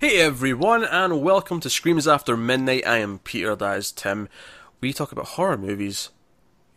Hey 0.00 0.18
everyone, 0.18 0.82
and 0.82 1.20
welcome 1.20 1.60
to 1.60 1.68
Screams 1.68 2.08
After 2.08 2.34
Midnight. 2.34 2.86
I 2.86 3.00
am 3.00 3.18
Peter, 3.18 3.54
that 3.54 3.76
is 3.76 3.92
Tim. 3.92 4.30
We 4.80 4.94
talk 4.94 5.12
about 5.12 5.26
horror 5.26 5.58
movies. 5.58 6.08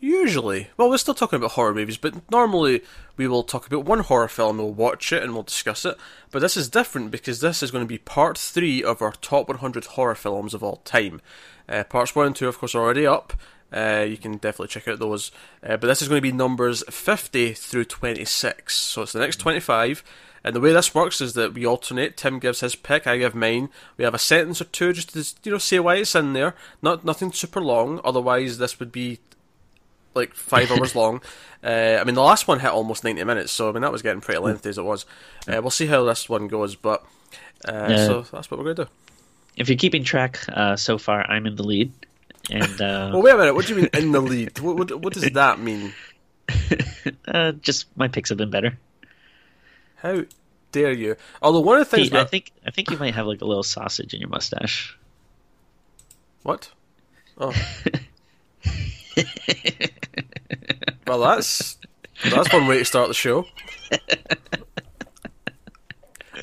Usually. 0.02 0.68
Well, 0.75 0.89
we're 0.89 0.97
still 0.97 1.13
talking 1.13 1.38
about 1.38 1.51
horror 1.51 1.73
movies, 1.73 1.96
but 1.96 2.29
normally 2.29 2.81
we 3.15 3.29
will 3.29 3.44
talk 3.44 3.65
about 3.65 3.86
one 3.86 4.01
horror 4.01 4.28
film, 4.28 4.57
we'll 4.57 4.73
watch 4.73 5.14
it 5.14 5.23
and 5.23 5.32
we'll 5.32 5.43
discuss 5.43 5.86
it. 5.86 5.96
But 6.32 6.39
this 6.39 6.57
is 6.57 6.68
different 6.68 7.11
because 7.11 7.39
this 7.39 7.64
is 7.64 7.71
going 7.71 7.86
to 7.86 7.88
be 7.88 7.97
part 7.97 8.38
3 8.38 8.83
of 8.83 9.01
our 9.01 9.14
top 9.14 9.47
100 9.47 9.86
horror 9.86 10.15
films 10.15 10.54
of 10.54 10.61
all 10.61 10.82
time. 10.83 11.21
Uh, 11.69 11.86
parts 11.86 12.14
1 12.14 12.28
and 12.28 12.36
2, 12.36 12.50
of 12.50 12.57
course, 12.57 12.75
are 12.75 12.83
already 12.83 13.07
up. 13.07 13.32
Uh, 13.73 14.05
you 14.07 14.17
can 14.17 14.33
definitely 14.33 14.67
check 14.67 14.87
out 14.87 14.99
those. 14.99 15.31
Uh, 15.63 15.77
but 15.77 15.87
this 15.87 16.01
is 16.01 16.07
going 16.07 16.19
to 16.19 16.21
be 16.21 16.31
numbers 16.31 16.83
50 16.89 17.53
through 17.53 17.85
26. 17.85 18.75
So 18.75 19.01
it's 19.01 19.13
the 19.13 19.19
next 19.19 19.37
25. 19.37 20.04
And 20.43 20.55
the 20.55 20.59
way 20.59 20.73
this 20.73 20.93
works 20.93 21.21
is 21.21 21.33
that 21.33 21.54
we 21.54 21.65
alternate. 21.65 22.17
Tim 22.17 22.39
gives 22.39 22.59
his 22.59 22.75
pick, 22.75 23.07
I 23.07 23.17
give 23.17 23.33
mine. 23.33 23.69
We 23.97 24.04
have 24.04 24.14
a 24.14 24.19
sentence 24.19 24.61
or 24.61 24.65
two 24.65 24.91
just 24.91 25.14
to 25.14 25.36
you 25.43 25.54
know 25.54 25.57
say 25.57 25.79
why 25.79 25.95
it's 25.95 26.15
in 26.15 26.33
there. 26.33 26.54
Not 26.81 27.05
nothing 27.05 27.31
super 27.31 27.61
long. 27.61 28.01
Otherwise, 28.04 28.57
this 28.57 28.78
would 28.79 28.91
be 28.91 29.19
like 30.14 30.33
five 30.33 30.69
hours 30.78 30.95
long. 30.95 31.21
Uh, 31.64 31.97
I 32.00 32.03
mean, 32.03 32.16
the 32.16 32.22
last 32.22 32.47
one 32.47 32.59
hit 32.59 32.72
almost 32.72 33.05
ninety 33.05 33.23
minutes, 33.23 33.53
so 33.53 33.69
I 33.69 33.72
mean 33.72 33.83
that 33.83 33.92
was 33.92 34.02
getting 34.02 34.19
pretty 34.19 34.42
lengthy 34.42 34.69
as 34.69 34.78
it 34.78 34.83
was. 34.83 35.05
Uh, 35.47 35.61
we'll 35.61 35.72
see 35.72 35.88
how 35.88 36.03
this 36.03 36.28
one 36.28 36.50
goes, 36.50 36.75
but 36.75 37.05
uh, 37.64 37.95
so 37.95 38.22
that's 38.23 38.52
what 38.52 38.58
we're 38.58 38.66
going 38.66 38.75
to 38.75 38.83
do. 38.86 38.89
If 39.55 39.69
you're 39.69 39.78
keeping 39.78 40.03
track, 40.03 40.39
uh, 40.50 40.75
so 40.75 40.97
far 40.97 41.25
I'm 41.30 41.45
in 41.45 41.55
the 41.55 41.64
lead. 41.64 41.94
And 42.52 42.81
uh, 42.81 43.11
well, 43.14 43.22
wait 43.22 43.33
a 43.33 43.38
minute. 43.38 43.56
What 43.56 43.66
do 43.66 43.75
you 43.75 43.81
mean 43.81 43.89
in 43.94 44.11
the 44.11 44.22
lead? 44.22 44.59
What, 44.59 44.78
what, 44.78 45.02
what 45.02 45.14
does 45.14 45.23
that 45.31 45.59
mean? 45.59 45.94
uh, 47.28 47.53
just 47.53 47.88
my 47.95 48.08
picks 48.08 48.30
have 48.30 48.38
been 48.38 48.50
better. 48.50 48.78
How 49.95 50.23
dare 50.72 50.92
you? 50.92 51.16
Although 51.42 51.61
one 51.61 51.80
of 51.80 51.90
the 51.90 51.95
things 51.95 52.09
Pete, 52.09 52.20
I 52.20 52.26
think 52.26 52.52
I 52.66 52.72
think 52.72 52.92
you 52.92 52.98
might 52.98 53.16
have 53.16 53.28
like 53.28 53.42
a 53.42 53.45
little 53.45 53.64
sausage 53.64 54.14
in 54.14 54.20
your 54.20 54.30
mustache. 54.30 54.98
What? 56.44 56.72
Oh. 57.38 57.54
well, 61.08 61.20
that's 61.22 61.78
that's 62.30 62.52
one 62.52 62.67
way 62.67 62.80
to 62.80 62.86
start 62.86 63.08
the 63.08 63.14
show. 63.14 63.45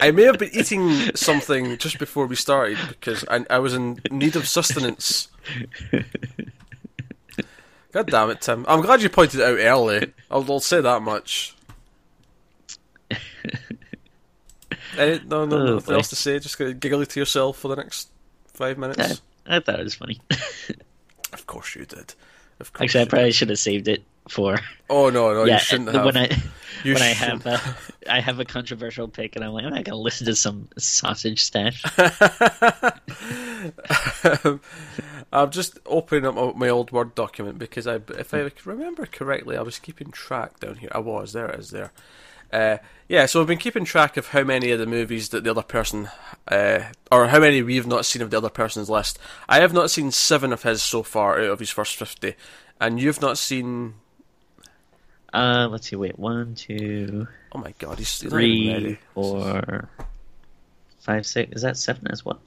I 0.01 0.11
may 0.13 0.23
have 0.25 0.39
been 0.39 0.51
eating 0.53 1.15
something 1.15 1.77
just 1.79 1.99
before 1.99 2.27
we 2.27 2.37
started 2.37 2.79
because 2.89 3.25
I, 3.29 3.45
I 3.51 3.59
was 3.59 3.75
in 3.75 4.01
need 4.11 4.37
of 4.37 4.47
sustenance. 4.49 5.29
God 7.93 8.07
damn 8.07 8.31
it, 8.31 8.41
Tim! 8.41 8.65
I'm 8.69 8.81
glad 8.83 9.03
you 9.03 9.09
pointed 9.09 9.41
it 9.41 9.45
out 9.45 9.59
early. 9.59 10.13
I'll, 10.31 10.45
I'll 10.51 10.61
say 10.61 10.81
that 10.81 11.03
much. 11.03 11.55
Any, 14.99 15.21
no, 15.27 15.45
no, 15.47 15.57
Oh, 15.57 15.75
nothing 15.75 15.87
boy. 15.93 15.95
else 15.95 16.09
to 16.09 16.17
say. 16.17 16.39
Just 16.39 16.59
giggle 16.59 17.05
to 17.05 17.21
yourself 17.21 17.59
for 17.59 17.69
the 17.69 17.77
next 17.77 18.09
five 18.55 18.77
minutes. 18.79 19.23
I, 19.47 19.57
I 19.57 19.61
thought 19.61 19.81
it 19.81 19.85
was 19.85 19.95
funny. 19.95 20.21
Of 21.33 21.47
course 21.47 21.77
you 21.77 21.85
did. 21.87 22.13
Of 22.59 22.73
course. 22.73 22.87
Actually, 22.89 23.03
I 23.03 23.05
probably 23.05 23.29
did. 23.29 23.35
should 23.37 23.49
have 23.51 23.59
saved 23.61 23.87
it 23.87 24.03
for 24.29 24.59
Oh 24.89 25.11
no, 25.11 25.33
no, 25.35 25.45
yeah. 25.45 25.55
you 25.55 25.59
shouldn't 25.61 25.93
have. 25.93 26.05
When 26.05 26.17
I 26.17 26.29
You 26.85 26.95
when 26.95 27.03
I 27.03 27.13
shouldn't 27.13 27.43
have 27.43 27.67
uh, 27.67 27.73
I 28.09 28.21
have 28.21 28.41
a 28.41 28.45
controversial 28.45 29.07
pick, 29.07 29.37
and 29.37 29.45
I'm 29.45 29.53
like, 29.53 29.65
I'm 29.65 29.75
not 29.75 29.85
gonna 29.85 29.99
listen 29.99 30.27
to 30.27 30.35
some 30.35 30.69
sausage 30.79 31.45
stash. 31.45 31.83
I'm 35.33 35.51
just 35.51 35.79
opening 35.87 36.27
up 36.27 36.35
my- 36.35 36.53
my 36.55 36.69
old 36.69 36.91
Word 36.91 37.15
document 37.15 37.59
because 37.59 37.87
I, 37.87 38.01
if 38.19 38.35
I 38.35 38.51
remember 38.65 39.07
correctly, 39.07 39.57
I 39.57 39.63
was 39.63 39.79
keeping 39.79 40.11
track 40.11 40.61
down 40.61 40.77
here. 40.77 40.91
I 40.93 40.99
was 40.99 41.33
there. 41.33 41.49
It 41.51 41.61
is 41.61 41.71
there. 41.71 41.93
Uh, 42.53 42.79
yeah, 43.09 43.27
so 43.27 43.39
we've 43.39 43.47
been 43.47 43.59
keeping 43.59 43.85
track 43.85 44.17
of 44.17 44.29
how 44.29 44.43
many 44.43 44.73
of 44.73 44.81
the 44.81 44.87
movies 44.87 45.29
that 45.29 45.45
the 45.45 45.51
other 45.51 45.63
person, 45.63 46.09
uh, 46.49 46.81
or 47.13 47.29
how 47.29 47.39
many 47.39 47.63
we've 47.63 47.87
not 47.87 48.05
seen 48.05 48.23
of 48.23 48.31
the 48.31 48.37
other 48.39 48.49
person's 48.51 48.91
list. 48.91 49.21
I 49.49 49.61
have 49.61 49.73
not 49.73 49.91
seen 49.91 50.11
seven 50.11 50.53
of 50.53 50.65
his 50.65 50.83
so 50.83 51.05
far 51.05 51.39
out 51.39 51.51
of 51.51 51.61
his 51.61 51.71
first 51.71 51.95
fifty, 51.97 52.35
and 52.81 53.01
you've 53.01 53.21
not 53.21 53.39
seen. 53.39 53.95
Uh, 55.33 55.69
let's 55.71 55.89
see. 55.89 55.97
Wait, 55.97 56.19
one, 56.19 56.55
two, 56.55 57.27
Oh 57.53 57.59
my 57.59 57.73
god, 57.79 57.99
he's, 57.99 58.21
he's 58.21 58.33
not 58.33 58.43
even 58.43 58.83
ready. 58.83 58.99
four, 59.15 59.89
five, 60.99 61.25
six. 61.27 61.53
Is 61.57 61.63
that 61.63 61.77
seven 61.77 62.09
as 62.11 62.25
well? 62.25 62.41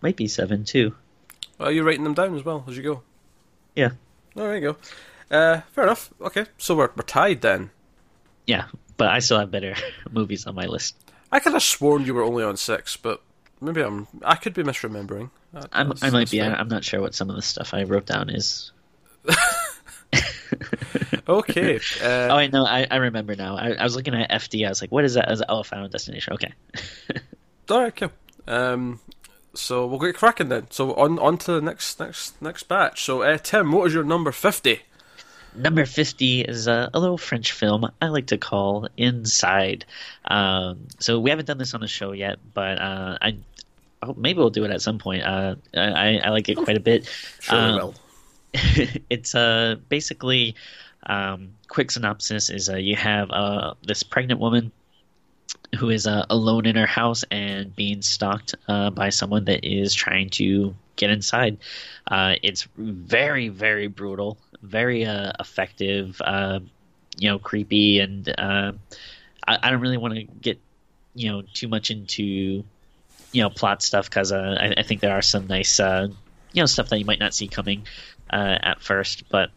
Might 0.00 0.16
be 0.16 0.28
seven 0.28 0.64
too. 0.64 0.94
Are 1.58 1.72
you 1.72 1.82
writing 1.82 2.04
them 2.04 2.14
down 2.14 2.36
as 2.36 2.44
well 2.44 2.64
as 2.68 2.76
you 2.76 2.82
go? 2.82 3.02
Yeah, 3.74 3.90
Oh, 4.36 4.40
there 4.42 4.54
you 4.56 4.60
go. 4.60 4.76
Uh, 5.30 5.60
fair 5.72 5.84
enough. 5.84 6.12
Okay, 6.20 6.46
so 6.58 6.76
we're 6.76 6.90
we're 6.96 7.02
tied 7.02 7.40
then. 7.40 7.70
yeah. 8.46 8.66
But 8.98 9.08
I 9.08 9.18
still 9.18 9.38
have 9.38 9.50
better 9.50 9.74
movies 10.10 10.46
on 10.46 10.54
my 10.54 10.64
list. 10.64 10.96
I 11.30 11.38
could 11.40 11.52
have 11.52 11.62
sworn 11.62 12.06
you 12.06 12.14
were 12.14 12.22
only 12.22 12.42
on 12.42 12.56
six, 12.56 12.96
but 12.96 13.20
maybe 13.60 13.82
I'm. 13.82 14.06
I 14.24 14.36
could 14.36 14.54
be 14.54 14.62
misremembering. 14.62 15.28
That- 15.52 15.68
I'm, 15.72 15.92
I 16.00 16.08
might 16.08 16.30
be. 16.30 16.40
I, 16.40 16.54
I'm 16.54 16.68
not 16.68 16.82
sure 16.82 17.02
what 17.02 17.14
some 17.14 17.28
of 17.28 17.36
the 17.36 17.42
stuff 17.42 17.74
I 17.74 17.82
wrote 17.82 18.06
down 18.06 18.30
is. 18.30 18.72
Okay. 21.28 21.76
Uh, 22.02 22.28
Oh, 22.30 22.36
I 22.36 22.46
know. 22.48 22.64
I, 22.64 22.86
I 22.90 22.96
remember 22.96 23.34
now. 23.36 23.56
I, 23.56 23.72
I 23.72 23.82
was 23.84 23.96
looking 23.96 24.14
at 24.14 24.30
FD. 24.30 24.64
I 24.64 24.68
was 24.68 24.80
like, 24.80 24.92
"What 24.92 25.04
is 25.04 25.14
that?" 25.14 25.28
I 25.28 25.30
was 25.30 25.40
like, 25.40 25.48
"Oh, 25.50 25.62
Final 25.62 25.88
Destination." 25.88 26.34
Okay. 26.34 26.52
all 27.70 27.80
right, 27.82 27.94
cool. 27.96 28.12
Um, 28.46 29.00
so 29.54 29.86
we'll 29.86 29.98
get 29.98 30.14
cracking 30.16 30.48
then. 30.48 30.66
So 30.70 30.94
on 30.94 31.18
on 31.18 31.38
to 31.38 31.52
the 31.52 31.60
next 31.60 31.98
next 31.98 32.40
next 32.40 32.64
batch. 32.64 33.04
So 33.04 33.22
uh, 33.22 33.38
Tim, 33.38 33.72
what 33.72 33.86
is 33.88 33.94
your 33.94 34.04
number 34.04 34.32
fifty? 34.32 34.82
Number 35.58 35.86
50 35.86 36.42
is 36.42 36.66
a, 36.66 36.90
a 36.92 37.00
little 37.00 37.16
French 37.16 37.52
film 37.52 37.90
I 38.02 38.08
like 38.08 38.26
to 38.26 38.36
call 38.36 38.90
Inside. 38.98 39.86
Um, 40.26 40.86
so 40.98 41.18
we 41.18 41.30
haven't 41.30 41.46
done 41.46 41.56
this 41.56 41.72
on 41.72 41.80
the 41.80 41.86
show 41.88 42.12
yet, 42.12 42.38
but 42.52 42.78
uh, 42.78 43.16
I 43.22 43.38
oh, 44.02 44.12
maybe 44.18 44.38
we'll 44.38 44.50
do 44.50 44.64
it 44.64 44.70
at 44.70 44.82
some 44.82 44.98
point. 44.98 45.22
Uh, 45.22 45.54
I, 45.74 46.18
I 46.18 46.28
like 46.28 46.50
it 46.50 46.56
quite 46.56 46.76
a 46.76 46.80
bit. 46.80 47.06
Sure, 47.40 47.56
Um, 47.58 47.74
will. 47.76 47.94
it's 49.10 49.34
uh, 49.34 49.76
basically 49.88 50.54
um, 51.06 51.52
quick 51.68 51.90
synopsis 51.90 52.50
is 52.50 52.68
uh, 52.68 52.76
you 52.76 52.96
have 52.96 53.30
uh, 53.30 53.74
this 53.86 54.02
pregnant 54.02 54.40
woman 54.40 54.72
who 55.78 55.90
is 55.90 56.06
uh, 56.06 56.24
alone 56.30 56.66
in 56.66 56.76
her 56.76 56.86
house 56.86 57.24
and 57.30 57.74
being 57.74 58.02
stalked 58.02 58.54
uh, 58.68 58.90
by 58.90 59.10
someone 59.10 59.44
that 59.44 59.64
is 59.64 59.94
trying 59.94 60.30
to 60.30 60.74
get 60.96 61.10
inside. 61.10 61.58
Uh, 62.06 62.34
it's 62.42 62.66
very 62.76 63.48
very 63.48 63.86
brutal, 63.86 64.38
very 64.62 65.04
uh, 65.04 65.32
effective, 65.38 66.20
uh, 66.24 66.60
you 67.18 67.28
know, 67.28 67.38
creepy, 67.38 68.00
and 68.00 68.28
uh, 68.38 68.72
I, 69.46 69.58
I 69.62 69.70
don't 69.70 69.80
really 69.80 69.98
want 69.98 70.14
to 70.14 70.22
get 70.22 70.60
you 71.14 71.30
know 71.30 71.42
too 71.54 71.68
much 71.68 71.90
into 71.90 72.22
you 73.32 73.42
know 73.42 73.50
plot 73.50 73.82
stuff 73.82 74.08
because 74.08 74.32
I, 74.32 74.74
I 74.76 74.82
think 74.82 75.00
there 75.00 75.16
are 75.16 75.22
some 75.22 75.46
nice 75.46 75.78
you 75.78 76.62
know 76.62 76.66
stuff 76.66 76.88
that 76.88 76.98
you 76.98 77.04
might 77.04 77.20
not 77.20 77.34
see 77.34 77.48
coming 77.48 77.86
uh, 78.30 78.58
at 78.62 78.80
first, 78.80 79.28
but 79.28 79.50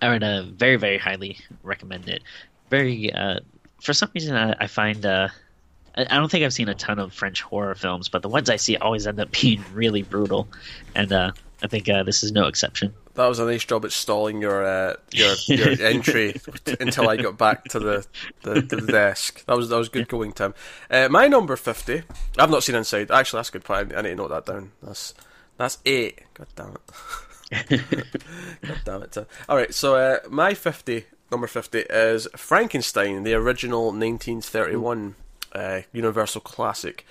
I 0.00 0.08
would 0.08 0.22
uh, 0.22 0.42
very 0.44 0.76
very 0.76 0.98
highly 0.98 1.38
recommend 1.62 2.08
it. 2.08 2.22
Very 2.70 3.12
uh, 3.12 3.40
for 3.80 3.92
some 3.92 4.10
reason 4.14 4.36
I, 4.36 4.54
I 4.60 4.66
find 4.66 5.04
uh, 5.04 5.28
I 5.96 6.02
I 6.02 6.16
don't 6.16 6.30
think 6.30 6.44
I've 6.44 6.52
seen 6.52 6.68
a 6.68 6.74
ton 6.74 6.98
of 6.98 7.12
French 7.12 7.42
horror 7.42 7.74
films, 7.74 8.08
but 8.08 8.22
the 8.22 8.28
ones 8.28 8.50
I 8.50 8.56
see 8.56 8.76
always 8.76 9.06
end 9.06 9.20
up 9.20 9.30
being 9.40 9.64
really 9.72 10.02
brutal, 10.02 10.48
and 10.94 11.12
uh, 11.12 11.32
I 11.62 11.66
think 11.66 11.88
uh, 11.88 12.02
this 12.02 12.22
is 12.22 12.32
no 12.32 12.46
exception. 12.46 12.94
That 13.14 13.26
was 13.28 13.38
a 13.38 13.44
nice 13.44 13.64
job 13.64 13.84
at 13.84 13.92
stalling 13.92 14.40
your 14.40 14.64
uh, 14.64 14.96
your 15.12 15.34
your 15.46 15.68
entry 15.80 16.34
until 16.80 17.08
I 17.08 17.16
got 17.16 17.38
back 17.38 17.64
to 17.66 17.78
the, 17.78 18.06
the, 18.42 18.60
the 18.60 18.80
desk. 18.80 19.44
That 19.46 19.56
was 19.56 19.68
that 19.68 19.76
was 19.76 19.88
good 19.88 20.08
going, 20.08 20.32
Tim. 20.32 20.54
Uh, 20.90 21.08
my 21.10 21.28
number 21.28 21.56
fifty. 21.56 22.02
I've 22.38 22.50
not 22.50 22.64
seen 22.64 22.74
Inside. 22.74 23.10
Actually, 23.10 23.38
that's 23.38 23.50
a 23.50 23.52
good 23.52 23.64
point. 23.64 23.94
I 23.96 24.02
need 24.02 24.10
to 24.10 24.14
note 24.16 24.28
that 24.28 24.46
down. 24.46 24.72
That's 24.82 25.14
that's 25.56 25.78
eight. 25.86 26.20
God 26.34 26.48
damn 26.56 26.70
it. 26.70 26.80
God 27.68 28.80
damn 28.84 29.02
it, 29.02 29.12
Tim. 29.12 29.26
All 29.48 29.56
right. 29.56 29.72
So 29.74 29.96
uh, 29.96 30.18
my 30.28 30.54
fifty 30.54 31.04
number 31.30 31.46
fifty 31.46 31.80
is 31.80 32.28
Frankenstein, 32.36 33.22
the 33.22 33.34
original 33.34 33.92
nineteen 33.92 34.40
thirty 34.40 34.76
one 34.76 35.14
uh, 35.52 35.80
Universal 35.92 36.40
classic. 36.42 37.06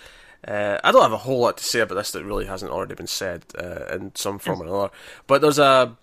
Uh, 0.45 0.77
I 0.83 0.91
don't 0.91 1.01
have 1.01 1.13
a 1.13 1.17
whole 1.17 1.39
lot 1.39 1.57
to 1.57 1.63
say 1.63 1.79
about 1.79 1.95
this 1.95 2.11
that 2.11 2.25
really 2.25 2.45
hasn't 2.45 2.71
already 2.71 2.95
been 2.95 3.07
said 3.07 3.45
uh, 3.57 3.85
in 3.95 4.13
some 4.15 4.39
form 4.39 4.61
or 4.61 4.65
another. 4.65 4.89
But 5.25 5.41
there's 5.41 5.59
a 5.59 5.95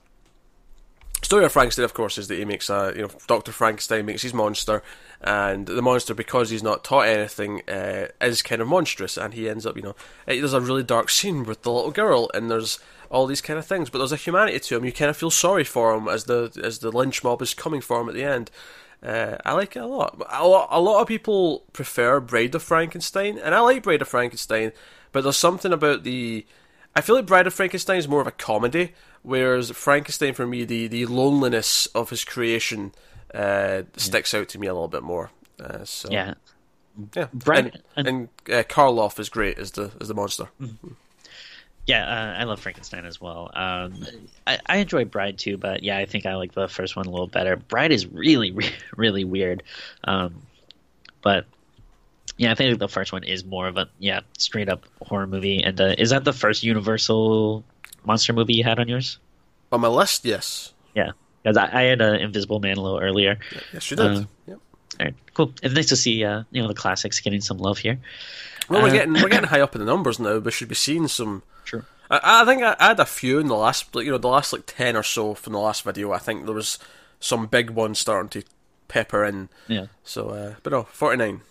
story 1.23 1.45
of 1.45 1.53
Frankenstein, 1.53 1.85
of 1.85 1.95
course, 1.95 2.19
is 2.19 2.29
that 2.29 2.39
he 2.39 2.45
makes 2.45 2.71
a 2.71 2.93
you 2.95 3.03
know 3.03 3.11
Doctor 3.27 3.53
Frankenstein 3.53 4.07
makes 4.07 4.23
his 4.23 4.35
monster, 4.35 4.83
and 5.21 5.67
the 5.67 5.83
monster 5.83 6.15
because 6.15 6.51
he's 6.51 6.63
not 6.63 6.85
taught 6.85 7.07
anything 7.07 7.63
uh, 7.69 8.09
is 8.21 8.43
kind 8.43 8.63
of 8.63 8.69
monstrous, 8.69 9.17
and 9.17 9.35
he 9.35 9.49
ends 9.49 9.67
up 9.67 9.77
you 9.77 9.83
know 9.83 9.97
eh, 10.27 10.39
there's 10.39 10.53
a 10.53 10.61
really 10.61 10.83
dark 10.83 11.11
scene 11.11 11.45
with 11.45 11.63
the 11.63 11.73
little 11.73 11.91
girl, 11.93 12.31
and 12.35 12.51
there's 12.51 12.79
all 13.11 13.27
these 13.27 13.41
kind 13.41 13.59
of 13.59 13.67
things, 13.67 13.91
but 13.91 13.99
there's 13.99 14.13
a 14.13 14.17
humanity 14.17 14.61
to 14.61 14.77
him. 14.77 14.85
You 14.85 14.93
kind 14.93 15.11
of 15.11 15.17
feel 15.17 15.31
sorry 15.31 15.65
for 15.65 15.95
him 15.95 16.09
as 16.09 16.25
the 16.25 16.59
as 16.63 16.79
the 16.79 16.93
lynch 16.93 17.25
mob 17.25 17.43
is 17.43 17.55
coming 17.55 17.81
for 17.81 18.01
him 18.01 18.09
at 18.09 18.15
the 18.15 18.25
end. 18.25 18.51
Uh, 19.03 19.37
I 19.45 19.55
like 19.55 19.77
it 19.77 19.81
a 19.81 19.87
lot. 19.87 20.23
A 20.31 20.47
lot. 20.47 20.69
A 20.71 20.81
lot 20.81 21.01
of 21.01 21.09
people 21.09 21.65
prefer 21.73 22.21
Bride 22.21 22.55
of 22.55 22.63
Frankenstein, 22.63 23.39
and 23.39 23.55
I 23.55 23.61
like 23.61 23.83
Bride 23.83 24.03
of 24.03 24.09
Frankenstein, 24.09 24.73
but 25.13 25.23
there's 25.23 25.37
something 25.37 25.73
about 25.73 26.05
the. 26.05 26.47
I 26.95 27.01
feel 27.01 27.17
like 27.17 27.27
Bride 27.27 27.47
of 27.47 27.55
Frankenstein 27.55 27.99
is 27.99 28.09
more 28.09 28.21
of 28.21 28.27
a 28.27 28.33
comedy, 28.33 28.95
whereas 29.23 29.71
Frankenstein, 29.71 30.35
for 30.35 30.47
me, 30.47 30.65
the, 30.65 30.87
the 30.87 31.07
loneliness 31.07 31.87
of 31.87 32.11
his 32.11 32.25
creation 32.25 32.93
uh, 33.35 33.83
sticks 33.97 34.35
out 34.35 34.49
to 34.51 34.59
me 34.59 34.67
a 34.67 34.73
little 34.73 34.89
bit 34.89 35.03
more. 35.03 35.31
Uh, 35.59 35.85
so 35.85 36.09
Yeah, 36.11 36.35
yeah, 37.15 37.27
and, 37.47 37.83
and 37.97 38.29
uh, 38.49 38.63
Karloff 38.65 39.19
is 39.19 39.29
great 39.29 39.59
as 39.59 39.73
the 39.73 39.93
as 40.01 40.09
the 40.09 40.15
monster. 40.15 40.49
Yeah, 41.87 42.05
uh, 42.05 42.41
I 42.41 42.45
love 42.45 42.61
Frankenstein 42.61 43.07
as 43.07 43.21
well. 43.21 43.51
Um, 43.55 44.07
I, 44.47 44.59
I 44.67 44.77
enjoy 44.79 45.05
Bride 45.05 45.39
too, 45.39 45.57
but 45.57 45.83
yeah, 45.83 45.99
I 45.99 46.07
think 46.07 46.27
I 46.27 46.35
like 46.37 46.53
the 46.53 46.69
first 46.69 46.97
one 46.97 47.07
a 47.07 47.11
little 47.11 47.27
better. 47.27 47.57
Bride 47.57 47.91
is 47.91 48.07
really, 48.07 48.51
re- 48.53 48.73
really 48.97 49.25
weird, 49.25 49.63
um, 50.05 50.43
but 51.23 51.47
yeah, 52.37 52.53
I 52.53 52.55
think 52.55 52.79
the 52.79 52.89
first 52.89 53.13
one 53.13 53.25
is 53.25 53.45
more 53.45 53.69
of 53.69 53.77
a 53.77 53.89
yeah 53.99 54.21
straight 54.39 54.69
up 54.69 54.85
horror 55.03 55.27
movie. 55.27 55.63
And 55.63 55.81
uh, 55.81 55.95
is 55.99 56.11
that 56.11 56.25
the 56.25 56.33
first 56.33 56.63
Universal 56.63 57.65
monster 58.05 58.33
movie 58.33 58.55
you 58.55 58.65
had 58.65 58.79
on 58.79 58.89
yours? 58.89 59.19
On 59.73 59.81
my 59.81 59.89
list, 59.89 60.25
yes, 60.25 60.73
Yeah, 60.95 61.13
because 61.43 61.57
I, 61.57 61.67
I 61.73 61.83
had 61.83 62.03
uh, 62.03 62.15
Invisible 62.15 62.59
Man 62.61 62.77
a 62.77 62.81
little 62.81 62.99
earlier. 62.99 63.39
yes, 63.73 63.91
you 63.91 63.97
did. 63.97 64.07
Uh, 64.07 64.25
Yep. 64.47 64.59
All 64.99 65.07
right, 65.07 65.15
cool. 65.35 65.53
It's 65.63 65.75
nice 65.75 65.87
to 65.91 65.97
see 65.97 66.25
uh, 66.25 66.43
you 66.51 66.61
know 66.61 66.69
the 66.69 66.75
classics 66.75 67.21
getting 67.21 67.41
some 67.41 67.59
love 67.59 67.79
here. 67.79 67.99
Well, 68.69 68.83
we're 68.83 68.89
uh, 68.89 68.93
getting 68.93 69.13
we're 69.15 69.29
getting 69.31 69.49
high 69.49 69.61
up 69.61 69.75
in 69.75 69.81
the 69.81 69.87
numbers 69.87 70.19
now. 70.19 70.39
We 70.39 70.51
should 70.51 70.69
be 70.69 70.75
seeing 70.75 71.07
some. 71.09 71.43
Sure. 71.65 71.85
I, 72.11 72.43
I 72.43 72.45
think 72.45 72.63
I, 72.63 72.75
I 72.79 72.89
had 72.89 73.01
a 73.01 73.07
few 73.07 73.39
in 73.39 73.47
the 73.47 73.55
last, 73.55 73.95
like, 73.95 74.05
you 74.05 74.11
know, 74.11 74.19
the 74.19 74.29
last 74.29 74.53
like 74.53 74.65
ten 74.67 74.97
or 74.97 75.03
so 75.05 75.35
from 75.35 75.53
the 75.53 75.61
last 75.61 75.85
video. 75.85 76.11
I 76.13 76.19
think 76.19 76.45
there 76.47 76.55
was 76.55 76.79
some 77.21 77.47
big 77.47 77.71
ones 77.71 77.99
starting 78.01 78.29
to 78.31 78.43
pepper 78.89 79.25
in. 79.25 79.49
Yeah. 79.69 79.87
So, 80.03 80.31
uh, 80.31 80.55
but 80.65 80.73
no, 80.73 80.83
forty 80.91 81.17
nine. 81.17 81.43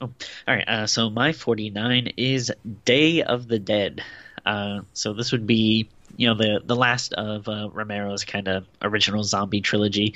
Oh, 0.00 0.12
all 0.46 0.54
right. 0.54 0.68
Uh, 0.68 0.86
so 0.86 1.10
my 1.10 1.32
49 1.32 2.12
is 2.16 2.52
Day 2.84 3.20
of 3.24 3.48
the 3.48 3.58
Dead. 3.58 4.00
Uh, 4.48 4.80
so 4.94 5.12
this 5.12 5.30
would 5.30 5.46
be, 5.46 5.88
you 6.16 6.26
know, 6.26 6.34
the 6.34 6.62
the 6.64 6.74
last 6.74 7.12
of 7.12 7.46
uh, 7.48 7.68
Romero's 7.70 8.24
kind 8.24 8.48
of 8.48 8.66
original 8.80 9.22
zombie 9.22 9.60
trilogy, 9.60 10.14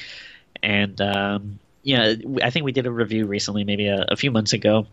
and 0.63 0.99
um, 1.03 1.59
yeah, 1.83 2.15
I 2.43 2.49
think 2.49 2.65
we 2.65 2.73
did 2.73 2.87
a 2.87 2.91
review 2.91 3.27
recently, 3.27 3.65
maybe 3.65 3.89
a, 3.89 4.07
a 4.09 4.17
few 4.17 4.31
months 4.31 4.55
ago, 4.55 4.87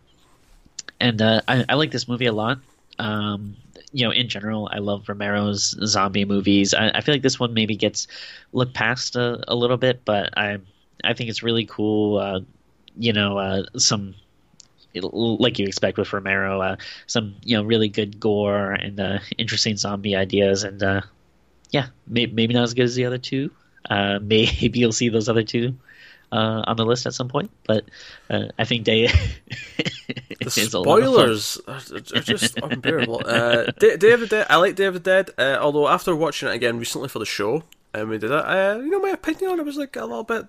and 1.00 1.22
uh, 1.22 1.40
I, 1.48 1.64
I 1.70 1.76
like 1.76 1.92
this 1.92 2.08
movie 2.10 2.26
a 2.26 2.34
lot. 2.34 2.60
Um, 3.00 3.56
you 3.94 4.06
know, 4.06 4.12
in 4.12 4.28
general, 4.28 4.68
I 4.72 4.80
love 4.80 5.08
Romero's 5.08 5.74
zombie 5.86 6.26
movies. 6.26 6.74
I, 6.74 6.92
I 6.96 7.02
feel 7.02 7.16
like 7.16 7.22
this 7.22 7.40
one 7.40 7.54
maybe 7.54 7.78
gets 7.78 8.08
looked 8.52 8.74
past 8.74 9.16
a, 9.16 9.42
a 9.48 9.56
little 9.56 9.78
bit, 9.78 10.04
but 10.04 10.38
I 10.38 10.58
I 11.02 11.14
think 11.14 11.30
it's 11.30 11.44
really 11.44 11.66
cool. 11.66 12.18
Uh, 12.18 12.42
you 12.98 13.14
know, 13.14 13.38
uh, 13.38 13.64
some 13.78 14.16
like 14.96 15.60
you 15.60 15.68
expect 15.68 15.98
with 15.98 16.12
Romero, 16.14 16.62
uh, 16.62 16.76
some 17.08 17.36
you 17.44 17.58
know 17.58 17.64
really 17.64 17.90
good 17.90 18.20
gore 18.20 18.72
and 18.72 19.00
uh, 19.00 19.20
interesting 19.38 19.78
zombie 19.78 20.16
ideas, 20.16 20.64
and 20.64 20.82
uh, 20.82 21.02
yeah, 21.72 21.88
may- 22.08 22.26
maybe 22.28 22.54
not 22.54 22.64
as 22.64 22.74
good 22.74 22.86
as 22.86 22.96
the 22.96 23.06
other 23.06 23.18
two. 23.18 23.52
Uh, 23.90 24.20
maybe 24.22 24.80
you'll 24.80 24.92
see 24.92 25.10
those 25.10 25.30
other 25.30 25.44
two 25.44 25.76
uh, 26.32 26.64
on 26.68 26.76
the 26.78 26.86
list 26.86 27.06
at 27.06 27.14
some 27.14 27.28
point, 27.30 27.50
but 27.66 27.86
uh, 28.30 28.46
I 28.58 28.66
think 28.66 28.84
Day 28.84 29.08
The 30.42 30.46
is 30.48 30.74
a 30.74 30.80
lot 30.80 31.02
of 31.04 31.14
fun. 31.14 31.36
spoilers 31.36 31.58
are, 31.68 32.18
are 32.18 32.22
just 32.22 32.58
unbearable. 32.64 33.22
Uh, 33.26 33.66
Day 33.80 34.12
of 34.14 34.22
the 34.22 34.28
Dead. 34.28 34.48
I 34.50 34.56
like 34.56 34.76
Day 34.76 34.86
of 34.86 34.94
the 34.94 35.00
Dead. 35.00 35.32
Uh, 35.38 35.58
although 35.60 35.88
after 35.88 36.16
watching 36.16 36.48
it 36.50 36.56
again 36.56 36.80
recently 36.80 37.10
for 37.10 37.20
the 37.20 37.26
show, 37.26 37.64
and 37.94 38.08
we 38.10 38.18
did 38.18 38.32
it, 38.32 38.46
uh, 38.46 38.80
you 38.82 38.90
know, 38.90 39.00
my 39.00 39.10
opinion 39.10 39.52
on 39.52 39.60
it 39.60 39.66
was 39.66 39.78
like 39.78 39.96
a 39.96 40.02
little 40.06 40.24
bit. 40.24 40.46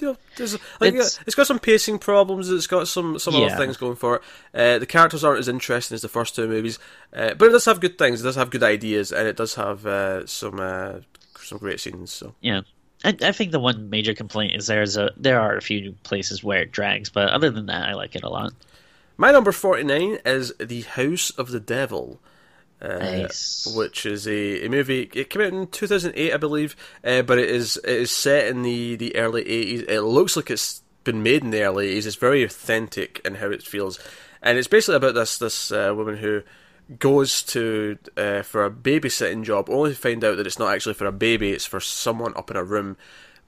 You 0.00 0.08
know, 0.08 0.16
there's 0.36 0.52
like 0.80 0.94
It's- 0.94 1.18
it's 1.26 1.34
got 1.34 1.46
some 1.46 1.58
pacing 1.58 1.98
problems. 1.98 2.50
It's 2.50 2.66
got 2.66 2.86
some 2.88 3.18
some 3.18 3.34
other 3.34 3.56
things 3.56 3.76
going 3.76 3.96
for 3.96 4.16
it. 4.16 4.22
Uh, 4.54 4.78
the 4.78 4.86
characters 4.86 5.24
aren't 5.24 5.40
as 5.40 5.48
interesting 5.48 5.94
as 5.96 6.02
the 6.02 6.08
first 6.08 6.36
two 6.36 6.46
movies, 6.46 6.78
uh, 7.12 7.34
but 7.34 7.46
it 7.48 7.52
does 7.52 7.64
have 7.64 7.80
good 7.80 7.98
things. 7.98 8.20
It 8.20 8.24
does 8.24 8.36
have 8.36 8.50
good 8.50 8.62
ideas, 8.62 9.10
and 9.12 9.26
it 9.26 9.36
does 9.36 9.54
have 9.56 9.84
uh, 9.86 10.26
some 10.26 10.60
uh, 10.60 11.00
some 11.40 11.58
great 11.58 11.80
scenes. 11.80 12.12
So 12.12 12.34
Yeah. 12.40 12.60
I, 13.04 13.16
I 13.22 13.30
think 13.32 13.52
the 13.52 13.60
one 13.60 13.90
major 13.90 14.12
complaint 14.12 14.56
is 14.56 14.66
there's 14.66 14.96
a 14.96 15.12
there 15.16 15.40
are 15.40 15.56
a 15.56 15.62
few 15.62 15.92
places 16.02 16.42
where 16.42 16.62
it 16.62 16.72
drags, 16.72 17.10
but 17.10 17.28
other 17.30 17.50
than 17.50 17.66
that, 17.66 17.88
I 17.88 17.94
like 17.94 18.16
it 18.16 18.24
a 18.24 18.28
lot. 18.28 18.52
My 19.16 19.30
number 19.32 19.50
49 19.52 20.18
is 20.24 20.52
The 20.60 20.82
House 20.82 21.30
of 21.30 21.50
the 21.50 21.58
Devil. 21.60 22.20
Uh, 22.80 22.98
Nice. 22.98 23.66
Which 23.74 24.06
is 24.06 24.26
a, 24.26 24.64
a 24.64 24.68
movie. 24.68 25.10
It 25.12 25.30
came 25.30 25.42
out 25.42 25.52
in 25.52 25.66
2008, 25.66 26.32
I 26.32 26.36
believe, 26.36 26.76
uh, 27.04 27.22
but 27.22 27.38
it 27.38 27.50
is 27.50 27.76
it 27.78 27.90
is 27.90 28.10
set 28.10 28.46
in 28.46 28.62
the, 28.62 28.94
the 28.96 29.16
early 29.16 29.44
80s. 29.44 29.88
It 29.88 30.02
looks 30.02 30.36
like 30.36 30.50
it's 30.50 30.82
been 31.02 31.22
made 31.22 31.42
in 31.42 31.50
the 31.50 31.62
early 31.62 31.96
80s. 31.96 32.06
It's 32.06 32.16
very 32.16 32.44
authentic 32.44 33.20
in 33.24 33.36
how 33.36 33.50
it 33.50 33.62
feels, 33.62 33.98
and 34.42 34.58
it's 34.58 34.68
basically 34.68 34.96
about 34.96 35.14
this 35.14 35.38
this 35.38 35.72
uh, 35.72 35.92
woman 35.96 36.18
who 36.18 36.42
goes 36.98 37.42
to 37.42 37.98
uh, 38.16 38.42
for 38.42 38.64
a 38.64 38.70
babysitting 38.70 39.44
job, 39.44 39.68
only 39.68 39.90
to 39.90 39.96
find 39.96 40.24
out 40.24 40.36
that 40.36 40.46
it's 40.46 40.58
not 40.58 40.72
actually 40.72 40.94
for 40.94 41.06
a 41.06 41.12
baby. 41.12 41.50
It's 41.50 41.66
for 41.66 41.80
someone 41.80 42.32
up 42.36 42.50
in 42.50 42.56
a 42.56 42.64
room. 42.64 42.96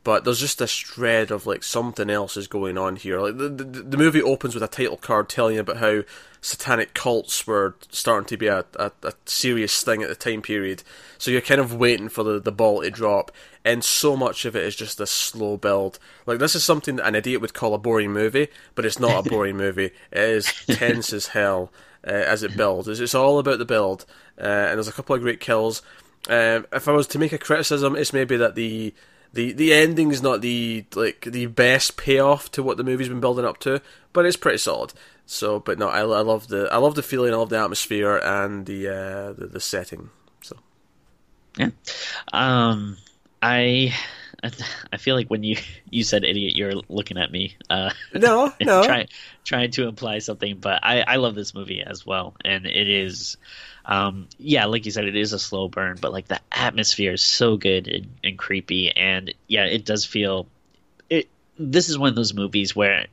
But 0.02 0.24
there's 0.24 0.40
just 0.40 0.58
this 0.58 0.76
dread 0.78 1.30
of 1.30 1.46
like 1.46 1.62
something 1.62 2.08
else 2.08 2.36
is 2.36 2.46
going 2.46 2.78
on 2.78 2.96
here. 2.96 3.20
Like 3.20 3.36
the, 3.36 3.48
the 3.48 3.64
the 3.64 3.96
movie 3.98 4.22
opens 4.22 4.54
with 4.54 4.62
a 4.62 4.68
title 4.68 4.96
card 4.96 5.28
telling 5.28 5.56
you 5.56 5.60
about 5.60 5.76
how 5.76 6.02
satanic 6.40 6.94
cults 6.94 7.46
were 7.46 7.74
starting 7.90 8.26
to 8.26 8.36
be 8.36 8.46
a, 8.46 8.64
a, 8.76 8.90
a 9.02 9.12
serious 9.26 9.82
thing 9.82 10.02
at 10.02 10.08
the 10.08 10.14
time 10.14 10.42
period. 10.42 10.82
So 11.18 11.30
you're 11.30 11.42
kind 11.42 11.60
of 11.60 11.74
waiting 11.74 12.08
for 12.08 12.24
the, 12.24 12.40
the 12.40 12.52
ball 12.52 12.82
to 12.82 12.90
drop, 12.90 13.30
and 13.64 13.84
so 13.84 14.16
much 14.16 14.44
of 14.44 14.56
it 14.56 14.64
is 14.64 14.74
just 14.74 15.00
a 15.00 15.06
slow 15.06 15.56
build. 15.56 15.98
Like 16.26 16.38
this 16.38 16.54
is 16.54 16.64
something 16.64 16.96
that 16.96 17.06
an 17.06 17.14
idiot 17.14 17.42
would 17.42 17.54
call 17.54 17.74
a 17.74 17.78
boring 17.78 18.12
movie, 18.12 18.48
but 18.74 18.86
it's 18.86 18.98
not 18.98 19.26
a 19.26 19.28
boring 19.30 19.56
movie. 19.56 19.92
It 20.10 20.18
is 20.18 20.52
tense 20.66 21.12
as 21.12 21.28
hell 21.28 21.70
uh, 22.06 22.10
as 22.10 22.42
it 22.42 22.56
builds. 22.56 22.88
It's, 22.88 23.00
it's 23.00 23.14
all 23.14 23.38
about 23.38 23.58
the 23.58 23.66
build, 23.66 24.06
uh, 24.40 24.44
and 24.44 24.78
there's 24.78 24.88
a 24.88 24.92
couple 24.92 25.14
of 25.14 25.22
great 25.22 25.40
kills. 25.40 25.82
Um, 26.28 26.66
if 26.72 26.88
I 26.88 26.92
was 26.92 27.06
to 27.08 27.18
make 27.18 27.32
a 27.32 27.38
criticism, 27.38 27.96
it's 27.96 28.12
maybe 28.12 28.36
that 28.36 28.54
the 28.54 28.94
the 29.32 29.52
the 29.52 29.72
ending 29.72 30.10
is 30.10 30.22
not 30.22 30.40
the 30.40 30.84
like 30.94 31.22
the 31.22 31.46
best 31.46 31.96
payoff 31.96 32.50
to 32.52 32.62
what 32.62 32.76
the 32.76 32.84
movie's 32.84 33.08
been 33.08 33.20
building 33.20 33.44
up 33.44 33.58
to, 33.60 33.80
but 34.12 34.26
it's 34.26 34.36
pretty 34.36 34.58
solid. 34.58 34.92
So, 35.26 35.60
but 35.60 35.78
no, 35.78 35.88
I, 35.88 36.00
I 36.00 36.22
love 36.22 36.48
the 36.48 36.68
I 36.72 36.78
love 36.78 36.96
the 36.96 37.02
feeling, 37.02 37.32
I 37.32 37.36
love 37.36 37.50
the 37.50 37.58
atmosphere 37.58 38.16
and 38.16 38.66
the 38.66 38.88
uh, 38.88 39.32
the, 39.32 39.46
the 39.46 39.60
setting. 39.60 40.10
So, 40.42 40.56
Yeah. 41.56 41.70
Um, 42.32 42.96
I 43.40 43.94
I 44.92 44.96
feel 44.96 45.16
like 45.16 45.28
when 45.28 45.42
you 45.42 45.56
you 45.90 46.04
said 46.04 46.24
idiot, 46.24 46.56
you're 46.56 46.74
looking 46.88 47.18
at 47.18 47.30
me. 47.30 47.56
Uh, 47.68 47.90
no, 48.14 48.52
no, 48.60 48.82
trying 48.82 49.08
trying 49.44 49.70
to 49.72 49.88
imply 49.88 50.18
something, 50.18 50.58
but 50.58 50.80
I 50.82 51.02
I 51.02 51.16
love 51.16 51.34
this 51.34 51.54
movie 51.54 51.82
as 51.82 52.04
well, 52.04 52.34
and 52.44 52.66
it 52.66 52.88
is. 52.88 53.36
Um, 53.84 54.28
yeah, 54.38 54.66
like 54.66 54.84
you 54.84 54.92
said, 54.92 55.06
it 55.06 55.16
is 55.16 55.32
a 55.32 55.38
slow 55.38 55.68
burn, 55.68 55.96
but 56.00 56.12
like 56.12 56.28
the 56.28 56.38
atmosphere 56.52 57.14
is 57.14 57.22
so 57.22 57.56
good 57.56 57.88
and, 57.88 58.06
and 58.22 58.38
creepy, 58.38 58.90
and 58.90 59.32
yeah, 59.48 59.64
it 59.64 59.84
does 59.84 60.04
feel. 60.04 60.46
It. 61.08 61.28
This 61.58 61.88
is 61.88 61.98
one 61.98 62.08
of 62.08 62.14
those 62.14 62.32
movies 62.32 62.74
where 62.74 63.06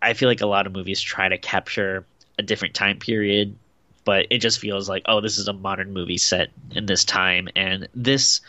I 0.00 0.14
feel 0.14 0.28
like 0.28 0.40
a 0.40 0.46
lot 0.46 0.66
of 0.66 0.72
movies 0.72 1.00
try 1.00 1.28
to 1.28 1.38
capture 1.38 2.06
a 2.38 2.42
different 2.42 2.74
time 2.74 2.98
period, 2.98 3.56
but 4.04 4.26
it 4.30 4.38
just 4.38 4.60
feels 4.60 4.88
like, 4.88 5.02
oh, 5.06 5.20
this 5.20 5.38
is 5.38 5.48
a 5.48 5.52
modern 5.52 5.92
movie 5.92 6.18
set 6.18 6.50
in 6.70 6.86
this 6.86 7.04
time, 7.04 7.48
and 7.56 7.88
this 7.94 8.40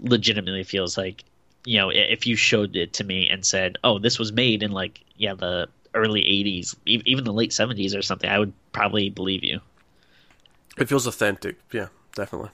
legitimately 0.00 0.64
feels 0.64 0.96
like, 0.96 1.24
you 1.64 1.78
know, 1.78 1.90
if 1.90 2.26
you 2.26 2.36
showed 2.36 2.76
it 2.76 2.94
to 2.94 3.04
me 3.04 3.28
and 3.28 3.44
said, 3.44 3.78
oh, 3.84 3.98
this 3.98 4.18
was 4.18 4.32
made 4.32 4.62
in 4.62 4.72
like, 4.72 5.00
yeah, 5.16 5.34
the 5.34 5.68
early 5.94 6.22
'80s, 6.22 6.74
e- 6.86 7.02
even 7.04 7.24
the 7.24 7.32
late 7.32 7.50
'70s 7.50 7.94
or 7.96 8.02
something, 8.02 8.30
I 8.30 8.38
would 8.38 8.52
probably 8.72 9.10
believe 9.10 9.44
you. 9.44 9.60
it 10.78 10.88
feels 10.88 11.06
authentic. 11.06 11.56
Yeah, 11.72 11.88
definitely. 12.14 12.50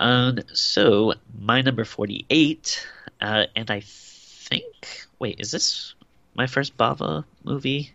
Um, 0.00 0.38
so 0.54 1.14
my 1.38 1.60
number 1.60 1.84
forty-eight, 1.84 2.86
uh, 3.20 3.44
and 3.54 3.70
I 3.70 3.82
think, 3.84 4.64
wait, 5.18 5.40
is 5.40 5.50
this 5.50 5.94
my 6.34 6.46
first 6.46 6.76
Bava 6.78 7.24
movie, 7.44 7.92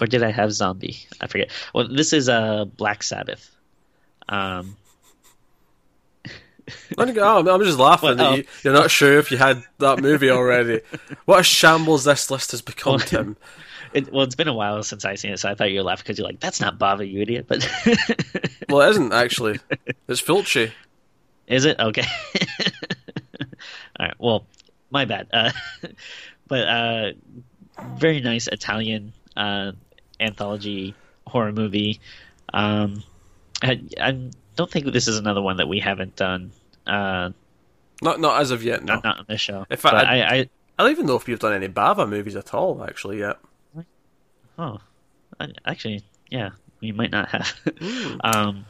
or 0.00 0.06
did 0.06 0.22
I 0.22 0.30
have 0.30 0.52
Zombie? 0.52 0.98
I 1.20 1.28
forget. 1.28 1.50
Well, 1.72 1.88
this 1.88 2.12
is 2.12 2.28
uh, 2.28 2.64
Black 2.66 3.02
Sabbath. 3.02 3.48
Um, 4.28 4.76
I 6.98 7.04
think- 7.06 7.18
oh, 7.18 7.38
I'm 7.48 7.62
just 7.64 7.78
laughing 7.78 8.16
Well, 8.16 8.32
that 8.32 8.38
you, 8.38 8.44
you're 8.62 8.74
not 8.74 8.90
sure 8.90 9.18
if 9.18 9.30
you 9.30 9.36
had 9.38 9.62
that 9.78 10.00
movie 10.00 10.30
already. 10.30 10.80
what 11.24 11.40
a 11.40 11.42
shambles 11.42 12.04
this 12.04 12.30
list 12.30 12.50
has 12.52 12.62
become, 12.62 12.92
Well, 12.92 12.98
Tim. 13.00 13.36
it, 13.92 14.12
well, 14.12 14.22
it's 14.24 14.34
been 14.34 14.48
a 14.48 14.54
while 14.54 14.82
since 14.82 15.04
I 15.04 15.14
seen 15.16 15.32
it, 15.32 15.38
so 15.38 15.48
I 15.50 15.54
thought 15.54 15.70
you 15.70 15.78
were 15.80 15.84
laughing 15.84 16.04
because 16.04 16.18
you're 16.18 16.26
like, 16.26 16.40
"That's 16.40 16.60
not 16.60 16.78
Bava, 16.78 17.08
you 17.08 17.20
idiot." 17.20 17.46
But 17.48 17.68
Well, 18.68 18.82
it 18.86 18.90
isn't 18.90 19.12
actually. 19.12 19.58
It's 20.08 20.22
Fulci. 20.22 20.72
is 21.46 21.64
it 21.64 21.78
okay? 21.78 22.06
All 23.98 24.06
right. 24.06 24.14
Well, 24.18 24.46
my 24.90 25.04
bad. 25.04 25.28
Uh, 25.32 25.52
but 26.48 26.68
uh, 26.68 27.12
very 27.96 28.20
nice 28.20 28.46
Italian 28.48 29.12
uh, 29.36 29.72
anthology 30.20 30.94
horror 31.26 31.52
movie. 31.52 32.00
Um, 32.52 33.02
I, 33.62 33.80
I 34.00 34.30
don't 34.56 34.70
think 34.70 34.86
this 34.92 35.08
is 35.08 35.18
another 35.18 35.42
one 35.42 35.58
that 35.58 35.68
we 35.68 35.80
haven't 35.80 36.16
done. 36.16 36.52
Uh, 36.86 37.30
Not 38.02 38.20
not 38.20 38.40
as 38.40 38.50
of 38.50 38.62
yet. 38.64 38.82
No, 38.84 38.94
not, 38.94 39.04
not 39.04 39.18
on 39.20 39.24
this 39.28 39.40
show. 39.40 39.66
In 39.70 39.76
fact, 39.76 39.94
I- 39.94 40.20
I, 40.20 40.34
I 40.34 40.48
I 40.78 40.82
don't 40.84 40.90
even 40.92 41.06
know 41.06 41.16
if 41.16 41.28
you've 41.28 41.38
done 41.38 41.52
any 41.52 41.68
Bava 41.68 42.08
movies 42.08 42.34
at 42.34 42.52
all. 42.54 42.82
Actually, 42.82 43.18
yet. 43.20 43.38
oh, 44.58 44.78
I, 45.38 45.48
actually, 45.66 46.02
yeah, 46.30 46.50
we 46.80 46.92
might 46.92 47.10
not 47.10 47.28
have. 47.28 47.52
um, 48.24 48.64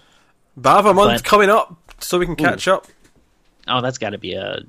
Bava 0.60 0.94
month 0.94 1.22
But- 1.22 1.24
coming 1.24 1.48
up, 1.50 1.76
so 2.00 2.18
we 2.18 2.26
can 2.26 2.36
catch 2.36 2.68
up. 2.68 2.86
oh, 3.68 3.80
that's 3.80 3.98
got 3.98 4.10
to 4.10 4.18
be 4.18 4.34
a 4.34 4.62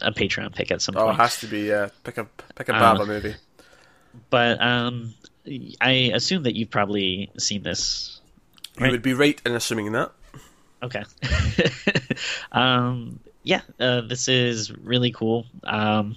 a 0.00 0.10
Patreon 0.12 0.54
pick 0.54 0.70
at 0.72 0.80
some 0.82 0.94
point. 0.94 1.06
Oh, 1.06 1.10
it 1.10 1.14
has 1.14 1.40
to 1.40 1.46
be. 1.46 1.60
Yeah, 1.62 1.88
pick 2.04 2.16
a 2.18 2.24
pick 2.54 2.68
a 2.68 2.74
Um, 2.74 2.96
Bava 2.98 3.06
movie. 3.06 3.34
but 4.30 4.60
um 4.62 5.14
I 5.80 6.10
assume 6.14 6.44
that 6.44 6.54
you've 6.56 6.70
probably 6.70 7.30
seen 7.38 7.62
this. 7.62 8.20
You 8.80 8.90
would 8.90 9.02
be 9.02 9.14
right 9.14 9.40
in 9.44 9.52
assuming 9.54 9.92
that. 9.92 10.12
Okay. 10.82 11.04
um, 12.52 13.20
yeah, 13.42 13.62
uh, 13.80 14.02
this 14.02 14.28
is 14.28 14.70
really 14.76 15.10
cool. 15.10 15.46
Um, 15.64 16.16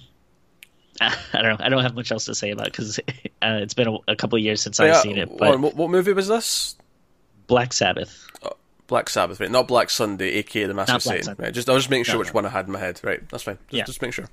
I 1.00 1.14
don't 1.32 1.58
know. 1.58 1.64
I 1.64 1.68
don't 1.68 1.82
have 1.82 1.94
much 1.94 2.12
else 2.12 2.26
to 2.26 2.34
say 2.34 2.50
about 2.50 2.68
it 2.68 2.72
because 2.72 2.98
uh, 3.42 3.58
it's 3.62 3.74
been 3.74 3.88
a, 3.88 3.96
a 4.08 4.16
couple 4.16 4.38
years 4.38 4.62
since 4.62 4.78
I've 4.78 4.96
seen 4.98 5.18
it. 5.18 5.36
But 5.36 5.58
what, 5.58 5.74
what, 5.74 5.90
movie 5.90 6.12
was 6.12 6.28
this? 6.28 6.76
Black 7.46 7.72
Sabbath. 7.72 8.26
Oh, 8.42 8.52
Black 8.86 9.08
Sabbath, 9.08 9.40
right? 9.40 9.50
Not 9.50 9.68
Black 9.68 9.90
Sunday, 9.90 10.30
aka 10.34 10.66
the 10.66 10.74
Master 10.74 11.00
Satan. 11.00 11.34
Right? 11.38 11.52
Just 11.52 11.68
I 11.68 11.72
was 11.72 11.84
just 11.84 11.90
making 11.90 12.04
sure 12.04 12.14
no, 12.14 12.18
which 12.20 12.28
no. 12.28 12.34
one 12.34 12.46
I 12.46 12.50
had 12.50 12.66
in 12.66 12.72
my 12.72 12.78
head. 12.78 13.00
Right, 13.02 13.26
that's 13.28 13.44
fine. 13.44 13.58
Just, 13.68 13.72
yeah. 13.72 13.84
just 13.84 14.02
make 14.02 14.12
sure. 14.12 14.28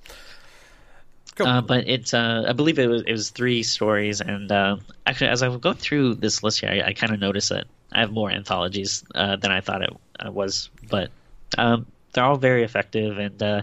Uh, 1.47 1.61
but 1.61 1.87
it's, 1.87 2.13
uh, 2.13 2.45
I 2.47 2.53
believe 2.53 2.79
it 2.79 2.87
was 2.87 3.03
it 3.03 3.11
was 3.11 3.29
three 3.29 3.63
stories, 3.63 4.21
and 4.21 4.51
uh, 4.51 4.77
actually, 5.05 5.29
as 5.29 5.43
I 5.43 5.55
go 5.57 5.73
through 5.73 6.15
this 6.15 6.43
list 6.43 6.59
here, 6.59 6.69
I, 6.69 6.89
I 6.89 6.93
kind 6.93 7.13
of 7.13 7.19
notice 7.19 7.49
that 7.49 7.65
I 7.91 8.01
have 8.01 8.11
more 8.11 8.29
anthologies 8.31 9.03
uh, 9.15 9.35
than 9.35 9.51
I 9.51 9.61
thought 9.61 9.81
it 9.81 9.89
uh, 10.19 10.31
was, 10.31 10.69
but 10.89 11.09
um, 11.57 11.85
they're 12.13 12.23
all 12.23 12.37
very 12.37 12.63
effective, 12.63 13.17
and 13.17 13.41
uh, 13.41 13.61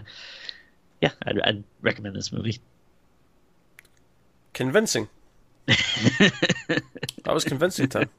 yeah, 1.01 1.11
I'd, 1.25 1.39
I'd 1.41 1.63
recommend 1.81 2.15
this 2.15 2.31
movie. 2.31 2.59
Convincing. 4.53 5.09
that 5.67 6.81
was 7.25 7.43
convincing, 7.43 7.89
Tim. 7.89 8.09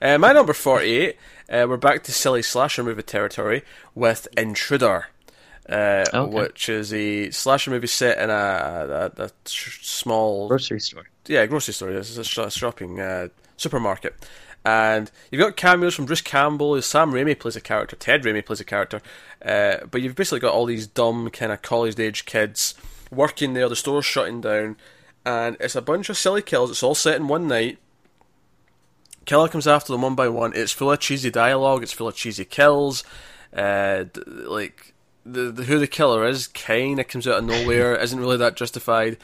Uh, 0.00 0.18
my 0.18 0.32
number 0.32 0.52
48, 0.52 1.16
uh, 1.50 1.66
we're 1.68 1.76
back 1.76 2.04
to 2.04 2.12
silly 2.12 2.42
slasher 2.42 2.84
movie 2.84 3.02
territory 3.02 3.62
with 3.94 4.28
Intruder, 4.36 5.08
uh, 5.68 6.04
okay. 6.12 6.34
which 6.34 6.68
is 6.68 6.92
a 6.92 7.30
slasher 7.30 7.70
movie 7.70 7.86
set 7.86 8.18
in 8.18 8.30
a, 8.30 9.12
a, 9.16 9.22
a 9.24 9.30
small 9.44 10.48
grocery 10.48 10.80
store. 10.80 11.04
Yeah, 11.26 11.46
grocery 11.46 11.74
store. 11.74 11.90
It's 11.90 12.16
a 12.16 12.50
shopping 12.50 13.00
uh, 13.00 13.28
supermarket. 13.56 14.14
And 14.64 15.10
you've 15.30 15.40
got 15.40 15.56
cameos 15.56 15.94
from 15.94 16.06
Bruce 16.06 16.20
Campbell, 16.20 16.80
Sam 16.82 17.12
Raimi 17.12 17.38
plays 17.38 17.56
a 17.56 17.60
character, 17.60 17.96
Ted 17.96 18.22
Raimi 18.22 18.44
plays 18.44 18.60
a 18.60 18.64
character, 18.64 19.02
uh, 19.44 19.78
but 19.90 20.02
you've 20.02 20.14
basically 20.14 20.38
got 20.38 20.54
all 20.54 20.66
these 20.66 20.86
dumb 20.86 21.30
kind 21.30 21.50
of 21.50 21.62
college 21.62 21.98
age 21.98 22.26
kids 22.26 22.74
working 23.10 23.54
there. 23.54 23.68
The 23.68 23.74
store's 23.74 24.04
shutting 24.04 24.40
down, 24.40 24.76
and 25.24 25.56
it's 25.58 25.74
a 25.74 25.82
bunch 25.82 26.08
of 26.08 26.16
silly 26.16 26.42
kills. 26.42 26.70
It's 26.70 26.82
all 26.82 26.94
set 26.94 27.16
in 27.16 27.26
one 27.26 27.48
night. 27.48 27.78
Killer 29.24 29.48
comes 29.48 29.66
after 29.66 29.92
them 29.92 30.02
one 30.02 30.14
by 30.14 30.28
one. 30.28 30.52
It's 30.54 30.72
full 30.72 30.92
of 30.92 31.00
cheesy 31.00 31.30
dialogue. 31.30 31.82
It's 31.82 31.92
full 31.92 32.08
of 32.08 32.14
cheesy 32.14 32.44
kills. 32.44 33.02
Uh, 33.52 34.04
like 34.26 34.91
the, 35.24 35.52
the 35.52 35.64
who 35.64 35.78
the 35.78 35.86
killer 35.86 36.26
is 36.26 36.48
kind 36.48 36.98
of 36.98 37.08
comes 37.08 37.26
out 37.26 37.38
of 37.38 37.44
nowhere. 37.44 37.94
isn't 38.00 38.18
really 38.18 38.38
that 38.38 38.56
justified, 38.56 39.18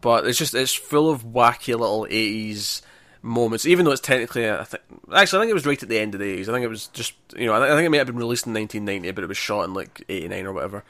but 0.00 0.26
it's 0.26 0.38
just 0.38 0.54
it's 0.54 0.74
full 0.74 1.10
of 1.10 1.24
wacky 1.24 1.78
little 1.78 2.06
eighties 2.10 2.82
moments, 3.22 3.66
even 3.66 3.84
though 3.84 3.92
it's 3.92 4.00
technically, 4.00 4.50
I 4.50 4.64
think, 4.64 4.82
actually, 5.14 5.38
I 5.38 5.42
think 5.42 5.50
it 5.50 5.54
was 5.54 5.66
right 5.66 5.82
at 5.82 5.88
the 5.88 5.98
end 5.98 6.14
of 6.14 6.20
the 6.20 6.38
80s. 6.38 6.48
I 6.48 6.52
think 6.52 6.64
it 6.64 6.68
was 6.68 6.88
just, 6.88 7.14
you 7.36 7.46
know, 7.46 7.54
I 7.54 7.68
think 7.68 7.86
it 7.86 7.90
may 7.90 7.98
have 7.98 8.08
been 8.08 8.16
released 8.16 8.46
in 8.46 8.52
1990, 8.52 9.12
but 9.12 9.24
it 9.24 9.28
was 9.28 9.36
shot 9.36 9.64
in 9.64 9.74
like 9.74 10.04
89 10.08 10.46
or 10.46 10.52
whatever. 10.52 10.84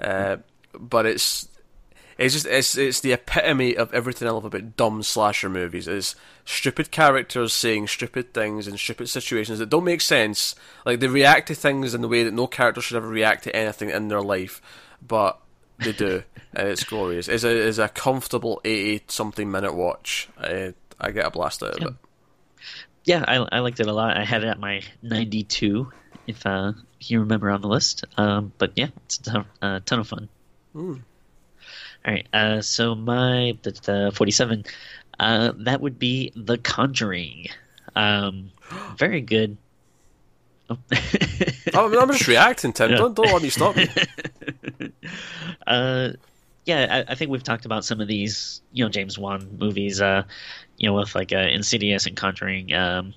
Uh, 0.00 0.36
but 0.78 1.06
it's, 1.06 1.48
it's 2.22 2.34
just, 2.34 2.46
it's, 2.46 2.78
it's 2.78 3.00
the 3.00 3.12
epitome 3.12 3.76
of 3.76 3.92
everything 3.92 4.28
I 4.28 4.30
love 4.30 4.44
about 4.44 4.76
dumb 4.76 5.02
slasher 5.02 5.48
movies. 5.48 5.88
Is 5.88 6.14
stupid 6.44 6.92
characters 6.92 7.52
saying 7.52 7.88
stupid 7.88 8.32
things 8.32 8.68
in 8.68 8.76
stupid 8.76 9.08
situations 9.08 9.58
that 9.58 9.70
don't 9.70 9.82
make 9.82 10.00
sense. 10.00 10.54
Like, 10.86 11.00
they 11.00 11.08
react 11.08 11.48
to 11.48 11.56
things 11.56 11.94
in 11.94 12.00
the 12.00 12.06
way 12.06 12.22
that 12.22 12.32
no 12.32 12.46
character 12.46 12.80
should 12.80 12.96
ever 12.96 13.08
react 13.08 13.42
to 13.44 13.56
anything 13.56 13.90
in 13.90 14.06
their 14.06 14.22
life, 14.22 14.62
but 15.06 15.40
they 15.80 15.90
do, 15.90 16.22
and 16.54 16.68
it's 16.68 16.84
glorious. 16.84 17.26
It's 17.26 17.42
a, 17.42 17.68
it's 17.68 17.78
a 17.78 17.88
comfortable 17.88 18.60
80 18.64 19.04
something 19.08 19.50
minute 19.50 19.74
watch. 19.74 20.28
Uh, 20.38 20.72
I 21.00 21.10
get 21.10 21.26
a 21.26 21.30
blast 21.30 21.60
out 21.64 21.70
of 21.70 21.80
yeah. 21.80 21.88
it. 21.88 21.94
Yeah, 23.04 23.24
I, 23.26 23.56
I 23.56 23.58
liked 23.58 23.80
it 23.80 23.88
a 23.88 23.92
lot. 23.92 24.16
I 24.16 24.24
had 24.24 24.44
it 24.44 24.48
at 24.48 24.60
my 24.60 24.82
92, 25.02 25.90
if 26.28 26.46
uh, 26.46 26.72
you 27.00 27.18
remember 27.18 27.50
on 27.50 27.62
the 27.62 27.68
list. 27.68 28.04
Um, 28.16 28.52
but 28.58 28.72
yeah, 28.76 28.88
it's 29.06 29.18
a 29.18 29.22
ton, 29.24 29.46
uh, 29.60 29.80
ton 29.84 29.98
of 29.98 30.06
fun. 30.06 30.28
Mm. 30.72 31.02
All 32.04 32.12
right, 32.12 32.26
uh, 32.32 32.62
so 32.62 32.94
my 32.94 33.56
the, 33.62 33.70
the 33.70 34.12
47, 34.14 34.64
uh, 35.20 35.52
that 35.58 35.80
would 35.80 35.98
be 35.98 36.32
The 36.34 36.58
Conjuring. 36.58 37.46
Um, 37.94 38.50
very 38.96 39.20
good. 39.20 39.56
Oh. 40.70 40.78
oh, 41.74 42.00
I'm 42.00 42.08
just 42.12 42.28
reacting, 42.28 42.72
Tim. 42.72 42.90
Yeah. 42.90 42.96
Don't, 42.96 43.14
don't 43.14 43.32
let 43.32 43.42
me 43.42 43.50
stop 43.50 43.76
you. 43.76 43.88
uh, 45.66 46.10
yeah, 46.64 47.04
I, 47.08 47.12
I, 47.12 47.14
think 47.14 47.30
we've 47.30 47.42
talked 47.42 47.66
about 47.66 47.84
some 47.84 48.00
of 48.00 48.08
these, 48.08 48.62
you 48.72 48.84
know, 48.84 48.88
James 48.88 49.18
Wan 49.18 49.56
movies, 49.58 50.00
uh, 50.00 50.22
you 50.78 50.88
know, 50.88 50.94
with 50.94 51.14
like 51.14 51.32
uh, 51.32 51.38
Insidious 51.38 52.06
and 52.06 52.16
Conjuring. 52.16 52.72
Um, 52.72 53.14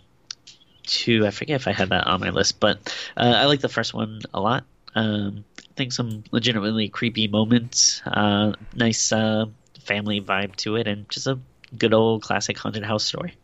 two, 0.84 1.26
I 1.26 1.32
forget 1.32 1.62
if 1.62 1.68
I 1.68 1.72
had 1.72 1.90
that 1.90 2.08
on 2.08 2.20
my 2.20 2.30
list, 2.30 2.60
but 2.60 2.94
uh, 3.16 3.34
I 3.38 3.46
like 3.46 3.62
the 3.62 3.70
first 3.70 3.94
one 3.94 4.22
a 4.34 4.42
lot. 4.42 4.66
Um, 4.96 5.44
think 5.76 5.94
some 5.94 6.24
legitimately 6.32 6.90
creepy 6.90 7.28
moments, 7.28 8.02
uh, 8.06 8.54
nice 8.74 9.12
uh, 9.12 9.46
family 9.82 10.22
vibe 10.22 10.56
to 10.58 10.76
it, 10.76 10.88
and 10.88 11.10
just 11.10 11.28
a 11.28 11.40
good 11.78 11.94
old 11.94 12.24
classic 12.24 12.58
haunted 12.58 12.84
house 12.84 13.04
story. 13.04 13.36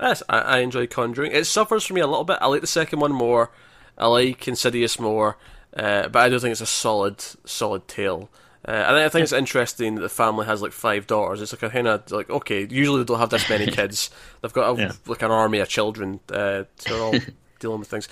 Yes, 0.00 0.22
I, 0.28 0.38
I 0.38 0.58
enjoy 0.58 0.86
Conjuring. 0.86 1.32
It 1.32 1.46
suffers 1.46 1.84
for 1.84 1.94
me 1.94 2.00
a 2.00 2.06
little 2.06 2.24
bit. 2.24 2.38
I 2.40 2.46
like 2.46 2.60
the 2.60 2.66
second 2.66 3.00
one 3.00 3.12
more. 3.12 3.50
I 3.96 4.08
like 4.08 4.46
Insidious 4.48 4.98
more, 4.98 5.38
uh, 5.76 6.08
but 6.08 6.18
I 6.20 6.28
do 6.28 6.38
think 6.38 6.52
it's 6.52 6.60
a 6.60 6.66
solid, 6.66 7.20
solid 7.44 7.86
tale. 7.86 8.28
Uh, 8.66 8.70
and 8.70 8.96
I 8.96 9.08
think 9.10 9.24
it's 9.24 9.32
interesting 9.32 9.96
that 9.96 10.00
the 10.00 10.08
family 10.08 10.46
has 10.46 10.62
like 10.62 10.72
five 10.72 11.06
daughters. 11.06 11.42
It's 11.42 11.52
like 11.52 11.62
a 11.62 11.68
kind 11.68 11.86
of 11.86 12.10
like 12.10 12.30
okay, 12.30 12.66
usually 12.68 13.00
they 13.00 13.04
don't 13.04 13.18
have 13.18 13.30
this 13.30 13.48
many 13.48 13.66
kids. 13.70 14.10
They've 14.40 14.52
got 14.52 14.76
a, 14.76 14.80
yeah. 14.80 14.92
like 15.06 15.22
an 15.22 15.30
army 15.30 15.58
of 15.58 15.68
children. 15.68 16.20
Uh, 16.30 16.64
so 16.76 16.94
they're 16.94 17.02
all 17.02 17.14
dealing 17.60 17.80
with 17.80 17.88
things. 17.88 18.08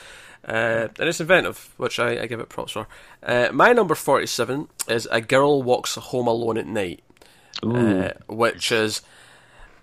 Uh, 0.47 0.89
and 0.99 1.09
it's 1.09 1.21
inventive, 1.21 1.73
which 1.77 1.99
I, 2.01 2.23
I 2.23 2.27
give 2.27 2.41
it 2.41 2.49
props 2.49 2.73
for. 2.73 2.89
Uh, 3.23 3.49
my 3.53 3.73
number 3.73 3.95
forty-seven 3.95 4.69
is 4.89 5.07
a 5.11 5.21
girl 5.21 5.63
walks 5.63 5.95
home 5.95 6.27
alone 6.27 6.59
at 6.59 6.67
night, 6.67 7.03
uh, 7.63 8.11
which 8.29 8.73
is 8.73 9.03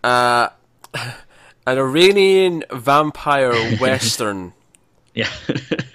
uh, 0.04 0.50
an 0.94 1.78
Iranian 1.78 2.64
vampire 2.72 3.54
western. 3.80 4.54
yeah, 5.14 5.30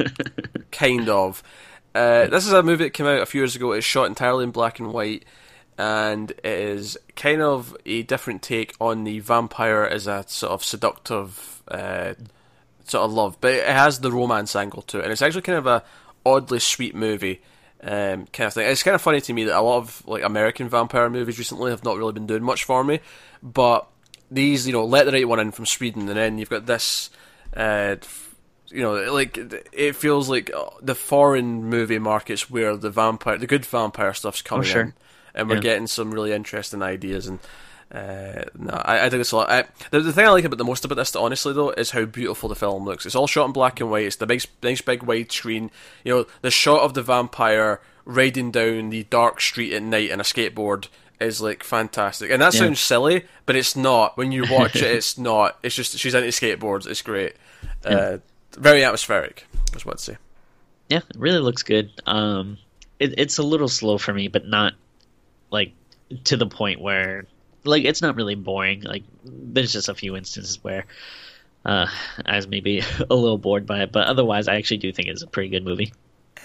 kind 0.72 1.08
of. 1.08 1.42
Uh, 1.94 2.26
this 2.26 2.46
is 2.46 2.52
a 2.52 2.62
movie 2.62 2.84
that 2.84 2.90
came 2.90 3.06
out 3.06 3.20
a 3.20 3.26
few 3.26 3.42
years 3.42 3.54
ago. 3.54 3.72
It's 3.72 3.86
shot 3.86 4.06
entirely 4.06 4.44
in 4.44 4.50
black 4.50 4.78
and 4.80 4.92
white, 4.92 5.24
and 5.76 6.30
it 6.30 6.44
is 6.44 6.96
kind 7.16 7.42
of 7.42 7.76
a 7.84 8.02
different 8.02 8.42
take 8.42 8.74
on 8.80 9.04
the 9.04 9.20
vampire 9.20 9.84
as 9.84 10.06
a 10.06 10.24
sort 10.26 10.52
of 10.52 10.64
seductive 10.64 11.62
uh, 11.68 12.14
sort 12.84 13.04
of 13.04 13.12
love, 13.12 13.38
but 13.40 13.52
it 13.52 13.66
has 13.66 14.00
the 14.00 14.12
romance 14.12 14.54
angle 14.56 14.82
to 14.82 14.98
it, 14.98 15.04
and 15.04 15.12
it's 15.12 15.22
actually 15.22 15.42
kind 15.42 15.58
of 15.58 15.66
a 15.66 15.82
oddly 16.24 16.60
sweet 16.60 16.94
movie. 16.94 17.40
Um, 17.82 18.26
kind 18.32 18.46
of 18.46 18.54
thing. 18.54 18.66
It's 18.66 18.82
kind 18.82 18.94
of 18.94 19.02
funny 19.02 19.20
to 19.20 19.32
me 19.34 19.44
that 19.44 19.58
a 19.58 19.60
lot 19.60 19.76
of 19.76 20.06
like 20.06 20.22
American 20.22 20.70
vampire 20.70 21.10
movies 21.10 21.38
recently 21.38 21.70
have 21.70 21.84
not 21.84 21.98
really 21.98 22.14
been 22.14 22.26
doing 22.26 22.42
much 22.42 22.64
for 22.64 22.82
me, 22.82 23.00
but 23.42 23.86
these, 24.30 24.66
you 24.66 24.72
know, 24.72 24.86
let 24.86 25.04
the 25.04 25.12
right 25.12 25.28
one 25.28 25.38
in 25.38 25.52
from 25.52 25.66
Sweden, 25.66 26.08
and 26.08 26.16
then 26.16 26.38
you've 26.38 26.48
got 26.48 26.64
this 26.64 27.10
uh, 27.54 27.96
you 28.74 28.82
know, 28.82 29.12
like 29.12 29.38
it 29.72 29.94
feels 29.94 30.28
like 30.28 30.52
uh, 30.52 30.64
the 30.82 30.94
foreign 30.96 31.64
movie 31.64 32.00
markets 32.00 32.50
where 32.50 32.76
the 32.76 32.90
vampire, 32.90 33.38
the 33.38 33.46
good 33.46 33.64
vampire 33.64 34.12
stuff's 34.14 34.42
coming 34.42 34.64
oh, 34.64 34.68
sure. 34.68 34.82
in, 34.82 34.94
and 35.34 35.48
we're 35.48 35.56
yeah. 35.56 35.62
getting 35.62 35.86
some 35.86 36.12
really 36.12 36.32
interesting 36.32 36.82
ideas. 36.82 37.28
And 37.28 37.38
uh, 37.94 38.44
no, 38.58 38.72
I, 38.72 39.06
I 39.06 39.10
think 39.10 39.20
it's 39.20 39.30
a 39.30 39.36
lot. 39.36 39.50
I, 39.50 39.64
the, 39.90 40.00
the 40.00 40.12
thing 40.12 40.26
I 40.26 40.30
like 40.30 40.44
about 40.44 40.58
the 40.58 40.64
most 40.64 40.84
about 40.84 40.96
this, 40.96 41.14
honestly, 41.14 41.52
though, 41.52 41.70
is 41.70 41.92
how 41.92 42.04
beautiful 42.04 42.48
the 42.48 42.56
film 42.56 42.84
looks. 42.84 43.06
It's 43.06 43.14
all 43.14 43.28
shot 43.28 43.46
in 43.46 43.52
black 43.52 43.80
and 43.80 43.88
white. 43.88 44.06
It's 44.06 44.16
the 44.16 44.26
nice, 44.26 44.48
nice 44.64 44.80
big 44.80 45.04
wide 45.04 45.30
screen. 45.30 45.70
You 46.02 46.12
know, 46.12 46.26
the 46.42 46.50
shot 46.50 46.80
of 46.80 46.94
the 46.94 47.02
vampire 47.02 47.80
riding 48.04 48.50
down 48.50 48.90
the 48.90 49.04
dark 49.04 49.40
street 49.40 49.72
at 49.72 49.82
night 49.82 50.10
in 50.10 50.18
a 50.18 50.24
skateboard 50.24 50.88
is 51.20 51.40
like 51.40 51.62
fantastic. 51.62 52.32
And 52.32 52.42
that 52.42 52.52
yeah. 52.54 52.60
sounds 52.60 52.80
silly, 52.80 53.26
but 53.46 53.54
it's 53.54 53.76
not. 53.76 54.16
When 54.16 54.32
you 54.32 54.44
watch 54.50 54.74
it, 54.74 54.82
it's 54.82 55.16
not. 55.16 55.56
It's 55.62 55.76
just 55.76 55.96
she's 55.96 56.14
into 56.14 56.28
skateboards. 56.28 56.88
It's 56.88 57.02
great. 57.02 57.34
Yeah. 57.84 57.90
Uh, 57.90 58.18
very 58.58 58.82
atmospheric. 58.82 59.46
Is 59.76 59.86
what 59.86 59.94
I'd 59.94 60.00
say. 60.00 60.16
Yeah, 60.88 60.98
it 60.98 61.16
really 61.16 61.38
looks 61.38 61.62
good. 61.62 61.90
Um, 62.06 62.58
it, 62.98 63.14
it's 63.18 63.38
a 63.38 63.42
little 63.44 63.68
slow 63.68 63.98
for 63.98 64.12
me, 64.12 64.26
but 64.26 64.46
not 64.46 64.74
like 65.50 65.72
to 66.24 66.36
the 66.36 66.46
point 66.46 66.80
where 66.80 67.26
like 67.64 67.84
it's 67.84 68.02
not 68.02 68.16
really 68.16 68.34
boring. 68.34 68.82
Like 68.82 69.04
there's 69.24 69.72
just 69.72 69.88
a 69.88 69.94
few 69.94 70.16
instances 70.16 70.62
where 70.62 70.86
uh, 71.64 71.86
I 72.26 72.36
was 72.36 72.46
maybe 72.46 72.82
a 73.10 73.14
little 73.14 73.38
bored 73.38 73.66
by 73.66 73.82
it, 73.82 73.92
but 73.92 74.06
otherwise, 74.06 74.48
I 74.48 74.56
actually 74.56 74.78
do 74.78 74.92
think 74.92 75.08
it's 75.08 75.22
a 75.22 75.26
pretty 75.26 75.48
good 75.48 75.64
movie. 75.64 75.92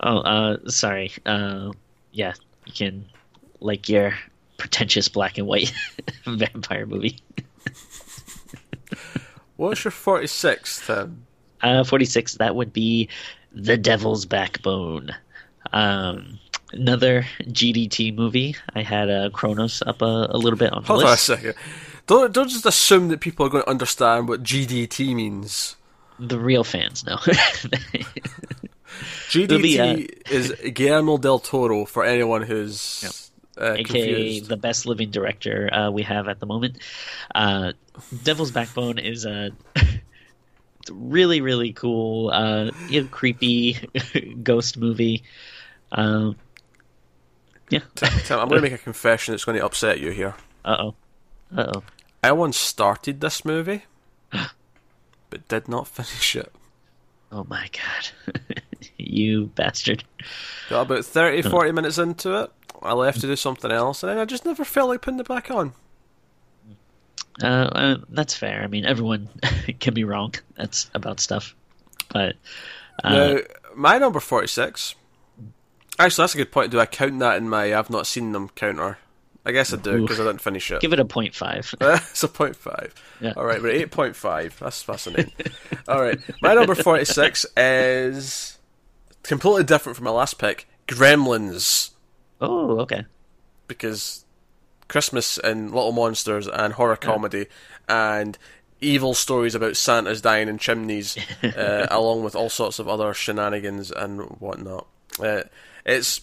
oh, 0.00 0.18
uh, 0.18 0.56
sorry. 0.68 1.12
Uh, 1.24 1.70
yeah, 2.12 2.34
you 2.66 2.72
can 2.72 3.04
like 3.60 3.88
your 3.88 4.14
pretentious 4.56 5.08
black 5.08 5.38
and 5.38 5.46
white 5.46 5.72
vampire 6.26 6.86
movie. 6.86 7.18
What's 9.56 9.84
your 9.84 9.92
46th 9.92 10.86
then? 10.86 11.24
Uh, 11.62 11.84
46, 11.84 12.34
that 12.34 12.54
would 12.54 12.72
be 12.72 13.08
The 13.52 13.76
Devil's 13.78 14.26
Backbone. 14.26 15.14
Um, 15.72 16.38
Another 16.76 17.26
GDT 17.42 18.14
movie. 18.14 18.56
I 18.74 18.82
had 18.82 19.10
uh, 19.10 19.30
Cronos 19.30 19.82
up 19.86 20.02
a, 20.02 20.28
a 20.30 20.36
little 20.38 20.58
bit 20.58 20.72
on 20.72 20.82
the 20.82 20.88
Hold 20.88 21.04
on 21.04 21.12
a 21.12 21.16
second. 21.16 21.54
Don't 22.06 22.32
don't 22.32 22.48
just 22.48 22.66
assume 22.66 23.08
that 23.08 23.20
people 23.20 23.46
are 23.46 23.48
going 23.48 23.64
to 23.64 23.70
understand 23.70 24.28
what 24.28 24.42
GDT 24.42 25.14
means. 25.14 25.76
The 26.18 26.38
real 26.38 26.64
fans 26.64 27.04
know. 27.04 27.16
GDT 29.28 29.50
Movie, 29.50 29.80
uh, 29.80 29.96
is 30.30 30.52
Guillermo 30.72 31.18
del 31.18 31.38
Toro 31.38 31.84
for 31.84 32.04
anyone 32.04 32.42
who's 32.42 33.30
uh, 33.60 33.72
aka 33.72 33.84
confused. 33.84 34.48
the 34.48 34.56
best 34.56 34.86
living 34.86 35.10
director 35.10 35.72
uh, 35.72 35.90
we 35.90 36.02
have 36.02 36.28
at 36.28 36.40
the 36.40 36.46
moment. 36.46 36.78
Uh, 37.34 37.72
Devil's 38.22 38.50
Backbone 38.50 38.98
is 38.98 39.24
a 39.26 39.50
really 40.90 41.40
really 41.40 41.72
cool, 41.72 42.30
uh, 42.30 42.70
you 42.88 43.02
know, 43.02 43.08
creepy 43.10 43.76
ghost 44.42 44.78
movie. 44.78 45.24
Um, 45.92 46.36
yeah. 47.70 47.80
Tim, 47.94 48.38
I'm 48.38 48.48
going 48.48 48.62
to 48.62 48.68
make 48.68 48.72
a 48.72 48.82
confession 48.82 49.32
that's 49.32 49.44
going 49.44 49.58
to 49.58 49.64
upset 49.64 50.00
you 50.00 50.10
here. 50.10 50.34
Uh 50.64 50.76
oh. 50.80 50.94
Uh 51.56 51.72
oh. 51.76 51.82
I 52.22 52.32
once 52.32 52.56
started 52.56 53.20
this 53.20 53.44
movie, 53.44 53.84
but 55.30 55.48
did 55.48 55.68
not 55.68 55.86
finish 55.88 56.36
it. 56.36 56.52
Oh 57.32 57.44
my 57.48 57.68
god. 57.72 58.34
you 58.98 59.46
bastard. 59.46 60.04
Got 60.70 60.82
about 60.82 61.04
30, 61.04 61.42
40 61.42 61.72
minutes 61.72 61.98
into 61.98 62.42
it. 62.42 62.50
I 62.82 62.92
left 62.92 63.20
to 63.22 63.26
do 63.26 63.36
something 63.36 63.72
else, 63.72 64.02
and 64.02 64.10
then 64.10 64.18
I 64.18 64.24
just 64.24 64.44
never 64.44 64.64
felt 64.64 64.88
like 64.90 65.02
putting 65.02 65.20
it 65.20 65.28
back 65.28 65.50
on. 65.50 65.72
Uh, 67.42 67.46
uh, 67.46 67.96
that's 68.08 68.34
fair. 68.34 68.62
I 68.62 68.66
mean, 68.66 68.84
everyone 68.84 69.28
can 69.80 69.94
be 69.94 70.04
wrong. 70.04 70.34
That's 70.56 70.90
about 70.94 71.20
stuff. 71.20 71.54
But 72.12 72.36
uh, 73.04 73.10
Now, 73.10 73.38
my 73.74 73.98
number 73.98 74.20
46. 74.20 74.94
Actually, 75.98 76.22
that's 76.22 76.34
a 76.34 76.38
good 76.38 76.52
point. 76.52 76.70
Do 76.70 76.80
I 76.80 76.86
count 76.86 77.18
that 77.20 77.36
in 77.36 77.48
my 77.48 77.74
I've 77.74 77.90
not 77.90 78.06
seen 78.06 78.32
them 78.32 78.50
counter? 78.50 78.98
I 79.46 79.52
guess 79.52 79.72
I 79.72 79.76
do, 79.76 80.02
because 80.02 80.18
I 80.18 80.24
didn't 80.24 80.40
finish 80.40 80.72
it. 80.72 80.80
give 80.80 80.92
it 80.92 80.98
a 80.98 81.04
point 81.04 81.32
five. 81.32 81.72
it's 81.80 82.22
a 82.24 82.28
point 82.28 82.56
five. 82.56 82.92
Yeah. 83.20 83.34
All 83.36 83.44
right, 83.44 83.62
we're 83.62 83.68
at 83.70 83.76
eight 83.76 83.90
point 83.92 84.16
five. 84.16 84.58
That's 84.58 84.82
fascinating. 84.82 85.32
All 85.88 86.02
right, 86.02 86.18
my 86.42 86.54
number 86.54 86.74
forty 86.74 87.04
six 87.04 87.46
is 87.56 88.58
completely 89.22 89.62
different 89.62 89.96
from 89.96 90.04
my 90.04 90.10
last 90.10 90.38
pick. 90.38 90.68
Gremlins, 90.88 91.90
oh, 92.40 92.80
okay. 92.80 93.06
because 93.68 94.24
Christmas 94.88 95.38
and 95.38 95.72
Little 95.72 95.92
Monsters 95.92 96.48
and 96.48 96.72
horror 96.72 96.96
comedy 96.96 97.46
and 97.88 98.36
evil 98.80 99.14
stories 99.14 99.54
about 99.54 99.76
Santa's 99.76 100.20
dying 100.20 100.48
in 100.48 100.58
chimneys, 100.58 101.16
uh, 101.42 101.86
along 101.90 102.24
with 102.24 102.34
all 102.36 102.50
sorts 102.50 102.78
of 102.78 102.88
other 102.88 103.14
shenanigans 103.14 103.90
and 103.90 104.22
whatnot. 104.40 104.86
Uh, 105.20 105.42
it's 105.86 106.20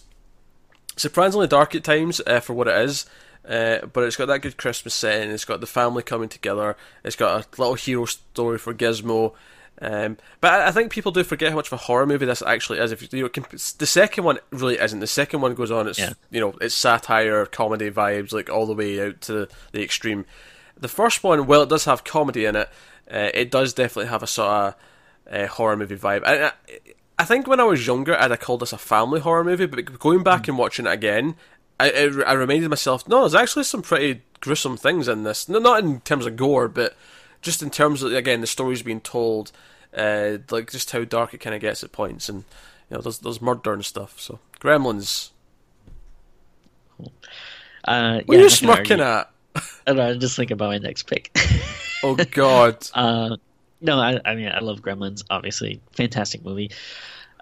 surprisingly 0.96 1.48
dark 1.48 1.74
at 1.74 1.82
times 1.82 2.20
uh, 2.26 2.38
for 2.40 2.52
what 2.54 2.68
it 2.68 2.76
is. 2.84 3.06
Uh, 3.48 3.84
but 3.92 4.04
it's 4.04 4.16
got 4.16 4.26
that 4.26 4.38
good 4.40 4.56
Christmas 4.56 4.94
setting. 4.94 5.30
It's 5.30 5.44
got 5.44 5.60
the 5.60 5.66
family 5.66 6.02
coming 6.02 6.28
together. 6.30 6.76
It's 7.04 7.16
got 7.16 7.40
a 7.44 7.60
little 7.60 7.74
hero 7.74 8.04
story 8.06 8.58
for 8.58 8.72
Gizmo. 8.72 9.34
Um, 9.82 10.16
but 10.40 10.52
I, 10.52 10.68
I 10.68 10.70
think 10.70 10.92
people 10.92 11.12
do 11.12 11.24
forget 11.24 11.50
how 11.50 11.56
much 11.56 11.66
of 11.66 11.74
a 11.74 11.76
horror 11.78 12.06
movie 12.06 12.24
this 12.24 12.40
actually 12.40 12.78
is. 12.78 12.90
If 12.92 13.02
you, 13.02 13.08
you 13.12 13.22
know, 13.24 13.28
comp- 13.28 13.50
the 13.50 13.86
second 13.86 14.24
one 14.24 14.38
really 14.50 14.78
isn't. 14.78 15.00
The 15.00 15.06
second 15.06 15.40
one 15.42 15.54
goes 15.54 15.70
on. 15.70 15.88
It's 15.88 15.98
Yeah. 15.98 16.12
you 16.30 16.40
know, 16.40 16.54
it's 16.60 16.74
satire, 16.74 17.44
comedy 17.44 17.90
vibes, 17.90 18.32
like 18.32 18.48
all 18.48 18.64
the 18.66 18.72
way 18.74 19.04
out 19.08 19.20
to 19.22 19.48
the 19.72 19.82
extreme. 19.82 20.24
The 20.78 20.88
first 20.88 21.22
one, 21.22 21.46
well, 21.46 21.62
it 21.62 21.68
does 21.68 21.84
have 21.84 22.02
comedy 22.04 22.46
in 22.46 22.56
it. 22.56 22.70
Uh, 23.12 23.28
it 23.34 23.50
does 23.50 23.74
definitely 23.74 24.08
have 24.10 24.22
a 24.22 24.26
sort 24.26 24.48
of 24.48 24.74
uh, 25.30 25.46
horror 25.48 25.76
movie 25.76 25.96
vibe. 25.96 26.24
I, 26.24 26.46
I, 26.46 26.52
I 27.18 27.24
think 27.24 27.46
when 27.46 27.60
I 27.60 27.64
was 27.64 27.86
younger, 27.86 28.18
I'd 28.18 28.30
have 28.30 28.40
called 28.40 28.60
this 28.60 28.72
a 28.72 28.78
family 28.78 29.20
horror 29.20 29.44
movie. 29.44 29.66
But 29.66 29.98
going 29.98 30.22
back 30.22 30.48
and 30.48 30.58
watching 30.58 30.86
it 30.86 30.92
again, 30.92 31.36
I, 31.78 31.90
I, 31.90 32.22
I 32.26 32.32
reminded 32.32 32.68
myself, 32.70 33.06
no, 33.08 33.20
there's 33.20 33.34
actually 33.34 33.64
some 33.64 33.82
pretty 33.82 34.22
gruesome 34.40 34.76
things 34.76 35.08
in 35.08 35.22
this. 35.22 35.48
No, 35.48 35.58
not 35.58 35.82
in 35.84 36.00
terms 36.00 36.26
of 36.26 36.36
gore, 36.36 36.68
but 36.68 36.96
just 37.40 37.62
in 37.62 37.70
terms 37.70 38.02
of 38.02 38.12
again 38.12 38.40
the 38.40 38.46
stories 38.46 38.82
being 38.82 39.00
told, 39.00 39.52
uh, 39.96 40.38
like 40.50 40.70
just 40.70 40.90
how 40.90 41.04
dark 41.04 41.34
it 41.34 41.38
kind 41.38 41.54
of 41.54 41.60
gets 41.60 41.84
at 41.84 41.92
points, 41.92 42.28
and 42.28 42.44
you 42.90 42.96
know 42.96 43.00
there's 43.00 43.18
there's 43.20 43.40
murder 43.42 43.72
and 43.72 43.84
stuff. 43.84 44.18
So 44.20 44.38
Gremlins, 44.60 45.30
Uh, 47.86 48.20
what 48.26 48.38
yeah, 48.38 48.38
are 48.38 48.42
you 48.42 48.48
I'm 48.60 48.60
not 48.62 48.84
gonna 48.84 48.86
smirking 48.86 49.00
argue. 49.00 49.04
at? 49.04 49.30
I 49.56 49.60
don't 49.86 49.96
know, 49.96 50.10
I'm 50.10 50.20
just 50.20 50.36
thinking 50.36 50.54
about 50.54 50.68
my 50.70 50.78
next 50.78 51.04
pick. 51.04 51.36
Oh 52.02 52.16
God, 52.16 52.86
uh, 52.94 53.36
no, 53.84 54.00
I, 54.00 54.18
I 54.24 54.34
mean, 54.34 54.48
I 54.48 54.58
love 54.60 54.80
Gremlins, 54.80 55.22
obviously. 55.30 55.80
Fantastic 55.92 56.44
movie. 56.44 56.70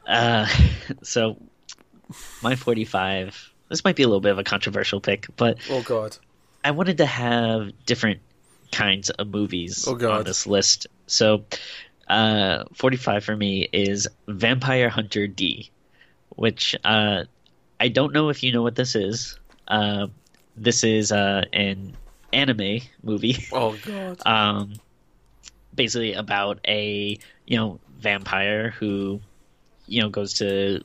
Uh, 0.07 0.47
so, 1.03 1.39
my 2.43 2.57
45, 2.57 3.53
this 3.69 3.85
might 3.85 3.97
be 3.97 4.03
a 4.03 4.07
little 4.09 4.21
bit 4.21 4.33
of 4.33 4.39
a 4.39 4.45
controversial 4.45 5.01
pick, 5.01 5.27
but 5.37 5.59
oh 5.71 5.83
God, 5.83 6.17
I 6.65 6.73
wanted 6.73 6.99
to 6.99 7.07
have 7.07 7.71
different 7.87 8.21
kinds 8.73 9.11
of 9.11 9.29
movies 9.29 9.87
Oh, 9.87 9.93
on 10.11 10.25
this 10.25 10.47
list. 10.47 10.89
So, 11.07 11.45
uh, 12.09 12.65
45 12.75 13.25
for 13.25 13.37
me 13.37 13.69
is 13.73 14.09
Vampire 14.27 14.89
Hunter 14.89 15.27
D, 15.27 15.71
which 16.31 16.77
uh, 16.85 17.25
I 17.79 17.89
don't 17.89 18.13
know 18.13 18.29
if 18.29 18.43
you 18.43 18.53
know 18.53 18.63
what 18.63 18.75
this 18.75 18.95
is. 18.97 19.39
Uh, 19.69 20.09
this 20.57 20.85
is 20.85 21.13
uh, 21.13 21.45
an 21.53 21.97
anime 22.33 22.81
movie. 23.03 23.47
oh 23.53 23.77
God. 23.87 24.19
um, 24.27 24.75
basically 25.75 26.15
about 26.15 26.61
a 26.67 27.19
you 27.47 27.57
know 27.57 27.81
vampire 27.99 28.71
who 28.71 29.21
you 29.87 30.03
know 30.03 30.09
goes 30.09 30.35
to 30.35 30.83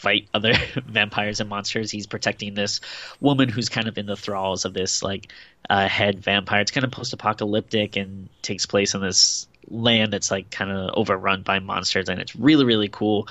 fight 0.00 0.28
other 0.32 0.54
vampires 0.86 1.40
and 1.40 1.48
monsters. 1.48 1.90
He's 1.90 2.06
protecting 2.06 2.54
this 2.54 2.80
woman 3.20 3.48
who's 3.48 3.68
kind 3.68 3.86
of 3.86 3.98
in 3.98 4.06
the 4.06 4.16
thralls 4.16 4.64
of 4.64 4.72
this 4.72 5.02
like 5.02 5.32
uh, 5.68 5.88
head 5.88 6.20
vampire. 6.20 6.60
It's 6.62 6.70
kind 6.70 6.84
of 6.84 6.90
post-apocalyptic 6.90 7.96
and 7.96 8.28
takes 8.42 8.64
place 8.66 8.94
in 8.94 9.02
this 9.02 9.46
land 9.68 10.12
that's 10.12 10.30
like 10.30 10.50
kind 10.50 10.70
of 10.70 10.90
overrun 10.94 11.42
by 11.42 11.58
monsters, 11.58 12.08
and 12.08 12.20
it's 12.20 12.34
really 12.34 12.64
really 12.64 12.88
cool. 12.88 13.28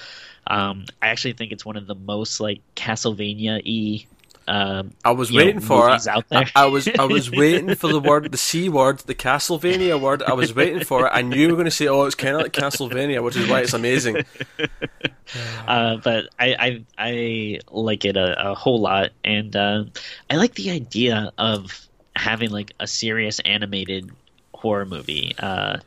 Um, 0.48 0.86
I 1.02 1.08
actually 1.10 1.34
think 1.34 1.52
it's 1.52 1.66
one 1.66 1.76
of 1.76 1.88
the 1.88 1.96
most 1.96 2.40
like 2.40 2.62
Castlevania 2.76 3.62
y. 3.66 4.06
Um, 4.52 4.94
I 5.06 5.12
was 5.12 5.30
you 5.30 5.38
know, 5.38 5.46
waiting 5.46 5.62
for 5.62 5.92
it. 5.92 6.08
I, 6.08 6.50
I 6.56 6.66
was 6.66 6.88
I 6.88 7.04
was 7.06 7.30
waiting 7.44 7.76
for 7.76 7.88
the 7.88 8.00
word, 8.00 8.32
the 8.32 8.38
C 8.38 8.68
word, 8.68 8.98
the 9.00 9.14
Castlevania 9.14 10.02
word. 10.02 10.24
I 10.24 10.34
was 10.34 10.56
waiting 10.56 10.84
for 10.84 11.06
it. 11.06 11.12
I 11.14 11.22
knew 11.22 11.38
you 11.38 11.50
were 11.50 11.54
going 11.54 11.66
to 11.66 11.72
say, 11.72 11.88
"Oh, 11.88 12.06
it's 12.06 12.16
kind 12.16 12.36
of 12.36 12.42
like 12.42 12.52
Castlevania," 12.54 13.24
which 13.24 13.36
is 13.36 13.48
why 13.48 13.62
it's 13.62 13.74
amazing. 13.74 14.26
uh, 15.68 15.98
but 15.98 16.30
I, 16.40 16.56
I 16.60 16.86
I 16.98 17.60
like 17.70 18.06
it 18.06 18.18
a, 18.18 18.52
a 18.52 18.56
whole 18.56 18.82
lot, 18.82 19.12
and 19.24 19.56
uh, 19.56 19.84
I 20.30 20.36
like 20.38 20.56
the 20.56 20.72
idea 20.72 21.32
of 21.38 21.88
having 22.16 22.50
like 22.50 22.74
a 22.80 22.88
serious 22.88 23.40
animated 23.42 24.10
horror 24.56 24.86
movie. 24.86 25.36
Uh, 25.38 25.78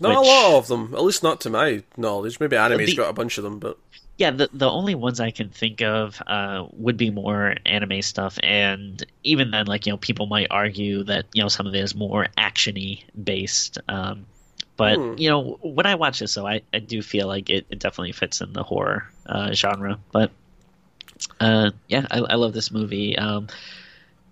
Not 0.00 0.16
a 0.16 0.20
lot 0.20 0.54
of 0.58 0.66
them, 0.68 0.94
at 0.94 1.02
least 1.02 1.22
not 1.22 1.42
to 1.42 1.50
my 1.50 1.82
knowledge. 1.96 2.40
Maybe 2.40 2.56
anime's 2.56 2.90
The- 2.90 2.96
got 2.96 3.10
a 3.10 3.12
bunch 3.12 3.36
of 3.38 3.44
them, 3.44 3.58
but 3.58 3.76
yeah, 4.18 4.30
the 4.32 4.50
the 4.52 4.68
only 4.68 4.94
ones 4.94 5.20
I 5.20 5.30
can 5.30 5.48
think 5.48 5.80
of 5.80 6.20
uh, 6.26 6.66
would 6.72 6.96
be 6.96 7.10
more 7.10 7.54
anime 7.64 8.02
stuff, 8.02 8.38
and 8.42 9.04
even 9.24 9.50
then, 9.52 9.66
like 9.66 9.86
you 9.86 9.92
know, 9.92 9.96
people 9.96 10.26
might 10.26 10.48
argue 10.50 11.04
that 11.04 11.26
you 11.32 11.42
know 11.42 11.48
some 11.48 11.66
of 11.66 11.74
it 11.74 11.80
is 11.82 11.94
more 11.94 12.26
actiony 12.36 13.04
based. 13.22 13.78
Um, 13.88 14.26
but 14.76 14.96
Hmm. 14.98 15.14
you 15.16 15.28
know, 15.30 15.58
when 15.62 15.86
I 15.86 15.94
watch 15.94 16.18
this, 16.18 16.34
though, 16.34 16.46
I, 16.46 16.62
I 16.74 16.78
do 16.80 17.00
feel 17.02 17.26
like 17.26 17.48
it, 17.50 17.66
it 17.70 17.78
definitely 17.80 18.12
fits 18.12 18.40
in 18.40 18.52
the 18.52 18.62
horror 18.62 19.04
uh, 19.26 19.52
genre. 19.52 19.98
But 20.12 20.30
uh, 21.40 21.70
yeah, 21.88 22.06
I, 22.10 22.18
I 22.18 22.34
love 22.34 22.52
this 22.52 22.70
movie. 22.70 23.16
Um, 23.18 23.48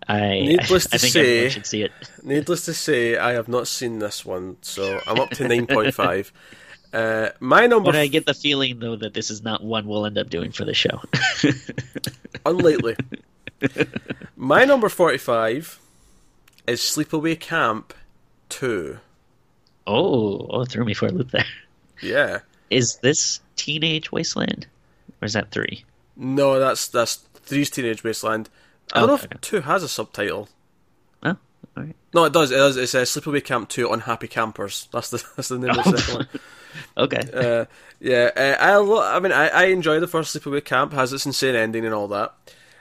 I 0.09 0.39
Needless 0.43 0.87
I 0.87 0.91
to 0.91 0.99
think 0.99 1.13
say- 1.13 1.49
should 1.49 1.67
see 1.67 1.83
it. 1.83 1.93
needless 2.23 2.65
to 2.67 2.75
say, 2.75 3.17
I 3.17 3.33
have 3.33 3.49
not 3.49 3.67
seen 3.69 3.99
this 3.99 4.25
one, 4.25 4.57
so 4.63 5.03
I'm 5.07 5.19
up 5.21 5.31
to 5.31 5.45
nine 5.49 5.67
point 5.67 5.95
five. 5.95 6.33
Uh, 6.93 7.29
my 7.41 7.67
number, 7.67 7.93
But 7.93 7.97
I 7.97 8.07
get 8.07 8.25
the 8.27 8.35
feeling 8.35 8.79
though 8.79 8.97
that 8.97 9.13
this 9.15 9.31
is 9.31 9.43
not 9.43 9.63
one 9.63 9.87
we'll 9.87 10.07
end 10.07 10.17
up 10.19 10.31
doing 10.31 10.53
for 10.53 10.65
the 10.65 10.75
show. 10.75 11.01
unlikely. 12.47 12.97
my 14.37 14.65
number 14.65 14.89
forty-five 14.89 15.79
is 16.67 16.81
Sleepaway 16.81 17.39
Camp 17.39 17.93
Two. 18.49 18.99
oh, 19.87 20.47
oh, 20.51 20.65
threw 20.65 20.85
me 20.85 20.95
for 20.95 21.07
a 21.07 21.11
loop 21.13 21.31
there. 21.31 21.45
Yeah, 22.03 22.41
Is 22.71 22.97
this 22.97 23.41
Teenage 23.57 24.13
Wasteland, 24.13 24.67
or 25.23 25.27
is 25.27 25.33
that 25.33 25.51
three? 25.51 25.85
no, 26.17 26.59
that's 26.59 26.89
that's 26.89 27.17
three's 27.35 27.71
Teenage 27.71 28.05
Wasteland. 28.05 28.49
I 28.93 29.01
don't 29.01 29.09
know 29.09 29.15
Okay. 29.15 29.29
if 29.33 29.41
two 29.41 29.61
has 29.63 29.83
a 29.83 29.89
subtitle. 29.89 30.49
Oh, 31.23 31.31
all 31.31 31.39
right. 31.77 31.97
No, 32.15 32.25
it 32.25 32.33
does. 32.33 32.51
It 32.53 32.57
does. 32.57 32.77
It 32.77 32.87
says 32.89 33.11
Sleepaway 33.11 33.45
Camp 33.45 33.69
Two: 33.69 33.91
Unhappy 33.91 34.29
Campers. 34.29 34.89
That's 34.93 35.11
the 35.11 35.23
that's 35.37 35.49
the 35.49 35.59
name 35.59 35.71
of 35.71 35.85
the 35.85 35.99
second 35.99 36.15
one. 36.15 36.29
Okay. 36.97 37.21
uh, 37.33 37.65
yeah, 38.01 38.31
uh, 38.37 38.57
I 38.63 38.77
lo- 38.77 39.03
I 39.03 39.21
mean, 39.21 39.33
I, 39.33 39.49
I 39.49 39.65
enjoy 39.67 40.01
the 40.01 40.07
first 40.07 40.35
Sleepaway 40.37 40.65
Camp. 40.65 40.93
Has 40.93 41.13
its 41.13 41.27
insane 41.27 41.55
ending 41.55 41.85
and 41.85 41.95
all 41.95 42.09
that, 42.09 42.35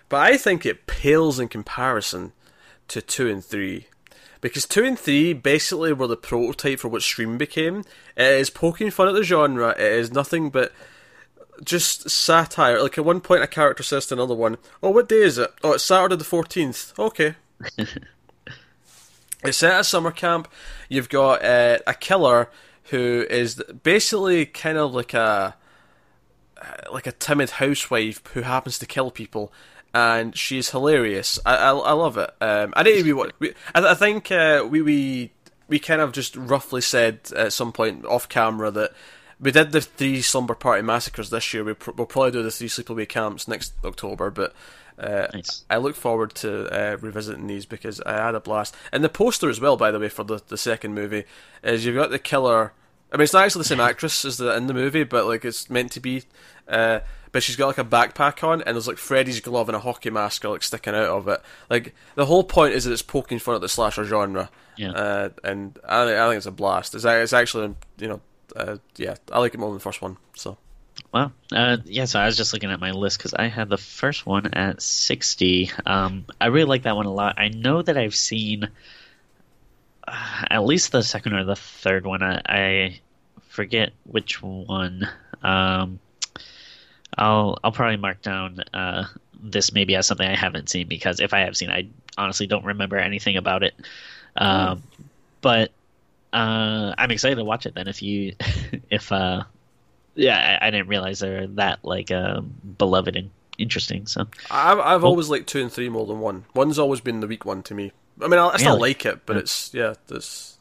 but 0.09 0.17
I 0.21 0.37
think 0.37 0.65
it 0.65 0.87
pales 0.87 1.39
in 1.39 1.47
comparison 1.47 2.33
to 2.87 3.01
two 3.01 3.27
and 3.29 3.43
three, 3.43 3.87
because 4.41 4.65
two 4.65 4.83
and 4.83 4.97
three 4.99 5.33
basically 5.33 5.93
were 5.93 6.07
the 6.07 6.17
prototype 6.17 6.79
for 6.79 6.87
what 6.87 7.01
Scream 7.03 7.37
became. 7.37 7.79
It 8.15 8.39
is 8.39 8.49
poking 8.49 8.91
fun 8.91 9.07
at 9.07 9.13
the 9.13 9.23
genre. 9.23 9.71
It 9.71 9.91
is 9.91 10.11
nothing 10.11 10.49
but 10.49 10.71
just 11.63 12.09
satire. 12.09 12.81
Like 12.81 12.97
at 12.97 13.05
one 13.05 13.21
point, 13.21 13.43
a 13.43 13.47
character 13.47 13.83
says 13.83 14.07
to 14.07 14.15
another 14.15 14.35
one, 14.35 14.57
"Oh, 14.83 14.89
what 14.91 15.09
day 15.09 15.21
is 15.21 15.37
it? 15.37 15.53
Oh, 15.63 15.73
it's 15.73 15.83
Saturday 15.83 16.15
the 16.15 16.23
fourteenth. 16.23 16.97
Okay." 16.99 17.35
it's 19.43 19.57
set 19.57 19.73
at 19.73 19.81
a 19.81 19.83
summer 19.83 20.11
camp. 20.11 20.47
You've 20.89 21.09
got 21.09 21.43
uh, 21.43 21.79
a 21.87 21.93
killer 21.93 22.49
who 22.89 23.25
is 23.29 23.61
basically 23.83 24.45
kind 24.45 24.77
of 24.77 24.93
like 24.93 25.13
a 25.13 25.55
like 26.91 27.07
a 27.07 27.11
timid 27.11 27.51
housewife 27.51 28.21
who 28.33 28.41
happens 28.41 28.79
to 28.79 28.85
kill 28.85 29.11
people, 29.11 29.51
and 29.93 30.37
she's 30.37 30.69
hilarious. 30.69 31.39
I 31.45 31.55
I, 31.55 31.71
I 31.71 31.91
love 31.93 32.17
it. 32.17 32.31
Um, 32.41 32.73
I 32.75 32.83
didn't 32.83 32.99
even 32.99 33.17
what 33.17 33.33
I, 33.73 33.91
I 33.91 33.93
think 33.93 34.31
uh, 34.31 34.65
we 34.69 34.81
we 34.81 35.31
we 35.67 35.79
kind 35.79 36.01
of 36.01 36.11
just 36.11 36.35
roughly 36.35 36.81
said 36.81 37.19
at 37.35 37.53
some 37.53 37.71
point 37.71 38.05
off 38.05 38.29
camera 38.29 38.71
that 38.71 38.93
we 39.39 39.51
did 39.51 39.71
the 39.71 39.81
three 39.81 40.21
slumber 40.21 40.55
party 40.55 40.81
massacres 40.81 41.29
this 41.29 41.53
year. 41.53 41.63
We 41.63 41.75
we'll 41.95 42.05
probably 42.05 42.31
do 42.31 42.43
the 42.43 42.51
three 42.51 42.69
sleepaway 42.69 43.09
camps 43.09 43.47
next 43.47 43.73
October, 43.83 44.29
but. 44.29 44.53
Uh, 44.97 45.27
nice. 45.33 45.65
I 45.69 45.77
look 45.77 45.95
forward 45.95 46.33
to 46.35 46.67
uh, 46.67 46.97
revisiting 46.97 47.47
these 47.47 47.65
because 47.65 48.01
I 48.01 48.13
had 48.13 48.35
a 48.35 48.39
blast. 48.39 48.75
And 48.91 49.03
the 49.03 49.09
poster 49.09 49.49
as 49.49 49.59
well, 49.59 49.77
by 49.77 49.91
the 49.91 49.99
way, 49.99 50.09
for 50.09 50.23
the, 50.23 50.41
the 50.47 50.57
second 50.57 50.93
movie 50.93 51.25
is 51.63 51.85
you've 51.85 51.95
got 51.95 52.11
the 52.11 52.19
killer. 52.19 52.73
I 53.11 53.17
mean, 53.17 53.23
it's 53.23 53.33
not 53.33 53.45
actually 53.45 53.61
the 53.61 53.69
same 53.69 53.79
actress 53.79 54.25
as 54.25 54.37
the 54.37 54.55
in 54.55 54.67
the 54.67 54.73
movie, 54.73 55.03
but 55.03 55.25
like 55.25 55.45
it's 55.45 55.69
meant 55.69 55.91
to 55.93 55.99
be. 55.99 56.23
Uh, 56.67 57.01
but 57.31 57.43
she's 57.43 57.57
got 57.57 57.67
like 57.67 57.77
a 57.77 57.83
backpack 57.83 58.47
on, 58.47 58.61
and 58.61 58.75
there's 58.75 58.87
like 58.87 58.97
Freddy's 58.97 59.41
glove 59.41 59.67
and 59.67 59.75
a 59.75 59.79
hockey 59.79 60.09
mask 60.09 60.45
are 60.45 60.49
like 60.49 60.63
sticking 60.63 60.95
out 60.95 61.09
of 61.09 61.27
it. 61.27 61.41
Like 61.69 61.93
the 62.15 62.25
whole 62.25 62.43
point 62.43 62.73
is 62.73 62.85
that 62.85 62.93
it's 62.93 63.01
poking 63.01 63.39
fun 63.39 63.55
at 63.55 63.61
the 63.61 63.69
slasher 63.69 64.05
genre. 64.05 64.49
Yeah. 64.77 64.91
Uh, 64.91 65.29
and 65.43 65.77
I, 65.87 66.03
I 66.03 66.27
think 66.27 66.37
it's 66.37 66.45
a 66.45 66.51
blast. 66.51 66.95
It's, 66.95 67.05
it's 67.05 67.33
actually 67.33 67.75
you 67.97 68.07
know 68.07 68.21
uh, 68.55 68.77
yeah, 68.95 69.15
I 69.31 69.39
like 69.39 69.53
it 69.53 69.59
more 69.59 69.69
than 69.69 69.77
the 69.77 69.83
first 69.83 70.01
one. 70.01 70.17
So. 70.35 70.57
Well, 71.15 71.31
uh, 71.53 71.77
yeah. 71.85 72.03
So 72.03 72.19
I 72.19 72.25
was 72.25 72.35
just 72.35 72.51
looking 72.51 72.71
at 72.71 72.81
my 72.81 72.91
list 72.91 73.17
because 73.17 73.33
I 73.33 73.47
had 73.47 73.69
the 73.69 73.77
first 73.77 74.25
one 74.25 74.53
at 74.53 74.81
sixty. 74.81 75.71
Um, 75.85 76.25
I 76.41 76.47
really 76.47 76.65
like 76.65 76.83
that 76.83 76.97
one 76.97 77.05
a 77.05 77.13
lot. 77.13 77.39
I 77.39 77.47
know 77.47 77.81
that 77.81 77.97
I've 77.97 78.13
seen 78.13 78.67
uh, 80.05 80.45
at 80.51 80.65
least 80.65 80.91
the 80.91 81.03
second 81.03 81.31
or 81.31 81.45
the 81.45 81.55
third 81.55 82.05
one. 82.05 82.21
I, 82.21 82.41
I 82.45 82.99
forget 83.47 83.93
which 84.03 84.43
one. 84.43 85.07
Um, 85.41 86.01
I'll 87.17 87.59
I'll 87.63 87.71
probably 87.71 87.95
mark 87.95 88.21
down 88.21 88.59
uh, 88.73 89.05
this 89.41 89.71
maybe 89.71 89.95
as 89.95 90.07
something 90.07 90.27
I 90.27 90.35
haven't 90.35 90.67
seen 90.67 90.89
because 90.89 91.21
if 91.21 91.33
I 91.33 91.39
have 91.39 91.55
seen, 91.55 91.69
I 91.69 91.87
honestly 92.17 92.47
don't 92.47 92.65
remember 92.65 92.97
anything 92.97 93.37
about 93.37 93.63
it. 93.63 93.73
Um. 94.35 94.83
But 95.39 95.71
uh, 96.33 96.93
I'm 96.97 97.11
excited 97.11 97.35
to 97.35 97.45
watch 97.45 97.65
it 97.67 97.73
then. 97.73 97.87
If 97.87 98.01
you, 98.01 98.33
if 98.89 99.13
uh, 99.13 99.43
yeah, 100.15 100.59
I, 100.61 100.67
I, 100.67 100.71
didn't 100.71 100.87
realize 100.87 101.19
they're 101.19 101.47
that 101.47 101.79
like 101.83 102.11
uh, 102.11 102.41
beloved 102.41 103.15
and 103.15 103.29
interesting. 103.57 104.07
So 104.07 104.27
I've 104.49 104.79
I've 104.79 105.03
well, 105.03 105.11
always 105.11 105.29
liked 105.29 105.47
two 105.47 105.61
and 105.61 105.71
three 105.71 105.89
more 105.89 106.05
than 106.05 106.19
one. 106.19 106.45
One's 106.53 106.79
always 106.79 107.01
been 107.01 107.19
the 107.19 107.27
weak 107.27 107.45
one 107.45 107.63
to 107.63 107.73
me. 107.73 107.91
I 108.21 108.27
mean, 108.27 108.39
I, 108.39 108.47
I 108.47 108.57
still 108.57 108.75
really? 108.75 108.89
like 108.89 109.05
it, 109.05 109.25
but 109.25 109.35
yeah. 109.35 109.39
it's 109.39 109.73
yeah, 109.73 109.93
it's 110.09 110.57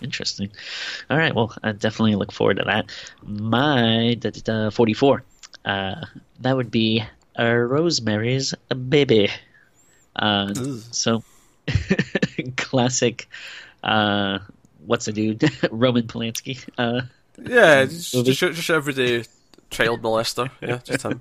interesting. 0.00 0.50
All 1.10 1.18
right, 1.18 1.34
well, 1.34 1.52
I 1.62 1.72
definitely 1.72 2.14
look 2.14 2.32
forward 2.32 2.58
to 2.58 2.64
that. 2.64 2.90
My 3.22 4.16
uh, 4.48 4.70
forty-four. 4.70 5.22
Uh, 5.64 6.04
that 6.40 6.56
would 6.56 6.70
be 6.70 7.02
uh, 7.38 7.44
Rosemary's 7.44 8.54
Baby. 8.88 9.30
Uh, 10.14 10.54
so 10.92 11.22
classic 12.56 13.28
uh, 13.86 14.40
what's 14.84 15.06
the 15.06 15.12
dude? 15.12 15.42
Roman 15.70 16.06
Polanski. 16.06 16.68
Uh, 16.76 17.02
yeah, 17.44 17.84
just, 17.84 18.12
just, 18.24 18.40
just 18.40 18.70
everyday 18.70 19.24
child 19.70 20.02
molester. 20.02 20.50
Yeah, 20.60 20.78
just 20.84 21.02
him. 21.02 21.20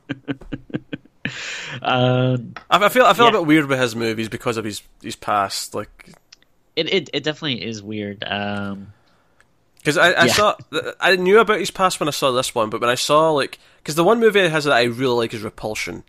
Um, 1.81 2.53
I, 2.69 2.89
feel 2.89 3.05
I 3.05 3.13
feel 3.13 3.25
yeah. 3.25 3.29
a 3.29 3.33
bit 3.33 3.47
weird 3.47 3.65
with 3.67 3.79
his 3.79 3.95
movies 3.95 4.29
because 4.29 4.57
of 4.57 4.65
his 4.65 4.81
his 5.01 5.15
past. 5.15 5.73
Like, 5.73 6.13
it 6.75 6.91
it, 6.93 7.09
it 7.13 7.23
definitely 7.23 7.63
is 7.63 7.81
weird. 7.81 8.23
Um, 8.23 8.93
because 9.77 9.97
I, 9.97 10.11
I 10.13 10.25
yeah. 10.25 10.33
saw, 10.33 10.55
I 10.99 11.15
knew 11.15 11.37
about 11.37 11.59
his 11.59 11.69
past 11.69 11.99
when 11.99 12.07
I 12.07 12.11
saw 12.11 12.31
this 12.31 12.55
one, 12.55 12.71
but 12.71 12.81
when 12.81 12.89
I 12.89 12.95
saw 12.95 13.29
like, 13.29 13.59
because 13.77 13.93
the 13.93 14.03
one 14.03 14.19
movie 14.19 14.39
it 14.39 14.51
has 14.51 14.63
that 14.63 14.73
I 14.73 14.83
really 14.85 15.13
like 15.15 15.33
is 15.35 15.43
Repulsion. 15.43 16.03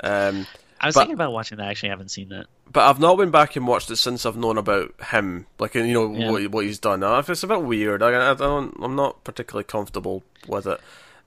Um, 0.00 0.48
I 0.84 0.88
was 0.88 0.96
but, 0.96 1.00
thinking 1.00 1.14
about 1.14 1.32
watching 1.32 1.56
that. 1.56 1.66
I 1.66 1.70
actually 1.70 1.88
haven't 1.88 2.10
seen 2.10 2.28
that. 2.28 2.44
But 2.70 2.90
I've 2.90 3.00
not 3.00 3.16
been 3.16 3.30
back 3.30 3.56
and 3.56 3.66
watched 3.66 3.90
it 3.90 3.96
since 3.96 4.26
I've 4.26 4.36
known 4.36 4.58
about 4.58 4.92
him, 5.00 5.46
like 5.58 5.74
you 5.74 5.94
know 5.94 6.12
yeah. 6.12 6.30
what, 6.30 6.50
what 6.50 6.66
he's 6.66 6.78
done. 6.78 7.02
It's 7.02 7.42
a 7.42 7.46
bit 7.46 7.62
weird. 7.62 8.02
I, 8.02 8.32
I 8.32 8.34
don't. 8.34 8.76
I'm 8.82 8.94
not 8.94 9.24
particularly 9.24 9.64
comfortable 9.64 10.22
with 10.46 10.66
it. 10.66 10.78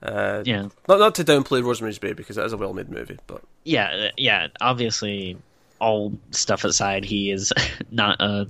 Uh, 0.03 0.43
yeah. 0.45 0.67
Not 0.87 0.99
not 0.99 1.15
to 1.15 1.23
downplay 1.23 1.63
Rosemary's 1.63 1.97
Baby 1.97 2.13
because 2.13 2.37
it 2.37 2.45
is 2.45 2.53
a 2.53 2.57
well-made 2.57 2.89
movie, 2.89 3.17
but 3.25 3.41
yeah, 3.63 3.87
uh, 3.87 4.11
yeah. 4.15 4.47
Obviously, 4.61 5.37
all 5.81 6.13
stuff 6.29 6.63
aside, 6.63 7.03
he 7.03 7.31
is 7.31 7.51
not 7.91 8.21
a 8.21 8.47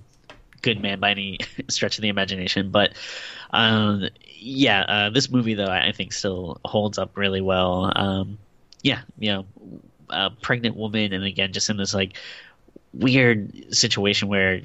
good 0.62 0.82
man 0.82 1.00
by 1.00 1.12
any 1.12 1.40
stretch 1.70 1.98
of 1.98 2.02
the 2.02 2.10
imagination. 2.10 2.70
But 2.70 2.96
um, 3.52 4.10
yeah, 4.36 4.82
uh, 4.82 5.10
this 5.12 5.30
movie 5.30 5.54
though 5.54 5.70
I 5.70 5.94
think 5.94 6.12
still 6.12 6.60
holds 6.66 6.98
up 6.98 7.16
really 7.16 7.40
well. 7.40 7.94
Um, 7.96 8.38
yeah, 8.82 9.04
you 9.18 9.32
know, 9.32 9.46
a 10.10 10.30
pregnant 10.30 10.76
woman, 10.76 11.14
and 11.14 11.24
again, 11.24 11.54
just 11.54 11.70
in 11.70 11.78
this 11.78 11.94
like 11.94 12.18
weird 12.94 13.74
situation 13.76 14.28
where 14.28 14.62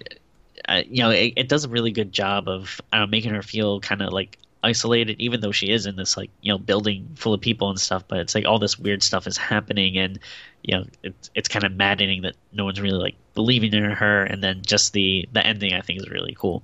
uh, 0.68 0.82
you 0.88 1.02
know 1.02 1.10
it, 1.10 1.34
it, 1.36 1.48
does 1.48 1.64
a 1.64 1.68
really 1.68 1.90
good 1.90 2.12
job 2.12 2.48
of 2.48 2.80
uh, 2.92 3.06
making 3.06 3.34
her 3.34 3.42
feel 3.42 3.80
kind 3.80 4.02
of 4.02 4.12
like 4.12 4.38
isolated, 4.62 5.16
even 5.18 5.40
though 5.40 5.52
she 5.52 5.70
is 5.70 5.86
in 5.86 5.96
this 5.96 6.16
like 6.16 6.30
you 6.40 6.52
know 6.52 6.58
building 6.58 7.10
full 7.16 7.34
of 7.34 7.40
people 7.40 7.70
and 7.70 7.80
stuff. 7.80 8.04
But 8.06 8.18
it's 8.18 8.34
like 8.34 8.46
all 8.46 8.58
this 8.58 8.78
weird 8.78 9.02
stuff 9.02 9.26
is 9.26 9.36
happening, 9.36 9.98
and 9.98 10.18
you 10.62 10.76
know 10.76 10.84
it's 11.02 11.30
it's 11.34 11.48
kind 11.48 11.64
of 11.64 11.72
maddening 11.72 12.22
that 12.22 12.34
no 12.52 12.64
one's 12.64 12.80
really 12.80 12.98
like 12.98 13.16
believing 13.34 13.72
in 13.72 13.84
her. 13.84 14.24
And 14.24 14.42
then 14.42 14.62
just 14.64 14.92
the 14.92 15.28
the 15.32 15.44
ending, 15.44 15.74
I 15.74 15.80
think, 15.80 16.00
is 16.00 16.08
really 16.08 16.34
cool. 16.38 16.62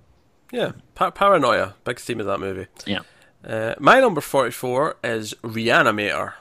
Yeah, 0.52 0.72
pa- 0.94 1.10
paranoia, 1.10 1.74
big 1.84 1.98
theme 1.98 2.20
of 2.20 2.26
that 2.26 2.40
movie. 2.40 2.66
Yeah. 2.86 3.00
Uh, 3.44 3.74
my 3.78 4.00
number 4.00 4.20
forty-four 4.20 4.96
is 5.04 5.34
Reanimator. 5.42 6.34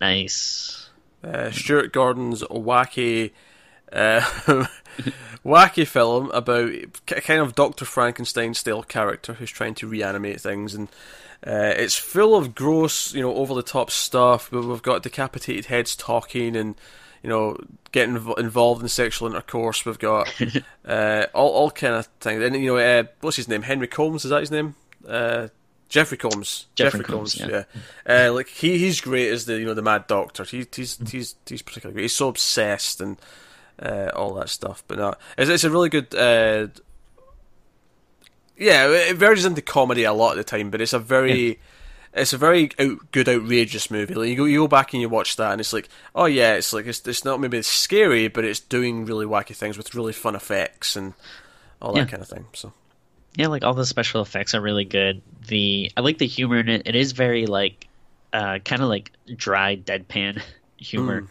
Nice. 0.00 0.87
Uh, 1.22 1.50
Stuart 1.50 1.92
Gordon's 1.92 2.42
wacky, 2.44 3.32
uh, 3.92 4.20
wacky 5.44 5.86
film 5.86 6.30
about 6.30 6.70
a 7.08 7.20
kind 7.20 7.40
of 7.40 7.54
Doctor 7.54 7.84
Frankenstein 7.84 8.54
style 8.54 8.82
character 8.82 9.34
who's 9.34 9.50
trying 9.50 9.74
to 9.76 9.88
reanimate 9.88 10.40
things, 10.40 10.74
and 10.74 10.88
uh, 11.46 11.74
it's 11.76 11.96
full 11.96 12.34
of 12.34 12.54
gross, 12.54 13.14
you 13.14 13.22
know, 13.22 13.34
over 13.34 13.54
the 13.54 13.62
top 13.62 13.90
stuff. 13.90 14.52
We've 14.52 14.82
got 14.82 15.02
decapitated 15.02 15.66
heads 15.66 15.96
talking 15.96 16.56
and 16.56 16.74
you 17.22 17.30
know, 17.30 17.56
getting 17.92 18.14
involved 18.38 18.82
in 18.82 18.88
sexual 18.88 19.28
intercourse. 19.28 19.84
We've 19.84 19.98
got 19.98 20.32
uh, 20.84 21.26
all 21.34 21.50
all 21.50 21.70
kind 21.70 21.94
of 21.94 22.06
things. 22.20 22.42
And 22.42 22.54
you 22.56 22.74
know, 22.74 22.76
uh, 22.76 23.04
what's 23.20 23.36
his 23.36 23.48
name? 23.48 23.62
Henry 23.62 23.86
Combs 23.86 24.24
is 24.24 24.30
that 24.30 24.40
his 24.40 24.50
name? 24.50 24.74
Jeffrey 25.88 26.18
Combs. 26.18 26.66
Jeffrey, 26.74 27.00
Jeffrey 27.00 27.14
Combs, 27.14 27.34
Combs, 27.34 27.50
yeah. 27.50 27.64
yeah. 28.06 28.26
Uh, 28.26 28.32
like 28.32 28.48
he, 28.48 28.78
he's 28.78 29.00
great 29.00 29.30
as 29.30 29.46
the 29.46 29.58
you 29.58 29.64
know 29.64 29.74
the 29.74 29.82
Mad 29.82 30.06
Doctor. 30.06 30.44
He, 30.44 30.66
he's 30.74 30.98
he's 31.10 31.34
he's 31.46 31.62
particularly 31.62 31.94
great. 31.94 32.02
He's 32.02 32.14
so 32.14 32.28
obsessed 32.28 33.00
and 33.00 33.18
uh, 33.80 34.10
all 34.14 34.34
that 34.34 34.50
stuff. 34.50 34.84
But 34.86 34.98
no, 34.98 35.14
it's, 35.36 35.50
it's 35.50 35.64
a 35.64 35.70
really 35.70 35.88
good. 35.88 36.14
Uh, 36.14 36.68
yeah, 38.56 38.88
it 38.88 39.16
verges 39.16 39.44
into 39.44 39.62
comedy 39.62 40.04
a 40.04 40.12
lot 40.12 40.32
of 40.32 40.38
the 40.38 40.44
time, 40.44 40.70
but 40.70 40.80
it's 40.80 40.92
a 40.92 40.98
very. 40.98 41.48
Yeah. 41.48 41.54
It's 42.14 42.32
a 42.32 42.38
very 42.38 42.70
out, 42.80 43.12
good, 43.12 43.28
outrageous 43.28 43.90
movie. 43.90 44.14
Like 44.14 44.30
you 44.30 44.36
go, 44.36 44.46
you 44.46 44.60
go 44.60 44.66
back 44.66 44.92
and 44.92 45.00
you 45.00 45.08
watch 45.10 45.36
that, 45.36 45.52
and 45.52 45.60
it's 45.60 45.74
like, 45.74 45.88
oh 46.14 46.24
yeah, 46.24 46.54
it's 46.54 46.72
like 46.72 46.86
it's, 46.86 47.06
it's 47.06 47.24
not 47.24 47.38
maybe 47.38 47.58
it's 47.58 47.68
scary, 47.68 48.28
but 48.28 48.44
it's 48.44 48.60
doing 48.60 49.04
really 49.04 49.26
wacky 49.26 49.54
things 49.54 49.76
with 49.76 49.94
really 49.94 50.14
fun 50.14 50.34
effects 50.34 50.96
and 50.96 51.12
all 51.80 51.92
that 51.92 52.00
yeah. 52.00 52.06
kind 52.06 52.22
of 52.22 52.28
thing. 52.28 52.46
So 52.54 52.72
yeah, 53.38 53.46
like 53.46 53.62
all 53.62 53.72
the 53.72 53.86
special 53.86 54.20
effects 54.20 54.56
are 54.56 54.60
really 54.60 54.84
good. 54.84 55.22
The 55.46 55.92
I 55.96 56.00
like 56.00 56.18
the 56.18 56.26
humor 56.26 56.58
in 56.58 56.68
it. 56.68 56.82
It 56.86 56.96
is 56.96 57.12
very 57.12 57.46
like 57.46 57.86
uh, 58.32 58.58
kind 58.58 58.82
of 58.82 58.88
like 58.88 59.12
dry, 59.34 59.76
deadpan 59.76 60.42
humor. 60.76 61.22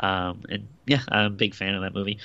Mm. 0.00 0.04
Um, 0.04 0.42
and 0.48 0.68
yeah, 0.86 1.00
I'm 1.08 1.26
a 1.26 1.30
big 1.30 1.56
fan 1.56 1.74
of 1.74 1.82
that 1.82 1.94
movie. 1.94 2.18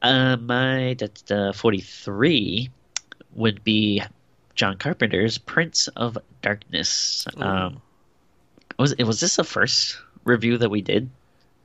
Uh, 0.00 0.38
my 0.38 0.96
that's 0.98 1.30
uh, 1.30 1.52
43 1.52 2.70
would 3.34 3.62
be 3.62 4.02
John 4.54 4.78
Carpenter's 4.78 5.36
Prince 5.36 5.88
of 5.88 6.16
Darkness. 6.40 7.26
Um, 7.36 7.82
was 8.78 8.92
it 8.92 9.04
was 9.04 9.20
this 9.20 9.36
the 9.36 9.44
first 9.44 9.98
review 10.24 10.56
that 10.56 10.70
we 10.70 10.80
did? 10.80 11.10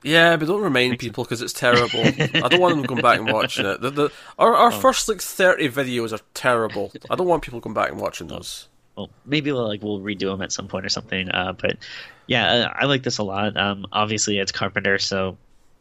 Yeah, 0.04 0.36
but 0.38 0.48
don't 0.48 0.62
remind 0.62 0.98
people 0.98 1.24
because 1.24 1.42
it's 1.42 1.54
terrible. 1.54 2.00
I 2.00 2.48
don't 2.48 2.60
want 2.60 2.76
them 2.76 2.84
going 2.84 3.02
back 3.02 3.20
and 3.20 3.32
watching 3.32 3.66
it. 3.66 3.82
The, 3.82 3.90
the, 3.92 4.10
our 4.40 4.56
our 4.56 4.74
oh. 4.74 4.80
first 4.80 5.08
like 5.08 5.22
thirty 5.22 5.70
videos 5.70 6.12
are 6.12 6.24
terrible. 6.34 6.92
I 7.10 7.16
don't 7.16 7.28
want 7.28 7.44
people 7.44 7.60
going 7.60 7.76
back 7.76 7.92
and 7.92 8.00
watching 8.00 8.28
those. 8.28 8.68
Well, 8.96 9.10
maybe 9.26 9.52
we'll 9.52 9.68
like 9.68 9.84
we'll 9.84 10.00
redo 10.00 10.32
them 10.32 10.42
at 10.42 10.52
some 10.52 10.68
point 10.68 10.86
or 10.86 10.90
something. 10.90 11.30
Uh, 11.30 11.54
but 11.54 11.78
yeah, 12.26 12.72
I, 12.76 12.82
I 12.82 12.86
like 12.86 13.04
this 13.04 13.20
a 13.20 13.24
lot. 13.24 13.56
Um, 13.58 13.86
obviously 13.92 14.40
it's 14.40 14.52
Carpenter, 14.52 14.98
so 14.98 15.38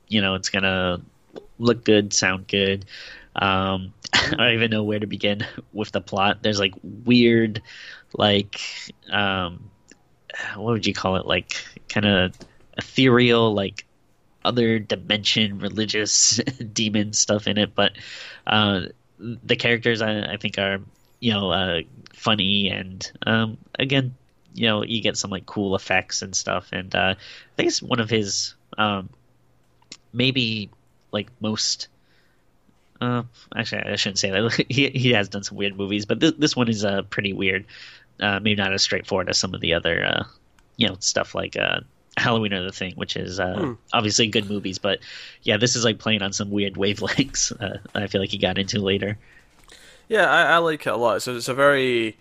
you 0.09 0.21
know 0.21 0.35
it's 0.35 0.51
gonna 0.51 1.01
look 1.59 1.85
good, 1.85 2.13
sound 2.13 2.47
good. 2.47 2.85
Um, 3.37 3.95
I 4.13 4.35
don't 4.37 4.55
even 4.55 4.71
know 4.71 4.83
where 4.83 4.99
to 4.99 5.07
begin 5.07 5.47
with 5.73 5.93
the 5.93 6.01
plot. 6.01 6.43
There's 6.43 6.61
like 6.61 6.75
weird, 6.83 7.63
like 8.13 8.61
um, 9.11 9.71
what 10.57 10.73
would 10.73 10.87
you 10.87 10.95
call 10.95 11.17
it? 11.17 11.27
Like 11.27 11.57
kind 11.89 12.07
of 12.07 12.35
ethereal, 12.77 13.55
like 13.55 13.87
other 14.45 14.79
dimension, 14.79 15.59
religious 15.59 16.37
demon 16.73 17.13
stuff 17.13 17.47
in 17.47 17.59
it. 17.59 17.75
But 17.75 17.93
uh, 18.47 18.83
the 19.19 19.57
characters 19.57 20.01
I, 20.03 20.33
I, 20.33 20.37
think 20.37 20.59
are 20.59 20.81
you 21.21 21.33
know 21.33 21.51
uh, 21.51 21.81
funny 22.15 22.69
and 22.71 23.11
um, 23.27 23.59
again 23.79 24.15
you 24.55 24.67
know 24.67 24.83
you 24.83 25.03
get 25.03 25.17
some 25.17 25.31
like 25.31 25.47
cool 25.47 25.75
effects 25.75 26.23
and 26.23 26.35
stuff. 26.35 26.69
And 26.73 26.95
uh, 26.95 27.15
I 27.17 27.57
think 27.57 27.69
it's 27.69 27.83
one 27.83 28.01
of 28.01 28.11
his 28.11 28.55
um, 28.79 29.09
maybe 30.13 30.71
like 31.13 31.29
most. 31.41 31.89
Uh, 33.01 33.23
actually, 33.57 33.83
I 33.83 33.97
shouldn't 33.97 34.19
say 34.19 34.31
that. 34.31 34.67
he 34.69 34.91
he 34.91 35.13
has 35.13 35.29
done 35.29 35.43
some 35.43 35.57
weird 35.57 35.77
movies, 35.77 36.07
but 36.07 36.21
this 36.21 36.33
this 36.33 36.57
one 36.57 36.69
is 36.69 36.85
uh, 36.85 37.03
pretty 37.03 37.33
weird. 37.33 37.67
Uh, 38.21 38.39
maybe 38.41 38.57
not 38.57 38.73
as 38.73 38.83
straightforward 38.83 39.31
as 39.31 39.39
some 39.39 39.55
of 39.55 39.63
the 39.63 39.73
other, 39.73 40.05
uh, 40.05 40.25
you 40.77 40.87
know, 40.87 40.97
stuff 41.01 41.35
like 41.35 41.57
Halloween 42.17 42.53
or 42.53 42.65
the 42.65 42.73
Thing, 42.73 42.95
which 42.95 43.17
is 43.17 43.41
uh, 43.41 43.59
hmm. 43.59 43.73
obviously 43.93 44.27
good 44.27 44.49
movies. 44.49 44.79
But 44.79 45.01
yeah, 45.43 45.57
this 45.57 45.77
is 45.77 45.85
like 45.85 45.99
playing 45.99 46.23
on 46.23 46.33
some 46.33 46.51
weird 46.51 46.75
wavelengths. 46.75 47.53
Uh, 47.61 47.79
I 47.95 48.07
feel 48.07 48.21
like 48.21 48.31
he 48.31 48.39
got 48.39 48.59
into 48.59 48.81
later. 48.81 49.19
Yeah, 50.09 50.31
I, 50.31 50.43
I 50.55 50.57
like 50.59 50.87
it 50.87 50.93
a 50.93 50.97
lot. 50.97 51.23
So 51.23 51.37
it's 51.37 51.49
a 51.49 51.55
very 51.55 52.17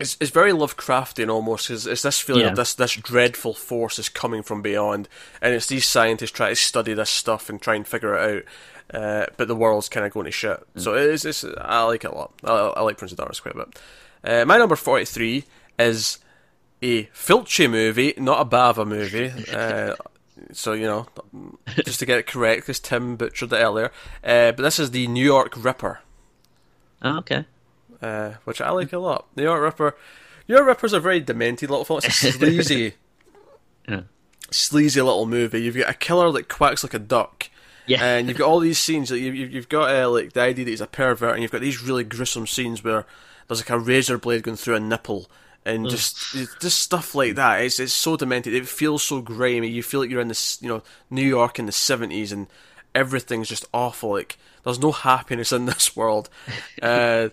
it's, 0.00 0.16
it's 0.18 0.30
very 0.30 0.52
Lovecraftian 0.52 1.30
almost. 1.30 1.70
It's, 1.70 1.86
it's 1.86 2.02
this 2.02 2.20
feeling 2.20 2.42
yeah. 2.42 2.50
of 2.50 2.56
this 2.56 2.74
this 2.74 2.94
dreadful 2.94 3.54
force 3.54 3.98
is 3.98 4.08
coming 4.08 4.42
from 4.42 4.62
beyond, 4.62 5.08
and 5.42 5.54
it's 5.54 5.66
these 5.66 5.86
scientists 5.86 6.30
trying 6.30 6.52
to 6.52 6.56
study 6.56 6.94
this 6.94 7.10
stuff 7.10 7.50
and 7.50 7.60
try 7.60 7.74
and 7.74 7.86
figure 7.86 8.16
it 8.16 8.44
out. 8.92 8.98
Uh, 8.98 9.26
but 9.36 9.46
the 9.46 9.54
world's 9.54 9.88
kind 9.88 10.04
of 10.04 10.12
going 10.12 10.24
to 10.24 10.32
shit. 10.32 10.58
Mm. 10.74 10.80
So 10.80 10.94
it 10.94 11.04
is, 11.04 11.24
it's, 11.24 11.44
I 11.58 11.84
like 11.84 12.04
it 12.04 12.10
a 12.10 12.14
lot. 12.14 12.32
I, 12.42 12.50
I 12.50 12.80
like 12.80 12.96
Prince 12.98 13.12
of 13.12 13.18
Darkness 13.18 13.38
quite 13.38 13.54
a 13.54 13.58
bit. 13.58 13.80
Uh, 14.24 14.44
my 14.46 14.58
number 14.58 14.74
43 14.74 15.44
is 15.78 16.18
a 16.82 17.04
Fulci 17.06 17.70
movie, 17.70 18.14
not 18.16 18.40
a 18.40 18.44
Bava 18.44 18.86
movie. 18.86 19.32
Uh, 19.52 19.94
so, 20.52 20.72
you 20.72 20.86
know, 20.86 21.06
just 21.84 21.98
to 21.98 22.06
get 22.06 22.18
it 22.18 22.26
correct, 22.26 22.62
because 22.62 22.80
Tim 22.80 23.16
butchered 23.16 23.52
it 23.52 23.56
earlier. 23.56 23.92
Uh, 24.24 24.52
but 24.52 24.62
this 24.62 24.78
is 24.78 24.90
the 24.90 25.06
New 25.06 25.24
York 25.24 25.52
Ripper. 25.56 26.00
Oh, 27.02 27.18
okay. 27.18 27.44
Uh, 28.00 28.32
which 28.44 28.60
I 28.60 28.70
like 28.70 28.92
a 28.92 28.98
lot. 28.98 29.26
New 29.36 29.42
York 29.42 29.60
Ripper. 29.60 29.96
New 30.48 30.54
York 30.54 30.66
Ripper's 30.66 30.94
a 30.94 31.00
very 31.00 31.20
demented 31.20 31.68
little 31.68 31.84
film. 31.84 31.98
It's 31.98 32.24
a 32.24 32.32
sleazy, 32.32 32.94
yeah. 33.88 34.02
sleazy 34.50 35.02
little 35.02 35.26
movie. 35.26 35.60
You've 35.60 35.76
got 35.76 35.90
a 35.90 35.94
killer 35.94 36.32
that 36.32 36.48
quacks 36.48 36.82
like 36.82 36.94
a 36.94 36.98
duck 36.98 37.50
yeah. 37.90 38.04
And 38.04 38.28
you've 38.28 38.38
got 38.38 38.48
all 38.48 38.60
these 38.60 38.78
scenes. 38.78 39.10
Like, 39.10 39.20
you, 39.20 39.32
you've 39.32 39.68
got 39.68 39.92
uh, 39.92 40.08
like 40.08 40.32
the 40.32 40.42
idea 40.42 40.64
that 40.64 40.70
he's 40.70 40.80
a 40.80 40.86
pervert, 40.86 41.34
and 41.34 41.42
you've 41.42 41.50
got 41.50 41.60
these 41.60 41.82
really 41.82 42.04
gruesome 42.04 42.46
scenes 42.46 42.84
where 42.84 43.04
there's 43.48 43.60
like 43.60 43.70
a 43.70 43.78
razor 43.78 44.16
blade 44.16 44.44
going 44.44 44.56
through 44.56 44.76
a 44.76 44.80
nipple, 44.80 45.28
and 45.64 45.88
just 45.88 46.16
just 46.60 46.80
stuff 46.80 47.14
like 47.14 47.34
that. 47.34 47.62
It's 47.62 47.78
it's 47.78 47.92
so 47.92 48.16
demented. 48.16 48.54
It 48.54 48.66
feels 48.66 49.02
so 49.02 49.20
grimy. 49.20 49.68
You 49.68 49.82
feel 49.82 50.00
like 50.00 50.10
you're 50.10 50.20
in 50.20 50.28
this, 50.28 50.60
you 50.62 50.68
know, 50.68 50.82
New 51.10 51.26
York 51.26 51.58
in 51.58 51.66
the 51.66 51.72
seventies, 51.72 52.32
and 52.32 52.46
everything's 52.94 53.48
just 53.48 53.66
awful. 53.72 54.10
Like 54.10 54.38
there's 54.64 54.80
no 54.80 54.92
happiness 54.92 55.52
in 55.52 55.66
this 55.66 55.94
world, 55.94 56.28
uh, 56.82 57.28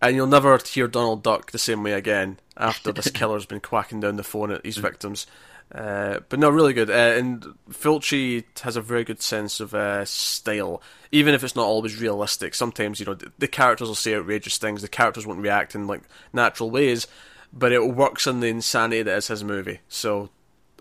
and 0.00 0.16
you'll 0.16 0.26
never 0.26 0.58
hear 0.58 0.88
Donald 0.88 1.22
Duck 1.22 1.50
the 1.50 1.58
same 1.58 1.82
way 1.82 1.92
again 1.92 2.38
after 2.56 2.92
this 2.92 3.10
killer's 3.14 3.46
been 3.46 3.60
quacking 3.60 4.00
down 4.00 4.16
the 4.16 4.22
phone 4.22 4.52
at 4.52 4.62
these 4.62 4.78
mm. 4.78 4.82
victims. 4.82 5.26
Uh, 5.74 6.20
but 6.28 6.38
no, 6.38 6.50
really 6.50 6.74
good. 6.74 6.90
Uh, 6.90 6.92
and 6.92 7.46
Fulci 7.70 8.44
has 8.60 8.76
a 8.76 8.82
very 8.82 9.04
good 9.04 9.22
sense 9.22 9.58
of 9.58 9.74
uh, 9.74 10.04
style, 10.04 10.82
even 11.10 11.34
if 11.34 11.42
it's 11.42 11.56
not 11.56 11.64
always 11.64 11.98
realistic. 11.98 12.54
Sometimes, 12.54 13.00
you 13.00 13.06
know, 13.06 13.14
the, 13.14 13.32
the, 13.38 13.48
characters 13.48 13.88
will 13.88 13.94
say 13.94 14.14
outrageous 14.14 14.58
things. 14.58 14.82
The 14.82 14.88
characters 14.88 15.26
won't 15.26 15.40
react 15.40 15.74
in 15.74 15.86
like 15.86 16.02
natural 16.34 16.70
ways, 16.70 17.06
but 17.52 17.72
it 17.72 17.86
works 17.94 18.26
in 18.26 18.40
the 18.40 18.48
insanity 18.48 19.02
that 19.02 19.16
is 19.16 19.28
his 19.28 19.44
movie. 19.44 19.80
So, 19.88 20.30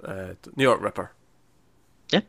uh, 0.03 0.33
New 0.55 0.63
York 0.63 0.81
Ripper. 0.81 1.11
Yeah, 2.11 2.21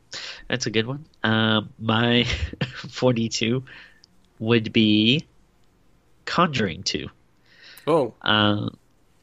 that's 0.48 0.66
a 0.66 0.70
good 0.70 0.87
one. 0.87 1.07
Um, 1.24 1.70
my 1.78 2.24
forty-two 2.90 3.64
would 4.38 4.72
be 4.72 5.26
Conjuring 6.24 6.83
Two. 6.83 7.09
Oh. 7.87 8.14
Uh, 8.22 8.68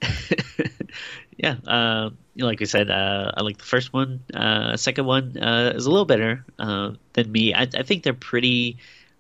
yeah, 1.37 1.55
uh, 1.65 2.09
like 2.35 2.61
I 2.61 2.65
said, 2.65 2.89
uh, 2.89 3.31
I 3.35 3.41
like 3.41 3.57
the 3.57 3.65
first 3.65 3.93
one. 3.93 4.21
Uh, 4.33 4.75
second 4.77 5.05
one 5.05 5.37
uh, 5.37 5.73
is 5.75 5.85
a 5.85 5.89
little 5.89 6.05
better 6.05 6.45
uh, 6.57 6.91
than 7.13 7.31
me. 7.31 7.53
I, 7.53 7.61
I, 7.61 7.83
think 7.83 8.03
they're 8.03 8.13
pretty 8.13 8.77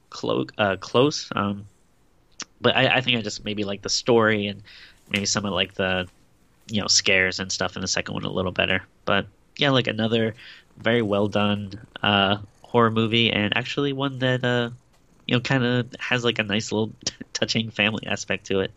clo- 0.09 0.47
uh, 0.57 0.77
close, 0.77 1.29
um, 1.35 1.65
but 2.61 2.75
I, 2.75 2.97
I, 2.97 3.01
think 3.01 3.17
I 3.17 3.21
just 3.21 3.45
maybe 3.45 3.63
like 3.63 3.81
the 3.81 3.89
story 3.89 4.47
and 4.47 4.63
maybe 5.09 5.25
some 5.25 5.45
of 5.45 5.53
like 5.53 5.73
the 5.73 6.07
you 6.67 6.81
know 6.81 6.87
scares 6.87 7.39
and 7.39 7.51
stuff 7.51 7.75
in 7.75 7.81
the 7.81 7.87
second 7.87 8.13
one 8.13 8.23
a 8.23 8.31
little 8.31 8.51
better. 8.51 8.83
But 9.05 9.27
yeah, 9.57 9.71
like 9.71 9.87
another 9.87 10.35
very 10.77 11.01
well 11.01 11.27
done 11.27 11.73
uh, 12.01 12.37
horror 12.61 12.91
movie, 12.91 13.31
and 13.31 13.55
actually 13.55 13.93
one 13.93 14.19
that 14.19 14.43
uh, 14.43 14.69
you 15.25 15.35
know 15.35 15.41
kind 15.41 15.63
of 15.63 15.93
has 15.99 16.23
like 16.23 16.39
a 16.39 16.43
nice 16.43 16.71
little 16.71 16.91
touching 17.33 17.69
family 17.69 18.05
aspect 18.07 18.45
to 18.47 18.61
it. 18.61 18.71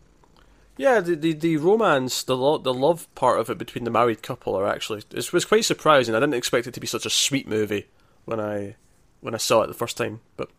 Yeah, 0.77 1.01
the, 1.01 1.15
the, 1.15 1.33
the 1.35 1.57
romance, 1.59 2.23
the 2.23 2.37
lo- 2.37 2.59
the 2.59 2.73
love 2.73 3.13
part 3.15 3.39
of 3.39 3.51
it 3.51 3.59
between 3.59 3.85
the 3.85 3.91
married 3.91 4.23
couple 4.23 4.55
are 4.57 4.67
actually 4.67 5.03
it 5.11 5.33
was 5.33 5.45
quite 5.45 5.65
surprising. 5.65 6.15
I 6.15 6.21
didn't 6.21 6.35
expect 6.35 6.67
it 6.67 6.75
to 6.75 6.81
be 6.81 6.87
such 6.87 7.07
a 7.07 7.11
sweet 7.11 7.47
movie 7.47 7.87
when 8.25 8.41
I 8.41 8.77
when 9.21 9.35
I 9.35 9.39
saw 9.39 9.63
it 9.63 9.67
the 9.67 9.75
first 9.75 9.97
time. 9.97 10.21
But 10.37 10.51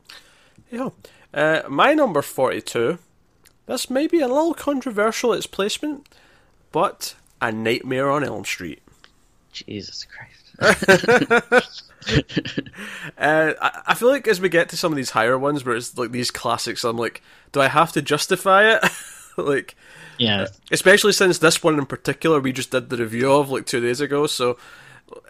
yeah, 0.72 0.90
uh, 1.34 1.64
my 1.68 1.94
number 1.94 2.22
forty 2.22 2.62
two. 2.62 3.00
This 3.66 3.90
may 3.90 4.08
be 4.08 4.20
a 4.20 4.28
little 4.28 4.54
controversial 4.54 5.34
its 5.34 5.48
placement, 5.48 6.08
but 6.72 7.16
a 7.42 7.52
Nightmare 7.52 8.10
on 8.10 8.24
Elm 8.24 8.46
Street. 8.46 8.82
Jesus 9.52 10.06
Christ. 10.06 11.80
uh, 13.18 13.54
I, 13.62 13.82
I 13.88 13.94
feel 13.94 14.10
like 14.10 14.28
as 14.28 14.42
we 14.42 14.50
get 14.50 14.70
to 14.70 14.78
some 14.78 14.92
of 14.92 14.98
these 14.98 15.12
higher 15.12 15.38
ones 15.38 15.64
where 15.64 15.76
it's 15.76 15.98
like 15.98 16.12
these 16.12 16.32
classics, 16.32 16.84
I'm 16.84 16.98
like, 16.98 17.22
do 17.52 17.62
I 17.62 17.68
have 17.68 17.92
to 17.94 18.02
justify 18.02 18.76
it? 18.76 18.84
like, 19.38 19.76
yeah. 20.18 20.48
Especially 20.72 21.14
since 21.14 21.40
this 21.40 21.64
one 21.64 21.78
in 21.78 21.86
particular 21.86 22.40
we 22.40 22.52
just 22.52 22.72
did 22.72 22.90
the 22.90 22.98
review 22.98 23.32
of 23.32 23.50
like 23.50 23.66
two 23.66 23.80
days 23.80 24.02
ago, 24.02 24.28
so 24.28 24.58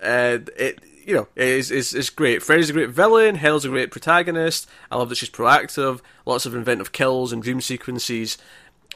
uh, 0.02 0.40
it 0.58 0.80
you 1.06 1.16
know 1.16 1.28
is 1.36 1.72
is 1.72 1.94
is 1.94 2.10
great. 2.10 2.42
Freddy's 2.42 2.70
a 2.70 2.74
great 2.74 2.90
villain. 2.90 3.36
Hell's 3.36 3.66
a 3.66 3.70
great 3.70 3.92
protagonist. 3.92 4.68
I 4.92 4.98
love 4.98 5.10
that 5.10 5.18
she's 5.18 5.30
proactive. 5.30 6.02
Lots 6.26 6.46
of 6.46 6.56
inventive 6.56 6.92
kills 6.92 7.32
and 7.32 7.44
dream 7.44 7.62
sequences. 7.62 8.38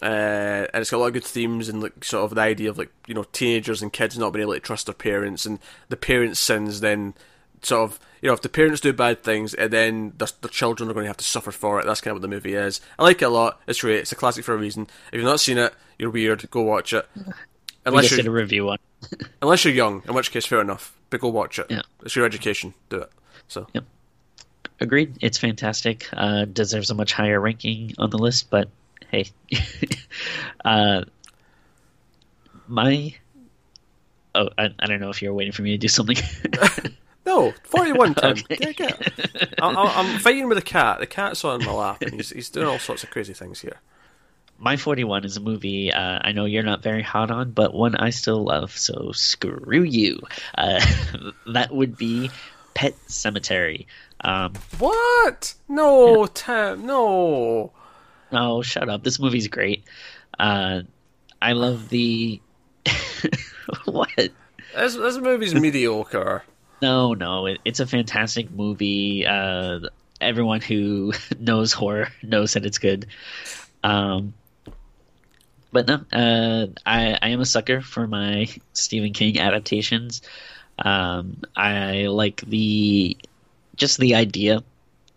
Uh, 0.02 0.68
and 0.74 0.82
it's 0.82 0.92
got 0.92 0.98
a 0.98 1.00
lot 1.00 1.08
of 1.08 1.14
good 1.14 1.24
themes 1.24 1.70
and 1.70 1.82
like 1.82 2.04
sort 2.04 2.24
of 2.24 2.36
the 2.36 2.42
idea 2.42 2.70
of 2.70 2.78
like 2.78 2.92
you 3.08 3.16
know 3.16 3.24
teenagers 3.32 3.82
and 3.82 3.92
kids 3.92 4.18
not 4.18 4.32
being 4.32 4.44
able 4.44 4.54
to 4.54 4.60
trust 4.60 4.86
their 4.86 4.94
parents 4.94 5.46
and 5.46 5.58
the 5.90 5.98
parents' 5.98 6.40
sins 6.40 6.82
then 6.82 7.16
sort 7.64 7.90
of 7.90 8.00
you 8.22 8.28
know 8.28 8.34
if 8.34 8.42
the 8.42 8.50
parents 8.50 8.80
do 8.80 8.94
bad 8.94 9.24
things 9.24 9.56
and 9.56 9.74
then 9.74 10.14
the, 10.18 10.32
the 10.42 10.50
children 10.50 10.90
are 10.90 10.94
going 10.94 11.06
to 11.06 11.10
have 11.10 11.18
to 11.18 11.26
suffer 11.26 11.52
for 11.52 11.80
it 11.80 11.86
that's 11.86 12.02
kind 12.02 12.12
of 12.12 12.16
what 12.18 12.22
the 12.22 12.28
movie 12.28 12.54
is 12.54 12.80
i 13.00 13.04
like 13.04 13.22
it 13.22 13.26
a 13.26 13.30
lot 13.30 13.60
it's 13.68 13.82
great 13.82 14.00
it's 14.00 14.12
a 14.12 14.16
classic 14.16 14.46
for 14.46 14.54
a 14.54 14.58
reason 14.58 14.88
if 15.12 15.16
you've 15.16 15.24
not 15.24 15.40
seen 15.40 15.58
it 15.58 15.74
you're 15.98 16.12
weird 16.12 16.48
go 16.52 16.62
watch 16.62 16.94
it 16.94 17.08
unless 17.86 18.12
you 18.12 18.18
did 18.18 18.28
a 18.28 18.32
review 18.32 18.70
on 18.70 18.78
unless 19.42 19.66
you're 19.66 19.74
young 19.74 20.04
in 20.08 20.14
which 20.14 20.32
case 20.32 20.46
fair 20.46 20.62
enough 20.62 20.97
but 21.10 21.20
go 21.20 21.30
watch 21.30 21.60
it 21.60 21.68
yeah. 21.70 21.82
it's 22.04 22.16
your 22.16 22.26
education 22.26 22.74
do 22.90 23.02
it 23.02 23.12
so 23.48 23.68
yep. 23.74 23.84
agreed 24.80 25.18
it's 25.22 25.38
fantastic 25.38 26.08
uh, 26.14 26.46
deserves 26.46 26.90
a 26.90 26.96
much 26.96 27.14
higher 27.14 27.40
ranking 27.40 27.94
on 27.98 28.10
the 28.10 28.18
list 28.18 28.50
but 28.50 28.70
hey 29.12 29.26
uh, 30.66 31.04
my 32.68 33.14
oh 34.36 34.50
I, 34.58 34.70
I 34.80 34.86
don't 34.88 35.00
know 35.00 35.10
if 35.10 35.22
you're 35.22 35.34
waiting 35.34 35.54
for 35.54 35.62
me 35.62 35.72
to 35.72 35.78
do 35.78 35.88
something 35.88 36.18
No, 37.28 37.54
41, 37.64 38.16
Tim. 38.16 38.32
okay. 38.52 38.74
yeah, 38.80 39.46
I, 39.62 40.00
am 40.00 40.20
fighting 40.20 40.48
with 40.48 40.58
a 40.58 40.62
cat. 40.62 41.00
The 41.00 41.08
cat's 41.08 41.44
on 41.44 41.64
my 41.66 41.74
lap, 41.74 42.02
and 42.02 42.14
he's, 42.14 42.30
he's 42.30 42.50
doing 42.50 42.68
all 42.68 42.80
sorts 42.80 43.04
of 43.04 43.12
crazy 43.12 43.34
things 43.34 43.60
here. 43.60 43.82
My 44.60 44.78
41 44.78 45.24
is 45.26 45.38
a 45.38 45.40
movie 45.40 45.92
uh, 45.92 46.20
I 46.22 46.32
know 46.32 46.46
you're 46.46 46.64
not 46.64 46.82
very 46.82 47.04
hot 47.04 47.32
on, 47.32 47.52
but 47.52 47.74
one 47.74 47.96
I 47.96 48.10
still 48.10 48.44
love, 48.44 48.76
so 48.76 49.12
screw 49.12 49.84
you. 49.84 50.20
Uh, 50.58 50.84
that 51.54 51.72
would 51.74 51.98
be 51.98 52.32
Pet 52.74 52.96
Sematary. 53.08 53.86
Um, 54.22 54.54
what? 54.80 55.54
No, 55.68 56.22
yeah. 56.22 56.28
Tim, 56.34 56.86
no. 56.86 57.72
No, 58.32 58.62
shut 58.62 58.90
up. 58.90 59.04
This 59.04 59.20
movie's 59.20 59.48
great. 59.48 59.84
Uh, 60.40 60.82
I 61.42 61.54
love 61.54 61.90
the. 61.90 62.42
what? 63.86 64.10
This, 64.16 64.96
this 64.96 65.18
movie's 65.18 65.56
mediocre. 65.60 66.44
No, 66.82 67.14
no, 67.14 67.48
it, 67.48 67.60
it's 67.66 67.80
a 67.80 67.88
fantastic 67.88 68.52
movie. 68.52 69.26
Uh, 69.26 69.82
everyone 70.22 70.62
who 70.62 71.14
knows 71.40 71.74
horror 71.74 72.10
knows 72.22 72.54
that 72.54 72.66
it's 72.66 72.78
good. 72.78 73.08
Um, 73.84 74.34
but 75.78 75.88
no, 75.88 76.20
uh, 76.20 76.68
I, 76.88 77.20
I 77.22 77.30
am 77.30 77.40
a 77.40 77.46
sucker 77.46 77.82
for 77.82 78.08
my 78.08 78.48
Stephen 78.74 79.14
King 79.14 79.38
adaptations. 79.38 80.24
Um, 80.80 81.44
I 81.56 82.08
like 82.08 82.42
the 82.42 83.16
just 83.76 84.00
the 84.00 84.16
idea. 84.16 84.64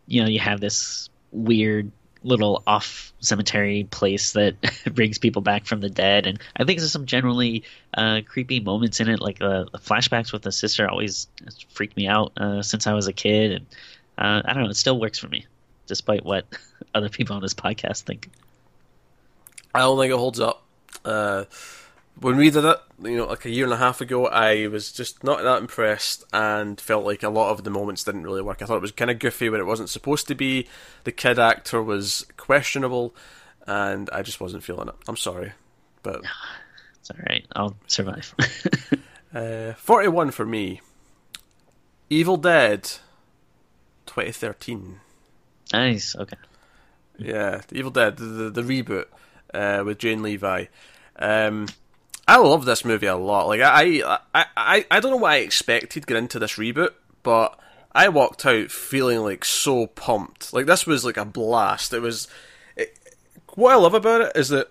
You 0.07 0.23
know, 0.23 0.29
you 0.29 0.39
have 0.41 0.61
this 0.61 1.09
weird 1.33 1.93
little 2.23 2.63
off 2.67 3.15
cemetery 3.21 3.89
place 3.91 4.35
that 4.35 4.55
brings 4.95 5.17
people 5.17 5.41
back 5.41 5.65
from 5.65 5.81
the 5.81 5.89
dead. 5.89 6.27
And 6.27 6.39
I 6.55 6.65
think 6.65 6.79
there's 6.79 6.93
some 6.93 7.07
generally 7.07 7.65
uh, 7.95 8.21
creepy 8.29 8.61
moments 8.61 9.01
in 9.01 9.09
it, 9.09 9.19
like 9.19 9.41
uh, 9.41 9.65
the 9.73 9.79
flashbacks 9.79 10.31
with 10.31 10.43
the 10.43 10.53
sister 10.53 10.87
always 10.91 11.27
freaked 11.71 11.97
me 11.97 12.07
out 12.07 12.33
uh, 12.37 12.61
since 12.61 12.87
I 12.87 12.93
was 12.93 13.07
a 13.07 13.15
kid. 13.15 13.53
And 13.53 13.67
uh, 14.19 14.43
I 14.45 14.53
don't 14.53 14.65
know, 14.65 14.69
it 14.69 14.77
still 14.77 15.01
works 15.01 15.19
for 15.19 15.29
me, 15.29 15.47
despite 15.87 16.23
what 16.23 16.45
other 16.95 17.09
people 17.09 17.35
on 17.35 17.41
this 17.41 17.55
podcast 17.55 18.03
think. 18.03 18.29
I 19.75 19.81
don't 19.81 19.99
think 19.99 20.13
it 20.13 20.17
holds 20.17 20.41
up. 20.41 20.63
Uh, 21.05 21.45
when 22.21 22.37
we 22.37 22.51
did 22.51 22.65
it, 22.65 22.79
you 23.03 23.17
know, 23.17 23.27
like 23.27 23.45
a 23.45 23.51
year 23.51 23.65
and 23.65 23.73
a 23.73 23.79
half 23.79 24.01
ago, 24.01 24.27
I 24.27 24.67
was 24.67 24.93
just 24.93 25.25
not 25.25 25.43
that 25.43 25.59
impressed 25.59 26.25
and 26.33 26.81
felt 26.81 27.05
like 27.05 27.23
a 27.23 27.31
lot 27.31 27.51
of 27.51 27.65
the 27.65 27.71
moments 27.71 28.05
didn't 28.05 28.25
really 28.25 28.43
work. 28.43 28.61
I 28.61 28.67
thought 28.67 28.77
it 28.77 28.83
was 28.83 28.93
kind 28.93 29.11
of 29.11 29.19
goofy 29.19 29.49
when 29.49 29.61
it 29.61 29.67
wasn't 29.67 29.89
supposed 29.89 30.29
to 30.29 30.35
be. 30.35 30.69
The 31.05 31.13
kid 31.13 31.39
actor 31.39 31.83
was 31.83 32.27
questionable, 32.37 33.15
and 33.67 34.11
I 34.13 34.23
just 34.23 34.41
wasn't 34.41 34.65
feeling 34.65 34.89
it. 34.89 34.95
I'm 35.09 35.17
sorry, 35.17 35.53
but 36.03 36.21
it's 37.01 37.11
all 37.11 37.17
right. 37.27 37.47
I'll 37.57 37.77
survive. 37.87 38.35
uh, 39.35 39.73
Forty-one 39.75 40.31
for 40.31 40.45
me. 40.45 40.83
Evil 42.11 42.37
Dead, 42.37 42.83
2013. 44.07 45.01
Nice. 45.73 46.17
Okay. 46.17 46.37
Yeah, 47.17 47.61
Evil 47.71 47.93
Dead, 47.93 48.17
the, 48.17 48.25
the, 48.25 48.51
the 48.51 48.63
reboot 48.63 49.07
uh, 49.53 49.83
with 49.85 49.99
Jane 49.99 50.23
Levy. 50.23 50.69
Um, 51.19 51.67
I 52.27 52.37
love 52.37 52.65
this 52.65 52.85
movie 52.85 53.07
a 53.07 53.17
lot. 53.17 53.49
Like 53.49 53.61
I, 53.61 54.19
I, 54.35 54.47
I, 54.57 54.87
I 54.91 55.01
don't 55.01 55.11
know 55.11 55.17
what 55.17 55.33
I 55.33 55.39
expected 55.39 56.07
get 56.07 56.17
into 56.17 56.39
this 56.39 56.55
reboot, 56.55 56.93
but 57.23 57.59
I 57.93 58.09
walked 58.09 58.47
out 58.47 58.71
feeling 58.71 59.21
like 59.21 59.45
so 59.45 59.87
pumped. 59.89 60.53
Like 60.53 60.67
this 60.67 60.87
was 60.87 61.05
like 61.05 61.17
a 61.17 61.25
blast. 61.25 61.93
It 61.93 62.01
was. 62.01 62.29
It, 62.77 62.97
what 63.55 63.73
I 63.73 63.77
love 63.77 63.95
about 63.95 64.21
it 64.21 64.33
is 64.37 64.49
that 64.51 64.69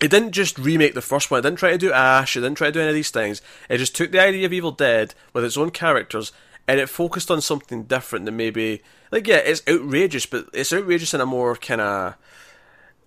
it 0.00 0.10
didn't 0.10 0.32
just 0.32 0.58
remake 0.58 0.94
the 0.94 1.02
first 1.02 1.30
one. 1.30 1.40
It 1.40 1.42
didn't 1.42 1.58
try 1.58 1.72
to 1.72 1.78
do 1.78 1.92
Ash. 1.92 2.36
It 2.36 2.40
didn't 2.40 2.56
try 2.56 2.68
to 2.68 2.72
do 2.72 2.80
any 2.80 2.90
of 2.90 2.94
these 2.94 3.10
things. 3.10 3.42
It 3.68 3.78
just 3.78 3.96
took 3.96 4.12
the 4.12 4.20
idea 4.20 4.46
of 4.46 4.52
Evil 4.52 4.70
Dead 4.70 5.14
with 5.32 5.44
its 5.44 5.56
own 5.56 5.70
characters 5.70 6.32
and 6.68 6.78
it 6.78 6.88
focused 6.88 7.30
on 7.30 7.40
something 7.40 7.84
different 7.84 8.26
than 8.26 8.36
maybe 8.36 8.82
like 9.10 9.26
yeah, 9.26 9.36
it's 9.36 9.62
outrageous, 9.68 10.26
but 10.26 10.48
it's 10.52 10.72
outrageous 10.72 11.14
in 11.14 11.20
a 11.20 11.26
more 11.26 11.56
kind 11.56 11.80
of 11.80 12.14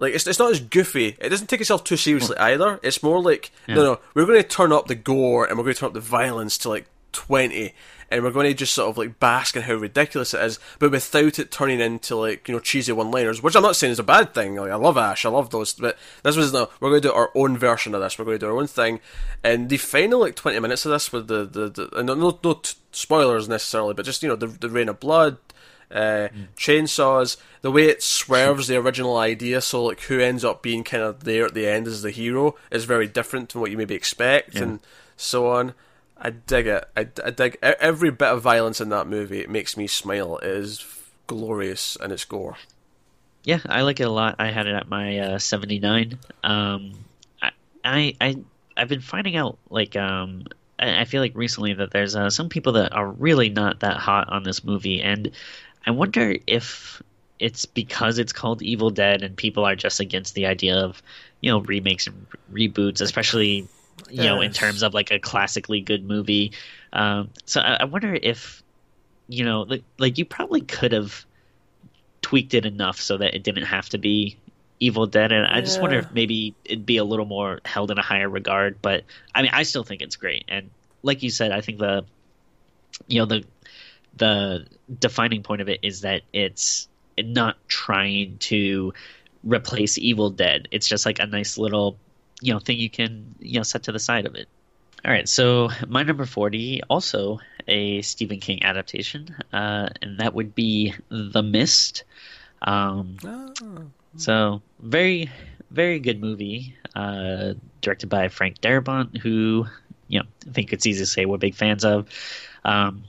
like 0.02 0.16
it's, 0.16 0.26
it's 0.26 0.40
not 0.40 0.52
as 0.52 0.60
goofy. 0.60 1.16
It 1.20 1.30
doesn't 1.30 1.48
take 1.48 1.62
itself 1.62 1.84
too 1.84 1.96
seriously 1.96 2.36
either. 2.38 2.80
It's 2.82 3.04
more 3.04 3.22
like 3.22 3.52
yeah. 3.68 3.76
no, 3.76 3.84
no, 3.84 4.00
we're 4.16 4.26
going 4.26 4.42
to 4.42 4.48
turn 4.48 4.74
up 4.74 4.88
the 4.88 4.96
gore 4.96 5.46
and 5.46 5.58
we're 5.58 5.64
going 5.64 5.76
to 5.76 5.80
turn 5.80 5.88
up 5.88 5.94
the 5.94 6.00
violence 6.00 6.58
to 6.60 6.70
like 6.70 6.88
twenty, 7.12 7.76
and 8.10 8.24
we're 8.24 8.32
going 8.32 8.48
to 8.48 8.54
just 8.56 8.74
sort 8.74 8.90
of 8.90 8.98
like 8.98 9.20
bask 9.20 9.56
in 9.56 9.62
how 9.62 9.76
ridiculous 9.76 10.34
it 10.34 10.42
is, 10.42 10.60
but 10.80 10.90
without 10.90 11.38
it 11.38 11.52
turning 11.52 11.80
into 11.80 12.16
like 12.16 12.48
you 12.48 12.56
know 12.56 12.60
cheesy 12.60 12.92
one-liners. 12.92 13.44
Which 13.44 13.56
I'm 13.56 13.62
not 13.62 13.76
saying 13.76 13.92
is 13.92 14.00
a 14.00 14.04
bad 14.04 14.34
thing. 14.34 14.56
Like 14.56 14.72
I 14.72 14.76
love 14.76 14.98
Ash, 14.98 15.24
I 15.24 15.30
love 15.30 15.52
those, 15.52 15.74
but 15.74 16.00
this 16.24 16.36
was 16.36 16.52
no. 16.52 16.70
We're 16.80 16.90
going 16.90 17.04
to 17.04 17.08
do 17.10 17.14
our 17.14 17.30
own 17.36 17.56
version 17.56 17.94
of 17.94 18.02
this. 18.02 18.18
We're 18.18 18.26
going 18.26 18.40
to 18.40 18.46
do 18.46 18.52
our 18.52 18.58
own 18.58 18.68
thing, 18.68 19.02
and 19.44 19.70
the 19.70 19.78
final 19.78 20.20
like 20.20 20.36
twenty 20.36 20.60
minutes 20.60 20.84
of 20.84 20.92
this 20.92 21.14
with 21.14 21.28
the 21.28 21.46
the, 21.46 21.70
the 21.70 22.04
no 22.04 22.16
no, 22.16 22.40
no 22.44 22.54
t- 22.54 22.74
spoilers 22.92 23.48
necessarily, 23.48 23.94
but 23.94 24.06
just 24.06 24.24
you 24.24 24.30
know 24.30 24.36
the 24.36 24.48
the 24.48 24.70
rain 24.70 24.90
of 24.90 25.00
blood 25.00 25.38
uh, 25.92 26.30
mm. 26.30 26.48
chainsaws, 26.58 27.38
the 27.62 27.72
way 27.72 27.86
it 27.86 28.02
swerves 28.02 28.68
the 28.68 28.78
original 28.78 29.18
idea, 29.18 29.62
so 29.62 29.84
like 29.84 30.02
who 30.02 30.20
ends 30.20 30.44
up 30.44 30.62
being 30.62 30.84
kind 30.84 31.04
of 31.04 31.24
there 31.24 31.46
at 31.46 31.54
the 31.54 31.68
end 31.68 31.88
as 31.88 32.02
the 32.02 32.12
hero 32.12 32.56
is 32.72 32.86
very 32.86 33.08
different 33.08 33.52
from 33.52 33.62
what 33.62 33.72
you 33.72 33.78
maybe 33.78 33.96
expect, 33.96 34.56
yeah. 34.56 34.64
and 34.64 34.80
so 35.18 35.48
on. 35.48 35.74
I 36.18 36.30
dig 36.30 36.68
it. 36.68 36.88
I, 36.96 37.08
I 37.26 37.32
dig 37.32 37.58
every 37.62 38.12
bit 38.12 38.28
of 38.28 38.42
violence 38.42 38.80
in 38.80 38.90
that 38.90 39.08
movie. 39.08 39.40
It 39.40 39.50
makes 39.50 39.76
me 39.76 39.88
smile. 39.88 40.38
It 40.38 40.50
is 40.50 40.86
glorious 41.28 41.96
in 41.96 42.12
its 42.12 42.26
gore. 42.26 42.58
Yeah, 43.44 43.60
I 43.66 43.82
like 43.82 44.00
it 44.00 44.04
a 44.04 44.12
lot. 44.12 44.36
I 44.38 44.52
had 44.52 44.68
it 44.68 44.76
at 44.76 44.88
my 44.88 45.18
uh, 45.18 45.40
seventy 45.40 45.80
nine. 45.80 46.20
Um, 46.44 46.94
I, 47.42 47.52
I 47.84 48.16
I 48.22 48.36
I've 48.78 48.90
been 48.90 49.02
finding 49.02 49.36
out 49.36 49.58
like 49.70 49.96
um 49.96 50.46
I 50.82 51.06
feel 51.06 51.22
like 51.22 51.36
recently 51.36 51.74
that 51.74 51.92
there's 51.92 52.16
uh, 52.16 52.30
some 52.30 52.50
people 52.50 52.74
that 52.74 52.94
are 52.94 53.08
really 53.08 53.50
not 53.50 53.82
that 53.82 53.98
hot 53.98 54.30
on 54.30 54.44
this 54.44 54.64
movie, 54.64 55.02
and 55.02 55.32
I 55.86 55.92
wonder 55.92 56.36
if 56.48 57.02
it's 57.40 57.66
because 57.66 58.20
it's 58.20 58.34
called 58.34 58.62
Evil 58.62 58.92
Dead 58.92 59.24
and 59.24 59.36
people 59.36 59.66
are 59.66 59.76
just 59.76 60.00
against 60.00 60.36
the 60.36 60.46
idea 60.46 60.78
of 60.78 61.02
you 61.42 61.52
know 61.52 61.60
remakes 61.60 62.08
and 62.08 62.28
reboots, 62.54 63.02
especially 63.02 63.68
you 64.10 64.24
yes. 64.24 64.26
know 64.26 64.42
in 64.42 64.52
terms 64.52 64.84
of 64.84 64.94
like 64.94 65.12
a 65.12 65.20
classically 65.20 65.82
good 65.82 66.06
movie. 66.06 66.52
Um, 66.94 67.30
so 67.46 67.62
I, 67.62 67.78
I, 67.82 67.84
wonder 67.86 68.14
if 68.14 68.62
you 69.28 69.44
know 69.44 69.64
like, 69.64 69.84
like 69.98 70.18
you 70.18 70.26
probably 70.26 70.62
could 70.62 70.92
have 70.92 71.26
tweaked 72.22 72.54
it 72.54 72.66
enough 72.66 73.00
so 73.00 73.18
that 73.18 73.34
it 73.34 73.44
didn't 73.44 73.64
have 73.64 73.90
to 73.90 73.98
be 73.98 74.38
Evil 74.80 75.08
Dead, 75.08 75.32
and 75.32 75.46
I 75.46 75.62
just 75.62 75.82
wonder 75.82 76.00
if 76.00 76.12
maybe 76.12 76.56
it'd 76.66 76.86
be 76.86 76.98
a 76.98 77.04
little 77.04 77.26
more 77.26 77.60
held 77.66 77.92
in 77.92 77.98
a 77.98 78.02
higher 78.02 78.30
regard. 78.30 78.82
But 78.82 79.04
I 79.34 79.42
mean, 79.42 79.52
I 79.54 79.64
still 79.64 79.84
think 79.84 80.02
it's 80.02 80.16
great, 80.16 80.46
and 80.48 80.70
like 81.04 81.24
you 81.24 81.30
said, 81.30 81.52
I 81.52 81.62
think 81.62 81.80
the 81.80 82.06
you 83.08 83.20
know 83.20 83.26
the 83.26 83.44
the 84.18 84.66
defining 85.00 85.44
point 85.44 85.62
of 85.62 85.70
it 85.70 85.80
is 85.82 86.02
that 86.02 86.22
it's 86.34 86.88
not 87.20 87.58
trying 87.68 88.38
to 88.40 88.94
replace 89.44 89.98
Evil 89.98 90.30
Dead. 90.30 90.68
It's 90.72 90.88
just 90.88 91.06
like 91.06 91.20
a 91.20 91.26
nice 91.26 91.58
little, 91.58 91.98
you 92.42 92.54
know, 92.54 92.60
thing 92.60 92.78
you 92.78 92.90
can, 92.90 93.36
you 93.40 93.60
know, 93.60 93.64
set 93.64 93.84
to 93.84 93.92
the 93.92 94.00
side 94.00 94.26
of 94.26 94.36
it. 94.36 94.48
All 95.04 95.12
right, 95.12 95.28
so 95.28 95.70
my 95.88 96.04
number 96.04 96.26
40, 96.26 96.84
also 96.90 97.40
a 97.68 98.04
Stephen 98.04 98.40
King 98.40 98.64
adaptation, 98.64 99.36
uh, 99.52 99.90
and 100.02 100.20
that 100.20 100.36
would 100.36 100.54
be 100.54 100.94
The 101.10 101.42
Mist. 101.42 102.04
Um, 102.62 103.18
oh. 103.26 103.88
So, 104.18 104.62
very, 104.80 105.32
very 105.72 106.00
good 106.00 106.22
movie, 106.22 106.76
uh, 106.96 107.54
directed 107.82 108.10
by 108.10 108.28
Frank 108.28 108.62
Darabont, 108.62 109.18
who, 109.18 109.66
you 110.08 110.20
know, 110.20 110.26
I 110.48 110.52
think 110.52 110.72
it's 110.72 110.86
easy 110.86 111.00
to 111.00 111.08
say 111.08 111.26
we're 111.26 111.38
big 111.38 111.56
fans 111.56 111.84
of. 111.84 112.08
Um, 112.64 113.06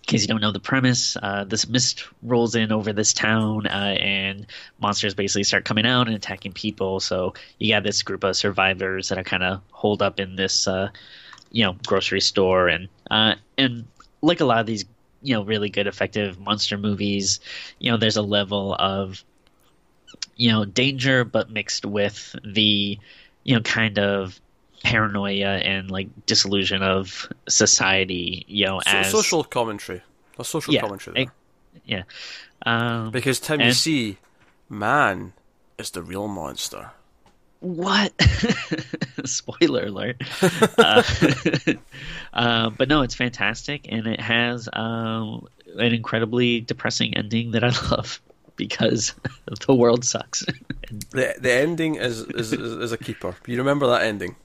in 0.00 0.06
case 0.06 0.22
you 0.22 0.28
don't 0.28 0.40
know 0.40 0.52
the 0.52 0.60
premise, 0.60 1.16
uh, 1.22 1.44
this 1.44 1.66
mist 1.66 2.04
rolls 2.22 2.54
in 2.54 2.72
over 2.72 2.92
this 2.92 3.12
town, 3.12 3.66
uh, 3.66 3.96
and 3.98 4.46
monsters 4.78 5.14
basically 5.14 5.44
start 5.44 5.64
coming 5.64 5.86
out 5.86 6.08
and 6.08 6.16
attacking 6.16 6.52
people. 6.52 7.00
So 7.00 7.34
you 7.58 7.72
got 7.72 7.84
this 7.84 8.02
group 8.02 8.22
of 8.22 8.36
survivors 8.36 9.08
that 9.08 9.18
are 9.18 9.24
kind 9.24 9.42
of 9.42 9.62
holed 9.70 10.02
up 10.02 10.20
in 10.20 10.36
this, 10.36 10.68
uh, 10.68 10.90
you 11.50 11.64
know, 11.64 11.76
grocery 11.86 12.20
store, 12.20 12.68
and 12.68 12.88
uh, 13.10 13.36
and 13.56 13.86
like 14.20 14.40
a 14.40 14.44
lot 14.44 14.58
of 14.58 14.66
these, 14.66 14.84
you 15.22 15.34
know, 15.34 15.42
really 15.42 15.70
good, 15.70 15.86
effective 15.86 16.38
monster 16.38 16.76
movies, 16.76 17.40
you 17.78 17.90
know, 17.90 17.96
there's 17.96 18.16
a 18.16 18.22
level 18.22 18.74
of, 18.78 19.24
you 20.36 20.50
know, 20.50 20.64
danger, 20.64 21.24
but 21.24 21.50
mixed 21.50 21.86
with 21.86 22.34
the, 22.44 22.98
you 23.44 23.54
know, 23.54 23.62
kind 23.62 23.98
of 23.98 24.38
paranoia 24.84 25.56
and 25.56 25.90
like 25.90 26.08
disillusion 26.26 26.82
of 26.82 27.28
society, 27.48 28.44
you 28.46 28.66
know, 28.66 28.80
so, 28.80 28.90
as 28.90 29.10
social 29.10 29.42
commentary, 29.42 30.02
a 30.38 30.44
social 30.44 30.74
yeah, 30.74 30.80
commentary. 30.82 31.24
There. 31.24 31.32
yeah, 31.84 32.02
um, 32.64 33.10
because 33.10 33.40
Tim, 33.40 33.60
and... 33.60 33.68
you 33.68 33.74
see, 33.74 34.18
man 34.68 35.32
is 35.78 35.90
the 35.90 36.02
real 36.02 36.28
monster. 36.28 36.92
What? 37.60 38.12
Spoiler 39.24 39.86
alert. 39.86 40.22
uh, 40.76 41.02
uh, 42.34 42.70
but 42.70 42.88
no, 42.88 43.00
it's 43.00 43.14
fantastic, 43.14 43.86
and 43.88 44.06
it 44.06 44.20
has 44.20 44.68
um, 44.74 45.48
an 45.78 45.94
incredibly 45.94 46.60
depressing 46.60 47.16
ending 47.16 47.52
that 47.52 47.64
I 47.64 47.68
love 47.90 48.20
because 48.56 49.14
the 49.66 49.74
world 49.74 50.04
sucks. 50.04 50.44
the 51.10 51.34
the 51.40 51.52
ending 51.52 51.94
is, 51.94 52.20
is 52.20 52.52
is 52.52 52.92
a 52.92 52.98
keeper. 52.98 53.34
You 53.46 53.56
remember 53.56 53.86
that 53.86 54.02
ending? 54.02 54.36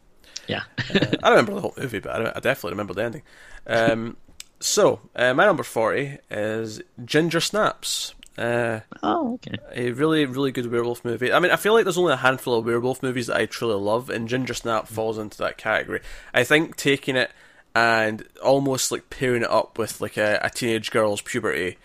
Yeah, 0.50 0.64
uh, 0.94 1.06
I 1.24 1.30
remember 1.30 1.54
the 1.54 1.62
whole 1.62 1.74
movie, 1.78 2.00
but 2.00 2.28
I, 2.28 2.30
I 2.36 2.40
definitely 2.40 2.72
remember 2.72 2.94
the 2.94 3.04
ending. 3.04 3.22
Um, 3.68 4.18
so 4.60 5.00
uh, 5.16 5.34
my 5.34 5.46
number 5.46 5.64
forty 5.64 6.18
is 6.30 6.82
Ginger 7.06 7.40
Snaps. 7.40 8.14
Uh, 8.38 8.80
oh, 9.04 9.34
okay. 9.34 9.58
A 9.76 9.92
really, 9.92 10.26
really 10.26 10.52
good 10.54 10.72
werewolf 10.72 11.04
movie. 11.04 11.34
I 11.34 11.40
mean, 11.40 11.52
I 11.52 11.58
feel 11.58 11.74
like 11.74 11.84
there's 11.84 11.98
only 11.98 12.14
a 12.14 12.18
handful 12.18 12.58
of 12.58 12.66
werewolf 12.66 13.04
movies 13.04 13.28
that 13.28 13.36
I 13.36 13.46
truly 13.46 13.76
love, 13.76 14.10
and 14.10 14.30
Ginger 14.30 14.54
Snap 14.54 14.88
falls 14.88 15.18
into 15.18 15.38
that 15.40 15.58
category. 15.58 16.00
I 16.34 16.46
think 16.46 16.78
taking 16.78 17.18
it 17.18 17.32
and 17.76 18.26
almost 18.44 18.92
like 18.92 19.10
pairing 19.10 19.44
it 19.44 19.50
up 19.50 19.78
with 19.78 20.02
like 20.02 20.18
a, 20.18 20.40
a 20.42 20.50
teenage 20.50 20.92
girl's 20.92 21.22
puberty 21.22 21.78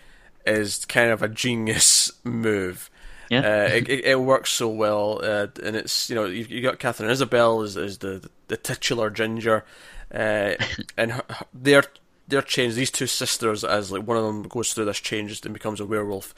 is 0.45 0.85
kind 0.85 1.11
of 1.11 1.21
a 1.21 1.27
genius 1.27 2.11
move. 2.23 2.89
Yeah, 3.29 3.39
uh, 3.39 3.69
it, 3.73 3.89
it, 3.89 4.19
works 4.19 4.51
so 4.51 4.69
well, 4.69 5.19
uh, 5.23 5.47
and 5.63 5.75
it's 5.75 6.09
you 6.09 6.15
know 6.15 6.25
you, 6.25 6.45
you 6.47 6.61
got 6.61 6.79
Katharine 6.79 7.09
Isabelle 7.09 7.61
as, 7.61 7.75
as 7.75 7.97
the 7.99 8.29
the 8.47 8.57
titular 8.57 9.09
ginger, 9.09 9.65
uh, 10.13 10.53
and 10.97 11.13
her, 11.13 11.23
they're 11.53 11.85
they're 12.27 12.41
changed. 12.41 12.75
These 12.75 12.91
two 12.91 13.07
sisters, 13.07 13.63
as 13.63 13.91
like 13.91 14.03
one 14.03 14.17
of 14.17 14.23
them 14.23 14.43
goes 14.43 14.73
through 14.73 14.85
this 14.85 14.99
change 14.99 15.43
and 15.43 15.53
becomes 15.53 15.79
a 15.79 15.85
werewolf, 15.85 16.35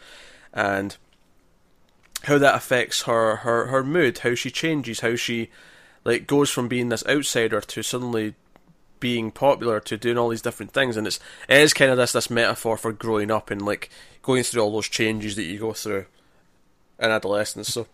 and 0.54 0.96
how 2.24 2.38
that 2.38 2.56
affects 2.56 3.04
her 3.04 3.38
her 3.38 3.68
her 3.68 3.84
mood, 3.84 4.20
how 4.20 4.36
she 4.36 4.50
changes, 4.50 5.02
how 5.02 5.16
she 5.16 5.50
like 6.06 6.26
goes 6.26 6.50
from 6.50 6.70
being 6.70 6.90
this 6.90 7.06
outsider 7.08 7.60
to 7.60 7.84
suddenly 7.84 8.34
being 9.00 9.30
popular 9.30 9.80
to 9.80 9.98
doing 9.98 10.18
all 10.18 10.30
these 10.30 10.42
different 10.42 10.72
things 10.72 10.98
and 10.98 11.06
it's 11.06 11.20
it 11.48 11.58
is 11.58 11.74
kind 11.74 11.92
of 11.92 11.98
this 11.98 12.14
this 12.14 12.32
metaphor 12.32 12.78
for 12.78 12.92
growing 12.92 13.30
up 13.30 13.52
and 13.52 13.62
like 13.62 13.90
going 14.24 14.42
through 14.42 14.62
all 14.62 14.72
those 14.72 14.90
changes 14.90 15.36
that 15.36 15.44
you 15.44 15.60
go 15.60 15.74
through 15.74 16.06
and 17.00 17.12
adolescence. 17.12 17.70
So 17.70 17.88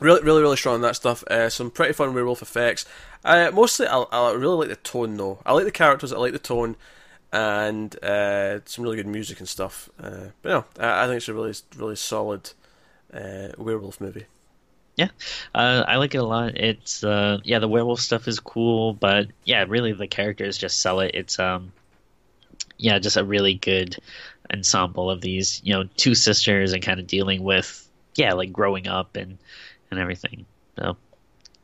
really, 0.00 0.22
really, 0.22 0.42
really 0.42 0.56
strong 0.56 0.76
on 0.76 0.80
that 0.82 0.96
stuff. 0.96 1.22
Uh, 1.28 1.48
some 1.48 1.70
pretty 1.70 1.92
fun 1.92 2.14
werewolf 2.14 2.42
effects. 2.42 2.86
Uh, 3.24 3.50
mostly, 3.52 3.86
I, 3.86 3.98
I 4.00 4.32
really 4.32 4.56
like 4.56 4.68
the 4.68 4.76
tone 4.76 5.16
though. 5.16 5.40
I 5.46 5.52
like 5.52 5.64
the 5.64 5.70
characters. 5.70 6.12
I 6.12 6.18
like 6.18 6.32
the 6.32 6.38
tone, 6.38 6.76
and 7.32 8.02
uh, 8.02 8.60
some 8.64 8.84
really 8.84 8.96
good 8.96 9.06
music 9.06 9.38
and 9.38 9.48
stuff. 9.48 9.88
Uh, 10.02 10.28
but 10.42 10.48
no, 10.48 10.64
I, 10.78 11.04
I, 11.04 11.06
think 11.06 11.18
it's 11.18 11.28
a 11.28 11.34
really, 11.34 11.54
really 11.76 11.96
solid 11.96 12.50
uh, 13.12 13.48
werewolf 13.58 14.00
movie. 14.00 14.26
Yeah, 14.96 15.08
uh, 15.54 15.84
I 15.86 15.96
like 15.96 16.14
it 16.14 16.18
a 16.18 16.24
lot. 16.24 16.58
It's 16.58 17.02
yeah, 17.02 17.58
the 17.58 17.68
werewolf 17.68 18.00
stuff 18.00 18.26
is 18.26 18.40
cool, 18.40 18.92
but 18.94 19.28
yeah, 19.44 19.64
really 19.68 19.92
the 19.92 20.08
characters 20.08 20.58
just 20.58 20.80
sell 20.80 21.00
it. 21.00 21.12
It's 21.14 21.38
um, 21.38 21.72
yeah, 22.76 22.98
just 22.98 23.16
a 23.16 23.24
really 23.24 23.54
good 23.54 23.96
ensemble 24.52 25.10
of 25.10 25.20
these, 25.20 25.60
you 25.64 25.72
know, 25.72 25.84
two 25.96 26.14
sisters 26.14 26.72
and 26.72 26.82
kind 26.82 27.00
of 27.00 27.06
dealing 27.06 27.42
with 27.42 27.88
yeah, 28.16 28.34
like 28.34 28.52
growing 28.52 28.86
up 28.86 29.16
and 29.16 29.38
and 29.90 30.00
everything. 30.00 30.46
So 30.78 30.96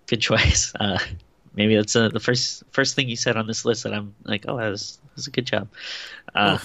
good 0.07 0.21
choice. 0.21 0.73
Uh, 0.79 0.99
maybe 1.55 1.77
that's 1.77 1.97
uh, 1.97 2.09
the 2.09 2.21
first 2.21 2.63
first 2.71 2.95
thing 2.95 3.09
you 3.09 3.17
said 3.17 3.37
on 3.37 3.47
this 3.47 3.65
list 3.65 3.85
that 3.85 3.93
I'm 3.93 4.15
like, 4.25 4.45
oh, 4.49 4.57
that 4.59 4.69
was, 4.69 4.99
that 5.03 5.17
was 5.17 5.27
a 5.27 5.31
good 5.31 5.47
job. 5.47 5.69
Uh, 6.35 6.59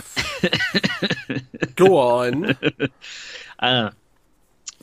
Go 1.75 1.97
on. 1.97 2.57
uh, 3.59 3.91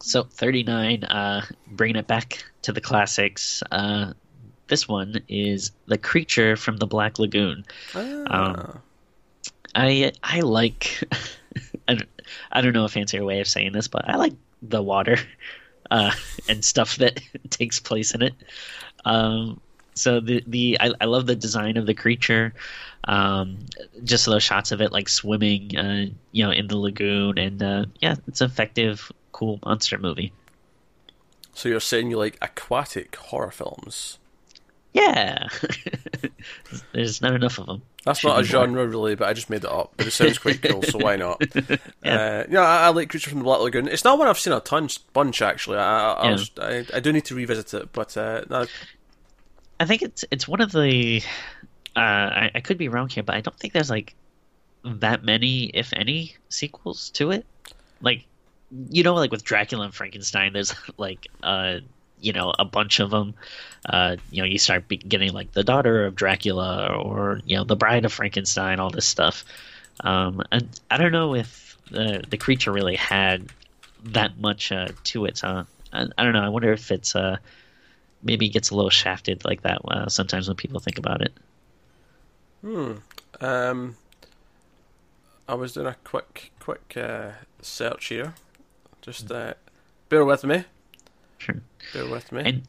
so 0.00 0.22
39, 0.22 1.04
uh, 1.04 1.44
bringing 1.66 1.96
it 1.96 2.06
back 2.06 2.44
to 2.62 2.72
the 2.72 2.80
classics. 2.80 3.62
Uh, 3.70 4.12
this 4.68 4.86
one 4.86 5.22
is 5.28 5.72
the 5.86 5.98
creature 5.98 6.56
from 6.56 6.76
the 6.76 6.86
Black 6.86 7.18
Lagoon. 7.18 7.64
Ah. 7.94 8.26
Um, 8.26 8.82
I 9.78 10.12
I 10.22 10.40
like 10.40 11.04
I 11.88 11.94
don't, 11.94 12.08
I 12.50 12.60
don't 12.60 12.72
know 12.72 12.84
a 12.84 12.88
fancier 12.88 13.24
way 13.24 13.40
of 13.40 13.48
saying 13.48 13.72
this, 13.72 13.88
but 13.88 14.08
I 14.08 14.16
like 14.16 14.34
the 14.60 14.82
water 14.82 15.18
uh, 15.90 16.12
and 16.48 16.64
stuff 16.64 16.96
that 16.96 17.20
takes 17.50 17.80
place 17.80 18.14
in 18.14 18.22
it. 18.22 18.34
Um, 19.04 19.60
so 19.94 20.20
the 20.20 20.42
the 20.46 20.78
I, 20.80 20.92
I, 21.00 21.04
love 21.06 21.26
the 21.26 21.36
design 21.36 21.76
of 21.76 21.86
the 21.86 21.94
creature. 21.94 22.54
Um, 23.04 23.58
just 24.04 24.26
those 24.26 24.42
shots 24.42 24.72
of 24.72 24.80
it 24.80 24.92
like 24.92 25.08
swimming, 25.08 25.76
uh, 25.76 26.06
you 26.32 26.44
know, 26.44 26.50
in 26.50 26.66
the 26.66 26.76
lagoon, 26.76 27.38
and 27.38 27.62
uh, 27.62 27.84
yeah, 28.00 28.16
it's 28.26 28.40
an 28.40 28.50
effective, 28.50 29.10
cool 29.32 29.60
monster 29.64 29.98
movie. 29.98 30.32
So 31.54 31.68
you're 31.68 31.80
saying 31.80 32.10
you 32.10 32.18
like 32.18 32.36
aquatic 32.42 33.16
horror 33.16 33.50
films? 33.50 34.18
Yeah, 34.92 35.48
there's 36.92 37.20
not 37.20 37.34
enough 37.34 37.58
of 37.58 37.66
them. 37.66 37.82
That's 38.04 38.20
Should 38.20 38.28
not 38.28 38.40
a 38.40 38.44
genre, 38.44 38.82
more. 38.82 38.86
really, 38.86 39.14
but 39.14 39.28
I 39.28 39.34
just 39.34 39.50
made 39.50 39.64
it 39.64 39.70
up. 39.70 39.92
But 39.96 40.06
it 40.06 40.12
sounds 40.12 40.38
quite 40.38 40.62
cool, 40.62 40.82
so 40.82 40.98
why 40.98 41.16
not? 41.16 41.42
yeah, 41.54 41.76
uh, 42.04 42.44
yeah 42.48 42.60
I, 42.60 42.86
I, 42.86 42.88
like 42.88 43.10
Creature 43.10 43.30
from 43.30 43.40
the 43.40 43.44
Black 43.44 43.60
Lagoon. 43.60 43.86
It's 43.86 44.04
not 44.04 44.18
one 44.18 44.28
I've 44.28 44.38
seen 44.38 44.54
a 44.54 44.60
ton 44.60 44.88
bunch 45.12 45.42
actually. 45.42 45.78
I 45.78 46.12
I, 46.12 46.24
yeah. 46.24 46.32
was, 46.32 46.50
I, 46.58 46.86
I, 46.94 47.00
do 47.00 47.12
need 47.12 47.26
to 47.26 47.34
revisit 47.34 47.74
it, 47.74 47.92
but 47.92 48.16
uh, 48.16 48.44
no. 48.48 48.66
I 49.78 49.84
think 49.84 50.02
it's 50.02 50.24
it's 50.30 50.48
one 50.48 50.60
of 50.60 50.72
the. 50.72 51.22
Uh, 51.94 52.00
I, 52.00 52.50
I 52.54 52.60
could 52.60 52.78
be 52.78 52.88
wrong 52.88 53.08
here, 53.08 53.22
but 53.22 53.34
I 53.34 53.40
don't 53.40 53.58
think 53.58 53.74
there's 53.74 53.90
like 53.90 54.14
that 54.84 55.22
many, 55.22 55.64
if 55.64 55.92
any, 55.92 56.34
sequels 56.48 57.10
to 57.10 57.30
it. 57.30 57.44
Like, 58.00 58.24
you 58.88 59.02
know, 59.02 59.14
like 59.14 59.30
with 59.30 59.44
Dracula 59.44 59.84
and 59.84 59.94
Frankenstein, 59.94 60.52
there's 60.52 60.74
like 60.96 61.28
uh 61.42 61.78
you 62.20 62.32
know 62.32 62.52
a 62.58 62.64
bunch 62.64 63.00
of 63.00 63.10
them. 63.10 63.34
Uh, 63.84 64.16
you 64.30 64.42
know, 64.42 64.48
you 64.48 64.58
start 64.58 64.88
getting 64.88 65.32
like 65.32 65.52
the 65.52 65.64
daughter 65.64 66.06
of 66.06 66.14
Dracula 66.14 66.94
or 66.94 67.40
you 67.44 67.56
know 67.56 67.64
the 67.64 67.76
bride 67.76 68.04
of 68.04 68.12
Frankenstein, 68.12 68.80
all 68.80 68.90
this 68.90 69.06
stuff. 69.06 69.44
Um, 70.00 70.42
and 70.52 70.68
I 70.90 70.98
don't 70.98 71.12
know 71.12 71.34
if 71.34 71.76
the 71.90 72.24
the 72.28 72.36
creature 72.36 72.72
really 72.72 72.96
had 72.96 73.48
that 74.04 74.38
much 74.38 74.72
uh, 74.72 74.88
to 75.04 75.24
it. 75.24 75.42
I, 75.44 75.64
I, 75.92 76.24
don't 76.24 76.32
know. 76.32 76.42
I 76.42 76.48
wonder 76.48 76.72
if 76.72 76.90
it's 76.90 77.16
uh, 77.16 77.38
maybe 78.22 78.46
it 78.46 78.50
gets 78.50 78.70
a 78.70 78.76
little 78.76 78.90
shafted 78.90 79.44
like 79.44 79.62
that 79.62 79.80
uh, 79.86 80.08
sometimes 80.08 80.48
when 80.48 80.56
people 80.56 80.80
think 80.80 80.98
about 80.98 81.22
it. 81.22 81.32
Hmm. 82.62 82.92
Um, 83.40 83.96
I 85.48 85.54
was 85.54 85.72
doing 85.72 85.86
a 85.86 85.96
quick 86.04 86.52
quick 86.60 86.96
uh, 86.96 87.30
search 87.62 88.06
here. 88.06 88.34
Just 89.00 89.30
uh, 89.30 89.54
bear 90.08 90.24
with 90.24 90.44
me. 90.44 90.64
Sure. 91.38 91.60
Bear 91.92 92.08
with 92.08 92.30
me. 92.32 92.42
And 92.44 92.62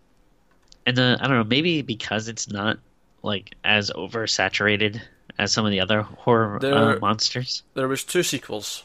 and 0.86 1.00
uh, 1.00 1.18
I 1.20 1.28
don't 1.28 1.38
know, 1.38 1.44
maybe 1.44 1.82
because 1.82 2.28
it's 2.28 2.50
not 2.50 2.78
like 3.22 3.54
as 3.64 3.92
oversaturated 3.92 5.02
as 5.38 5.52
some 5.52 5.66
of 5.66 5.72
the 5.72 5.80
other 5.80 6.02
horror 6.02 6.58
uh, 6.58 6.60
there, 6.60 6.74
uh, 6.74 7.00
monsters. 7.00 7.64
There 7.74 7.88
was 7.88 8.04
two 8.04 8.24
sequels. 8.24 8.84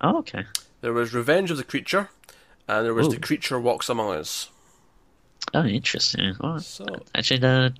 Oh, 0.00 0.18
okay. 0.18 0.44
There 0.80 0.92
was 0.92 1.12
Revenge 1.12 1.50
of 1.50 1.56
the 1.56 1.64
Creature, 1.64 2.08
and 2.68 2.86
there 2.86 2.94
was 2.94 3.08
Ooh. 3.08 3.10
The 3.10 3.20
Creature 3.20 3.60
Walks 3.60 3.88
Among 3.88 4.16
Us. 4.16 4.48
Oh, 5.52 5.64
interesting. 5.64 6.36
Oh, 6.40 6.58
so, 6.58 6.86
I 7.14 7.22
should. 7.22 7.44
Uh, 7.44 7.70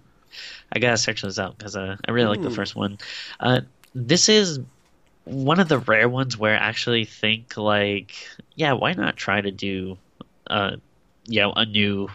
I 0.73 0.79
gotta 0.79 0.97
search 0.97 1.23
those 1.23 1.39
out 1.39 1.57
because 1.57 1.77
uh, 1.77 1.97
I 2.07 2.11
really 2.11 2.29
like 2.29 2.43
the 2.43 2.49
hmm. 2.49 2.55
first 2.55 2.77
one. 2.77 2.99
Uh, 3.39 3.63
this 3.95 4.29
is 4.29 4.61
one 5.25 5.61
of 5.61 5.69
the 5.69 5.79
rare 5.79 6.09
ones 6.09 6.37
where 6.37 6.55
I 6.55 6.69
actually 6.69 7.05
think 7.05 7.57
like, 7.57 8.15
yeah, 8.55 8.73
why 8.73 8.93
not 8.95 9.17
try 9.17 9.41
to 9.41 9.51
do 9.51 9.99
uh, 10.49 10.77
you 11.27 11.41
know 11.41 11.53
a 11.53 11.67
new 11.67 12.09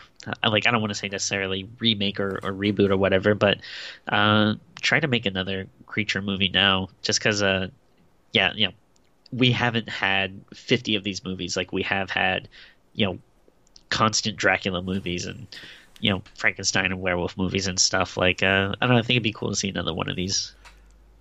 like 0.43 0.67
I 0.67 0.71
don't 0.71 0.81
want 0.81 0.91
to 0.91 0.95
say 0.99 1.07
necessarily 1.07 1.67
remake 1.79 2.19
or, 2.19 2.39
or 2.43 2.51
reboot 2.51 2.89
or 2.89 2.97
whatever, 2.97 3.35
but 3.35 3.59
uh, 4.07 4.55
try 4.81 4.99
to 4.99 5.07
make 5.07 5.25
another 5.25 5.67
creature 5.85 6.21
movie 6.21 6.49
now, 6.49 6.89
just 7.01 7.19
because 7.19 7.41
uh, 7.43 7.67
yeah, 8.31 8.53
you 8.53 8.67
know, 8.67 8.73
we 9.31 9.51
haven't 9.51 9.89
had 9.89 10.39
fifty 10.53 10.95
of 10.95 11.03
these 11.03 11.23
movies 11.23 11.55
like 11.55 11.71
we 11.71 11.83
have 11.83 12.09
had, 12.09 12.47
you 12.93 13.05
know, 13.05 13.19
constant 13.89 14.37
Dracula 14.37 14.81
movies 14.81 15.25
and 15.25 15.47
you 15.99 16.11
know 16.11 16.21
Frankenstein 16.35 16.85
and 16.85 17.01
werewolf 17.01 17.37
movies 17.37 17.67
and 17.67 17.79
stuff. 17.79 18.17
Like 18.17 18.43
uh, 18.43 18.73
I 18.81 18.85
don't 18.85 18.95
know, 18.95 18.99
I 18.99 19.01
think 19.01 19.11
it'd 19.11 19.23
be 19.23 19.33
cool 19.33 19.49
to 19.49 19.55
see 19.55 19.69
another 19.69 19.93
one 19.93 20.09
of 20.09 20.15
these. 20.15 20.53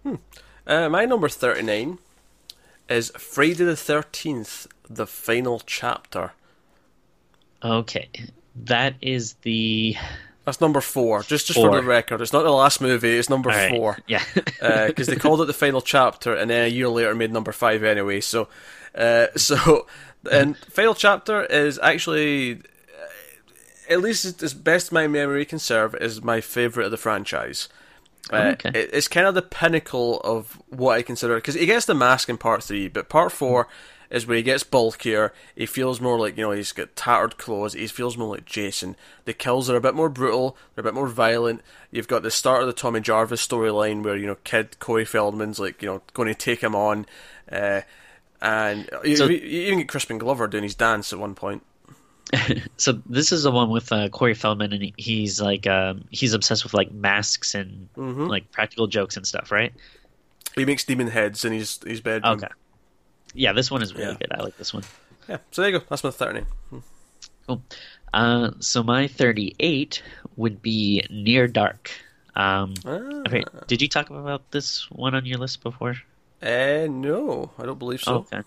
Hmm. 0.02 0.16
Uh, 0.66 0.88
my 0.88 1.04
number 1.04 1.28
thirty 1.28 1.62
nine 1.62 1.98
is 2.88 3.10
Friday 3.16 3.64
the 3.64 3.76
Thirteenth, 3.76 4.66
the 4.88 5.06
final 5.06 5.60
chapter. 5.64 6.32
Okay, 7.64 8.10
that 8.64 8.94
is 9.00 9.34
the. 9.42 9.96
That's 10.44 10.60
number 10.60 10.82
four. 10.82 11.22
Just 11.22 11.46
just 11.46 11.58
four. 11.58 11.70
for 11.70 11.76
the 11.80 11.82
record, 11.82 12.20
it's 12.20 12.32
not 12.32 12.42
the 12.42 12.50
last 12.50 12.82
movie. 12.82 13.16
It's 13.16 13.30
number 13.30 13.48
right. 13.48 13.70
four. 13.70 13.96
Yeah, 14.06 14.22
because 14.34 15.08
uh, 15.08 15.12
they 15.12 15.16
called 15.16 15.40
it 15.40 15.46
the 15.46 15.54
final 15.54 15.80
chapter, 15.80 16.34
and 16.34 16.50
then 16.50 16.66
a 16.66 16.68
year 16.68 16.88
later 16.88 17.14
made 17.14 17.32
number 17.32 17.52
five 17.52 17.82
anyway. 17.82 18.20
So, 18.20 18.48
uh, 18.94 19.28
so 19.36 19.86
and 20.30 20.56
final 20.56 20.94
chapter 20.94 21.44
is 21.44 21.78
actually, 21.82 22.56
uh, 22.56 23.92
at 23.92 24.00
least 24.02 24.42
as 24.42 24.52
best 24.52 24.92
my 24.92 25.08
memory 25.08 25.46
can 25.46 25.58
serve, 25.58 25.94
is 25.94 26.22
my 26.22 26.42
favorite 26.42 26.84
of 26.84 26.90
the 26.90 26.98
franchise. 26.98 27.70
Uh, 28.32 28.54
okay. 28.54 28.70
it, 28.70 28.90
it's 28.92 29.08
kind 29.08 29.26
of 29.26 29.34
the 29.34 29.42
pinnacle 29.42 30.20
of 30.20 30.60
what 30.68 30.96
I 30.96 31.02
consider 31.02 31.36
because 31.36 31.54
he 31.54 31.66
gets 31.66 31.86
the 31.86 31.94
mask 31.94 32.28
in 32.28 32.36
part 32.36 32.62
three, 32.62 32.88
but 32.88 33.08
part 33.08 33.32
four 33.32 33.68
is 34.10 34.26
where 34.26 34.36
he 34.36 34.42
gets 34.42 34.62
bulkier. 34.62 35.32
He 35.54 35.66
feels 35.66 36.00
more 36.00 36.18
like 36.18 36.36
you 36.36 36.44
know 36.44 36.52
he's 36.52 36.72
got 36.72 36.96
tattered 36.96 37.38
clothes. 37.38 37.74
He 37.74 37.86
feels 37.86 38.16
more 38.16 38.34
like 38.34 38.44
Jason. 38.44 38.96
The 39.24 39.32
kills 39.32 39.70
are 39.70 39.76
a 39.76 39.80
bit 39.80 39.94
more 39.94 40.08
brutal. 40.08 40.56
They're 40.74 40.82
a 40.82 40.84
bit 40.84 40.94
more 40.94 41.08
violent. 41.08 41.62
You've 41.90 42.08
got 42.08 42.22
the 42.22 42.30
start 42.30 42.62
of 42.62 42.66
the 42.66 42.72
Tommy 42.72 43.00
Jarvis 43.00 43.46
storyline 43.46 44.02
where 44.02 44.16
you 44.16 44.26
know 44.26 44.36
kid 44.44 44.78
Corey 44.78 45.04
Feldman's 45.04 45.58
like 45.58 45.82
you 45.82 45.88
know 45.88 46.02
going 46.12 46.28
to 46.28 46.34
take 46.34 46.62
him 46.62 46.74
on, 46.74 47.06
uh, 47.50 47.82
and 48.40 48.88
so, 49.16 49.26
you, 49.26 49.36
you 49.36 49.62
even 49.62 49.78
get 49.78 49.88
Crispin 49.88 50.18
Glover 50.18 50.46
doing 50.46 50.64
his 50.64 50.74
dance 50.74 51.12
at 51.12 51.18
one 51.18 51.34
point. 51.34 51.62
so 52.76 53.00
this 53.06 53.32
is 53.32 53.42
the 53.42 53.50
one 53.50 53.70
with 53.70 53.92
uh, 53.92 54.08
Corey 54.08 54.34
Feldman, 54.34 54.72
and 54.72 54.92
he's 54.96 55.40
like 55.40 55.66
um, 55.66 56.04
he's 56.10 56.34
obsessed 56.34 56.64
with 56.64 56.74
like 56.74 56.92
masks 56.92 57.54
and 57.54 57.88
mm-hmm. 57.96 58.26
like 58.26 58.50
practical 58.50 58.86
jokes 58.86 59.16
and 59.16 59.26
stuff, 59.26 59.50
right? 59.50 59.72
He 60.54 60.64
makes 60.64 60.84
demon 60.84 61.08
heads 61.08 61.44
in 61.44 61.52
his 61.52 61.80
his 61.84 62.00
bedroom. 62.00 62.34
Okay 62.34 62.48
yeah, 63.34 63.52
this 63.52 63.70
one 63.70 63.82
is 63.82 63.94
really 63.94 64.12
yeah. 64.12 64.16
good. 64.18 64.32
I 64.32 64.42
like 64.42 64.56
this 64.56 64.72
one. 64.72 64.84
Yeah, 65.28 65.38
so 65.50 65.62
there 65.62 65.70
you 65.70 65.78
go. 65.78 65.84
That's 65.88 66.04
my 66.04 66.10
30. 66.10 66.40
Hmm. 66.70 66.78
Cool. 67.46 67.62
Uh, 68.12 68.50
so 68.60 68.82
my 68.82 69.08
38 69.08 70.02
would 70.36 70.62
be 70.62 71.04
Near 71.10 71.48
Dark. 71.48 71.90
Um, 72.36 72.74
ah. 72.84 72.98
okay, 73.26 73.44
did 73.66 73.82
you 73.82 73.88
talk 73.88 74.10
about 74.10 74.50
this 74.50 74.90
one 74.90 75.14
on 75.14 75.24
your 75.24 75.38
list 75.38 75.62
before? 75.62 75.96
Uh, 76.42 76.86
no, 76.90 77.50
I 77.58 77.64
don't 77.64 77.78
believe 77.78 78.00
so. 78.00 78.16
okay. 78.16 78.42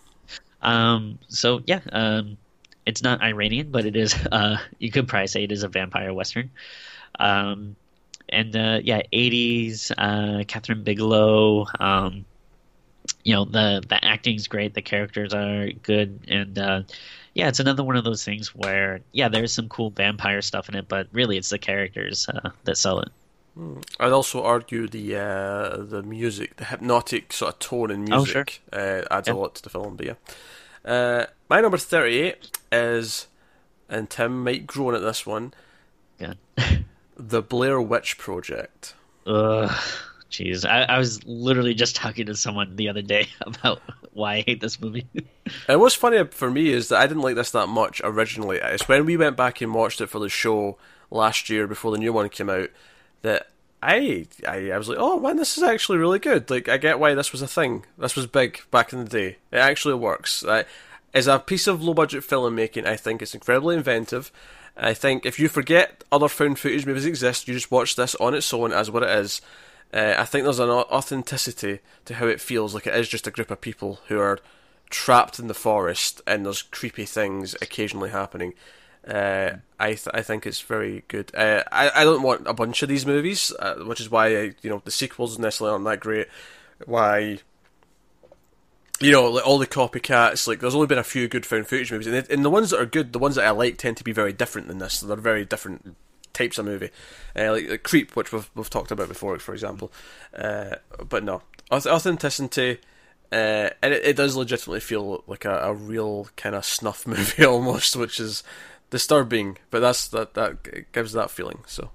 Um, 0.62 1.20
so 1.28 1.62
yeah, 1.66 1.82
um, 1.92 2.38
it's 2.86 3.04
not 3.04 3.22
Iranian, 3.22 3.72
but 3.72 3.86
it 3.86 3.96
is. 3.96 4.16
Uh, 4.32 4.58
you 4.80 4.92
could 4.92 5.08
probably 5.08 5.28
say 5.28 5.44
it 5.44 5.52
is 5.52 5.64
a 5.64 5.68
vampire 5.68 6.14
western. 6.14 6.50
Um, 7.20 7.76
and 8.30 8.56
uh, 8.56 8.80
yeah, 8.84 9.02
80s. 9.14 9.92
Uh, 9.98 10.44
Kathryn 10.44 10.84
Bigelow. 10.84 11.68
Um, 11.80 12.26
you 13.24 13.34
know 13.34 13.46
the 13.46 13.84
the 13.88 14.04
acting's 14.04 14.48
great, 14.48 14.74
the 14.74 14.82
characters 14.82 15.34
are 15.34 15.70
good, 15.84 16.20
and 16.28 16.58
uh, 16.58 16.82
yeah, 17.34 17.48
it's 17.50 17.60
another 17.60 17.84
one 17.84 17.96
of 17.96 18.04
those 18.04 18.24
things 18.24 18.56
where 18.56 19.02
yeah, 19.12 19.30
there's 19.30 19.54
some 19.54 19.70
cool 19.70 19.90
vampire 19.92 20.42
stuff 20.42 20.70
in 20.70 20.76
it, 20.76 20.88
but 20.88 21.08
really 21.12 21.38
it's 21.38 21.50
the 21.50 21.60
characters 21.60 22.28
uh, 22.30 22.50
that 22.64 22.78
sell 22.78 23.00
it. 23.00 23.10
Hmm. 23.56 23.80
I'd 24.00 24.12
also 24.12 24.44
argue 24.44 24.88
the 24.88 25.16
uh, 25.16 25.78
the 25.78 26.04
music, 26.04 26.58
the 26.58 26.66
hypnotic 26.66 27.34
sort 27.34 27.54
of 27.54 27.60
tone 27.60 27.92
and 27.92 28.08
music, 28.08 28.62
oh, 28.72 28.78
sure. 28.78 29.02
uh, 29.02 29.06
adds 29.12 29.28
yeah. 29.28 29.34
a 29.34 29.36
lot 29.36 29.56
to 29.56 29.64
the 29.64 29.70
film. 29.70 29.96
But 29.96 30.06
yeah, 30.06 30.14
Uh, 30.86 31.26
my 31.50 31.62
number 31.62 31.78
38 31.78 32.58
is, 32.72 33.28
and 33.90 34.10
Tim 34.10 34.44
might 34.44 34.68
groan 34.68 34.96
at 34.96 35.02
this 35.02 35.26
one, 35.26 35.54
Yeah. 36.20 36.34
The 37.20 37.42
Blair 37.42 37.82
Witch 37.82 38.18
Project. 38.20 38.94
Ugh. 39.26 39.72
Jeez, 40.32 40.70
I, 40.70 40.84
I 40.84 40.98
was 40.98 41.24
literally 41.26 41.74
just 41.74 41.96
talking 41.96 42.26
to 42.26 42.36
someone 42.36 42.76
the 42.76 42.90
other 42.90 43.02
day 43.02 43.28
about 43.42 43.82
why 44.14 44.36
I 44.36 44.44
hate 44.46 44.62
this 44.62 44.80
movie. 44.80 45.08
And 45.70 45.80
what's 45.80 45.96
funny 45.96 46.22
for 46.26 46.52
me 46.52 46.72
is 46.72 46.90
that 46.90 47.00
I 47.00 47.08
didn't 47.08 47.24
like 47.24 47.36
this 47.36 47.52
that 47.52 47.68
much 47.68 48.02
originally. 48.04 48.58
It's 48.62 48.90
when 48.90 49.06
we 49.06 49.16
went 49.16 49.38
back 49.38 49.62
and 49.62 49.74
watched 49.74 50.02
it 50.02 50.08
for 50.08 50.20
the 50.20 50.28
show 50.28 50.78
last 51.10 51.50
year 51.50 51.68
before 51.68 51.94
the 51.94 51.98
new 51.98 52.12
one 52.12 52.28
came 52.28 52.50
out 52.50 52.70
that 53.22 53.48
I, 53.82 54.28
I 54.46 54.72
I 54.72 54.78
was 54.78 54.90
like, 54.90 54.98
oh 55.00 55.22
man, 55.22 55.38
this 55.38 55.58
is 55.58 55.64
actually 55.64 56.00
really 56.00 56.20
good. 56.20 56.50
Like, 56.50 56.68
I 56.68 56.76
get 56.76 57.00
why 57.00 57.14
this 57.14 57.32
was 57.32 57.42
a 57.42 57.48
thing. 57.48 57.86
This 57.98 58.18
was 58.18 58.28
big 58.28 58.60
back 58.72 58.92
in 58.92 59.00
the 59.00 59.10
day. 59.10 59.38
It 59.52 59.60
actually 59.60 59.94
works. 59.94 60.44
I, 60.46 60.66
as 61.14 61.28
a 61.28 61.40
piece 61.40 61.68
of 61.68 61.82
low 61.82 61.94
budget 61.94 62.24
filmmaking, 62.24 62.86
I 62.86 62.98
think 62.98 63.22
it's 63.22 63.34
incredibly 63.34 63.78
inventive. 63.78 64.32
I 64.76 64.94
think 64.94 65.26
if 65.26 65.40
you 65.40 65.48
forget 65.48 66.04
other 66.12 66.28
found 66.28 66.60
footage 66.60 66.86
movies 66.86 67.06
exist, 67.06 67.48
you 67.48 67.54
just 67.54 67.72
watch 67.72 67.96
this 67.96 68.16
on 68.16 68.36
its 68.36 68.54
own 68.54 68.72
as 68.72 68.92
what 68.92 69.04
it 69.04 69.10
is. 69.10 69.42
Uh, 69.94 70.16
I 70.18 70.26
think 70.26 70.44
there's 70.44 70.60
an 70.60 70.70
authenticity 70.70 71.80
to 72.06 72.16
how 72.16 72.28
it 72.28 72.42
feels 72.42 72.74
like 72.74 72.88
it 72.88 72.96
is 72.96 73.08
just 73.08 73.28
a 73.28 73.32
group 73.32 73.52
of 73.52 73.62
people 73.62 74.00
who 74.08 74.20
are 74.20 74.40
trapped 74.90 75.40
in 75.40 75.48
the 75.48 75.54
forest 75.54 76.22
and 76.28 76.46
there's 76.46 76.62
creepy 76.62 77.06
things 77.06 77.56
occasionally 77.62 78.10
happening. 78.10 78.54
Uh, 79.08 79.58
I 79.80 79.90
th- 79.90 80.10
I 80.14 80.22
think 80.22 80.46
it's 80.46 80.60
very 80.60 81.04
good. 81.08 81.34
Uh, 81.34 81.64
I 81.72 82.02
I 82.02 82.04
don't 82.04 82.24
want 82.24 82.46
a 82.46 82.54
bunch 82.54 82.84
of 82.84 82.90
these 82.90 83.06
movies, 83.06 83.54
uh, 83.60 83.76
which 83.76 84.02
is 84.02 84.12
why 84.12 84.28
I, 84.28 84.54
you 84.62 84.70
know 84.70 84.82
the 84.84 84.92
sequels 84.92 85.40
necessarily 85.40 85.74
aren't 85.74 85.86
that 85.86 86.02
great. 86.02 86.28
Why 86.86 87.40
you 89.00 89.12
know, 89.12 89.30
like 89.30 89.46
all 89.46 89.60
the 89.60 89.68
copycats, 89.68 90.48
like 90.48 90.60
there's 90.60 90.76
only 90.76 90.88
been 90.88 90.98
a 90.98 91.04
few 91.04 91.28
good 91.28 91.46
found 91.46 91.68
footage 91.68 91.92
movies, 91.92 92.08
and, 92.08 92.16
it, 92.16 92.30
and 92.30 92.44
the 92.44 92.50
ones 92.50 92.72
that 92.72 92.82
are 92.82 92.86
good, 92.86 93.14
the 93.14 93.20
ones 93.20 93.36
that 93.36 93.46
I 93.46 93.52
like, 93.52 93.78
tend 93.78 93.98
to 93.98 94.04
be 94.04 94.12
very 94.12 94.34
different 94.34 94.68
than 94.68 94.80
this. 94.80 95.00
They're 95.00 95.16
very 95.16 95.46
different 95.46 95.96
types 96.38 96.58
of 96.58 96.66
movie, 96.66 96.90
uh, 97.36 97.52
like, 97.52 97.70
like 97.70 97.84
Creep, 97.84 98.16
which 98.16 98.32
we've 98.32 98.50
we've 98.56 98.70
talked 98.70 98.92
about 98.92 99.08
before, 99.08 99.38
for 99.40 99.54
example. 99.54 99.92
Uh, 100.36 100.76
but 101.08 101.24
no, 101.24 101.42
authenticity, 101.72 102.80
uh, 103.32 103.70
and 103.82 103.94
it, 103.94 104.06
it 104.06 104.16
does 104.16 104.36
legitimately 104.36 104.80
feel 104.80 105.24
like 105.28 105.46
a, 105.46 105.60
a 105.60 105.74
real 105.74 106.30
kind 106.36 106.56
of 106.56 106.66
snuff 106.66 107.08
movie 107.08 107.46
almost, 107.46 107.96
which 107.96 108.20
is 108.20 108.44
disturbing. 108.90 109.58
But 109.72 109.80
that's 109.80 110.08
that 110.10 110.34
that 110.36 110.92
gives 110.92 111.14
that 111.14 111.32
feeling. 111.32 111.64
So 111.66 111.92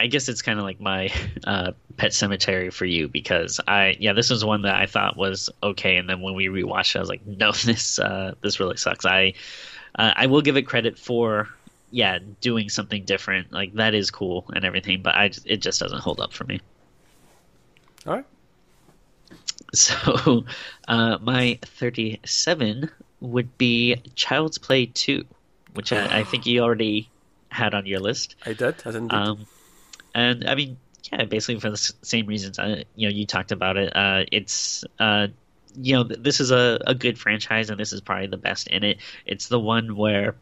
I 0.00 0.06
guess 0.06 0.30
it's 0.30 0.40
kind 0.40 0.58
of 0.58 0.64
like 0.64 0.80
my 0.80 1.10
uh, 1.46 1.72
Pet 1.96 2.12
Sematary 2.12 2.72
for 2.72 2.86
you 2.86 3.08
because 3.08 3.60
I 3.68 3.96
yeah 4.00 4.14
this 4.14 4.30
was 4.30 4.44
one 4.44 4.62
that 4.62 4.76
I 4.76 4.86
thought 4.86 5.16
was 5.16 5.50
okay 5.62 5.96
and 5.96 6.08
then 6.08 6.22
when 6.22 6.34
we 6.34 6.46
rewatched 6.46 6.94
it 6.94 6.96
I 6.96 7.00
was 7.00 7.10
like 7.10 7.26
no 7.26 7.52
this 7.64 7.98
uh, 7.98 8.34
this 8.40 8.58
really 8.58 8.78
sucks 8.78 9.04
I 9.04 9.34
uh, 9.94 10.12
I 10.16 10.26
will 10.26 10.40
give 10.40 10.56
it 10.56 10.62
credit 10.62 10.98
for 10.98 11.48
yeah 11.90 12.18
doing 12.40 12.68
something 12.68 13.04
different 13.04 13.52
like 13.52 13.72
that 13.74 13.94
is 13.94 14.10
cool 14.10 14.44
and 14.54 14.64
everything 14.64 15.02
but 15.02 15.14
I 15.14 15.28
just, 15.28 15.46
it 15.46 15.58
just 15.58 15.80
doesn't 15.80 16.00
hold 16.00 16.20
up 16.20 16.32
for 16.32 16.44
me 16.44 16.60
all 18.06 18.14
right, 18.14 18.24
so 19.74 20.44
uh, 20.88 21.18
my 21.20 21.58
37 21.62 22.90
would 23.20 23.58
be 23.58 23.96
Child's 24.14 24.58
Play 24.58 24.86
2 24.86 25.24
which 25.74 25.92
I, 25.92 26.20
I 26.20 26.24
think 26.24 26.46
you 26.46 26.60
already 26.62 27.10
had 27.50 27.74
on 27.74 27.86
your 27.86 28.00
list 28.00 28.36
I 28.46 28.52
did. 28.52 28.82
I 28.86 28.90
didn't. 28.90 29.12
um, 29.12 29.46
and 30.14 30.48
I 30.48 30.54
mean, 30.54 30.76
yeah, 31.12 31.24
basically 31.24 31.60
for 31.60 31.70
the 31.70 31.92
same 32.02 32.26
reasons. 32.26 32.58
Uh, 32.58 32.84
you 32.94 33.08
know, 33.08 33.14
you 33.14 33.26
talked 33.26 33.52
about 33.52 33.76
it. 33.76 33.94
Uh, 33.94 34.24
it's 34.30 34.84
uh, 34.98 35.28
you 35.76 35.94
know, 35.94 36.04
this 36.04 36.40
is 36.40 36.50
a, 36.50 36.80
a 36.86 36.94
good 36.94 37.18
franchise, 37.18 37.70
and 37.70 37.78
this 37.78 37.92
is 37.92 38.00
probably 38.00 38.26
the 38.26 38.36
best 38.36 38.68
in 38.68 38.84
it. 38.84 38.98
It's 39.26 39.48
the 39.48 39.60
one 39.60 39.96
where 39.96 40.36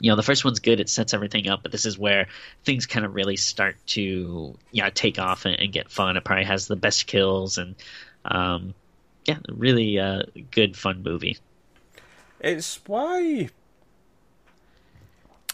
you 0.00 0.10
know 0.10 0.16
the 0.16 0.22
first 0.22 0.44
one's 0.44 0.60
good; 0.60 0.80
it 0.80 0.88
sets 0.88 1.14
everything 1.14 1.48
up, 1.48 1.62
but 1.62 1.72
this 1.72 1.86
is 1.86 1.98
where 1.98 2.28
things 2.64 2.86
kind 2.86 3.04
of 3.04 3.14
really 3.14 3.36
start 3.36 3.76
to 3.88 4.56
yeah 4.72 4.90
take 4.90 5.18
off 5.18 5.44
and, 5.44 5.58
and 5.58 5.72
get 5.72 5.90
fun. 5.90 6.16
It 6.16 6.24
probably 6.24 6.44
has 6.44 6.66
the 6.66 6.76
best 6.76 7.06
kills 7.06 7.58
and 7.58 7.74
um, 8.24 8.74
yeah, 9.26 9.38
really 9.48 9.98
uh, 9.98 10.22
good 10.50 10.76
fun 10.76 11.02
movie. 11.02 11.38
It's 12.40 12.80
why. 12.86 13.48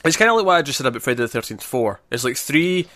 It's 0.05 0.17
kind 0.17 0.31
of 0.31 0.37
like 0.37 0.47
what 0.47 0.57
I 0.57 0.63
just 0.63 0.79
said 0.79 0.87
about 0.87 1.03
Friday 1.03 1.19
the 1.19 1.29
Thirteenth 1.29 1.63
Four. 1.63 2.01
It's 2.11 2.25
like 2.25 2.37
three 2.37 2.89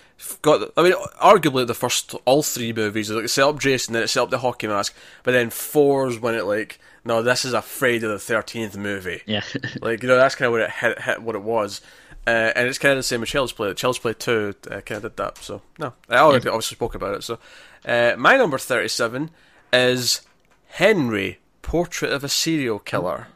got. 0.42 0.72
I 0.76 0.82
mean, 0.82 0.94
arguably 1.20 1.66
the 1.66 1.74
first 1.74 2.14
all 2.24 2.42
three 2.42 2.72
movies 2.72 3.10
like 3.10 3.24
it 3.24 3.28
set 3.28 3.44
up 3.44 3.60
Jason, 3.60 3.92
then 3.94 4.02
it 4.02 4.08
set 4.08 4.22
up 4.22 4.30
the 4.30 4.38
hockey 4.38 4.66
mask, 4.66 4.94
but 5.22 5.32
then 5.32 5.50
four's 5.50 6.18
when 6.18 6.34
it 6.34 6.44
like 6.44 6.80
no, 7.04 7.22
this 7.22 7.44
is 7.44 7.52
a 7.52 7.62
Friday 7.62 7.98
the 7.98 8.18
Thirteenth 8.18 8.76
movie. 8.76 9.22
Yeah, 9.26 9.42
Like 9.82 10.02
you 10.02 10.08
know, 10.08 10.16
that's 10.16 10.34
kind 10.34 10.46
of 10.46 10.52
what 10.52 10.62
it 10.62 10.70
hit, 10.70 11.00
hit 11.02 11.22
what 11.22 11.34
it 11.34 11.42
was. 11.42 11.80
Uh, 12.26 12.52
and 12.56 12.66
it's 12.68 12.78
kind 12.78 12.92
of 12.92 12.98
the 12.98 13.02
same 13.02 13.20
with 13.20 13.28
Child's 13.28 13.52
Play. 13.52 13.74
Child's 13.74 13.98
Play 13.98 14.14
2 14.14 14.54
uh, 14.70 14.80
kind 14.80 14.96
of 14.96 15.02
did 15.02 15.16
that. 15.18 15.36
So, 15.36 15.60
no. 15.78 15.92
I 16.08 16.16
already 16.16 16.48
obviously 16.48 16.76
spoke 16.76 16.94
about 16.94 17.14
it. 17.16 17.22
So, 17.22 17.38
uh, 17.84 18.14
my 18.16 18.38
number 18.38 18.56
37 18.56 19.30
is 19.74 20.22
Henry, 20.68 21.38
Portrait 21.60 22.10
of 22.10 22.24
a 22.24 22.28
Serial 22.30 22.78
Killer. 22.78 23.26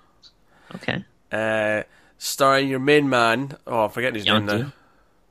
okay. 0.75 1.05
Uh, 1.31 1.83
starring 2.17 2.69
your 2.71 2.79
main 2.79 3.11
man. 3.11 3.59
Oh, 3.67 3.85
I'm 3.85 3.91
forgetting 3.91 4.15
his 4.15 4.25
name 4.25 4.47
Yondu. 4.47 4.59
now. 4.61 4.73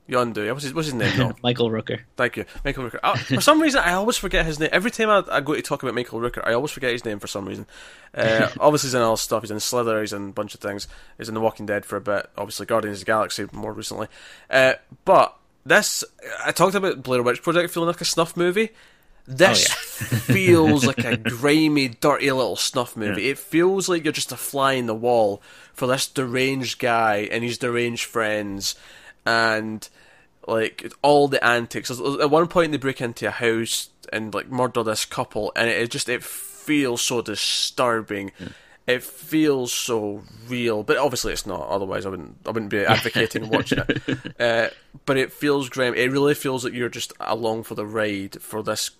Yondu. 0.08 0.50
What's 0.52 0.64
his, 0.64 0.74
what's 0.74 0.86
his 0.86 0.94
name 0.94 1.18
now? 1.18 1.36
Michael 1.42 1.70
Rooker. 1.70 2.00
Thank 2.16 2.36
you, 2.36 2.46
Michael 2.64 2.84
Rooker. 2.84 2.98
Uh, 3.02 3.16
for 3.16 3.40
some 3.40 3.60
reason, 3.60 3.80
I 3.80 3.92
always 3.92 4.16
forget 4.16 4.46
his 4.46 4.58
name. 4.58 4.70
Every 4.72 4.90
time 4.90 5.10
I, 5.10 5.22
I 5.30 5.40
go 5.40 5.54
to 5.54 5.62
talk 5.62 5.82
about 5.82 5.94
Michael 5.94 6.20
Rooker, 6.20 6.40
I 6.44 6.54
always 6.54 6.70
forget 6.70 6.92
his 6.92 7.04
name 7.04 7.18
for 7.18 7.26
some 7.26 7.46
reason. 7.46 7.66
Uh, 8.14 8.48
obviously, 8.60 8.88
he's 8.88 8.94
in 8.94 9.02
all 9.02 9.16
stuff. 9.16 9.42
He's 9.42 9.50
in 9.50 9.60
Slither. 9.60 10.00
He's 10.00 10.12
in 10.12 10.30
a 10.30 10.32
bunch 10.32 10.54
of 10.54 10.60
things. 10.60 10.88
He's 11.18 11.28
in 11.28 11.34
The 11.34 11.40
Walking 11.40 11.66
Dead 11.66 11.84
for 11.84 11.96
a 11.96 12.00
bit. 12.00 12.30
Obviously, 12.36 12.66
Guardians 12.66 12.98
of 12.98 13.00
the 13.00 13.06
Galaxy 13.06 13.46
more 13.52 13.72
recently. 13.72 14.08
Uh, 14.48 14.74
but 15.04 15.36
this, 15.66 16.04
I 16.44 16.52
talked 16.52 16.74
about 16.74 17.02
Blair 17.02 17.22
Witch 17.22 17.42
Project 17.42 17.72
feeling 17.72 17.88
like 17.88 18.00
a 18.00 18.06
snuff 18.06 18.36
movie. 18.36 18.70
This 19.28 19.68
feels 19.74 20.86
like 20.86 21.04
a 21.04 21.18
grimy, 21.18 21.88
dirty 21.88 22.32
little 22.32 22.56
snuff 22.56 22.96
movie. 22.96 23.28
It 23.28 23.36
feels 23.36 23.86
like 23.86 24.04
you're 24.04 24.12
just 24.12 24.32
a 24.32 24.38
fly 24.38 24.72
in 24.72 24.86
the 24.86 24.94
wall 24.94 25.42
for 25.74 25.86
this 25.86 26.06
deranged 26.06 26.78
guy 26.78 27.28
and 27.30 27.44
his 27.44 27.58
deranged 27.58 28.04
friends, 28.04 28.74
and 29.28 29.86
like 30.46 30.90
all 31.02 31.28
the 31.28 31.44
antics. 31.44 31.90
At 31.90 32.30
one 32.30 32.48
point, 32.48 32.72
they 32.72 32.78
break 32.78 33.00
into 33.00 33.28
a 33.28 33.30
house 33.30 33.90
and 34.10 34.32
like 34.32 34.50
murder 34.50 34.82
this 34.82 35.04
couple, 35.04 35.52
and 35.54 35.68
it 35.68 35.90
just 35.90 36.08
it 36.08 36.24
feels 36.24 37.02
so 37.02 37.20
disturbing. 37.20 38.32
It 38.86 39.02
feels 39.02 39.70
so 39.70 40.22
real, 40.48 40.82
but 40.82 40.96
obviously 40.96 41.34
it's 41.34 41.44
not. 41.44 41.68
Otherwise, 41.68 42.06
I 42.06 42.08
wouldn't. 42.08 42.38
I 42.46 42.50
wouldn't 42.50 42.70
be 42.70 42.78
advocating 42.84 43.50
watching 43.50 43.80
it. 43.86 44.40
Uh, 44.40 44.70
but 45.04 45.18
it 45.18 45.30
feels 45.30 45.68
grim. 45.68 45.94
It 45.94 46.10
really 46.10 46.34
feels 46.34 46.64
like 46.64 46.72
you're 46.72 46.88
just 46.88 47.12
along 47.20 47.64
for 47.64 47.74
the 47.74 47.84
ride 47.84 48.40
for 48.40 48.62
this 48.62 48.92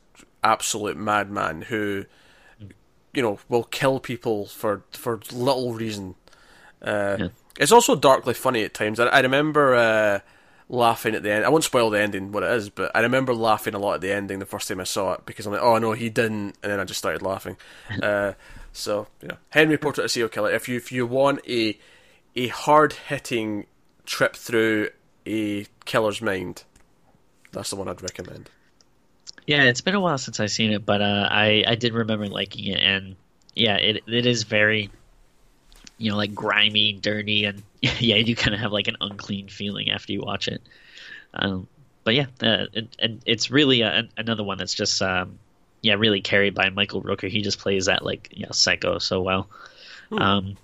absolute 0.45 0.99
madman 0.99 1.63
who, 1.63 2.05
you 3.15 3.23
know, 3.23 3.39
will 3.49 3.65
kill 3.65 3.99
people 3.99 4.45
for 4.45 4.83
for 4.91 5.21
little 5.33 5.73
reason. 5.73 6.17
Uh, 6.83 7.17
Yeah. 7.19 7.29
It's 7.59 7.73
also 7.73 7.97
darkly 7.97 8.35
funny 8.35 8.63
at 8.63 8.73
times. 8.73 9.01
I, 9.01 9.07
I 9.07 9.21
remember 9.21 9.75
uh, 9.75 10.21
laughing 10.69 11.17
at 11.17 11.25
the 11.25 11.33
end. 11.33 11.45
I 11.45 11.49
won't 11.49 11.65
spoil 11.65 11.91
the 11.91 12.01
ending, 12.01 12.31
what 12.31 12.45
it 12.45 12.53
is, 12.53 12.71
but 12.71 12.93
I 12.95 13.01
remember 13.01 13.35
laughing 13.35 13.75
a 13.75 13.79
lot 13.79 13.95
at 13.95 14.01
the 14.01 14.13
ending 14.13 14.39
the 14.39 14.47
first 14.47 14.69
time 14.69 14.79
I 14.81 14.85
saw 14.85 15.15
it 15.15 15.27
because 15.27 15.45
I'm 15.45 15.53
like, 15.53 15.63
oh 15.63 15.79
no, 15.79 15.93
he 15.93 16.09
didn't, 16.09 16.57
and 16.63 16.71
then 16.71 16.79
I 16.79 16.85
just 16.85 16.99
started 16.99 17.21
laughing. 17.23 17.57
uh, 18.03 18.35
so 18.73 19.09
you 19.23 19.29
know, 19.29 19.37
Henry 19.51 19.77
Portrait 19.77 20.05
of 20.05 20.07
a 20.07 20.09
Serial 20.09 20.29
Killer. 20.29 20.53
If 20.53 20.69
you 20.69 20.77
if 20.77 20.93
you 20.93 21.05
want 21.05 21.41
a 21.49 21.77
a 22.37 22.47
hard 22.49 22.93
hitting 22.93 23.67
trip 24.07 24.37
through 24.37 24.91
a 25.27 25.67
killer's 25.85 26.23
mind, 26.23 26.63
that's 27.51 27.71
the 27.71 27.77
one 27.77 27.89
I'd 27.89 28.03
recommend. 28.03 28.51
Yeah, 29.49 29.65
it's 29.65 29.81
been 29.81 29.95
a 29.97 30.01
while 30.01 30.19
since 30.19 30.39
I've 30.39 30.51
seen 30.53 30.73
it, 30.73 30.87
but 30.87 31.01
uh, 31.03 31.27
I 31.29 31.65
I 31.67 31.75
did 31.75 31.93
remember 31.95 32.29
liking 32.29 32.67
it, 32.67 32.81
and 32.81 33.17
yeah, 33.57 33.77
it 33.77 34.05
it 34.07 34.27
is 34.27 34.45
very, 34.45 34.91
you 35.99 36.11
know, 36.11 36.17
like 36.17 36.35
grimy, 36.35 36.93
dirty, 36.95 37.45
and 37.45 37.63
yeah, 37.83 38.17
you 38.17 38.35
kind 38.35 38.55
of 38.55 38.61
have 38.61 38.73
like 38.73 38.89
an 38.89 38.97
unclean 39.01 39.49
feeling 39.49 39.91
after 39.91 40.13
you 40.13 40.23
watch 40.23 40.49
it. 40.49 40.63
Um, 41.35 41.69
but 42.05 42.15
yeah, 42.15 42.27
uh, 42.43 42.67
it, 42.73 42.97
and 42.99 43.21
it's 43.27 43.51
really 43.51 43.83
a, 43.83 44.09
another 44.17 44.43
one 44.43 44.59
that's 44.59 44.75
just 44.75 45.03
um, 45.03 45.39
yeah, 45.83 45.95
really 45.95 46.21
carried 46.21 46.55
by 46.55 46.71
Michael 46.71 47.03
Rooker. 47.03 47.29
He 47.29 47.43
just 47.43 47.59
plays 47.59 47.87
that 47.87 48.05
like 48.05 48.31
you 48.33 48.47
know 48.47 48.53
psycho 48.53 48.99
so 48.99 49.21
well. 49.21 49.49
Um, 50.13 50.57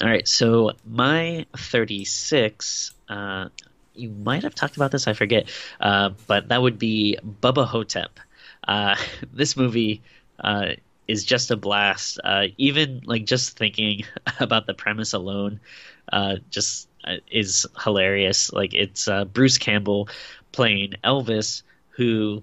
all 0.00 0.08
right, 0.08 0.26
so 0.26 0.72
my 0.86 1.46
thirty 1.56 2.04
six. 2.04 2.94
Uh, 3.08 3.48
you 3.94 4.08
might 4.08 4.42
have 4.42 4.54
talked 4.54 4.76
about 4.76 4.90
this, 4.90 5.06
I 5.06 5.12
forget, 5.12 5.50
uh, 5.78 6.10
but 6.26 6.48
that 6.48 6.62
would 6.62 6.78
be 6.78 7.18
Bubba 7.42 7.66
Ho-Tep. 7.66 8.20
Uh, 8.66 8.96
this 9.34 9.54
movie 9.54 10.00
uh, 10.38 10.70
is 11.08 11.24
just 11.24 11.50
a 11.50 11.56
blast. 11.56 12.20
Uh, 12.22 12.46
even 12.58 13.02
like 13.04 13.24
just 13.24 13.56
thinking 13.56 14.04
about 14.40 14.66
the 14.66 14.74
premise 14.74 15.12
alone, 15.12 15.60
uh, 16.12 16.36
just 16.50 16.88
uh, 17.04 17.16
is 17.30 17.66
hilarious. 17.82 18.52
Like 18.52 18.74
it's 18.74 19.08
uh, 19.08 19.24
Bruce 19.24 19.58
Campbell 19.58 20.08
playing 20.52 20.94
Elvis, 21.04 21.62
who 21.90 22.42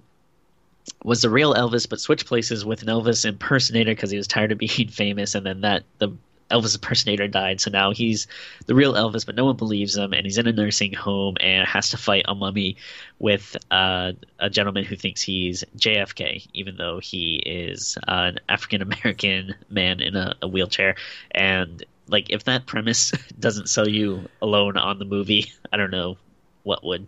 was 1.04 1.22
the 1.22 1.30
real 1.30 1.54
Elvis, 1.54 1.88
but 1.88 2.00
switched 2.00 2.26
places 2.26 2.64
with 2.64 2.82
an 2.82 2.88
Elvis 2.88 3.24
impersonator 3.24 3.92
because 3.92 4.10
he 4.10 4.16
was 4.16 4.26
tired 4.26 4.52
of 4.52 4.58
being 4.58 4.88
famous, 4.90 5.34
and 5.34 5.46
then 5.46 5.62
that 5.62 5.84
the 5.98 6.10
Elvis 6.50 6.74
impersonator 6.74 7.28
died, 7.28 7.60
so 7.60 7.70
now 7.70 7.92
he's 7.92 8.26
the 8.66 8.74
real 8.74 8.94
Elvis, 8.94 9.24
but 9.24 9.34
no 9.34 9.44
one 9.44 9.56
believes 9.56 9.96
him, 9.96 10.12
and 10.12 10.24
he's 10.24 10.38
in 10.38 10.46
a 10.46 10.52
nursing 10.52 10.92
home 10.92 11.36
and 11.40 11.66
has 11.66 11.90
to 11.90 11.96
fight 11.96 12.24
a 12.28 12.34
mummy 12.34 12.76
with 13.18 13.56
uh, 13.70 14.12
a 14.38 14.50
gentleman 14.50 14.84
who 14.84 14.96
thinks 14.96 15.22
he's 15.22 15.64
JFK, 15.76 16.48
even 16.52 16.76
though 16.76 16.98
he 16.98 17.36
is 17.46 17.96
uh, 18.08 18.32
an 18.32 18.40
African 18.48 18.82
American 18.82 19.54
man 19.70 20.00
in 20.00 20.16
a, 20.16 20.34
a 20.42 20.48
wheelchair. 20.48 20.96
And 21.30 21.84
like, 22.08 22.30
if 22.30 22.44
that 22.44 22.66
premise 22.66 23.12
doesn't 23.38 23.68
sell 23.68 23.88
you 23.88 24.28
alone 24.42 24.76
on 24.76 24.98
the 24.98 25.04
movie, 25.04 25.52
I 25.72 25.76
don't 25.76 25.90
know 25.90 26.16
what 26.62 26.84
would. 26.84 27.06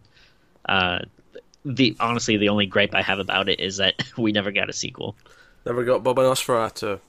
Uh, 0.66 1.00
the 1.64 1.96
honestly, 2.00 2.36
the 2.36 2.48
only 2.48 2.66
gripe 2.66 2.94
I 2.94 3.02
have 3.02 3.18
about 3.18 3.48
it 3.48 3.60
is 3.60 3.76
that 3.76 3.94
we 4.16 4.32
never 4.32 4.50
got 4.50 4.68
a 4.68 4.72
sequel. 4.72 5.16
Never 5.64 5.84
got 5.84 6.02
Bubba 6.02 6.16
Nosferatu. 6.16 7.00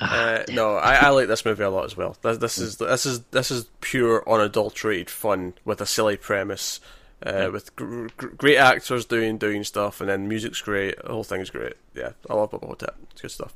Uh, 0.00 0.44
no, 0.48 0.76
I, 0.76 0.94
I 0.94 1.08
like 1.10 1.28
this 1.28 1.44
movie 1.44 1.62
a 1.62 1.70
lot 1.70 1.84
as 1.84 1.96
well. 1.96 2.16
This, 2.22 2.38
this 2.38 2.58
is 2.58 2.76
this 2.78 3.04
is 3.06 3.20
this 3.32 3.50
is 3.50 3.66
pure 3.80 4.28
unadulterated 4.28 5.10
fun 5.10 5.52
with 5.64 5.80
a 5.80 5.86
silly 5.86 6.16
premise, 6.16 6.80
uh, 7.24 7.50
with 7.52 7.76
gr- 7.76 8.06
gr- 8.16 8.28
great 8.28 8.56
actors 8.56 9.04
doing 9.04 9.36
doing 9.36 9.62
stuff, 9.62 10.00
and 10.00 10.08
then 10.08 10.26
music's 10.26 10.62
great. 10.62 11.00
The 11.02 11.12
whole 11.12 11.24
thing's 11.24 11.50
great. 11.50 11.74
Yeah, 11.94 12.12
I 12.30 12.34
love 12.34 12.50
Bubba 12.50 12.66
Ho-Tep. 12.66 12.96
It's 13.12 13.20
good 13.20 13.30
stuff. 13.30 13.54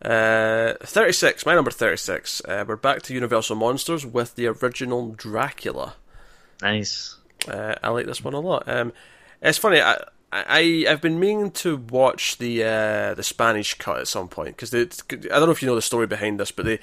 Uh, 0.00 0.74
36, 0.82 1.46
my 1.46 1.54
number 1.54 1.70
36. 1.70 2.42
Uh, 2.44 2.64
we're 2.66 2.74
back 2.76 3.02
to 3.02 3.14
Universal 3.14 3.56
Monsters 3.56 4.04
with 4.04 4.34
the 4.34 4.46
original 4.46 5.10
Dracula. 5.10 5.94
Nice. 6.60 7.16
Uh, 7.46 7.74
I 7.82 7.90
like 7.90 8.06
this 8.06 8.24
one 8.24 8.34
a 8.34 8.40
lot. 8.40 8.64
Um, 8.66 8.92
it's 9.40 9.58
funny. 9.58 9.80
I, 9.80 10.02
I 10.32 10.86
I've 10.88 11.02
been 11.02 11.20
meaning 11.20 11.50
to 11.52 11.76
watch 11.76 12.38
the 12.38 12.64
uh, 12.64 13.14
the 13.14 13.22
Spanish 13.22 13.74
cut 13.74 13.98
at 13.98 14.08
some 14.08 14.28
point 14.28 14.56
because 14.56 14.74
I 14.74 15.38
don't 15.38 15.46
know 15.46 15.50
if 15.50 15.62
you 15.62 15.68
know 15.68 15.74
the 15.74 15.82
story 15.82 16.06
behind 16.06 16.40
this, 16.40 16.50
but 16.50 16.64
they 16.64 16.78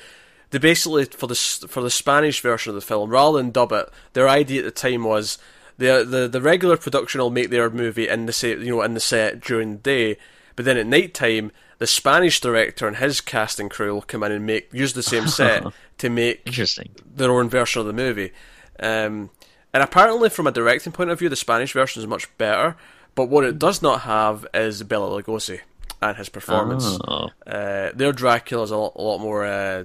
they 0.51 0.59
basically 0.59 1.05
for 1.05 1.27
the 1.27 1.35
for 1.35 1.81
the 1.81 1.89
Spanish 1.89 2.41
version 2.41 2.69
of 2.69 2.75
the 2.75 2.81
film 2.81 3.09
rather 3.09 3.37
than 3.37 3.51
dub 3.51 3.71
it, 3.71 3.89
their 4.13 4.29
idea 4.29 4.59
at 4.59 4.65
the 4.65 4.71
time 4.71 5.03
was 5.03 5.39
the 5.77 6.05
the 6.07 6.27
the 6.27 6.41
regular 6.41 6.77
production 6.77 7.21
will 7.21 7.31
make 7.31 7.49
their 7.49 7.69
movie 7.69 8.07
in 8.07 8.27
the 8.27 8.33
set 8.33 8.59
you 8.59 8.69
know 8.69 8.81
in 8.83 8.93
the 8.93 8.99
set 8.99 9.39
during 9.41 9.71
the 9.71 9.77
day, 9.77 10.17
but 10.55 10.65
then 10.65 10.77
at 10.77 10.85
night 10.85 11.15
time 11.15 11.51
the 11.79 11.87
Spanish 11.87 12.39
director 12.39 12.87
and 12.87 12.97
his 12.97 13.21
cast 13.21 13.59
and 13.59 13.71
crew 13.71 13.93
will 13.93 14.01
come 14.01 14.21
in 14.21 14.31
and 14.31 14.45
make 14.45 14.71
use 14.71 14.93
the 14.93 15.01
same 15.01 15.27
set 15.27 15.63
to 15.97 16.09
make 16.09 16.41
Interesting. 16.45 16.89
their 17.15 17.31
own 17.31 17.49
version 17.49 17.79
of 17.79 17.87
the 17.87 17.93
movie. 17.93 18.31
Um, 18.79 19.31
and 19.73 19.83
apparently, 19.83 20.29
from 20.29 20.47
a 20.47 20.51
directing 20.51 20.91
point 20.91 21.09
of 21.09 21.19
view, 21.19 21.29
the 21.29 21.35
Spanish 21.35 21.73
version 21.73 22.01
is 22.01 22.07
much 22.07 22.35
better. 22.37 22.75
But 23.19 23.27
what 23.27 23.43
it 23.43 23.59
does 23.59 23.81
not 23.81 24.03
have 24.03 24.47
is 24.53 24.81
Bela 24.83 25.21
Lugosi 25.21 25.59
and 26.01 26.15
his 26.15 26.29
performance. 26.29 26.97
Oh. 27.05 27.27
Uh, 27.45 27.91
their 27.93 28.13
Dracula 28.13 28.63
is 28.63 28.71
a 28.71 28.77
lot, 28.77 28.93
a 28.95 29.01
lot 29.01 29.17
more 29.17 29.43
uh, 29.43 29.83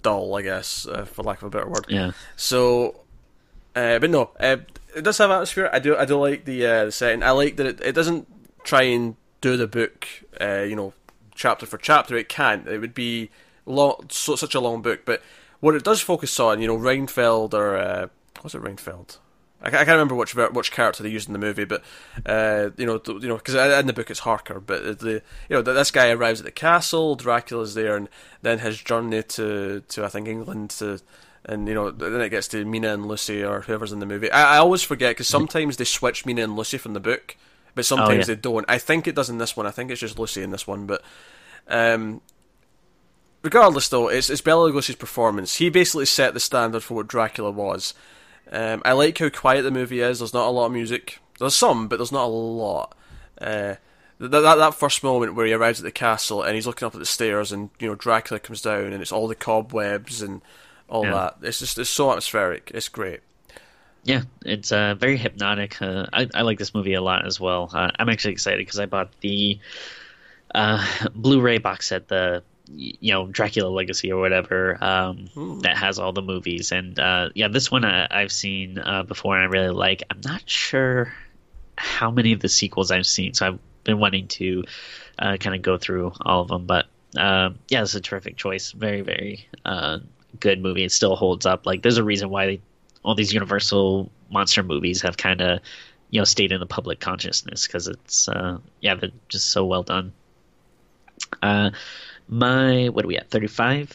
dull, 0.00 0.36
I 0.36 0.42
guess, 0.42 0.86
uh, 0.86 1.04
for 1.04 1.24
lack 1.24 1.42
of 1.42 1.48
a 1.48 1.50
better 1.50 1.68
word. 1.68 1.86
Yeah. 1.88 2.12
So, 2.36 3.00
uh, 3.74 3.98
but 3.98 4.08
no, 4.08 4.30
uh, 4.38 4.58
it 4.94 5.02
does 5.02 5.18
have 5.18 5.32
atmosphere. 5.32 5.68
I 5.72 5.80
do, 5.80 5.96
I 5.96 6.04
do 6.04 6.16
like 6.16 6.44
the, 6.44 6.64
uh, 6.64 6.84
the 6.84 6.92
setting. 6.92 7.24
I 7.24 7.32
like 7.32 7.56
that 7.56 7.66
it, 7.66 7.80
it 7.80 7.92
doesn't 7.92 8.28
try 8.62 8.82
and 8.82 9.16
do 9.40 9.56
the 9.56 9.66
book, 9.66 10.06
uh, 10.40 10.60
you 10.60 10.76
know, 10.76 10.92
chapter 11.34 11.66
for 11.66 11.76
chapter. 11.76 12.16
It 12.16 12.28
can't. 12.28 12.68
It 12.68 12.78
would 12.78 12.94
be 12.94 13.30
long, 13.66 14.06
so, 14.10 14.36
such 14.36 14.54
a 14.54 14.60
long 14.60 14.80
book. 14.80 15.00
But 15.04 15.22
what 15.58 15.74
it 15.74 15.82
does 15.82 16.00
focus 16.00 16.38
on, 16.38 16.60
you 16.60 16.68
know, 16.68 16.76
Renfield 16.76 17.52
or 17.52 17.76
uh, 17.76 18.06
was 18.44 18.54
it 18.54 18.60
Renfield? 18.60 19.18
I 19.62 19.68
can't 19.70 19.88
remember 19.88 20.14
which 20.14 20.34
which 20.34 20.72
character 20.72 21.02
they 21.02 21.10
used 21.10 21.28
in 21.28 21.34
the 21.34 21.38
movie, 21.38 21.64
but 21.64 21.82
uh, 22.24 22.70
you 22.78 22.86
know, 22.86 23.00
you 23.06 23.28
know, 23.28 23.36
because 23.36 23.54
in 23.54 23.86
the 23.86 23.92
book 23.92 24.10
it's 24.10 24.20
Harker, 24.20 24.58
but 24.58 25.00
the 25.00 25.22
you 25.48 25.56
know 25.56 25.62
this 25.62 25.90
guy 25.90 26.10
arrives 26.10 26.40
at 26.40 26.46
the 26.46 26.50
castle, 26.52 27.14
Dracula's 27.14 27.74
there, 27.74 27.96
and 27.96 28.08
then 28.42 28.60
his 28.60 28.80
journey 28.80 29.22
to 29.22 29.82
to 29.88 30.04
I 30.04 30.08
think 30.08 30.28
England 30.28 30.70
to. 30.70 31.00
And 31.46 31.66
you 31.66 31.72
know, 31.74 31.90
then 31.90 32.20
it 32.20 32.28
gets 32.28 32.48
to 32.48 32.66
Mina 32.66 32.92
and 32.92 33.06
Lucy 33.08 33.42
or 33.42 33.62
whoever's 33.62 33.92
in 33.92 33.98
the 33.98 34.04
movie. 34.06 34.30
I, 34.30 34.56
I 34.56 34.58
always 34.58 34.82
forget 34.82 35.12
because 35.12 35.26
sometimes 35.26 35.78
they 35.78 35.84
switch 35.84 36.26
Mina 36.26 36.42
and 36.42 36.54
Lucy 36.54 36.76
from 36.76 36.92
the 36.92 37.00
book, 37.00 37.34
but 37.74 37.86
sometimes 37.86 38.10
Oh, 38.10 38.32
yeah. 38.32 38.34
they 38.34 38.36
don't. 38.36 38.66
I 38.68 38.76
think 38.76 39.08
it 39.08 39.14
does 39.14 39.30
in 39.30 39.38
this 39.38 39.56
one. 39.56 39.66
I 39.66 39.70
think 39.70 39.90
it's 39.90 40.02
just 40.02 40.18
Lucy 40.18 40.42
in 40.42 40.50
this 40.50 40.66
one. 40.66 40.84
But 40.84 41.02
um, 41.66 42.20
regardless, 43.42 43.88
though, 43.88 44.08
it's 44.08 44.28
it's 44.30 44.42
Bela 44.42 44.70
Lugosi's 44.70 44.96
performance. 44.96 45.56
He 45.56 45.70
basically 45.70 46.04
set 46.06 46.34
the 46.34 46.40
standard 46.40 46.82
for 46.82 46.94
what 46.94 47.08
Dracula 47.08 47.50
was. 47.50 47.94
Um, 48.50 48.82
I 48.84 48.92
like 48.92 49.18
how 49.18 49.28
quiet 49.28 49.62
the 49.62 49.70
movie 49.70 50.00
is. 50.00 50.18
There's 50.18 50.34
not 50.34 50.48
a 50.48 50.50
lot 50.50 50.66
of 50.66 50.72
music. 50.72 51.18
There's 51.38 51.54
some, 51.54 51.88
but 51.88 51.96
there's 51.96 52.12
not 52.12 52.24
a 52.24 52.28
lot. 52.28 52.96
Uh, 53.40 53.76
that, 54.18 54.28
that 54.30 54.56
that 54.56 54.74
first 54.74 55.02
moment 55.02 55.34
where 55.34 55.46
he 55.46 55.52
arrives 55.52 55.80
at 55.80 55.84
the 55.84 55.90
castle 55.92 56.42
and 56.42 56.54
he's 56.54 56.66
looking 56.66 56.84
up 56.86 56.94
at 56.94 56.98
the 56.98 57.06
stairs, 57.06 57.52
and 57.52 57.70
you 57.78 57.88
know 57.88 57.94
Dracula 57.94 58.38
comes 58.40 58.60
down, 58.60 58.92
and 58.92 59.00
it's 59.00 59.12
all 59.12 59.28
the 59.28 59.34
cobwebs 59.34 60.20
and 60.20 60.42
all 60.88 61.04
Yeah. 61.04 61.12
that. 61.12 61.36
It's 61.42 61.60
just 61.60 61.78
it's 61.78 61.88
so 61.90 62.10
atmospheric. 62.10 62.70
It's 62.74 62.88
great. 62.88 63.20
Yeah, 64.02 64.22
it's 64.44 64.72
uh, 64.72 64.94
very 64.94 65.16
hypnotic. 65.18 65.80
Uh, 65.80 66.06
I, 66.12 66.26
I 66.34 66.42
like 66.42 66.58
this 66.58 66.74
movie 66.74 66.94
a 66.94 67.02
lot 67.02 67.26
as 67.26 67.38
well. 67.38 67.70
Uh, 67.72 67.90
I'm 67.98 68.08
actually 68.08 68.32
excited 68.32 68.58
because 68.58 68.78
I 68.80 68.86
bought 68.86 69.10
the 69.20 69.58
uh, 70.54 70.84
Blu-ray 71.14 71.58
box 71.58 71.88
set, 71.88 72.08
the 72.08 72.42
you 72.74 73.12
know 73.12 73.26
Dracula 73.26 73.68
Legacy 73.68 74.12
or 74.12 74.20
whatever 74.20 74.82
um, 74.82 75.60
that 75.62 75.76
has 75.76 75.98
all 75.98 76.12
the 76.12 76.22
movies. 76.22 76.72
And 76.72 76.98
uh, 76.98 77.30
yeah, 77.34 77.48
this 77.48 77.70
one 77.70 77.84
I, 77.84 78.06
I've 78.10 78.32
seen 78.32 78.78
uh, 78.78 79.02
before 79.02 79.36
and 79.36 79.44
I 79.44 79.46
really 79.46 79.74
like. 79.74 80.02
I'm 80.10 80.20
not 80.24 80.48
sure 80.48 81.12
how 81.76 82.10
many 82.10 82.32
of 82.32 82.40
the 82.40 82.48
sequels 82.48 82.90
I've 82.90 83.06
seen, 83.06 83.34
so 83.34 83.46
I've 83.46 83.58
been 83.84 83.98
wanting 83.98 84.28
to 84.28 84.64
uh, 85.18 85.36
kind 85.38 85.56
of 85.56 85.62
go 85.62 85.78
through 85.78 86.12
all 86.20 86.42
of 86.42 86.48
them. 86.48 86.66
But 86.66 86.86
uh, 87.16 87.50
yeah, 87.68 87.82
it's 87.82 87.94
a 87.94 88.00
terrific 88.00 88.36
choice. 88.36 88.72
Very 88.72 89.02
very 89.02 89.46
uh, 89.64 89.98
good 90.38 90.60
movie. 90.60 90.84
It 90.84 90.92
still 90.92 91.16
holds 91.16 91.46
up. 91.46 91.66
Like 91.66 91.82
there's 91.82 91.98
a 91.98 92.04
reason 92.04 92.30
why 92.30 92.46
they, 92.46 92.60
all 93.02 93.14
these 93.14 93.32
Universal 93.32 94.10
monster 94.30 94.62
movies 94.62 95.02
have 95.02 95.16
kind 95.16 95.40
of 95.40 95.60
you 96.10 96.20
know 96.20 96.24
stayed 96.24 96.52
in 96.52 96.60
the 96.60 96.66
public 96.66 97.00
consciousness 97.00 97.66
because 97.66 97.88
it's 97.88 98.28
uh, 98.28 98.58
yeah 98.80 98.94
they're 98.94 99.10
just 99.28 99.50
so 99.50 99.64
well 99.64 99.82
done. 99.82 100.12
Uh, 101.42 101.70
my 102.30 102.88
what 102.88 103.04
are 103.04 103.08
we 103.08 103.18
at? 103.18 103.28
Thirty 103.30 103.46
five. 103.48 103.92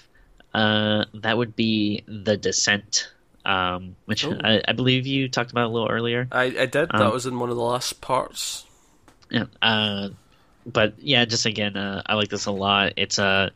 Uh, 0.53 1.05
that 1.15 1.37
would 1.37 1.55
be 1.55 2.03
the 2.07 2.37
Descent, 2.37 3.09
um, 3.45 3.95
which. 4.05 4.25
I, 4.25 4.61
I 4.67 4.73
believe 4.73 5.07
you 5.07 5.27
talked 5.29 5.51
about 5.51 5.65
a 5.65 5.73
little 5.73 5.89
earlier. 5.89 6.27
I 6.31 6.43
I 6.43 6.65
did. 6.65 6.89
that 6.89 6.95
Um, 6.95 7.11
was 7.11 7.25
in 7.25 7.39
one 7.39 7.49
of 7.49 7.55
the 7.55 7.63
last 7.63 7.99
parts. 8.01 8.65
Yeah. 9.31 9.45
Uh, 9.61 10.09
but 10.65 10.93
yeah, 10.99 11.25
just 11.25 11.45
again, 11.45 11.75
uh, 11.75 12.03
I 12.05 12.13
like 12.15 12.29
this 12.29 12.45
a 12.45 12.51
lot. 12.51 12.93
It's 12.97 13.17
a 13.19 13.51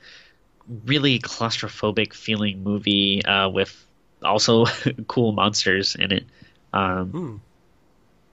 really 0.85 1.19
claustrophobic 1.19 2.13
feeling 2.13 2.63
movie 2.63 3.23
uh, 3.25 3.49
with 3.49 3.75
also 4.23 4.65
cool 5.07 5.31
monsters 5.31 5.95
in 5.95 6.11
it. 6.11 6.25
Um, 6.73 7.09
Hmm. 7.11 7.35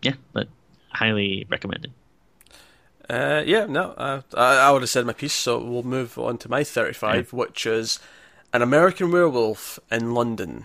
Yeah, 0.03 0.14
but 0.32 0.49
highly 0.90 1.47
recommended. 1.49 1.92
Uh, 3.09 3.43
yeah, 3.47 3.67
no, 3.67 3.93
uh, 3.93 4.23
I, 4.35 4.69
I 4.69 4.71
would 4.71 4.83
have 4.83 4.89
said 4.91 5.07
my 5.07 5.13
piece, 5.13 5.33
so 5.33 5.63
we'll 5.63 5.85
move 5.85 6.19
on 6.19 6.39
to 6.39 6.49
my 6.49 6.65
35, 6.65 7.33
which 7.33 7.65
is 7.67 8.01
An 8.53 8.63
American 8.63 9.13
Werewolf 9.13 9.79
in 9.91 10.13
London. 10.13 10.65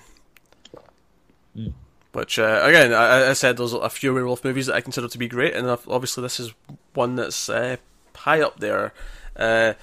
Which, 2.13 2.39
uh, 2.39 2.61
again, 2.63 2.93
I, 2.93 3.29
I 3.29 3.33
said 3.33 3.57
there's 3.57 3.73
a 3.73 3.89
few 3.89 4.13
werewolf 4.13 4.43
movies 4.43 4.65
that 4.65 4.75
I 4.75 4.81
consider 4.81 5.07
to 5.07 5.17
be 5.17 5.27
great, 5.27 5.53
and 5.53 5.67
obviously 5.67 6.23
this 6.23 6.39
is 6.39 6.53
one 6.93 7.15
that's 7.15 7.47
uh, 7.47 7.77
high 8.15 8.41
up 8.41 8.59
there. 8.59 8.93
Uh, 9.35 9.73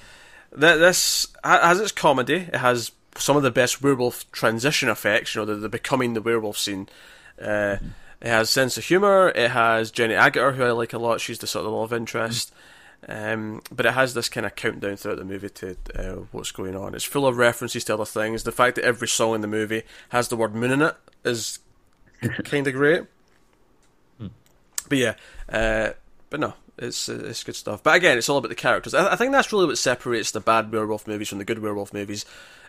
th- 0.51 0.79
this 0.79 1.27
has 1.43 1.79
its 1.79 1.91
comedy, 1.91 2.47
it 2.51 2.55
has 2.57 2.91
some 3.15 3.37
of 3.37 3.43
the 3.43 3.51
best 3.51 3.81
werewolf 3.81 4.29
transition 4.31 4.89
effects, 4.89 5.33
you 5.33 5.41
know, 5.41 5.45
the, 5.45 5.55
the 5.55 5.69
becoming 5.69 6.13
the 6.13 6.21
werewolf 6.21 6.57
scene. 6.57 6.87
Uh, 7.41 7.77
It 8.21 8.27
has 8.27 8.49
sense 8.49 8.77
of 8.77 8.85
humour. 8.85 9.29
It 9.29 9.51
has 9.51 9.91
Jenny 9.91 10.13
Agutter, 10.13 10.55
who 10.55 10.63
I 10.63 10.71
like 10.71 10.93
a 10.93 10.99
lot. 10.99 11.21
She's 11.21 11.39
the 11.39 11.47
sort 11.47 11.65
of 11.65 11.71
love 11.71 11.93
interest. 11.93 12.53
Um, 13.07 13.61
but 13.71 13.85
it 13.85 13.93
has 13.93 14.13
this 14.13 14.27
kind 14.27 14.45
of 14.45 14.55
countdown 14.55 14.97
throughout 14.97 15.19
the 15.19 15.23
movie 15.25 15.49
to 15.49 15.77
uh, 15.95 16.25
what's 16.31 16.51
going 16.51 16.75
on. 16.75 16.93
It's 16.93 17.05
full 17.05 17.25
of 17.25 17.37
references 17.37 17.85
to 17.85 17.93
other 17.93 18.05
things. 18.05 18.43
The 18.43 18.51
fact 18.51 18.75
that 18.75 18.83
every 18.83 19.07
song 19.07 19.35
in 19.35 19.41
the 19.41 19.47
movie 19.47 19.83
has 20.09 20.27
the 20.27 20.35
word 20.35 20.53
moon 20.53 20.71
in 20.71 20.81
it 20.81 20.95
is 21.23 21.59
kind 22.43 22.67
of 22.67 22.73
great. 22.73 23.03
But 24.89 24.97
yeah, 24.97 25.15
uh, 25.47 25.91
but 26.29 26.39
no, 26.39 26.55
it's 26.79 27.09
uh, 27.09 27.21
it's 27.25 27.43
good 27.43 27.55
stuff. 27.55 27.83
But 27.83 27.95
again, 27.95 28.17
it's 28.17 28.29
all 28.29 28.37
about 28.37 28.49
the 28.49 28.55
characters. 28.55 28.93
I, 28.93 29.13
I 29.13 29.15
think 29.15 29.31
that's 29.31 29.51
really 29.51 29.67
what 29.67 29.77
separates 29.77 30.31
the 30.31 30.39
bad 30.39 30.71
werewolf 30.71 31.07
movies 31.07 31.29
from 31.29 31.37
the 31.37 31.45
good 31.45 31.59
werewolf 31.59 31.93
movies. 31.93 32.25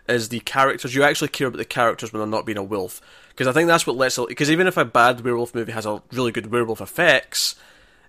Is 0.09 0.29
the 0.29 0.39
characters 0.41 0.95
you 0.95 1.03
actually 1.03 1.27
care 1.27 1.47
about 1.47 1.57
the 1.57 1.65
characters 1.65 2.11
when 2.11 2.19
they're 2.19 2.27
not 2.27 2.45
being 2.45 2.57
a 2.57 2.63
wolf? 2.63 3.01
Because 3.29 3.47
I 3.47 3.51
think 3.51 3.67
that's 3.67 3.85
what 3.87 3.95
lets. 3.95 4.17
Because 4.17 4.49
even 4.51 4.67
if 4.67 4.77
a 4.77 4.85
bad 4.85 5.21
werewolf 5.21 5.53
movie 5.55 5.71
has 5.71 5.85
a 5.85 6.01
really 6.11 6.31
good 6.31 6.51
werewolf 6.51 6.81
effects, 6.81 7.55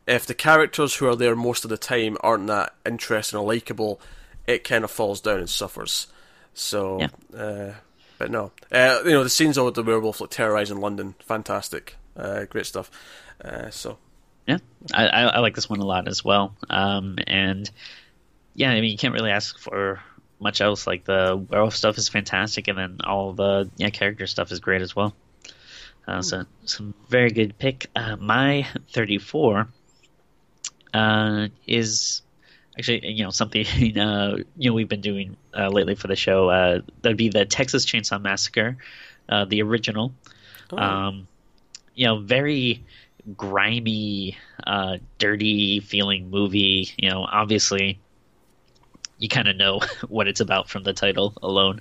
if 0.07 0.27
the 0.27 0.35
characters 0.35 0.97
who 0.97 1.07
are 1.07 1.17
there 1.17 1.37
most 1.37 1.65
of 1.65 1.71
the 1.71 1.77
time 1.77 2.17
aren't 2.21 2.47
that 2.49 2.75
interesting 2.87 3.39
or 3.39 3.47
likable, 3.47 4.01
it 4.47 4.65
kind 4.65 4.85
of 4.85 4.91
falls 4.91 5.21
down 5.21 5.39
and 5.39 5.51
suffers. 5.51 6.07
So, 6.55 6.99
Yeah. 7.01 7.39
uh, 7.39 7.75
but 8.19 8.31
no, 8.31 8.53
uh, 8.71 9.01
you 9.05 9.11
know 9.13 9.23
the 9.23 9.31
scenes 9.31 9.59
of 9.59 9.75
the 9.75 9.83
werewolf 9.83 10.21
like 10.21 10.31
terrorizing 10.31 10.81
London, 10.81 11.15
fantastic, 11.21 11.97
uh, 12.17 12.45
great 12.45 12.67
stuff. 12.67 12.91
Uh, 13.45 13.71
so, 13.71 13.99
Yeah, 14.47 14.59
I, 14.93 15.07
I, 15.07 15.23
I 15.23 15.39
like 15.39 15.55
this 15.55 15.69
one 15.69 15.81
a 15.81 15.85
lot 15.85 16.09
as 16.09 16.25
well. 16.25 16.55
Um, 16.69 17.17
and 17.27 17.71
yeah, 18.55 18.71
I 18.71 18.81
mean, 18.81 18.91
you 18.91 18.99
can't 18.99 19.15
really 19.15 19.31
ask 19.31 19.59
for 19.59 20.01
much 20.41 20.61
else. 20.61 20.87
Like 20.87 21.05
the 21.05 21.45
werewolf 21.49 21.77
stuff 21.77 21.97
is 21.99 22.09
fantastic, 22.09 22.69
and 22.69 22.77
then 22.77 22.99
all 23.05 23.33
the 23.33 23.71
yeah 23.77 23.91
character 23.91 24.27
stuff 24.27 24.53
is 24.53 24.61
great 24.61 24.83
as 24.83 24.95
well. 24.95 25.15
Uh, 26.07 26.21
so 26.23 26.45
some 26.65 26.95
very 27.09 27.31
good 27.31 27.57
pick. 27.59 27.87
Uh, 27.95 28.17
my 28.17 28.67
thirty 28.91 29.19
four 29.19 29.69
uh, 30.93 31.49
is 31.67 32.23
actually 32.77 33.07
you 33.09 33.25
know 33.25 33.31
something 33.31 33.65
uh, 33.99 34.37
you 34.57 34.71
know 34.71 34.75
we've 34.75 34.89
been 34.89 35.01
doing 35.01 35.37
uh, 35.57 35.69
lately 35.69 35.95
for 35.95 36.09
the 36.09 36.17
show. 36.17 36.51
Uh, 36.51 36.81
that'd 37.01 37.17
be 37.17 37.29
the 37.29 37.45
Texas 37.45 37.87
Chainsaw 37.87 38.21
Massacre, 38.21 38.77
uh, 39.29 39.45
the 39.45 39.63
original. 39.63 40.13
Oh. 40.73 40.79
Um, 40.79 41.29
you 41.95 42.07
know, 42.07 42.19
very 42.19 42.85
grimy, 43.37 44.37
uh, 44.67 44.99
dirty 45.19 45.81
feeling 45.81 46.31
movie. 46.31 46.91
You 46.97 47.11
know, 47.11 47.27
obviously, 47.31 47.99
you 49.19 49.29
kind 49.29 49.49
of 49.49 49.57
know 49.57 49.81
what 50.09 50.29
it's 50.29 50.41
about 50.41 50.69
from 50.69 50.83
the 50.83 50.93
title 50.93 51.35
alone. 51.43 51.81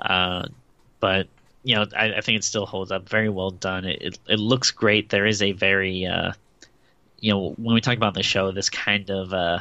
Uh, 0.00 0.46
but 1.00 1.28
you 1.62 1.74
know, 1.74 1.86
I, 1.96 2.14
I 2.14 2.20
think 2.20 2.36
it 2.36 2.44
still 2.44 2.66
holds 2.66 2.92
up. 2.92 3.08
Very 3.08 3.28
well 3.28 3.50
done. 3.50 3.84
It 3.84 4.02
it, 4.02 4.18
it 4.28 4.38
looks 4.38 4.70
great. 4.70 5.10
There 5.10 5.26
is 5.26 5.42
a 5.42 5.52
very 5.52 6.06
uh, 6.06 6.32
you 7.20 7.32
know 7.32 7.54
when 7.56 7.74
we 7.74 7.80
talk 7.80 7.96
about 7.96 8.14
the 8.14 8.22
show, 8.22 8.52
this 8.52 8.70
kind 8.70 9.10
of 9.10 9.32
uh, 9.32 9.60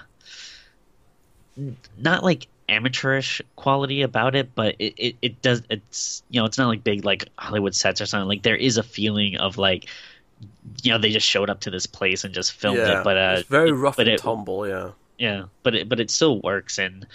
not 1.98 2.24
like 2.24 2.48
amateurish 2.70 3.42
quality 3.56 4.02
about 4.02 4.36
it, 4.36 4.56
but 4.56 4.76
it, 4.80 4.94
it, 4.98 5.16
it 5.22 5.42
does 5.42 5.64
it's 5.70 6.24
you 6.30 6.42
know 6.42 6.46
it's 6.46 6.58
not 6.58 6.68
like 6.68 6.84
big 6.84 7.06
like 7.06 7.30
Hollywood 7.38 7.76
sets 7.76 8.02
or 8.02 8.06
something. 8.06 8.28
Like 8.28 8.44
there 8.44 8.56
is 8.56 8.78
a 8.78 8.84
feeling 8.84 9.38
of 9.38 9.58
like 9.58 9.88
you 10.82 10.92
know 10.92 10.98
they 10.98 11.12
just 11.12 11.28
showed 11.28 11.50
up 11.50 11.62
to 11.62 11.72
this 11.72 11.86
place 11.86 12.24
and 12.24 12.34
just 12.34 12.52
filmed 12.54 12.78
yeah, 12.78 13.00
it, 13.00 13.04
but 13.04 13.18
uh, 13.18 13.36
it's 13.40 13.50
very 13.50 13.72
rough 13.72 13.98
but 13.98 14.08
and 14.08 14.16
it- 14.16 14.22
tumble. 14.22 14.68
Yeah. 14.68 14.92
yeah, 15.18 15.44
but 15.64 15.76
it 15.76 15.90
but 15.90 16.00
it 16.00 16.10
still 16.12 16.40
works, 16.42 16.78
and 16.78 17.06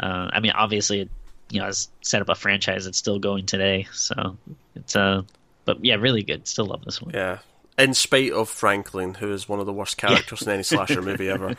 uh, 0.00 0.28
I 0.32 0.40
mean, 0.40 0.52
obviously, 0.52 1.00
it, 1.00 1.10
you 1.50 1.60
know, 1.60 1.66
has 1.66 1.88
set 2.02 2.20
up 2.22 2.28
a 2.28 2.34
franchise 2.34 2.84
that's 2.84 2.98
still 2.98 3.18
going 3.18 3.46
today. 3.46 3.86
So 3.92 4.36
it's 4.74 4.96
uh, 4.96 5.22
but 5.64 5.84
yeah, 5.84 5.94
really 5.96 6.22
good. 6.22 6.46
Still 6.46 6.66
love 6.66 6.84
this 6.84 7.00
one. 7.00 7.14
Yeah. 7.14 7.38
In 7.76 7.92
spite 7.92 8.30
of 8.32 8.48
Franklin, 8.48 9.14
who 9.14 9.32
is 9.32 9.48
one 9.48 9.58
of 9.58 9.66
the 9.66 9.72
worst 9.72 9.96
characters 9.96 10.42
in 10.42 10.52
any 10.52 10.62
slasher 10.62 11.02
movie 11.02 11.28
ever. 11.28 11.56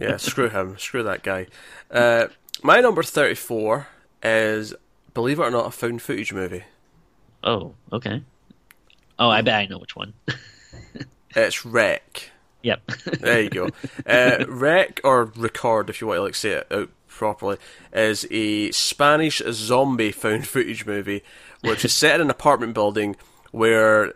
Yeah, 0.00 0.16
screw 0.16 0.48
him. 0.48 0.78
Screw 0.78 1.02
that 1.02 1.22
guy. 1.22 1.46
Uh, 1.90 2.28
my 2.62 2.80
number 2.80 3.02
34 3.02 3.86
is, 4.22 4.72
believe 5.12 5.38
it 5.38 5.42
or 5.42 5.50
not, 5.50 5.66
a 5.66 5.70
found 5.70 6.00
footage 6.00 6.32
movie. 6.32 6.64
Oh, 7.44 7.74
okay. 7.92 8.22
Oh, 9.18 9.28
I 9.28 9.42
bet 9.42 9.54
I 9.56 9.66
know 9.66 9.76
which 9.78 9.94
one. 9.94 10.14
It's 11.36 11.64
REC. 11.64 12.30
yep. 12.62 12.80
There 13.20 13.42
you 13.42 13.50
go. 13.50 13.68
Uh, 14.06 14.44
REC, 14.48 15.00
or 15.04 15.26
Record, 15.26 15.90
if 15.90 16.00
you 16.00 16.06
want 16.06 16.18
to 16.18 16.22
like 16.22 16.34
say 16.34 16.50
it 16.50 16.66
out 16.72 16.88
properly, 17.06 17.58
is 17.92 18.26
a 18.30 18.70
Spanish 18.72 19.42
zombie 19.50 20.10
found 20.10 20.46
footage 20.48 20.86
movie, 20.86 21.22
which 21.60 21.84
is 21.84 21.92
set 21.92 22.16
in 22.16 22.22
an 22.22 22.30
apartment 22.30 22.72
building 22.74 23.14
where, 23.50 24.14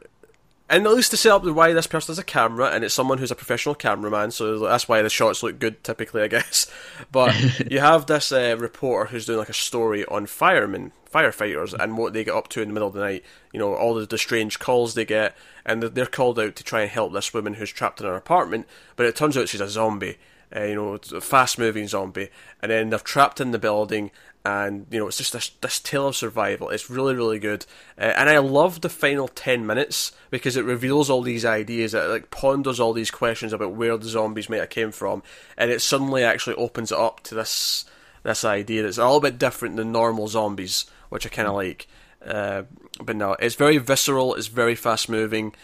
and 0.71 0.87
at 0.87 0.93
least 0.93 1.11
to 1.11 1.17
set 1.17 1.33
up 1.33 1.43
the 1.45 1.53
why 1.53 1.73
this 1.75 1.87
person 1.87 2.13
has 2.13 2.19
a 2.19 2.25
camera, 2.25 2.71
and 2.71 2.83
it's 2.83 2.95
someone 2.95 3.19
who's 3.19 3.31
a 3.31 3.37
professional 3.37 3.75
cameraman, 3.75 4.31
so 4.31 4.59
that's 4.61 4.89
why 4.89 5.03
the 5.03 5.11
shots 5.11 5.43
look 5.43 5.59
good 5.59 5.85
typically, 5.85 6.23
I 6.23 6.29
guess. 6.29 6.67
But 7.13 7.35
you 7.71 7.79
have 7.81 8.07
this 8.07 8.33
uh, 8.33 8.57
reporter 8.59 9.11
who's 9.11 9.27
doing 9.27 9.39
like 9.39 9.51
a 9.51 9.55
story 9.55 10.05
on 10.07 10.27
firemen, 10.27 10.93
firefighters, 11.13 11.75
and 11.75 11.99
what 11.99 12.13
they 12.13 12.25
get 12.25 12.35
up 12.35 12.49
to 12.49 12.63
in 12.63 12.69
the 12.69 12.75
middle 12.75 12.89
of 12.89 12.95
the 12.95 13.01
night. 13.01 13.25
You 13.53 13.61
know, 13.61 13.75
all 13.75 13.95
the, 13.95 14.07
the 14.07 14.19
strange 14.19 14.59
calls 14.59 14.95
they 14.95 15.05
get, 15.05 15.37
and 15.65 15.83
they're 15.83 16.07
called 16.07 16.39
out 16.39 16.57
to 16.57 16.65
try 16.65 16.83
and 16.83 16.91
help 16.91 17.13
this 17.13 17.35
woman 17.35 17.55
who's 17.55 17.71
trapped 17.71 18.01
in 18.01 18.07
her 18.07 18.17
apartment. 18.17 18.67
But 18.97 19.07
it 19.07 19.17
turns 19.17 19.37
out 19.37 19.49
she's 19.49 19.61
a 19.61 19.69
zombie. 19.69 20.19
Uh, 20.55 20.65
you 20.65 20.75
know, 20.75 20.99
a 21.17 21.21
fast-moving 21.23 21.89
zombie, 21.89 22.29
and 22.61 22.71
then 22.71 22.91
they're 22.91 22.99
trapped 22.99 23.41
in 23.41 23.53
the 23.53 23.59
building, 23.59 24.11
and 24.45 24.87
you 24.91 24.99
know, 24.99 25.09
it's 25.09 25.17
just 25.17 25.33
this 25.33 25.49
this 25.63 25.81
tale 25.81 26.09
of 26.09 26.15
survival. 26.15 26.69
It's 26.69 26.91
really, 26.91 27.15
really 27.15 27.39
good, 27.39 27.65
uh, 27.97 28.13
and 28.19 28.29
I 28.29 28.37
love 28.37 28.83
the 28.83 28.91
final 28.91 29.29
ten 29.29 29.67
minutes 29.67 30.13
because 30.31 30.55
it 30.55 30.67
reveals 30.67 31.09
all 31.09 31.23
these 31.23 31.47
ideas. 31.47 31.95
It 31.95 32.07
like 32.07 32.31
ponders 32.31 32.81
all 32.81 32.93
these 32.93 33.11
questions 33.11 33.55
about 33.55 33.73
where 33.73 33.97
the 33.97 34.05
zombies 34.05 34.51
might 34.51 34.61
have 34.61 34.69
came 34.69 34.93
from, 34.93 35.23
and 35.57 35.71
it 35.71 35.81
suddenly 35.81 36.23
actually 36.23 36.57
opens 36.57 36.93
it 36.93 36.99
up 36.99 37.21
to 37.21 37.35
this 37.35 37.87
this 38.23 38.45
idea 38.45 38.83
that's 38.83 38.99
a 38.99 39.05
little 39.05 39.21
bit 39.21 39.39
different 39.39 39.77
than 39.77 39.91
normal 39.91 40.29
zombies, 40.29 40.85
which 41.13 41.27
I 41.27 41.29
kind 41.29 41.47
of 41.47 41.55
like. 41.55 41.87
Uh, 42.25 42.63
but 43.03 43.17
no, 43.17 43.35
it's 43.35 43.55
very 43.55 43.77
visceral. 43.77 44.35
It's 44.35 44.47
very 44.47 44.75
fast 44.75 45.11
moving. 45.11 45.55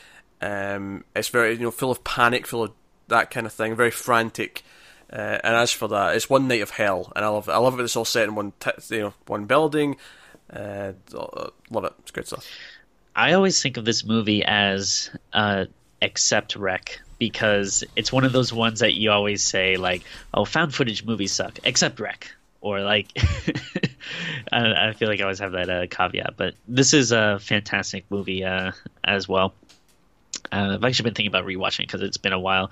Um, 0.43 1.05
it's 1.17 1.29
very 1.29 1.55
you 1.55 1.61
know 1.61 1.71
full 1.71 1.91
of 1.91 2.05
panic, 2.05 2.47
full 2.47 2.65
of 2.65 2.73
that 3.09 3.31
kind 3.31 3.47
of 3.47 3.53
thing. 3.53 3.75
Very 3.75 3.91
frantic. 3.91 4.63
Uh, 5.11 5.39
and 5.43 5.57
as 5.57 5.73
for 5.73 5.89
that, 5.89 6.15
it's 6.15 6.29
one 6.29 6.49
night 6.49 6.61
of 6.61 6.71
hell, 6.71 7.11
and 7.17 7.25
I 7.25 7.29
love 7.29 7.49
it. 7.49 7.53
I 7.53 7.57
love 7.57 7.81
it. 7.81 7.83
It's 7.83 7.97
all 7.97 8.05
set 8.05 8.29
in 8.29 8.35
one 8.35 8.53
t- 8.61 8.71
you 8.91 9.01
know 9.01 9.15
one 9.27 9.47
building. 9.47 9.97
Uh, 10.53 10.93
love 11.13 11.85
it. 11.85 11.93
It's 12.01 12.11
great 12.11 12.27
stuff. 12.27 12.47
I 13.17 13.33
always 13.33 13.61
think 13.63 13.79
of 13.79 13.87
this 13.87 14.05
movie 14.05 14.45
as 14.45 15.11
uh, 15.33 15.65
except 16.03 16.57
REC 16.57 17.01
because 17.19 17.85
it's 17.97 18.13
one 18.13 18.25
of 18.25 18.33
those 18.33 18.53
ones 18.53 18.81
that 18.81 18.95
you 18.95 19.11
always 19.11 19.43
say 19.43 19.79
like, 19.79 20.03
"Oh, 20.35 20.45
found 20.45 20.75
footage 20.75 21.05
movies 21.05 21.33
suck," 21.33 21.59
except 21.65 22.01
REC, 22.01 22.31
or 22.69 22.83
like, 22.83 23.11
I, 24.53 24.89
I 24.89 24.93
feel 24.93 25.09
like 25.09 25.21
I 25.21 25.25
always 25.25 25.39
have 25.41 25.53
that 25.53 25.69
uh, 25.69 25.87
caveat. 25.89 26.37
But 26.37 26.55
this 26.67 26.95
is 26.95 27.13
a 27.13 27.39
fantastic 27.39 28.05
movie 28.11 28.45
uh, 28.45 28.73
as 29.05 29.29
well. 29.29 29.55
Uh, 30.53 30.75
I've 30.75 30.85
actually 30.85 31.05
been 31.05 31.15
thinking 31.15 31.29
about 31.29 31.45
rewatching 31.47 31.81
it 31.81 31.89
because 31.89 32.03
it's 32.03 32.17
been 32.17 32.33
a 32.33 32.39
while, 32.39 32.71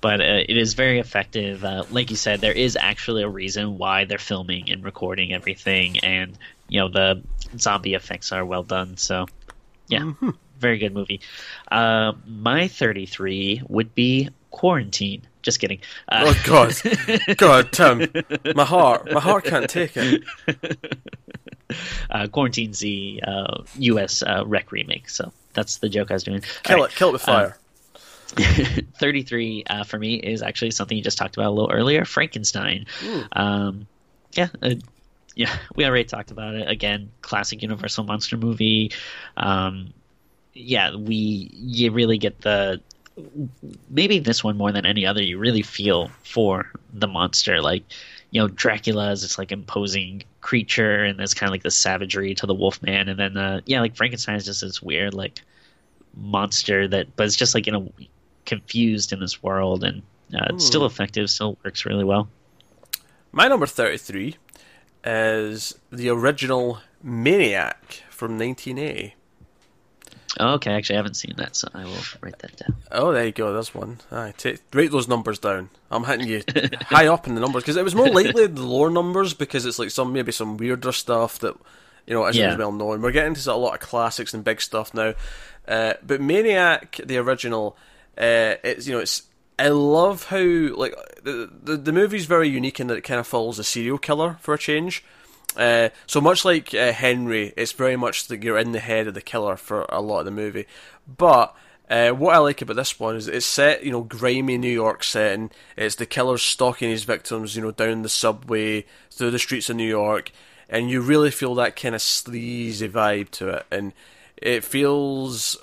but 0.00 0.20
uh, 0.20 0.42
it 0.48 0.56
is 0.56 0.74
very 0.74 0.98
effective. 0.98 1.64
Uh, 1.64 1.84
like 1.90 2.10
you 2.10 2.16
said, 2.16 2.40
there 2.40 2.52
is 2.52 2.76
actually 2.76 3.22
a 3.22 3.28
reason 3.28 3.78
why 3.78 4.04
they're 4.04 4.18
filming 4.18 4.70
and 4.70 4.84
recording 4.84 5.32
everything, 5.32 5.98
and 6.00 6.38
you 6.68 6.80
know 6.80 6.88
the 6.88 7.22
zombie 7.58 7.94
effects 7.94 8.32
are 8.32 8.44
well 8.44 8.62
done. 8.62 8.96
So, 8.96 9.26
yeah, 9.88 10.12
very 10.58 10.78
good 10.78 10.94
movie. 10.94 11.20
Uh, 11.70 12.12
my 12.26 12.68
thirty-three 12.68 13.62
would 13.68 13.94
be 13.94 14.28
Quarantine. 14.50 15.26
Just 15.46 15.60
kidding. 15.60 15.78
Uh, 16.08 16.24
Oh 16.26 16.42
God, 16.44 16.74
God, 17.36 17.70
Tim, 17.70 18.10
my 18.56 18.64
heart, 18.64 19.12
my 19.12 19.20
heart 19.20 19.44
can't 19.44 19.70
take 19.78 19.92
it. 19.96 20.24
uh, 22.10 22.26
Quarantine's 22.26 22.80
the 22.80 23.22
uh, 23.24 23.62
U.S. 23.76 24.24
Uh, 24.24 24.42
rec 24.44 24.72
remake, 24.72 25.08
so 25.08 25.32
that's 25.54 25.76
the 25.78 25.88
joke 25.88 26.10
I 26.10 26.14
was 26.14 26.24
doing. 26.24 26.42
Kill 26.64 26.78
All 26.78 26.82
right. 26.82 26.90
it, 26.92 26.96
kill 26.96 27.08
it 27.10 27.12
with 27.12 27.22
fire. 27.22 27.56
33 28.98 29.62
uh, 29.70 29.84
for 29.84 30.00
me 30.00 30.16
is 30.16 30.42
actually 30.42 30.72
something 30.72 30.96
you 30.98 31.02
just 31.04 31.16
talked 31.16 31.36
about 31.36 31.46
a 31.46 31.50
little 31.54 31.70
earlier 31.70 32.04
frankenstein 32.04 32.84
um, 33.32 33.86
yeah 34.32 34.48
uh, 34.62 34.74
yeah 35.36 35.56
we 35.76 35.86
already 35.86 36.02
talked 36.04 36.32
about 36.32 36.56
it 36.56 36.68
again 36.68 37.08
classic 37.22 37.62
universal 37.62 38.02
monster 38.02 38.36
movie 38.36 38.90
um, 39.36 39.94
yeah 40.54 40.96
we 40.96 41.48
you 41.54 41.92
really 41.92 42.18
get 42.18 42.40
the 42.40 42.80
maybe 43.90 44.18
this 44.18 44.44
one 44.44 44.56
more 44.56 44.72
than 44.72 44.86
any 44.86 45.06
other 45.06 45.22
you 45.22 45.38
really 45.38 45.62
feel 45.62 46.10
for 46.22 46.70
the 46.92 47.06
monster. 47.06 47.60
Like 47.60 47.84
you 48.30 48.40
know 48.40 48.48
dracula 48.48 49.12
is 49.12 49.22
this 49.22 49.38
like 49.38 49.52
imposing 49.52 50.22
creature 50.40 51.04
and 51.04 51.18
there's 51.18 51.34
kind 51.34 51.48
of 51.48 51.52
like 51.52 51.62
the 51.62 51.70
savagery 51.70 52.34
to 52.34 52.46
the 52.46 52.54
wolfman 52.54 53.08
and 53.08 53.18
then 53.18 53.36
uh, 53.36 53.60
yeah 53.66 53.80
like 53.80 53.96
frankenstein 53.96 54.34
is 54.34 54.44
just 54.44 54.60
this 54.60 54.82
weird 54.82 55.14
like 55.14 55.40
monster 56.16 56.86
that 56.88 57.14
but 57.16 57.26
it's 57.26 57.36
just 57.36 57.54
like 57.54 57.66
in 57.66 57.74
a 57.74 57.88
confused 58.46 59.12
in 59.12 59.20
this 59.20 59.42
world 59.42 59.84
and 59.84 60.02
uh, 60.34 60.46
it's 60.50 60.64
still 60.64 60.86
effective 60.86 61.30
still 61.30 61.58
works 61.64 61.84
really 61.84 62.04
well. 62.04 62.28
My 63.32 63.48
number 63.48 63.66
thirty-three 63.66 64.36
is 65.04 65.78
the 65.92 66.08
original 66.08 66.80
Maniac 67.02 68.02
from 68.10 68.38
1980. 68.38 69.14
Okay 70.38 70.72
actually 70.72 70.96
i 70.96 70.98
haven't 70.98 71.14
seen 71.14 71.34
that 71.36 71.54
so 71.56 71.68
i 71.74 71.84
will 71.84 71.96
write 72.20 72.38
that 72.40 72.56
down 72.56 72.76
Oh, 72.92 73.12
there 73.12 73.26
you 73.26 73.32
go. 73.32 73.52
That's 73.52 73.74
one. 73.74 73.98
Aye, 74.12 74.32
take, 74.38 74.60
write 74.72 74.90
those 74.90 75.08
numbers 75.08 75.38
down. 75.38 75.68
I'm 75.90 76.04
hitting 76.04 76.28
you 76.28 76.42
high 76.82 77.08
up 77.08 77.26
in 77.26 77.34
the 77.34 77.40
numbers 77.40 77.62
because 77.64 77.76
it 77.76 77.84
was 77.84 77.94
more 77.94 78.08
likely 78.08 78.46
the 78.46 78.62
lower 78.62 78.90
numbers 78.90 79.34
because 79.34 79.66
it's 79.66 79.78
like 79.78 79.90
some 79.90 80.12
maybe 80.12 80.32
some 80.32 80.56
weirder 80.56 80.92
stuff 80.92 81.38
that 81.40 81.54
you 82.06 82.14
know 82.14 82.26
isn't 82.26 82.40
Yeah. 82.40 82.52
as 82.52 82.58
well 82.58 82.72
known. 82.72 83.02
We're 83.02 83.10
getting 83.10 83.34
to 83.34 83.52
a 83.52 83.54
lot 83.54 83.74
of 83.74 83.80
classics 83.80 84.32
and 84.32 84.44
big 84.44 84.62
stuff 84.62 84.94
now. 84.94 85.14
Uh, 85.68 85.94
but 86.06 86.20
Maniac, 86.22 87.00
the 87.04 87.18
original, 87.18 87.76
uh, 88.16 88.54
it's 88.64 88.86
you 88.86 88.94
know 88.94 89.00
it's. 89.00 89.22
I 89.58 89.68
love 89.68 90.24
how 90.24 90.38
like 90.38 90.94
the, 91.22 91.50
the 91.62 91.76
the 91.76 91.92
movie's 91.92 92.26
very 92.26 92.48
unique 92.48 92.78
in 92.80 92.86
that 92.86 92.96
it 92.98 93.02
kind 93.04 93.18
of 93.20 93.26
follows 93.26 93.58
a 93.58 93.64
serial 93.64 93.98
killer 93.98 94.36
for 94.40 94.54
a 94.54 94.58
change. 94.58 95.04
Uh, 95.56 95.88
so 96.06 96.20
much 96.20 96.44
like 96.44 96.74
uh, 96.74 96.92
Henry, 96.92 97.52
it's 97.56 97.72
very 97.72 97.96
much 97.96 98.26
that 98.28 98.42
you're 98.42 98.58
in 98.58 98.72
the 98.72 98.80
head 98.80 99.06
of 99.06 99.14
the 99.14 99.22
killer 99.22 99.56
for 99.56 99.86
a 99.88 100.00
lot 100.00 100.20
of 100.20 100.24
the 100.26 100.30
movie. 100.30 100.66
But 101.06 101.56
uh, 101.88 102.10
what 102.10 102.34
I 102.34 102.38
like 102.38 102.60
about 102.62 102.76
this 102.76 102.98
one 102.98 103.16
is 103.16 103.28
it's 103.28 103.46
set, 103.46 103.84
you 103.84 103.92
know, 103.92 104.02
grimy 104.02 104.58
New 104.58 104.68
York 104.68 105.04
setting. 105.04 105.50
It's 105.76 105.94
the 105.94 106.06
killer 106.06 106.38
stalking 106.38 106.90
his 106.90 107.04
victims, 107.04 107.56
you 107.56 107.62
know, 107.62 107.70
down 107.70 108.02
the 108.02 108.08
subway, 108.08 108.84
through 109.10 109.30
the 109.30 109.38
streets 109.38 109.70
of 109.70 109.76
New 109.76 109.88
York, 109.88 110.32
and 110.68 110.90
you 110.90 111.00
really 111.00 111.30
feel 111.30 111.54
that 111.54 111.76
kind 111.76 111.94
of 111.94 112.02
sleazy 112.02 112.88
vibe 112.88 113.30
to 113.30 113.48
it, 113.48 113.66
and 113.70 113.92
it 114.36 114.64
feels 114.64 115.56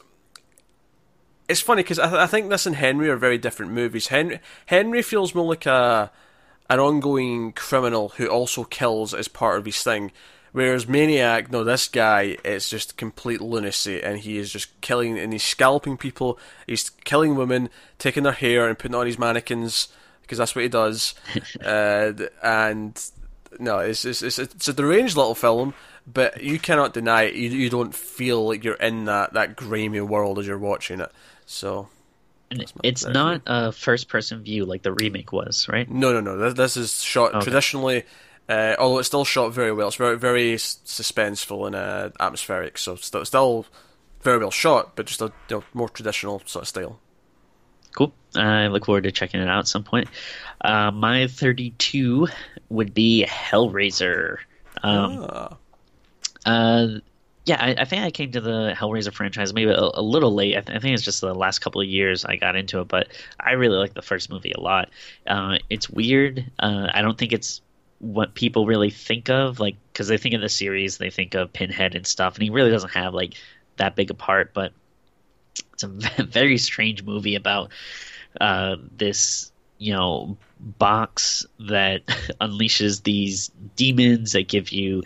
it's 1.50 1.62
funny 1.62 1.84
because 1.84 2.00
I, 2.00 2.10
th- 2.10 2.20
I 2.20 2.28
think 2.28 2.50
this 2.50 2.66
and 2.66 2.76
Henry 2.76 3.10
are 3.10 3.18
very 3.18 3.38
different 3.38 3.74
movies. 3.74 4.08
Henry 4.08 4.40
Henry 4.68 5.02
feels 5.02 5.36
more 5.36 5.46
like 5.46 5.66
a 5.66 6.12
an 6.70 6.80
ongoing 6.80 7.52
criminal 7.54 8.10
who 8.10 8.28
also 8.28 8.64
kills 8.64 9.14
as 9.14 9.28
part 9.28 9.58
of 9.60 9.66
his 9.66 9.82
thing. 9.84 10.12
Whereas 10.52 10.88
Maniac, 10.88 11.52
no, 11.52 11.64
this 11.64 11.88
guy 11.88 12.38
is 12.44 12.70
just 12.70 12.96
complete 12.96 13.42
lunacy, 13.42 14.02
and 14.02 14.20
he 14.20 14.38
is 14.38 14.52
just 14.52 14.80
killing 14.82 15.18
and 15.18 15.34
he's 15.34 15.44
scalping 15.44 15.98
people. 15.98 16.38
He's 16.68 16.90
killing 16.90 17.36
women, 17.36 17.70
taking 17.98 18.24
their 18.24 18.34
hair 18.34 18.68
and 18.68 18.78
putting 18.78 18.96
on 18.96 19.08
his 19.08 19.18
mannequins 19.18 19.88
because 20.22 20.38
that's 20.38 20.56
what 20.56 20.64
he 20.64 20.70
does. 20.70 21.16
uh, 21.66 22.14
and 22.44 23.04
no, 23.60 23.80
it's, 23.80 24.06
it's 24.06 24.22
it's 24.22 24.40
it's 24.40 24.68
a 24.68 24.74
deranged 24.74 25.18
little 25.18 25.36
film, 25.36 25.74
but 26.06 26.44
you 26.44 26.60
cannot 26.60 26.94
deny 26.94 27.24
it. 27.24 27.36
You 27.36 27.50
you 27.50 27.70
don't 27.70 27.94
feel 27.94 28.48
like 28.48 28.64
you're 28.64 28.76
in 28.76 29.06
that 29.06 29.34
that 29.34 29.56
grimy 29.56 30.02
world 30.02 30.40
as 30.40 30.48
you're 30.48 30.58
watching 30.58 31.00
it. 31.00 31.12
So 31.46 31.90
it's 32.84 33.06
not 33.06 33.42
a 33.46 33.72
first 33.72 34.08
person 34.08 34.44
view 34.44 34.66
like 34.66 34.82
the 34.82 34.94
remake 34.94 35.32
was, 35.32 35.68
right? 35.70 35.90
No, 35.90 36.14
no, 36.14 36.22
no. 36.22 36.38
This, 36.38 36.54
this 36.54 36.78
is 36.78 37.04
shot 37.04 37.34
okay. 37.34 37.44
traditionally, 37.44 38.04
uh, 38.50 38.76
although 38.80 39.00
it's 39.00 39.08
still 39.08 39.26
shot 39.26 39.54
very 39.54 39.72
well. 39.72 39.88
It's 39.88 39.98
very, 39.98 40.18
very 40.18 40.56
suspenseful 40.56 41.68
and 41.68 41.76
uh, 41.76 42.10
atmospheric. 42.20 42.78
So 42.78 42.96
still, 42.96 43.26
still 43.26 43.66
very 44.22 44.38
well 44.38 44.52
shot, 44.52 44.96
but 44.96 45.06
just 45.06 45.22
a 45.22 45.32
you 45.50 45.58
know, 45.58 45.64
more 45.74 45.90
traditional 45.90 46.42
sort 46.46 46.64
of 46.64 46.68
style. 46.68 47.00
Cool. 47.96 48.14
I 48.36 48.68
look 48.68 48.86
forward 48.86 49.04
to 49.04 49.12
checking 49.12 49.40
it 49.42 49.48
out 49.48 49.60
at 49.60 49.68
some 49.68 49.84
point. 49.84 50.10
Uh, 50.62 50.92
my 50.92 51.28
32 51.28 52.28
would 52.70 52.94
be 52.94 53.26
Hellraiser. 53.28 54.38
Um, 54.82 55.28
ah. 55.30 55.58
Yeah, 57.46 57.58
I, 57.60 57.76
I, 57.82 57.86
think 57.86 58.04
I 58.04 58.12
came 58.12 58.32
to 58.32 58.42
the 58.42 58.74
Hellraiser 58.78 59.14
franchise 59.14 59.54
maybe 59.54 59.72
a, 59.72 59.78
a 59.78 60.02
little 60.02 60.34
late. 60.34 60.58
I, 60.58 60.62
th- 60.62 60.78
I, 60.78 60.80
think 60.80 60.94
it's 60.94 61.04
just 61.04 61.20
the 61.22 61.34
last 61.34 61.60
couple 61.60 61.82
of 61.82 61.88
years 61.88 62.24
I 62.24 62.38
got 62.38 62.56
into 62.56 62.80
it, 62.80 62.88
but 62.88 63.10
I 63.40 63.52
really 63.54 63.78
like 63.78 63.94
the 63.94 64.02
first 64.02 64.30
movie 64.30 64.54
a 64.54 64.60
lot. 64.60 64.90
Uh, 65.28 65.58
it's 65.70 65.90
weird. 65.90 66.46
Uh, 66.58 66.88
I 66.94 67.02
don't 67.02 67.18
think 67.18 67.34
it's 67.34 67.62
what 68.00 68.34
people 68.34 68.66
really 68.66 68.90
think 68.90 69.30
of, 69.30 69.60
like 69.60 69.76
because 69.92 70.08
they 70.08 70.18
think 70.18 70.36
of 70.36 70.42
the 70.42 70.50
series, 70.50 70.98
they 70.98 71.10
think 71.10 71.36
of 71.36 71.52
Pinhead 71.52 71.96
and 71.96 72.08
stuff, 72.08 72.36
and 72.36 72.44
he 72.44 72.50
really 72.50 72.72
doesn't 72.72 72.92
have 72.92 73.14
like 73.14 73.34
that 73.78 73.96
big 73.96 74.10
a 74.10 74.14
part. 74.14 74.54
But 74.54 74.72
it's 75.74 75.84
a 75.84 75.88
very 76.24 76.58
strange 76.58 77.04
movie 77.04 77.36
about 77.36 77.72
uh, 78.40 78.78
this, 78.96 79.52
you 79.78 79.94
know, 79.94 80.38
box 80.60 81.46
that 81.60 82.06
unleashes 82.42 83.04
these 83.04 83.52
demons 83.76 84.32
that 84.32 84.48
give 84.48 84.70
you 84.70 85.04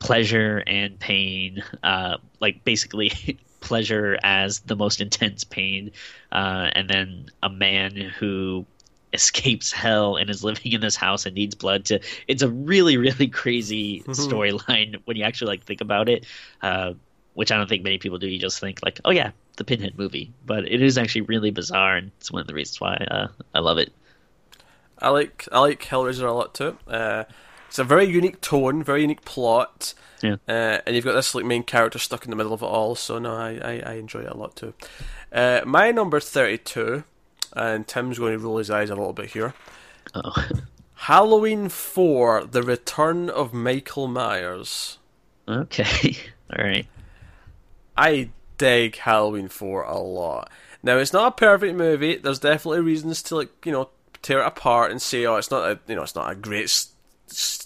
pleasure 0.00 0.62
and 0.66 0.98
pain, 0.98 1.62
uh, 1.84 2.16
like 2.40 2.64
basically 2.64 3.38
pleasure 3.60 4.18
as 4.22 4.60
the 4.60 4.74
most 4.74 5.00
intense 5.00 5.44
pain, 5.44 5.92
uh, 6.32 6.70
and 6.72 6.90
then 6.90 7.26
a 7.42 7.48
man 7.48 7.94
who 7.96 8.66
escapes 9.12 9.72
hell 9.72 10.16
and 10.16 10.30
is 10.30 10.44
living 10.44 10.72
in 10.72 10.80
this 10.80 10.94
house 10.94 11.26
and 11.26 11.34
needs 11.34 11.56
blood 11.56 11.84
to 11.84 11.98
it's 12.28 12.42
a 12.42 12.48
really 12.48 12.96
really 12.96 13.26
crazy 13.26 14.04
storyline 14.06 14.94
when 15.04 15.16
you 15.16 15.24
actually 15.24 15.48
like 15.48 15.64
think 15.64 15.80
about 15.80 16.08
it 16.08 16.24
uh, 16.62 16.92
which 17.34 17.50
i 17.50 17.56
don't 17.56 17.68
think 17.68 17.82
many 17.82 17.98
people 17.98 18.18
do. 18.18 18.28
You 18.28 18.38
just 18.38 18.60
think 18.60 18.78
like 18.84 19.00
oh 19.04 19.10
yeah 19.10 19.32
the 19.56 19.64
pinhead 19.64 19.98
movie. 19.98 20.32
But 20.46 20.66
it 20.66 20.80
is 20.80 20.96
actually 20.96 21.22
really 21.22 21.50
bizarre 21.50 21.96
and 21.96 22.10
it's 22.18 22.32
one 22.32 22.40
of 22.40 22.46
the 22.46 22.54
reasons 22.54 22.80
why 22.80 22.94
uh, 22.94 23.28
i 23.54 23.58
love 23.58 23.78
it. 23.78 23.92
I 24.98 25.10
like 25.10 25.48
i 25.52 25.60
like 25.60 25.82
hellraiser 25.82 26.26
a 26.26 26.32
lot 26.32 26.54
too. 26.54 26.76
Uh, 26.86 27.24
it's 27.70 27.78
a 27.78 27.84
very 27.84 28.04
unique 28.04 28.40
tone, 28.40 28.82
very 28.82 29.02
unique 29.02 29.24
plot. 29.24 29.94
Yeah. 30.22 30.36
Uh, 30.48 30.78
and 30.84 30.96
you've 30.96 31.04
got 31.04 31.12
this 31.12 31.36
like 31.36 31.44
main 31.44 31.62
character 31.62 32.00
stuck 32.00 32.24
in 32.24 32.30
the 32.30 32.36
middle 32.36 32.52
of 32.52 32.62
it 32.62 32.66
all. 32.66 32.96
So 32.96 33.20
no, 33.20 33.32
I, 33.32 33.60
I, 33.62 33.82
I 33.86 33.92
enjoy 33.92 34.22
it 34.22 34.28
a 34.28 34.36
lot 34.36 34.56
too. 34.56 34.74
Uh, 35.32 35.60
my 35.64 35.92
number 35.92 36.18
thirty-two, 36.18 37.04
and 37.54 37.86
Tim's 37.86 38.18
going 38.18 38.32
to 38.32 38.44
roll 38.44 38.58
his 38.58 38.72
eyes 38.72 38.90
a 38.90 38.96
little 38.96 39.12
bit 39.12 39.30
here. 39.30 39.54
Oh. 40.16 40.48
Halloween 40.94 41.68
Four: 41.68 42.42
The 42.42 42.64
Return 42.64 43.30
of 43.30 43.54
Michael 43.54 44.08
Myers. 44.08 44.98
Okay. 45.46 46.16
All 46.58 46.64
right. 46.64 46.88
I 47.96 48.30
dig 48.58 48.96
Halloween 48.96 49.46
Four 49.46 49.84
a 49.84 49.96
lot. 49.96 50.50
Now 50.82 50.96
it's 50.96 51.12
not 51.12 51.34
a 51.34 51.36
perfect 51.36 51.76
movie. 51.76 52.16
There's 52.16 52.40
definitely 52.40 52.80
reasons 52.80 53.22
to 53.22 53.36
like 53.36 53.64
you 53.64 53.70
know 53.70 53.90
tear 54.22 54.40
it 54.40 54.46
apart 54.46 54.90
and 54.90 55.00
say, 55.00 55.24
oh, 55.24 55.36
it's 55.36 55.52
not 55.52 55.70
a 55.70 55.78
you 55.86 55.94
know 55.94 56.02
it's 56.02 56.16
not 56.16 56.32
a 56.32 56.34
great 56.34 56.68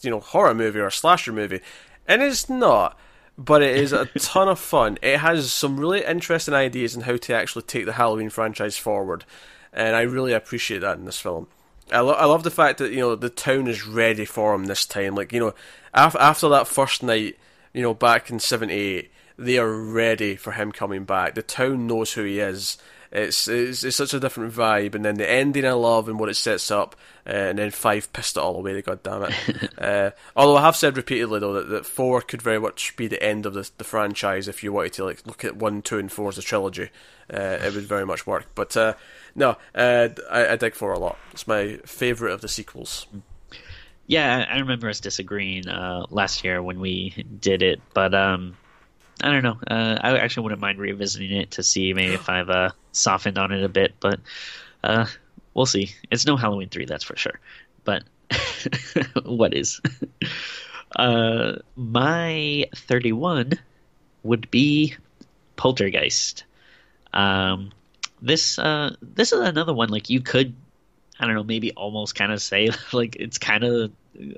you 0.02 0.10
know 0.10 0.20
horror 0.20 0.54
movie 0.54 0.80
or 0.80 0.90
slasher 0.90 1.32
movie, 1.32 1.60
and 2.06 2.22
it's 2.22 2.48
not. 2.48 2.98
But 3.36 3.62
it 3.62 3.76
is 3.76 3.92
a 3.92 4.06
ton 4.18 4.48
of 4.48 4.60
fun. 4.60 4.98
It 5.02 5.18
has 5.18 5.52
some 5.52 5.78
really 5.78 6.04
interesting 6.04 6.54
ideas 6.54 6.96
on 6.96 7.02
how 7.02 7.16
to 7.16 7.34
actually 7.34 7.62
take 7.62 7.84
the 7.84 7.94
Halloween 7.94 8.30
franchise 8.30 8.76
forward, 8.76 9.24
and 9.72 9.96
I 9.96 10.02
really 10.02 10.32
appreciate 10.32 10.80
that 10.80 10.98
in 10.98 11.04
this 11.04 11.20
film. 11.20 11.48
I, 11.92 12.00
lo- 12.00 12.14
I 12.14 12.24
love 12.24 12.44
the 12.44 12.50
fact 12.50 12.78
that 12.78 12.92
you 12.92 13.00
know 13.00 13.14
the 13.14 13.30
town 13.30 13.66
is 13.66 13.86
ready 13.86 14.24
for 14.24 14.54
him 14.54 14.66
this 14.66 14.86
time. 14.86 15.14
Like 15.14 15.32
you 15.32 15.40
know, 15.40 15.54
af- 15.92 16.16
after 16.16 16.48
that 16.50 16.68
first 16.68 17.02
night, 17.02 17.36
you 17.72 17.82
know, 17.82 17.94
back 17.94 18.30
in 18.30 18.38
'78, 18.38 19.10
they 19.36 19.58
are 19.58 19.72
ready 19.72 20.36
for 20.36 20.52
him 20.52 20.72
coming 20.72 21.04
back. 21.04 21.34
The 21.34 21.42
town 21.42 21.86
knows 21.86 22.12
who 22.12 22.24
he 22.24 22.40
is, 22.40 22.78
it's, 23.14 23.46
it's, 23.46 23.84
it's 23.84 23.96
such 23.96 24.12
a 24.12 24.18
different 24.18 24.52
vibe, 24.52 24.94
and 24.94 25.04
then 25.04 25.14
the 25.14 25.30
ending 25.30 25.64
I 25.64 25.72
love 25.72 26.08
and 26.08 26.18
what 26.18 26.28
it 26.28 26.34
sets 26.34 26.70
up, 26.70 26.96
uh, 27.26 27.30
and 27.30 27.58
then 27.58 27.70
five 27.70 28.12
pissed 28.12 28.36
it 28.36 28.40
all 28.40 28.56
away. 28.56 28.82
God 28.82 29.02
damn 29.04 29.22
it! 29.22 29.70
uh, 29.78 30.10
although 30.34 30.56
I 30.56 30.62
have 30.62 30.74
said 30.74 30.96
repeatedly 30.96 31.38
though 31.38 31.52
that, 31.54 31.68
that 31.68 31.86
four 31.86 32.20
could 32.20 32.42
very 32.42 32.58
much 32.58 32.96
be 32.96 33.06
the 33.06 33.22
end 33.22 33.46
of 33.46 33.54
the, 33.54 33.70
the 33.78 33.84
franchise 33.84 34.48
if 34.48 34.64
you 34.64 34.72
wanted 34.72 34.94
to 34.94 35.04
like 35.04 35.24
look 35.26 35.44
at 35.44 35.56
one, 35.56 35.80
two, 35.80 35.98
and 35.98 36.10
four 36.10 36.28
as 36.28 36.38
a 36.38 36.42
trilogy. 36.42 36.90
Uh, 37.32 37.58
it 37.62 37.74
would 37.74 37.84
very 37.84 38.04
much 38.04 38.26
work. 38.26 38.46
But 38.54 38.76
uh, 38.76 38.94
no, 39.34 39.56
uh, 39.74 40.08
I, 40.30 40.48
I 40.48 40.56
dig 40.56 40.74
four 40.74 40.92
a 40.92 40.98
lot. 40.98 41.16
It's 41.32 41.46
my 41.46 41.78
favorite 41.86 42.32
of 42.32 42.40
the 42.40 42.48
sequels. 42.48 43.06
Yeah, 44.06 44.44
I 44.50 44.58
remember 44.58 44.88
us 44.88 45.00
disagreeing 45.00 45.68
uh, 45.68 46.06
last 46.10 46.44
year 46.44 46.62
when 46.62 46.80
we 46.80 47.24
did 47.40 47.62
it, 47.62 47.80
but 47.94 48.12
um, 48.12 48.56
I 49.22 49.30
don't 49.30 49.42
know. 49.42 49.58
Uh, 49.66 49.98
I 50.00 50.18
actually 50.18 50.44
wouldn't 50.44 50.60
mind 50.60 50.78
revisiting 50.78 51.32
it 51.32 51.52
to 51.52 51.62
see 51.62 51.92
maybe 51.94 52.14
if 52.14 52.28
I've 52.28 52.50
uh, 52.50 52.70
softened 52.92 53.38
on 53.38 53.52
it 53.52 53.62
a 53.62 53.68
bit, 53.68 53.94
but 54.00 54.20
uh, 54.82 55.06
we'll 55.54 55.66
see. 55.66 55.94
It's 56.10 56.26
no 56.26 56.36
Halloween 56.36 56.68
three, 56.68 56.84
that's 56.84 57.04
for 57.04 57.16
sure. 57.16 57.40
But 57.84 58.04
what 59.24 59.54
is? 59.54 59.80
Uh, 60.96 61.56
my 61.74 62.66
thirty-one 62.76 63.58
would 64.22 64.48
be 64.50 64.94
Poltergeist. 65.56 66.44
Um, 67.12 67.72
this 68.22 68.58
uh, 68.58 68.94
this 69.02 69.32
is 69.32 69.40
another 69.40 69.74
one 69.74 69.88
like 69.88 70.08
you 70.08 70.20
could, 70.20 70.54
I 71.18 71.26
don't 71.26 71.34
know, 71.34 71.42
maybe 71.42 71.72
almost 71.72 72.14
kind 72.14 72.32
of 72.32 72.40
say 72.40 72.70
like 72.92 73.16
it's 73.16 73.38
kind 73.38 73.64
of 73.64 73.90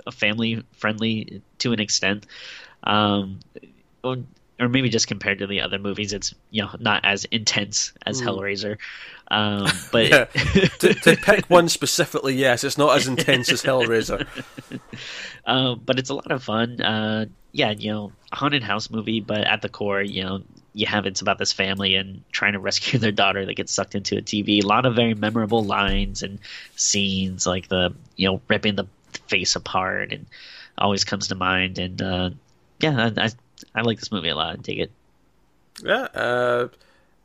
a 0.06 0.12
family 0.12 0.64
friendly 0.72 1.42
to 1.58 1.72
an 1.72 1.80
extent. 1.80 2.26
Um, 2.84 3.40
or 4.58 4.68
maybe 4.68 4.88
just 4.88 5.06
compared 5.06 5.38
to 5.38 5.46
the 5.46 5.60
other 5.60 5.78
movies, 5.78 6.12
it's 6.12 6.34
you 6.50 6.62
know 6.62 6.70
not 6.78 7.04
as 7.04 7.24
intense 7.26 7.92
as 8.04 8.20
mm. 8.20 8.26
Hellraiser. 8.26 8.78
Um, 9.28 9.68
but 9.92 10.08
yeah. 10.08 10.24
to, 10.78 10.94
to, 10.94 11.16
pick 11.16 11.46
one 11.46 11.68
specifically, 11.68 12.34
yes, 12.34 12.64
it's 12.64 12.78
not 12.78 12.96
as 12.96 13.06
intense 13.06 13.50
as 13.50 13.62
Hellraiser. 13.62 14.26
Uh, 15.44 15.74
but 15.84 15.98
it's 15.98 16.10
a 16.10 16.14
lot 16.14 16.30
of 16.30 16.42
fun. 16.42 16.80
Uh, 16.80 17.26
yeah, 17.52 17.70
you 17.70 17.90
know, 17.90 18.12
haunted 18.32 18.62
house 18.62 18.90
movie, 18.90 19.20
but 19.20 19.40
at 19.40 19.62
the 19.62 19.68
core, 19.68 20.02
you 20.02 20.22
know, 20.22 20.42
you 20.74 20.86
have 20.86 21.06
it's 21.06 21.22
about 21.22 21.38
this 21.38 21.52
family 21.52 21.94
and 21.94 22.22
trying 22.32 22.52
to 22.52 22.58
rescue 22.58 22.98
their 22.98 23.12
daughter 23.12 23.46
that 23.46 23.54
gets 23.54 23.72
sucked 23.72 23.94
into 23.94 24.16
a 24.16 24.22
TV. 24.22 24.62
A 24.62 24.66
lot 24.66 24.86
of 24.86 24.94
very 24.94 25.14
memorable 25.14 25.64
lines 25.64 26.22
and 26.22 26.38
scenes, 26.76 27.46
like 27.46 27.68
the 27.68 27.94
you 28.16 28.28
know 28.28 28.40
ripping 28.48 28.76
the 28.76 28.86
face 29.26 29.56
apart, 29.56 30.12
and 30.12 30.26
always 30.78 31.04
comes 31.04 31.28
to 31.28 31.34
mind. 31.34 31.78
And 31.78 32.02
uh, 32.02 32.30
yeah, 32.80 33.10
I, 33.16 33.24
I 33.24 33.30
I 33.74 33.82
like 33.82 33.98
this 33.98 34.12
movie 34.12 34.28
a 34.28 34.36
lot. 34.36 34.52
I 34.52 34.56
dig 34.56 34.80
it. 34.80 34.90
Yeah, 35.82 36.08
uh, 36.14 36.68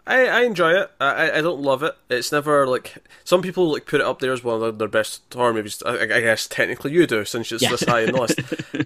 I 0.06 0.26
I 0.26 0.42
enjoy 0.42 0.72
it. 0.72 0.92
I 1.00 1.32
I 1.32 1.42
don't 1.42 1.62
love 1.62 1.84
it. 1.84 1.96
It's 2.10 2.32
never 2.32 2.68
like 2.68 2.96
some 3.24 3.42
people 3.42 3.72
like 3.72 3.86
put 3.86 4.02
it 4.02 4.06
up 4.06 4.20
there 4.20 4.34
as 4.34 4.44
one 4.44 4.62
of 4.62 4.80
their 4.80 4.88
best 4.88 5.22
horror 5.34 5.54
movies. 5.54 5.82
I, 5.86 6.02
I 6.02 6.22
guess 6.22 6.48
technically 6.48 6.92
you 6.92 7.06
do 7.06 7.24
since 7.24 7.52
it's 7.52 7.64
yeah. 7.64 7.70
this 7.70 7.84
high 7.84 8.02
in 8.02 8.14
the 8.14 8.22
list. 8.22 8.40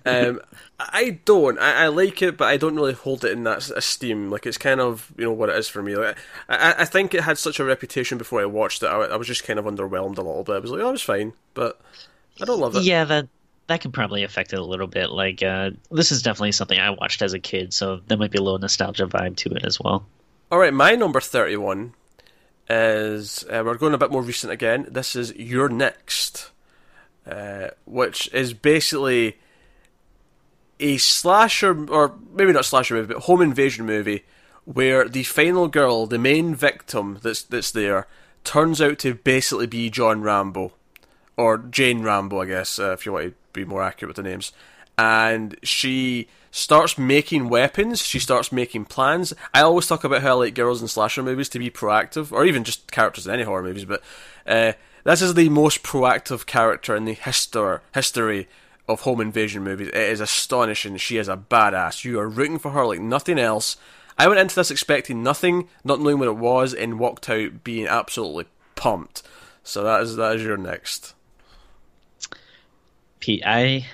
um, 0.06 0.41
I 0.78 1.22
don't. 1.26 1.58
I, 1.58 1.86
I 1.86 1.88
like 1.88 2.22
it, 2.22 2.38
but 2.38 2.50
I 2.50 2.58
don't 2.58 2.76
really 2.76 2.93
hold 2.93 3.24
it 3.24 3.32
in 3.32 3.43
that 3.43 3.70
esteem. 3.70 4.30
Like 4.30 4.46
it's 4.46 4.58
kind 4.58 4.82
of 4.82 5.12
you 5.18 5.26
know 5.26 5.32
what 5.32 5.50
it 5.50 5.56
is 5.56 5.70
for 5.70 5.82
me. 5.82 5.96
Like 5.96 6.18
I 6.50 6.76
I 6.80 6.86
think 6.86 7.14
it 7.14 7.22
had 7.22 7.38
such 7.38 7.60
a 7.60 7.66
reputation 7.66 8.18
before 8.18 8.41
I 8.41 8.46
watched 8.46 8.84
it. 8.84 8.88
I, 8.88 8.98
I 9.06 9.16
was 9.16 9.28
just 9.28 9.46
kind 9.46 9.58
of 9.58 9.66
underwhelmed 9.66 10.18
a 10.18 10.22
little 10.22 10.43
bit. 10.43 10.56
I 10.56 10.60
was 10.60 10.72
like, 10.72 10.82
oh, 10.82 10.89
it 10.89 10.93
was 10.93 11.02
fine, 11.02 11.34
but 11.54 11.80
I 12.41 12.46
don't 12.46 12.60
love 12.60 12.76
it. 12.76 12.84
Yeah, 12.84 13.06
that 13.06 13.28
that 13.68 13.82
can 13.82 13.91
probably 13.91 14.24
affect 14.24 14.53
it 14.53 14.59
a 14.59 14.63
little 14.63 14.88
bit. 14.88 15.09
Like 15.09 15.41
uh, 15.43 15.72
this 15.91 16.11
is 16.11 16.22
definitely 16.22 16.51
something 16.51 16.80
I 16.80 16.91
watched 16.91 17.22
as 17.22 17.34
a 17.34 17.39
kid, 17.39 17.74
so 17.74 18.01
there 18.07 18.18
might 18.18 18.32
be 18.32 18.38
a 18.38 18.41
little 18.41 18.59
nostalgia 18.59 19.07
vibe 19.07 19.36
to 19.38 19.51
it 19.51 19.66
as 19.66 19.80
well. 19.80 20.05
All 20.51 20.59
right, 20.59 20.74
my 20.74 20.95
number 20.95 21.20
thirty-one 21.20 21.93
is 22.70 23.43
uh, 23.43 23.63
we're 23.66 23.78
going 23.78 23.93
a 23.93 23.97
bit 23.97 24.11
more 24.11 24.22
recent 24.22 24.51
again. 24.51 24.88
This 24.89 25.16
is 25.16 25.34
You're 25.36 25.70
Next, 25.70 26.51
uh, 27.30 27.70
which 27.86 28.32
is 28.34 28.53
basically 28.53 29.38
a 30.80 30.97
slasher, 30.97 31.89
or 31.89 32.13
maybe 32.34 32.51
not 32.51 32.66
slasher 32.66 32.95
movie, 32.95 33.13
but 33.13 33.24
home 33.24 33.41
invasion 33.41 33.86
movie 33.86 34.26
where 34.66 35.07
the 35.07 35.24
final 35.24 35.68
girl, 35.68 36.07
the 36.07 36.18
main 36.18 36.55
victim 36.55 37.20
that's 37.22 37.43
that's 37.43 37.72
there, 37.72 38.07
turns 38.43 38.82
out 38.82 38.99
to 38.99 39.13
basically 39.13 39.68
be 39.68 39.89
John 39.89 40.22
Rambo, 40.22 40.74
or 41.38 41.57
Jane 41.57 42.01
Rambo, 42.01 42.41
I 42.41 42.45
guess, 42.45 42.79
uh, 42.79 42.91
if 42.91 43.05
you 43.05 43.13
want 43.13 43.25
to 43.25 43.33
be 43.53 43.65
more 43.65 43.83
accurate 43.83 44.09
with 44.09 44.23
the 44.23 44.29
names. 44.29 44.51
And 44.97 45.57
she 45.63 46.27
starts 46.51 46.97
making 46.97 47.49
weapons. 47.49 48.01
She 48.01 48.19
starts 48.19 48.51
making 48.51 48.86
plans. 48.86 49.33
I 49.53 49.61
always 49.61 49.88
talk 49.88 50.05
about 50.05 50.21
how 50.21 50.29
I 50.29 50.45
like 50.45 50.55
girls 50.55 50.81
in 50.81 50.88
slasher 50.88 51.21
movies 51.21 51.49
to 51.49 51.59
be 51.59 51.69
proactive, 51.69 52.31
or 52.31 52.45
even 52.45 52.63
just 52.63 52.91
characters 52.91 53.27
in 53.27 53.33
any 53.33 53.43
horror 53.43 53.63
movies. 53.63 53.83
But 53.83 54.01
uh, 54.47 54.73
this 55.03 55.21
is 55.21 55.33
the 55.33 55.49
most 55.49 55.83
proactive 55.83 56.45
character 56.45 56.95
in 56.95 57.03
the 57.03 57.15
histor- 57.15 57.81
history 57.93 58.47
of 58.88 59.01
home 59.01 59.19
invasion 59.19 59.63
movies. 59.63 59.89
It 59.89 59.95
is 59.95 60.21
astonishing. 60.21 60.95
She 60.97 61.17
is 61.17 61.27
a 61.27 61.36
badass. 61.36 62.05
You 62.05 62.19
are 62.19 62.29
rooting 62.29 62.59
for 62.59 62.71
her 62.71 62.86
like 62.86 63.01
nothing 63.01 63.38
else. 63.38 63.75
I 64.17 64.27
went 64.27 64.39
into 64.39 64.55
this 64.55 64.71
expecting 64.71 65.23
nothing, 65.23 65.67
not 65.83 65.99
knowing 65.99 66.19
what 66.19 66.29
it 66.29 66.38
was, 66.38 66.73
and 66.73 66.99
walked 66.99 67.29
out 67.29 67.65
being 67.65 67.88
absolutely 67.88 68.45
pumped. 68.75 69.23
So 69.63 69.83
that 69.83 70.01
is 70.03 70.15
that 70.15 70.38
is 70.38 70.43
your 70.43 70.57
next. 70.57 71.15
Pete, 73.26 73.41
I 73.43 73.88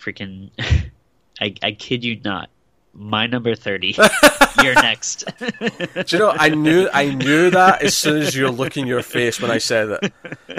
freaking 0.00 0.50
I 1.40 1.54
I 1.60 1.72
kid 1.72 2.04
you 2.04 2.20
not. 2.24 2.50
My 2.94 3.26
number 3.26 3.56
thirty. 3.56 3.96
You're 4.62 4.74
next. 4.74 5.24
Do 5.40 6.04
you 6.06 6.18
know? 6.20 6.30
I 6.36 6.50
knew 6.50 6.88
I 6.92 7.12
knew 7.14 7.50
that 7.50 7.82
as 7.82 7.96
soon 7.96 8.22
as 8.22 8.36
your 8.36 8.50
look 8.52 8.76
in 8.76 8.86
your 8.86 9.02
face 9.02 9.40
when 9.40 9.50
I 9.50 9.58
said 9.58 9.88
it. 9.90 10.12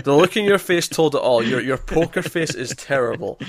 The 0.04 0.14
look 0.14 0.36
in 0.36 0.44
your 0.44 0.58
face 0.58 0.90
told 0.90 1.16
it 1.16 1.20
all. 1.20 1.42
Your 1.42 1.62
your 1.62 1.78
poker 1.78 2.22
face 2.22 2.54
is 2.54 2.76
terrible. 2.76 3.40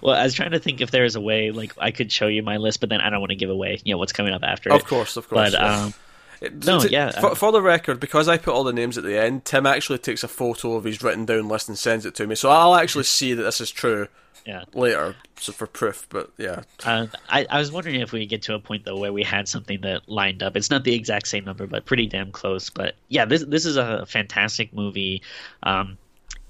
well, 0.00 0.14
I 0.14 0.22
was 0.22 0.34
trying 0.34 0.52
to 0.52 0.60
think 0.60 0.80
if 0.80 0.92
there 0.92 1.02
was 1.02 1.16
a 1.16 1.20
way 1.20 1.50
like 1.50 1.72
I 1.76 1.90
could 1.90 2.12
show 2.12 2.28
you 2.28 2.44
my 2.44 2.56
list, 2.56 2.78
but 2.78 2.88
then 2.88 3.00
I 3.00 3.10
don't 3.10 3.20
want 3.20 3.30
to 3.30 3.36
give 3.36 3.50
away 3.50 3.80
you 3.84 3.92
know 3.94 3.98
what's 3.98 4.12
coming 4.12 4.32
up 4.32 4.44
after. 4.44 4.70
Of 4.70 4.82
it. 4.82 4.86
course, 4.86 5.16
of 5.16 5.28
course. 5.28 5.50
But 5.50 5.60
yeah. 5.60 5.82
um, 5.82 5.88
It- 5.88 5.94
No, 6.40 6.80
to- 6.80 6.90
yeah, 6.90 7.10
For, 7.10 7.30
um, 7.30 7.34
for 7.34 7.52
the 7.52 7.62
record, 7.62 8.00
because 8.00 8.28
I 8.28 8.38
put 8.38 8.54
all 8.54 8.64
the 8.64 8.72
names 8.72 8.96
at 8.96 9.04
the 9.04 9.18
end, 9.18 9.44
Tim 9.44 9.66
actually 9.66 9.98
takes 9.98 10.22
a 10.22 10.28
photo 10.28 10.74
of 10.74 10.84
his 10.84 11.02
written 11.02 11.24
down 11.24 11.48
list 11.48 11.68
and 11.68 11.78
sends 11.78 12.06
it 12.06 12.14
to 12.16 12.26
me, 12.26 12.34
so 12.34 12.50
I'll 12.50 12.74
actually 12.74 13.04
see 13.04 13.34
that 13.34 13.42
this 13.42 13.60
is 13.60 13.70
true 13.70 14.08
yeah. 14.46 14.64
later, 14.72 15.16
so 15.38 15.52
for 15.52 15.66
proof. 15.66 16.06
But 16.08 16.30
yeah, 16.38 16.62
Uh, 16.84 17.06
I, 17.28 17.46
I 17.50 17.58
was 17.58 17.70
wondering 17.72 18.00
if 18.00 18.12
we 18.12 18.24
get 18.26 18.42
to 18.42 18.54
a 18.54 18.58
point 18.58 18.84
though 18.84 18.96
where 18.96 19.12
we 19.12 19.22
had 19.22 19.48
something 19.48 19.80
that 19.82 20.08
lined 20.08 20.42
up. 20.42 20.56
It's 20.56 20.70
not 20.70 20.84
the 20.84 20.94
exact 20.94 21.28
same 21.28 21.44
number, 21.44 21.66
but 21.66 21.84
pretty 21.84 22.06
damn 22.06 22.30
close. 22.30 22.70
But 22.70 22.94
yeah, 23.08 23.24
this 23.24 23.44
this 23.44 23.66
is 23.66 23.76
a 23.76 24.06
fantastic 24.06 24.72
movie. 24.72 25.22
Um, 25.62 25.98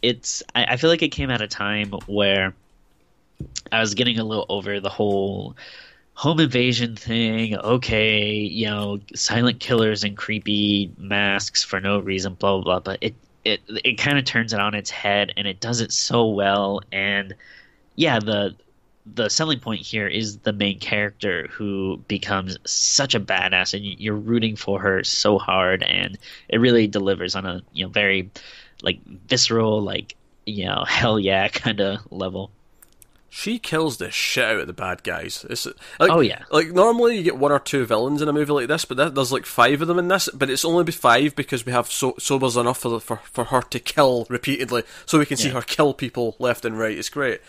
it's 0.03 0.43
I, 0.55 0.65
I 0.65 0.77
feel 0.77 0.91
like 0.91 1.03
it 1.03 1.09
came 1.09 1.31
at 1.31 1.41
a 1.41 1.49
time 1.49 1.91
where 2.07 2.55
I 3.73 3.81
was 3.81 3.95
getting 3.95 4.19
a 4.19 4.25
little 4.25 4.47
over 4.49 4.81
the 4.81 4.89
whole 4.89 5.57
home 6.19 6.41
invasion 6.41 6.97
thing. 6.97 7.57
Okay, 7.57 8.33
you 8.33 8.67
know, 8.67 8.99
silent 9.15 9.61
killers 9.61 10.03
and 10.03 10.17
creepy 10.17 10.91
masks 10.99 11.63
for 11.63 11.81
no 11.81 12.01
reason, 12.01 12.35
blah 12.35 12.55
blah 12.55 12.63
blah. 12.63 12.81
But 12.81 12.99
it 13.01 13.15
it 13.45 13.61
it 13.85 13.95
kind 13.99 14.19
of 14.19 14.25
turns 14.25 14.53
it 14.53 14.59
on 14.59 14.75
its 14.75 14.91
head, 14.91 15.33
and 15.37 15.47
it 15.47 15.61
does 15.61 15.81
it 15.81 15.93
so 15.93 16.27
well. 16.27 16.83
And 16.91 17.37
yeah, 17.95 18.19
the 18.19 18.57
the 19.07 19.29
selling 19.29 19.61
point 19.61 19.81
here 19.83 20.09
is 20.09 20.39
the 20.39 20.53
main 20.53 20.81
character 20.81 21.47
who 21.53 21.99
becomes 22.09 22.59
such 22.67 23.15
a 23.15 23.21
badass, 23.21 23.75
and 23.75 23.85
you're 23.85 24.17
rooting 24.17 24.57
for 24.57 24.81
her 24.81 25.05
so 25.05 25.39
hard, 25.39 25.85
and 25.85 26.19
it 26.49 26.59
really 26.59 26.89
delivers 26.89 27.37
on 27.37 27.47
a 27.47 27.63
you 27.73 27.87
know 27.87 27.93
very 27.93 28.29
like 28.83 28.99
visceral, 29.05 29.83
like 29.83 30.17
you 30.47 30.67
know 30.67 30.85
hell 30.89 31.21
yeah 31.21 31.47
kind 31.47 31.81
of 31.81 32.01
level. 32.11 32.51
She 33.31 33.59
kills 33.59 33.99
the 33.99 34.11
shit 34.11 34.45
out 34.45 34.61
of 34.61 34.67
the 34.67 34.73
bad 34.73 35.03
guys. 35.03 35.45
It's 35.51 35.67
like, 35.99 36.11
Oh, 36.11 36.21
yeah. 36.21 36.45
like 36.51 36.69
normally 36.73 37.17
you 37.19 37.23
get 37.23 37.37
one 37.37 37.53
or 37.53 37.59
two 37.59 37.85
villains 37.85 38.23
in 38.23 38.29
a 38.29 38.33
movie 38.33 38.53
like 38.53 38.69
this, 38.69 38.85
but 38.85 38.97
that, 38.97 39.15
there's 39.15 39.33
like 39.33 39.45
five 39.47 39.83
of 39.83 39.89
them 39.89 39.99
in 39.99 40.09
this. 40.09 40.29
But 40.33 40.49
it's 40.51 40.65
only 40.65 40.85
be 40.85 40.93
five 40.93 41.37
because 41.37 41.67
we 41.67 41.73
have 41.73 41.91
so 41.91 42.15
sobers 42.19 42.57
enough 42.57 42.79
for, 42.79 42.99
for 43.01 43.17
for 43.25 43.45
her 43.45 43.63
to 43.63 43.79
kill 43.79 44.27
repeatedly, 44.31 44.83
so 45.07 45.19
we 45.19 45.27
can 45.27 45.37
see 45.37 45.51
her 45.51 45.63
kill 45.63 45.93
people 45.95 46.37
left 46.39 46.65
and 46.65 46.79
right. 46.79 46.97
It's 46.97 47.09
great. 47.11 47.41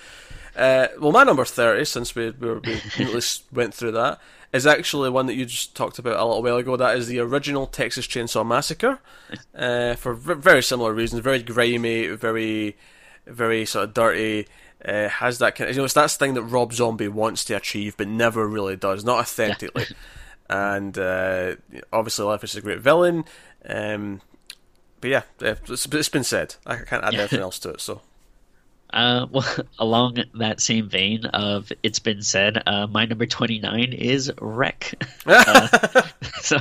Uh, 0.56 0.88
well, 1.00 1.12
my 1.14 1.24
number 1.24 1.46
thirty, 1.46 1.86
since 1.86 2.14
we 2.16 2.32
we, 2.32 2.54
we 2.56 2.74
at 2.74 2.98
least 3.14 3.44
went 3.54 3.74
through 3.74 3.92
that, 3.94 4.20
is 4.52 4.68
actually 4.68 5.10
one 5.10 5.28
that 5.28 5.36
you 5.36 5.46
just 5.46 5.76
talked 5.76 6.00
about 6.00 6.18
a 6.20 6.26
little 6.26 6.44
while 6.44 6.58
ago. 6.58 6.76
That 6.76 6.98
is 6.98 7.08
the 7.08 7.20
original 7.20 7.68
Texas 7.68 8.06
Chainsaw 8.06 8.46
Massacre, 8.46 9.00
uh, 9.56 9.96
for 9.96 10.14
v- 10.14 10.34
very 10.34 10.62
similar 10.64 10.92
reasons. 10.94 11.22
Very 11.22 11.42
grimy, 11.42 12.08
very, 12.08 12.76
very 13.26 13.66
sort 13.66 13.86
of 13.86 13.94
dirty. 13.94 14.48
Uh, 14.84 15.10
has 15.10 15.40
that 15.40 15.56
kind 15.56 15.70
of, 15.70 15.76
you 15.76 15.82
know, 15.82 15.86
it's 15.86 15.94
that 15.94 16.10
thing 16.12 16.36
that 16.36 16.44
Rob 16.44 16.72
Zombie 16.72 17.10
wants 17.10 17.44
to 17.46 17.56
achieve, 17.56 17.98
but 17.98 18.08
never 18.08 18.48
really 18.48 18.78
does, 18.78 19.04
not 19.04 19.20
authentically. 19.20 19.86
and 20.50 20.98
uh, 20.98 21.56
obviously, 21.92 22.26
Leatherface 22.26 22.52
is 22.52 22.58
a 22.58 22.62
great 22.62 22.80
villain. 22.80 23.26
Um, 23.68 24.22
but 25.02 25.10
yeah, 25.10 25.22
yeah, 25.42 25.56
it's, 25.68 25.86
it's 25.86 26.10
been 26.10 26.24
said. 26.24 26.56
I 26.66 26.78
can't 26.78 27.04
add 27.04 27.14
anything 27.14 27.42
else 27.42 27.60
to 27.60 27.72
it. 27.72 27.82
So 27.82 28.02
Uh, 28.92 29.28
well, 29.32 29.46
along 29.80 30.18
that 30.34 30.60
same 30.60 30.90
vein 30.90 31.26
of 31.26 31.72
it's 31.84 32.00
been 32.00 32.22
said, 32.22 32.64
uh, 32.66 32.88
my 32.88 33.06
number 33.06 33.28
twenty 33.28 33.60
nine 33.60 33.94
is 33.94 34.32
REC. 34.42 34.96
Uh, 35.28 36.02
so, 36.42 36.58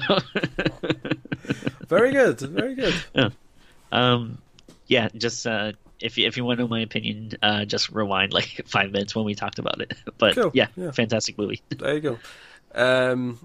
very 1.88 2.12
good, 2.12 2.38
very 2.40 2.74
good. 2.74 2.94
um, 3.92 4.36
yeah, 4.88 5.08
just 5.16 5.46
uh, 5.46 5.72
if 6.00 6.16
you, 6.18 6.26
if 6.26 6.36
you 6.36 6.44
want 6.44 6.58
to 6.58 6.64
know 6.64 6.68
my 6.68 6.80
opinion, 6.80 7.32
uh, 7.42 7.64
just 7.64 7.90
rewind 7.90 8.32
like 8.32 8.62
five 8.66 8.92
minutes 8.92 9.14
when 9.14 9.24
we 9.24 9.34
talked 9.34 9.58
about 9.58 9.80
it. 9.80 9.94
But 10.18 10.34
Cool, 10.34 10.50
yeah, 10.54 10.68
yeah. 10.76 10.90
fantastic 10.92 11.38
movie. 11.38 11.60
There 11.70 11.94
you 11.94 12.00
go. 12.00 12.18
Um, 12.74 13.38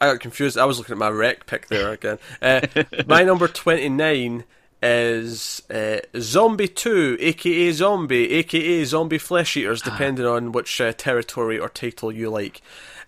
I 0.00 0.06
got 0.06 0.20
confused. 0.20 0.58
I 0.58 0.64
was 0.64 0.78
looking 0.78 0.94
at 0.94 0.98
my 0.98 1.08
REC 1.10 1.46
pick 1.46 1.68
there 1.68 1.92
again. 1.92 2.18
Uh, 2.40 2.60
my 3.06 3.22
number 3.22 3.46
29 3.48 4.44
is 4.82 5.62
uh, 5.70 5.98
Zombie 6.18 6.66
2, 6.66 7.18
aka 7.20 7.70
Zombie, 7.72 8.32
aka 8.32 8.84
Zombie 8.84 9.18
Flesh 9.18 9.56
Eaters, 9.56 9.80
depending 9.82 10.26
on 10.26 10.50
which 10.50 10.80
uh, 10.80 10.92
territory 10.92 11.58
or 11.58 11.68
title 11.68 12.10
you 12.10 12.30
like. 12.30 12.60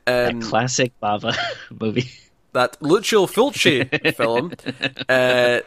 Um, 0.07 0.39
That 0.39 0.43
classic 0.43 0.93
Bava 1.03 1.37
movie. 1.81 2.11
that 2.53 2.81
Lucio 2.81 3.27
Fulci 3.27 4.15
film, 4.15 4.53
uh, 5.09 5.61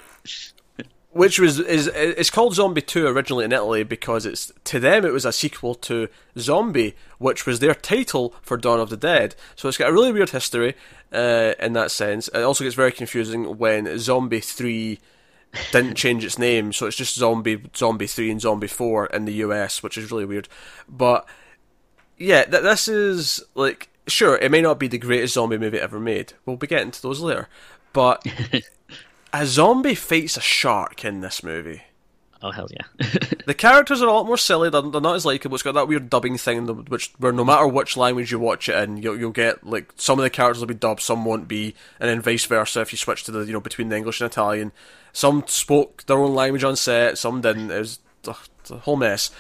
which 1.18 1.40
was 1.40 1.60
is 1.60 1.88
it's 1.88 2.30
called 2.30 2.54
Zombie 2.54 2.82
Two 2.82 3.08
originally 3.08 3.44
in 3.44 3.52
Italy 3.52 3.84
because 3.84 4.26
it's 4.26 4.52
to 4.66 4.80
them 4.80 5.04
it 5.04 5.12
was 5.12 5.26
a 5.26 5.34
sequel 5.34 5.74
to 5.76 6.10
Zombie, 6.38 6.96
which 7.18 7.46
was 7.48 7.60
their 7.60 7.74
title 7.74 8.36
for 8.44 8.56
Dawn 8.56 8.80
of 8.80 8.90
the 8.90 8.98
Dead. 8.98 9.36
So 9.56 9.68
it's 9.68 9.78
got 9.78 9.90
a 9.90 9.94
really 9.94 10.12
weird 10.12 10.30
history 10.30 10.76
uh, 11.12 11.54
in 11.60 11.74
that 11.74 11.90
sense. 11.90 12.28
It 12.30 12.44
also 12.44 12.64
gets 12.64 12.76
very 12.76 12.92
confusing 12.92 13.58
when 13.58 13.98
Zombie 13.98 14.40
Three 14.40 15.00
didn't 15.72 15.96
change 15.96 16.24
its 16.24 16.38
name, 16.38 16.72
so 16.72 16.86
it's 16.86 16.98
just 16.98 17.16
Zombie, 17.16 17.64
Zombie 17.76 18.08
Three, 18.08 18.30
and 18.30 18.40
Zombie 18.40 18.68
Four 18.68 19.08
in 19.08 19.26
the 19.26 19.34
US, 19.46 19.82
which 19.82 19.98
is 19.98 20.12
really 20.12 20.26
weird. 20.26 20.48
But 20.88 21.28
yeah, 22.18 22.44
th- 22.44 22.62
this 22.62 22.88
is 22.88 23.44
like 23.56 23.90
sure 24.08 24.38
it 24.38 24.52
may 24.52 24.62
not 24.62 24.80
be 24.80 24.88
the 24.88 24.98
greatest 25.00 25.34
zombie 25.34 25.58
movie 25.58 25.80
ever 25.80 26.00
made. 26.00 26.34
We'll 26.46 26.58
be 26.58 26.68
getting 26.68 26.92
to 26.92 27.02
those 27.02 27.22
later, 27.22 27.50
but 27.92 28.24
a 29.42 29.46
zombie 29.46 29.96
fights 29.96 30.38
a 30.38 30.42
shark 30.42 31.06
in 31.06 31.22
this 31.22 31.44
movie. 31.44 31.84
Oh 32.42 32.52
hell 32.52 32.68
yeah! 32.72 33.08
The 33.48 33.54
characters 33.54 34.02
are 34.02 34.10
a 34.10 34.12
lot 34.12 34.26
more 34.26 34.38
silly. 34.38 34.70
They're, 34.70 34.82
they're 34.82 35.00
not 35.00 35.16
as 35.16 35.26
likable. 35.26 35.56
It's 35.56 35.64
got 35.64 35.74
that 35.76 35.88
weird 35.88 36.10
dubbing 36.10 36.38
thing, 36.38 36.68
which 36.68 37.14
where 37.18 37.32
no 37.32 37.46
matter 37.46 37.66
which 37.66 37.96
language 37.96 38.30
you 38.30 38.40
watch 38.40 38.68
it 38.68 38.76
in, 38.76 38.98
you'll 38.98 39.18
you'll 39.18 39.32
get 39.32 39.66
like 39.66 39.94
some 39.96 40.20
of 40.20 40.24
the 40.24 40.30
characters 40.30 40.60
will 40.60 40.68
be 40.68 40.74
dubbed, 40.74 41.00
some 41.00 41.24
won't 41.24 41.48
be, 41.48 41.74
and 41.98 42.10
then 42.10 42.22
vice 42.22 42.46
versa. 42.46 42.82
If 42.82 42.92
you 42.92 42.98
switch 42.98 43.24
to 43.24 43.32
the 43.32 43.40
you 43.46 43.54
know 43.54 43.62
between 43.62 43.88
the 43.88 43.96
English 43.96 44.20
and 44.20 44.30
Italian, 44.30 44.74
some 45.14 45.46
spoke 45.48 46.04
their 46.08 46.18
own 46.18 46.36
language 46.36 46.66
on 46.66 46.76
set, 46.76 47.18
some 47.18 47.40
didn't. 47.40 47.72
It 47.72 47.80
was 47.80 48.00
ugh, 48.28 48.38
it's 48.60 48.72
a 48.72 48.80
whole 48.80 48.98
mess. 48.98 49.32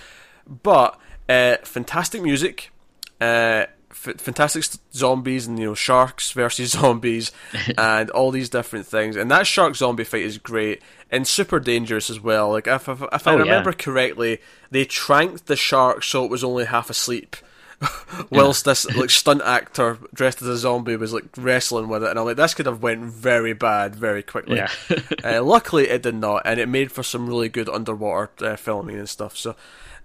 But 0.47 0.97
uh, 1.27 1.57
fantastic 1.63 2.21
music, 2.21 2.71
uh, 3.19 3.65
f- 4.05 4.19
fantastic 4.19 4.63
st- 4.63 4.81
zombies, 4.93 5.47
and 5.47 5.57
you 5.59 5.65
know 5.65 5.73
sharks 5.75 6.31
versus 6.31 6.71
zombies, 6.79 7.31
and 7.77 8.09
all 8.11 8.31
these 8.31 8.49
different 8.49 8.85
things. 8.87 9.15
And 9.15 9.29
that 9.31 9.47
shark 9.47 9.75
zombie 9.75 10.03
fight 10.03 10.23
is 10.23 10.37
great 10.37 10.81
and 11.11 11.27
super 11.27 11.59
dangerous 11.59 12.09
as 12.09 12.19
well. 12.19 12.49
Like 12.51 12.67
if 12.67 12.87
if, 12.87 13.01
if 13.01 13.27
I 13.27 13.31
Oh, 13.33 13.37
yeah. 13.37 13.41
remember 13.43 13.73
correctly, 13.73 14.39
they 14.71 14.85
tranked 14.85 15.45
the 15.47 15.55
shark 15.55 16.03
so 16.03 16.23
it 16.25 16.31
was 16.31 16.43
only 16.43 16.65
half 16.65 16.89
asleep. 16.89 17.35
Whilst 18.31 18.65
this 18.65 18.89
like 18.95 19.09
stunt 19.09 19.41
actor 19.43 19.99
dressed 20.13 20.41
as 20.41 20.47
a 20.47 20.57
zombie 20.57 20.95
was 20.95 21.13
like 21.13 21.25
wrestling 21.37 21.87
with 21.89 22.03
it, 22.03 22.09
and 22.09 22.19
I'm 22.19 22.25
like, 22.25 22.37
this 22.37 22.53
could 22.53 22.65
have 22.65 22.81
went 22.81 23.03
very 23.03 23.53
bad 23.53 23.95
very 23.95 24.23
quickly. 24.23 24.57
Yeah. 24.57 24.71
uh, 25.23 25.43
luckily, 25.43 25.87
it 25.89 26.01
did 26.01 26.15
not, 26.15 26.41
and 26.45 26.59
it 26.59 26.67
made 26.67 26.91
for 26.91 27.03
some 27.03 27.27
really 27.27 27.49
good 27.49 27.69
underwater 27.69 28.31
uh, 28.41 28.55
filming 28.55 28.97
and 28.97 29.07
stuff. 29.07 29.37
So, 29.37 29.55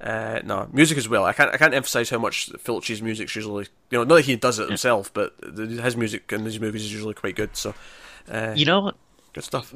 uh, 0.02 0.40
no, 0.44 0.68
music 0.72 0.98
as 0.98 1.08
well. 1.08 1.24
I 1.24 1.32
can't 1.32 1.54
I 1.54 1.56
can't 1.56 1.72
emphasize 1.72 2.10
how 2.10 2.18
much 2.18 2.50
Fulci's 2.52 3.00
music's 3.00 3.34
usually 3.34 3.66
you 3.90 3.98
know 3.98 4.04
not 4.04 4.16
that 4.16 4.24
he 4.26 4.36
does 4.36 4.58
it 4.58 4.68
himself, 4.68 5.12
but 5.14 5.34
his 5.42 5.96
music 5.96 6.30
in 6.30 6.44
these 6.44 6.60
movies 6.60 6.84
is 6.84 6.92
usually 6.92 7.14
quite 7.14 7.36
good. 7.36 7.56
So, 7.56 7.74
uh, 8.30 8.52
you 8.54 8.66
know, 8.66 8.92
good 9.32 9.44
stuff. 9.44 9.72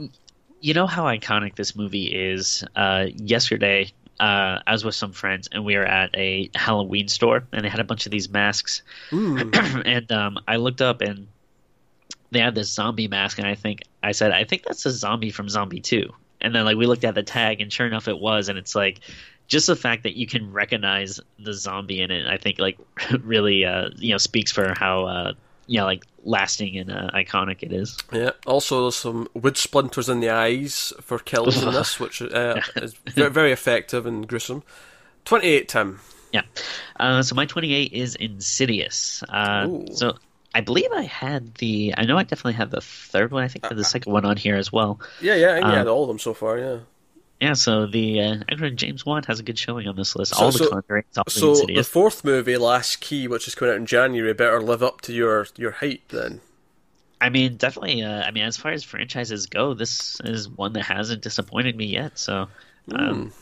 you 0.60 0.74
know 0.74 0.86
how 0.86 1.04
iconic 1.04 1.54
this 1.54 1.74
movie 1.74 2.12
is. 2.12 2.62
Uh, 2.74 3.06
yesterday, 3.14 3.90
uh, 4.18 4.60
I 4.66 4.72
was 4.72 4.84
with 4.84 4.94
some 4.94 5.12
friends, 5.12 5.48
and 5.52 5.64
we 5.64 5.76
were 5.76 5.84
at 5.84 6.10
a 6.14 6.50
Halloween 6.54 7.08
store, 7.08 7.44
and 7.52 7.64
they 7.64 7.68
had 7.68 7.80
a 7.80 7.84
bunch 7.84 8.06
of 8.06 8.12
these 8.12 8.28
masks. 8.28 8.82
And 9.12 10.10
um, 10.12 10.38
I 10.48 10.56
looked 10.56 10.82
up, 10.82 11.00
and 11.00 11.26
they 12.30 12.40
had 12.40 12.54
this 12.54 12.72
zombie 12.72 13.08
mask, 13.08 13.38
and 13.38 13.46
I 13.46 13.54
think 13.54 13.82
I 14.02 14.12
said, 14.12 14.32
I 14.32 14.44
think 14.44 14.64
that's 14.64 14.84
a 14.86 14.90
zombie 14.90 15.30
from 15.30 15.48
Zombie 15.48 15.80
Two. 15.80 16.12
And 16.40 16.54
then 16.54 16.64
like 16.64 16.76
we 16.76 16.86
looked 16.86 17.04
at 17.04 17.14
the 17.14 17.22
tag, 17.22 17.60
and 17.60 17.72
sure 17.72 17.86
enough, 17.86 18.08
it 18.08 18.18
was. 18.18 18.48
And 18.48 18.58
it's 18.58 18.74
like 18.74 19.00
just 19.48 19.66
the 19.66 19.76
fact 19.76 20.02
that 20.02 20.16
you 20.16 20.26
can 20.26 20.52
recognize 20.52 21.20
the 21.38 21.52
zombie 21.52 22.00
in 22.00 22.10
it, 22.10 22.26
I 22.26 22.36
think 22.36 22.58
like 22.58 22.78
really 23.20 23.64
uh, 23.64 23.90
you 23.96 24.12
know 24.12 24.18
speaks 24.18 24.52
for 24.52 24.74
how 24.76 25.06
uh, 25.06 25.32
you 25.66 25.78
know 25.78 25.84
like 25.86 26.04
lasting 26.24 26.76
and 26.76 26.90
uh, 26.90 27.10
iconic 27.14 27.62
it 27.62 27.72
is. 27.72 27.96
Yeah. 28.12 28.30
Also, 28.46 28.82
there's 28.82 28.96
some 28.96 29.28
wood 29.34 29.56
splinters 29.56 30.08
in 30.08 30.20
the 30.20 30.30
eyes 30.30 30.92
for 31.00 31.18
kills 31.18 31.62
in 31.62 31.72
this, 31.72 32.00
which 32.00 32.20
uh, 32.22 32.60
is 32.76 32.94
very, 32.94 33.52
effective 33.52 34.06
and 34.06 34.26
gruesome. 34.26 34.62
Twenty-eight, 35.24 35.68
Tim. 35.68 36.00
Yeah. 36.32 36.42
Uh, 36.98 37.22
so 37.22 37.34
my 37.34 37.46
28 37.46 37.92
is 37.92 38.14
Insidious. 38.16 39.22
Uh, 39.28 39.86
so 39.92 40.16
I 40.54 40.60
believe 40.60 40.90
I 40.92 41.02
had 41.02 41.54
the. 41.56 41.94
I 41.96 42.04
know 42.04 42.18
I 42.18 42.24
definitely 42.24 42.54
have 42.54 42.70
the 42.70 42.80
third 42.80 43.30
one. 43.32 43.42
I 43.44 43.48
think 43.48 43.64
I 43.64 43.68
had 43.68 43.76
the 43.76 43.84
second 43.94 44.12
one 44.12 44.24
on 44.24 44.36
here 44.36 44.56
as 44.56 44.72
well. 44.72 45.00
Yeah, 45.20 45.36
yeah, 45.36 45.50
I 45.50 45.54
think 45.54 45.66
you 45.66 45.72
Um, 45.72 45.78
had 45.78 45.86
all 45.86 46.02
of 46.02 46.08
them 46.08 46.18
so 46.18 46.34
far. 46.34 46.58
Yeah. 46.58 46.78
Yeah. 47.40 47.52
So 47.54 47.86
the 47.86 48.20
uh, 48.20 48.34
actor 48.50 48.70
James 48.70 49.04
Wan 49.04 49.22
has 49.24 49.40
a 49.40 49.42
good 49.42 49.58
showing 49.58 49.86
on 49.88 49.96
this 49.96 50.16
list. 50.16 50.34
So- 50.34 50.44
all 50.44 50.52
the 50.52 50.58
so- 50.58 50.70
Conjuring, 50.70 51.04
all 51.16 51.24
the 51.24 51.30
So 51.30 51.46
the 51.46 51.60
Insidious. 51.62 51.88
fourth 51.88 52.24
movie, 52.24 52.56
Last 52.56 53.00
Key, 53.00 53.28
which 53.28 53.46
is 53.46 53.54
coming 53.54 53.74
out 53.74 53.78
in 53.78 53.86
January, 53.86 54.32
better 54.34 54.60
live 54.60 54.82
up 54.82 55.00
to 55.02 55.12
your 55.12 55.46
your 55.56 55.72
hype 55.72 56.08
then. 56.08 56.40
I 57.20 57.30
mean, 57.30 57.56
definitely. 57.56 58.02
Uh, 58.02 58.22
I 58.22 58.30
mean, 58.30 58.44
as 58.44 58.56
far 58.58 58.72
as 58.72 58.84
franchises 58.84 59.46
go, 59.46 59.72
this 59.74 60.20
is 60.24 60.48
one 60.48 60.74
that 60.74 60.82
hasn't 60.82 61.22
disappointed 61.22 61.74
me 61.74 61.86
yet. 61.86 62.18
So, 62.18 62.48
um, 62.92 63.32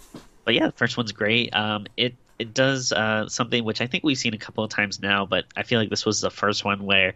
but 0.44 0.54
yeah, 0.54 0.66
the 0.66 0.72
first 0.72 0.96
one's 0.96 1.10
great. 1.12 1.54
Um, 1.54 1.86
it 1.96 2.14
it 2.38 2.54
does 2.54 2.92
uh, 2.92 3.28
something 3.28 3.64
which 3.64 3.80
I 3.80 3.86
think 3.86 4.04
we've 4.04 4.18
seen 4.18 4.34
a 4.34 4.38
couple 4.38 4.62
of 4.64 4.70
times 4.70 5.00
now, 5.00 5.26
but 5.26 5.44
I 5.56 5.62
feel 5.64 5.80
like 5.80 5.90
this 5.90 6.04
was 6.06 6.20
the 6.20 6.30
first 6.30 6.64
one 6.64 6.84
where 6.84 7.14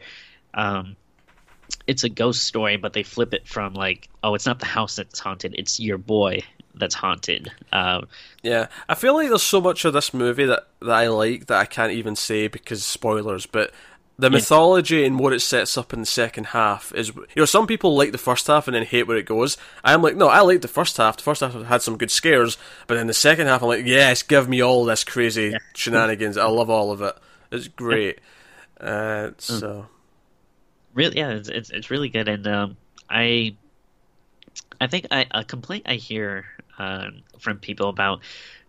um, 0.55 0.97
it's 1.87 2.05
a 2.05 2.09
ghost 2.09 2.45
story, 2.45 2.77
but 2.77 2.93
they 2.93 3.03
flip 3.03 3.35
it 3.35 3.47
from 3.47 3.75
like, 3.75 4.09
oh, 4.23 4.35
it's 4.35 4.47
not 4.47 4.59
the 4.59 4.67
house 4.67 4.97
that's 4.97 5.21
haunted; 5.21 5.55
it's 5.59 5.79
your 5.79 5.99
boy 5.99 6.41
that's 6.75 6.95
haunted. 6.95 7.51
Uh, 7.73 8.03
Yeah, 8.43 8.69
I 8.89 8.95
feel 8.95 9.15
like 9.15 9.29
there's 9.29 9.43
so 9.43 9.61
much 9.61 9.85
of 9.85 9.93
this 9.93 10.15
movie 10.15 10.47
that, 10.47 10.67
that 10.81 10.91
I 10.91 11.09
like 11.09 11.47
that 11.47 11.59
I 11.59 11.65
can't 11.65 11.93
even 11.93 12.17
say 12.17 12.49
because 12.49 12.85
spoilers. 12.85 13.47
But 13.47 13.73
the 14.19 14.31
mythology 14.31 15.05
and 15.05 15.19
what 15.19 15.33
it 15.33 15.41
sets 15.41 15.77
up 15.79 15.93
in 15.93 16.01
the 16.01 16.07
second 16.07 16.47
half 16.47 16.93
is, 16.95 17.09
you 17.09 17.27
know, 17.37 17.45
some 17.45 17.67
people 17.67 17.97
like 17.97 18.13
the 18.13 18.19
first 18.19 18.47
half 18.47 18.67
and 18.67 18.75
then 18.75 18.85
hate 18.85 19.07
where 19.07 19.17
it 19.17 19.27
goes. 19.27 19.57
I'm 19.85 20.03
like, 20.03 20.17
no, 20.17 20.29
I 20.29 20.41
like 20.41 20.61
the 20.61 20.69
first 20.69 20.97
half. 20.97 21.17
The 21.17 21.23
first 21.23 21.41
half 21.41 21.55
had 21.65 21.83
some 21.83 21.97
good 21.97 22.11
scares, 22.11 22.57
but 22.87 22.95
then 22.97 23.07
the 23.07 23.15
second 23.15 23.47
half, 23.47 23.63
I'm 23.63 23.69
like, 23.69 23.87
yes, 23.87 24.23
give 24.23 24.49
me 24.49 24.61
all 24.61 24.85
this 24.85 25.05
crazy 25.05 25.57
shenanigans. 25.75 26.37
I 26.37 26.47
love 26.47 26.71
all 26.71 26.91
of 26.91 27.03
it. 27.03 27.17
It's 27.51 27.69
great. 27.69 28.21
Uh, 28.81 29.31
so 29.39 29.87
really 30.95 31.17
yeah 31.17 31.31
it's, 31.31 31.49
it's 31.49 31.71
it's 31.71 31.91
really 31.91 32.09
good 32.09 32.29
and 32.29 32.47
um 32.47 32.77
i 33.09 33.55
i 34.81 34.87
think 34.87 35.07
I, 35.11 35.27
a 35.31 35.45
complaint 35.45 35.85
i 35.87 35.95
hear 35.95 36.47
um 36.79 37.23
from 37.39 37.59
people 37.59 37.89
about 37.89 38.21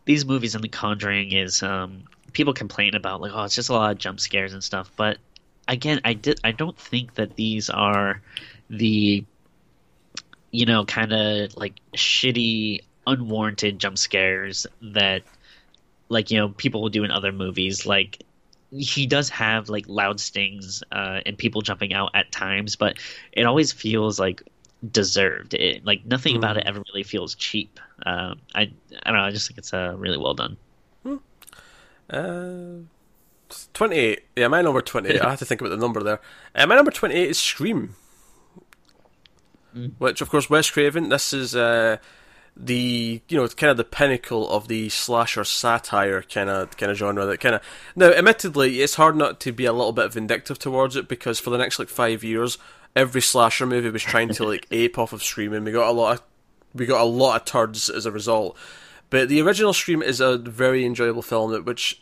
these 0.05 0.25
movies 0.25 0.55
and 0.55 0.63
the 0.63 0.69
conjuring 0.69 1.31
is 1.31 1.63
um 1.63 2.03
people 2.33 2.53
complain 2.53 2.95
about 2.95 3.21
like 3.21 3.31
oh 3.33 3.43
it's 3.43 3.55
just 3.55 3.69
a 3.69 3.73
lot 3.73 3.91
of 3.91 3.97
jump 3.97 4.19
scares 4.19 4.53
and 4.53 4.63
stuff. 4.63 4.91
But 4.95 5.17
again 5.67 6.01
i 6.03 6.13
did 6.13 6.39
i 6.43 6.51
don't 6.51 6.75
think 6.75 7.13
that 7.13 7.35
these 7.35 7.69
are 7.69 8.23
the 8.71 9.23
you 10.49 10.65
know 10.65 10.83
kind 10.83 11.13
of 11.13 11.55
like 11.55 11.79
shitty 11.95 12.81
unwarranted 13.05 13.77
jump 13.77 13.95
scares 13.95 14.65
that 14.81 15.21
like 16.09 16.31
you 16.31 16.37
know 16.37 16.49
people 16.49 16.81
will 16.81 16.89
do 16.89 17.03
in 17.03 17.11
other 17.11 17.31
movies. 17.31 17.85
Like 17.85 18.21
he 18.71 19.07
does 19.07 19.29
have 19.29 19.69
like 19.69 19.85
loud 19.87 20.19
stings 20.19 20.83
uh, 20.91 21.21
and 21.25 21.37
people 21.37 21.61
jumping 21.61 21.93
out 21.93 22.11
at 22.13 22.31
times, 22.31 22.75
but 22.75 22.97
it 23.31 23.45
always 23.45 23.71
feels 23.71 24.19
like 24.19 24.43
deserved. 24.91 25.53
It, 25.53 25.85
like 25.85 26.05
nothing 26.05 26.35
about 26.35 26.57
it 26.57 26.65
ever 26.65 26.81
really 26.91 27.03
feels 27.03 27.35
cheap. 27.35 27.79
Um, 28.05 28.39
I 28.55 28.71
I 29.03 29.11
don't 29.11 29.13
know. 29.13 29.23
I 29.23 29.31
just 29.31 29.47
think 29.47 29.57
it's 29.57 29.73
uh, 29.73 29.95
really 29.97 30.17
well 30.17 30.33
done. 30.33 30.57
Uh, 32.09 32.85
28. 33.73 34.23
Yeah, 34.35 34.47
my 34.47 34.61
number 34.61 34.81
28. 34.81 35.21
I 35.25 35.29
have 35.29 35.39
to 35.39 35.45
think 35.45 35.61
about 35.61 35.69
the 35.69 35.77
number 35.77 36.01
there. 36.01 36.19
Uh, 36.55 36.65
my 36.65 36.75
number 36.75 36.91
28 36.91 37.29
is 37.29 37.39
Scream. 37.39 37.95
Which, 39.99 40.21
of 40.21 40.29
course, 40.29 40.49
Wes 40.49 40.69
Craven, 40.71 41.09
this 41.09 41.31
is 41.31 41.55
uh, 41.55 41.97
the, 42.57 43.21
you 43.29 43.37
know, 43.37 43.43
it's 43.43 43.53
kind 43.53 43.69
of 43.69 43.77
the 43.77 43.83
pinnacle 43.83 44.49
of 44.49 44.67
the 44.67 44.89
slasher 44.89 45.43
satire 45.43 46.23
kind 46.23 46.49
of 46.49 46.75
kind 46.75 46.91
of 46.91 46.97
genre. 46.97 47.25
That 47.25 47.39
kind 47.39 47.55
of 47.55 47.61
Now, 47.95 48.07
admittedly, 48.07 48.81
it's 48.81 48.95
hard 48.95 49.15
not 49.15 49.39
to 49.41 49.51
be 49.51 49.65
a 49.65 49.73
little 49.73 49.93
bit 49.93 50.11
vindictive 50.11 50.57
towards 50.57 50.95
it 50.95 51.07
because 51.07 51.39
for 51.39 51.51
the 51.51 51.57
next, 51.57 51.77
like, 51.77 51.87
five 51.87 52.23
years, 52.23 52.57
every 52.95 53.21
slasher 53.21 53.65
movie 53.65 53.89
was 53.89 54.03
trying 54.03 54.29
to, 54.29 54.43
like, 54.43 54.67
ape 54.71 54.97
off 54.97 55.13
of 55.13 55.23
Scream, 55.23 55.53
and 55.53 55.65
we 55.65 55.71
got 55.71 55.89
a 55.89 55.91
lot 55.91 56.17
of, 56.17 56.23
we 56.73 56.85
got 56.85 57.01
a 57.01 57.05
lot 57.05 57.41
of 57.41 57.45
turds 57.45 57.89
as 57.89 58.05
a 58.05 58.11
result. 58.11 58.57
But 59.09 59.29
the 59.29 59.41
original 59.41 59.73
Scream 59.73 60.03
is 60.03 60.19
a 60.19 60.37
very 60.37 60.85
enjoyable 60.85 61.23
film 61.23 61.63
which 61.65 61.99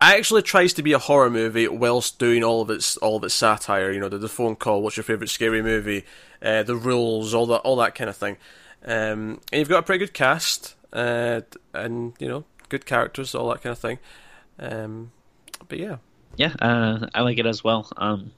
actually 0.00 0.42
tries 0.42 0.72
to 0.74 0.82
be 0.82 0.92
a 0.92 0.98
horror 0.98 1.30
movie 1.30 1.68
whilst 1.68 2.18
doing 2.18 2.44
all 2.44 2.60
of 2.60 2.68
its 2.68 2.96
all 2.98 3.16
of 3.16 3.24
its 3.24 3.34
satire. 3.34 3.92
You 3.92 4.00
know, 4.00 4.08
the, 4.08 4.18
the 4.18 4.28
phone 4.28 4.56
call, 4.56 4.82
what's 4.82 4.96
your 4.96 5.04
favorite 5.04 5.30
scary 5.30 5.62
movie, 5.62 6.04
uh, 6.42 6.62
the 6.64 6.76
rules, 6.76 7.32
all 7.32 7.46
that 7.46 7.58
all 7.58 7.76
that 7.76 7.94
kind 7.94 8.10
of 8.10 8.16
thing. 8.16 8.36
Um, 8.84 9.40
and 9.52 9.58
you've 9.60 9.68
got 9.68 9.78
a 9.78 9.82
pretty 9.82 10.04
good 10.04 10.14
cast, 10.14 10.74
uh, 10.92 11.42
and 11.72 12.14
you 12.18 12.28
know, 12.28 12.44
good 12.68 12.86
characters, 12.86 13.34
all 13.34 13.48
that 13.50 13.62
kind 13.62 13.72
of 13.72 13.78
thing. 13.78 13.98
Um, 14.58 15.12
but 15.68 15.78
yeah, 15.78 15.96
Yeah, 16.36 16.54
uh, 16.60 17.06
I 17.14 17.22
like 17.22 17.38
it 17.38 17.46
as 17.46 17.64
well. 17.64 17.90
Um, 17.96 18.32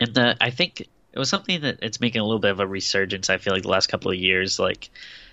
and 0.00 0.18
uh, 0.18 0.34
I 0.40 0.50
think 0.50 0.80
it 0.80 1.18
was 1.18 1.28
something 1.28 1.60
that 1.62 1.78
it's 1.82 2.00
making 2.00 2.20
a 2.20 2.24
little 2.24 2.38
bit 2.40 2.50
of 2.50 2.60
a 2.60 2.66
resurgence. 2.66 3.30
I 3.30 3.38
feel 3.38 3.52
like 3.52 3.62
the 3.62 3.68
last 3.68 3.88
couple 3.88 4.10
of 4.10 4.16
years, 4.16 4.58
like 4.58 4.90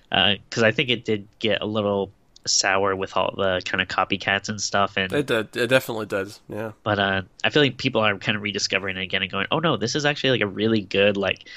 because 0.10 0.64
I 0.64 0.72
think 0.72 0.90
it 0.90 1.06
did 1.06 1.28
get 1.40 1.62
a 1.62 1.66
little 1.66 2.12
sour 2.46 2.96
with 2.96 3.18
all 3.18 3.34
the 3.36 3.62
kind 3.66 3.82
of 3.82 3.88
copycats 3.90 4.48
and 4.50 4.62
stuff, 4.62 4.98
and 4.98 5.12
it 5.12 5.28
did. 5.28 5.56
It 5.58 5.68
definitely 5.68 6.06
does 6.06 6.40
Yeah. 6.48 6.72
but 6.84 6.98
uh, 7.00 7.22
I 7.44 7.50
feel 7.50 7.62
like 7.62 7.78
people 7.78 8.02
are 8.02 8.18
kind 8.18 8.36
of 8.36 8.42
rediscovering 8.42 8.98
it 8.98 9.04
again 9.04 9.22
and 9.22 9.32
going, 9.32 9.48
"Oh 9.52 9.60
no, 9.60 9.78
this 9.78 9.96
is 9.96 10.06
actually 10.06 10.32
like 10.32 10.42
a 10.42 10.48
really 10.48 10.82
good 10.82 11.18
like 11.18 11.48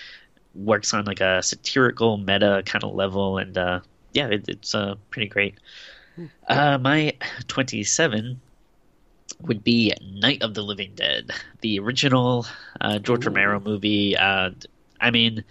works 0.55 0.93
on 0.93 1.05
like 1.05 1.21
a 1.21 1.43
satirical 1.43 2.17
meta 2.17 2.63
kind 2.67 2.83
of 2.85 2.93
level," 2.95 3.39
and 3.39 3.57
uh, 3.57 3.81
yeah, 4.13 4.27
it, 4.29 4.49
it's 4.49 4.75
uh, 4.75 4.97
pretty 5.11 5.29
great. 5.29 5.55
Uh, 6.49 6.77
my 6.79 7.15
twenty-seven 7.47 8.41
would 9.41 9.65
be 9.65 9.93
Night 10.03 10.43
of 10.43 10.55
the 10.55 10.63
Living 10.63 10.93
Dead, 10.95 11.31
the 11.61 11.79
original 11.79 12.47
uh, 12.81 12.99
George 12.99 13.27
Romero 13.27 13.61
movie. 13.61 14.17
Uh, 14.17 14.51
I 15.01 15.11
mean, 15.11 15.45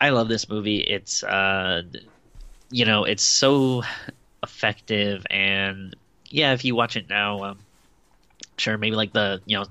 I 0.00 0.10
love 0.10 0.28
this 0.28 0.48
movie. 0.48 0.80
It's 0.80 1.22
uh, 1.22 1.82
you 2.70 2.84
know, 2.84 3.04
it's 3.04 3.22
so 3.22 3.82
effective, 4.42 5.26
and 5.30 5.94
yeah, 6.26 6.52
if 6.52 6.64
you 6.64 6.74
watch 6.74 6.96
it 6.96 7.08
now, 7.08 7.44
um, 7.44 7.58
sure, 8.58 8.76
maybe 8.76 8.96
like 8.96 9.12
the 9.12 9.40
you 9.46 9.56
know, 9.56 9.66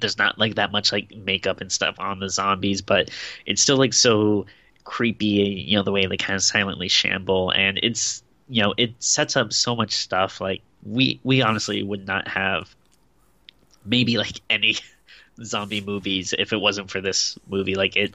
there's 0.00 0.18
not 0.18 0.38
like 0.38 0.56
that 0.56 0.72
much 0.72 0.92
like 0.92 1.14
makeup 1.16 1.60
and 1.60 1.70
stuff 1.70 1.94
on 1.98 2.18
the 2.18 2.28
zombies, 2.28 2.82
but 2.82 3.10
it's 3.46 3.62
still 3.62 3.76
like 3.76 3.92
so 3.92 4.46
creepy. 4.82 5.26
You 5.66 5.76
know, 5.76 5.82
the 5.84 5.92
way 5.92 6.06
they 6.06 6.16
kind 6.16 6.34
of 6.34 6.42
silently 6.42 6.88
shamble, 6.88 7.50
and 7.50 7.78
it's 7.82 8.23
you 8.48 8.62
know, 8.62 8.74
it 8.76 8.94
sets 8.98 9.36
up 9.36 9.52
so 9.52 9.74
much 9.76 9.94
stuff. 9.94 10.40
Like 10.40 10.62
we 10.82 11.20
we 11.24 11.42
honestly 11.42 11.82
would 11.82 12.06
not 12.06 12.28
have 12.28 12.74
maybe 13.84 14.18
like 14.18 14.40
any 14.50 14.76
zombie 15.42 15.80
movies 15.80 16.34
if 16.38 16.52
it 16.52 16.60
wasn't 16.60 16.90
for 16.90 17.00
this 17.00 17.38
movie. 17.48 17.74
Like 17.74 17.96
it. 17.96 18.14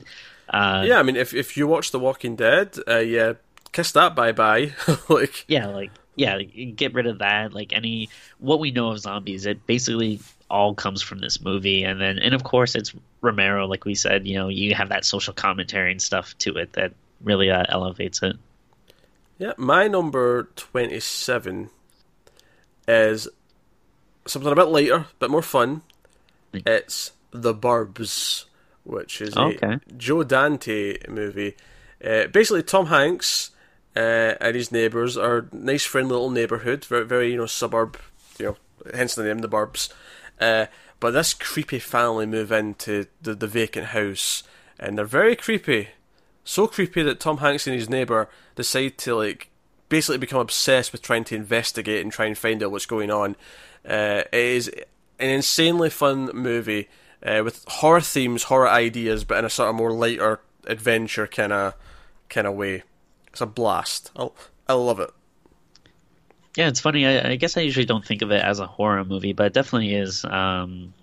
Uh, 0.50 0.84
yeah, 0.86 1.00
I 1.00 1.04
mean, 1.04 1.16
if 1.16 1.34
if 1.34 1.58
you 1.58 1.68
watch 1.68 1.92
The 1.92 2.00
Walking 2.00 2.36
Dead, 2.36 2.76
uh, 2.88 2.98
yeah, 2.98 3.34
kiss 3.72 3.92
that 3.92 4.16
bye 4.16 4.32
bye. 4.32 4.74
like, 5.10 5.46
yeah 5.48 5.68
like 5.68 5.92
yeah 6.16 6.42
get 6.42 6.94
rid 6.94 7.08
of 7.08 7.20
that 7.20 7.54
like 7.54 7.72
any 7.72 8.10
what 8.40 8.60
we 8.60 8.72
know 8.72 8.92
of 8.92 9.00
zombies 9.00 9.46
it 9.46 9.66
basically 9.66 10.20
all 10.50 10.74
comes 10.74 11.02
from 11.02 11.20
this 11.20 11.40
movie 11.40 11.84
and 11.84 12.02
then 12.02 12.20
and 12.20 12.34
of 12.34 12.44
course 12.44 12.76
it's 12.76 12.94
romero 13.22 13.66
like 13.68 13.86
we 13.86 13.96
said 13.96 14.28
you 14.28 14.36
know 14.36 14.50
you 14.50 14.76
have 14.76 14.90
that 14.90 15.06
social 15.06 15.34
commentary 15.34 15.92
and 15.92 16.02
stuff 16.02 16.38
to 16.38 16.58
it 16.58 16.74
that 16.74 16.92
really 17.22 17.50
uh, 17.50 17.64
elevates 17.70 18.22
it 18.22 18.36
Yeah, 19.40 19.54
my 19.58 19.88
number 19.88 20.50
27 20.58 21.70
is 22.90 23.28
something 24.28 24.52
a 24.52 24.56
bit 24.56 24.68
lighter, 24.68 24.96
a 24.96 25.08
bit 25.18 25.30
more 25.32 25.42
fun. 25.42 25.82
It's 26.54 27.14
The 27.32 27.54
Burbs, 27.56 28.46
which 28.84 29.22
is 29.22 29.38
Okay. 29.38 29.74
a 29.76 29.94
Joe 29.96 30.24
Dante 30.24 30.98
movie. 31.08 31.56
Uh, 32.04 32.28
basically, 32.28 32.64
Tom 32.64 32.88
Hanks 32.88 33.52
uh, 33.96 34.36
and 34.42 34.56
his 34.56 34.74
neighbours 34.74 35.16
are 35.16 35.48
nice, 35.54 35.86
friendly 35.86 36.12
little 36.12 36.32
neighbourhood, 36.32 36.84
very, 36.84 37.06
very, 37.06 37.32
you 37.32 37.38
know, 37.38 37.46
suburb, 37.46 37.98
you 38.38 38.46
know, 38.46 38.58
hence 38.94 39.16
the 39.16 39.24
name, 39.24 39.40
The 39.40 39.48
Burbs. 39.50 39.90
Uh, 40.42 40.66
but 41.00 41.12
this 41.12 41.34
creepy 41.34 41.80
family 41.80 42.26
move 42.26 42.52
into 42.52 43.06
the, 43.22 43.36
the 43.36 43.48
vacant 43.48 43.88
house, 43.88 44.44
and 44.78 44.98
they're 44.98 45.06
very 45.06 45.38
creepy 45.38 45.90
so 46.50 46.66
creepy 46.66 47.04
that 47.04 47.20
Tom 47.20 47.38
Hanks 47.38 47.68
and 47.68 47.76
his 47.76 47.92
neighbour 47.92 48.28
decide 48.56 48.98
to 48.98 49.16
like 49.16 49.52
basically 49.88 50.18
become 50.18 50.40
obsessed 50.40 50.92
with 50.92 51.04
trying 51.04 51.24
to 51.26 51.36
investigate 51.36 52.02
and 52.02 52.12
try 52.12 52.26
and 52.26 52.36
find 52.36 52.64
out 52.64 52.72
what's 52.72 52.88
going 52.88 53.12
on. 53.12 53.36
Uh, 53.88 54.24
it 54.34 54.34
is 54.34 54.68
an 55.20 55.30
insanely 55.30 55.92
fun 55.92 56.32
movie 56.34 56.90
uh, 57.22 57.44
with 57.44 57.64
horror 57.68 58.02
themes, 58.02 58.44
horror 58.46 58.68
ideas, 58.68 59.24
but 59.24 59.38
in 59.38 59.46
a 59.46 59.50
sort 59.50 59.70
of 59.70 59.76
more 59.76 59.94
lighter 59.94 60.42
adventure 60.66 61.28
kind 61.28 61.54
of 61.54 61.76
kind 62.30 62.48
of 62.48 62.56
way. 62.56 62.82
It's 63.28 63.42
a 63.42 63.46
blast. 63.46 64.10
I 64.16 64.30
I 64.68 64.74
love 64.74 65.00
it. 65.00 65.12
Yeah, 66.58 66.68
it's 66.68 66.80
funny. 66.80 67.06
I, 67.06 67.30
I, 67.30 67.36
guess 67.36 67.58
I 67.58 67.62
usually 67.62 67.86
don't 67.86 68.04
think 68.04 68.24
of 68.24 68.32
it 68.32 68.44
as 68.44 68.60
a 68.60 68.66
horror 68.66 69.06
movie, 69.06 69.34
but 69.34 69.46
it 69.46 69.54
definitely 69.54 69.94
is. 69.94 70.26
Um, 70.26 70.96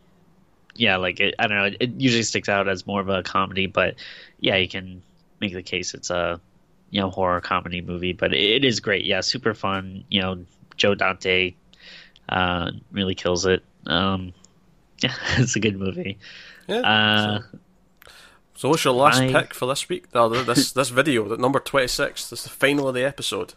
yeah, 0.75 0.97
like 0.97 1.21
it, 1.21 1.37
I 1.39 1.47
don't 1.47 1.57
know. 1.57 1.77
It 1.79 1.93
usually 2.01 2.25
sticks 2.25 2.49
out 2.49 2.69
as 2.69 2.85
more 2.85 3.01
of 3.01 3.09
a 3.09 3.23
comedy, 3.23 3.67
but 3.67 3.95
yeah, 4.41 4.57
you 4.57 4.69
can 4.69 5.03
make 5.41 5.53
the 5.53 5.63
case 5.63 5.95
it's 5.95 6.11
a 6.11 6.41
you 6.91 7.01
know 7.01 7.11
horror 7.11 7.41
comedy 7.41 7.81
movie. 7.81 8.13
But 8.13 8.35
it 8.35 8.65
is 8.65 8.81
great. 8.81 9.05
Yeah, 9.05 9.21
super 9.21 9.55
fun. 9.55 10.05
You 10.09 10.23
know, 10.23 10.45
Joe 10.77 10.95
Dante 10.95 11.55
uh, 12.29 12.71
really 12.93 13.15
kills 13.15 13.47
it. 13.47 13.63
Um, 13.87 14.33
yeah, 15.01 15.15
it's 15.37 15.57
a 15.57 15.61
good 15.61 15.79
movie. 15.79 16.19
Yeah. 16.67 16.81
Uh, 16.81 17.41
so. 17.41 17.59
so. 18.55 18.69
what's 18.69 18.85
your 18.85 18.95
last 18.95 19.21
my... 19.21 19.33
pick 19.33 19.55
for 19.55 19.67
this 19.67 19.89
week? 19.89 20.13
No, 20.15 20.29
this 20.29 20.73
this 20.73 20.89
video, 20.91 21.29
the 21.29 21.37
number 21.37 21.61
twenty 21.61 21.89
six. 21.89 22.31
This 22.31 22.41
is 22.41 22.45
the 22.45 22.51
final 22.51 22.89
of 22.89 22.95
the 22.95 23.05
episode. 23.05 23.55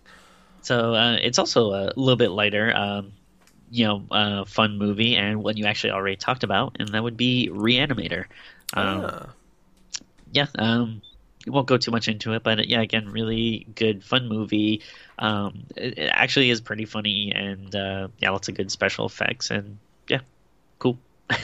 So 0.62 0.94
uh, 0.94 1.18
it's 1.22 1.40
also 1.40 1.72
a 1.72 1.94
little 1.96 2.18
bit 2.18 2.32
lighter, 2.32 2.76
um, 2.76 3.14
you 3.72 3.88
know, 3.88 4.04
uh, 4.12 4.44
fun 4.44 4.78
movie, 4.78 5.16
and 5.16 5.42
one 5.42 5.56
you 5.56 5.66
actually 5.66 5.92
already 5.92 6.18
talked 6.18 6.44
about, 6.44 6.76
and 6.80 6.90
that 6.90 7.02
would 7.02 7.16
be 7.16 7.50
Reanimator. 7.52 8.26
Um, 8.74 9.06
ah. 9.06 9.30
Yeah, 10.32 10.48
um, 10.56 11.02
won't 11.48 11.68
go 11.68 11.78
too 11.78 11.92
much 11.92 12.08
into 12.08 12.34
it, 12.34 12.44
but 12.44 12.68
yeah, 12.68 12.82
again, 12.82 13.10
really 13.10 13.66
good, 13.76 14.04
fun 14.04 14.28
movie. 14.28 14.82
Um, 15.18 15.64
it, 15.76 15.98
it, 15.98 16.12
actually 16.14 16.50
is 16.50 16.62
pretty 16.62 16.86
funny, 16.86 17.32
and 17.34 17.74
uh, 17.74 18.10
yeah, 18.20 18.32
lots 18.32 18.50
of 18.50 18.56
good 18.56 18.72
special 18.72 19.06
effects, 19.06 19.50
and 19.50 19.78
yeah, 20.08 20.22
cool. 20.80 20.98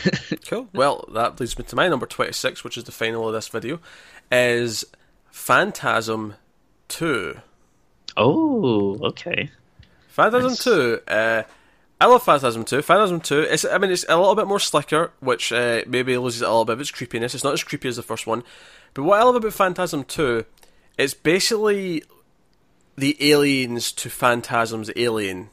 cool. 0.48 0.68
Well, 0.74 1.06
that 1.14 1.40
leads 1.40 1.58
me 1.58 1.64
to 1.66 1.76
my 1.76 1.88
number 1.88 2.06
twenty-six, 2.06 2.64
which 2.64 2.78
is 2.78 2.84
the 2.84 2.92
final 2.92 3.28
of 3.28 3.34
this 3.34 3.48
video, 3.48 3.80
is 4.32 4.84
Phantasm 5.32 6.36
Two. 6.88 7.40
Oh, 8.18 8.98
okay. 9.08 9.50
Phantasm 10.10 10.52
nice. 10.52 10.64
2. 10.64 11.00
Uh, 11.08 11.44
I 12.00 12.08
love 12.08 12.24
Phantasm 12.24 12.66
2. 12.66 12.82
Phantasm 12.82 13.22
2, 13.22 13.42
it's, 13.42 13.66
I 13.66 13.78
mean, 13.78 13.92
it's 13.92 14.06
a 14.10 14.18
little 14.18 14.36
bit 14.36 14.48
more 14.48 14.60
slicker, 14.60 15.12
which 15.22 15.52
uh, 15.52 15.82
maybe 15.88 16.18
loses 16.18 16.42
a 16.42 16.48
little 16.48 16.66
bit 16.66 16.74
of 16.74 16.82
its 16.82 16.92
creepiness. 16.92 17.34
It's 17.34 17.44
not 17.44 17.54
as 17.54 17.64
creepy 17.64 17.88
as 17.88 17.96
the 17.96 18.04
first 18.04 18.28
one. 18.28 18.44
But 18.94 19.04
what 19.04 19.20
I 19.20 19.24
love 19.24 19.36
about 19.36 19.54
Phantasm 19.54 20.04
2, 20.04 20.46
it's 20.98 21.14
basically 21.14 22.04
the 22.98 23.16
aliens 23.32 23.92
to 23.94 24.10
Phantasm's 24.10 24.92
alien. 24.96 25.50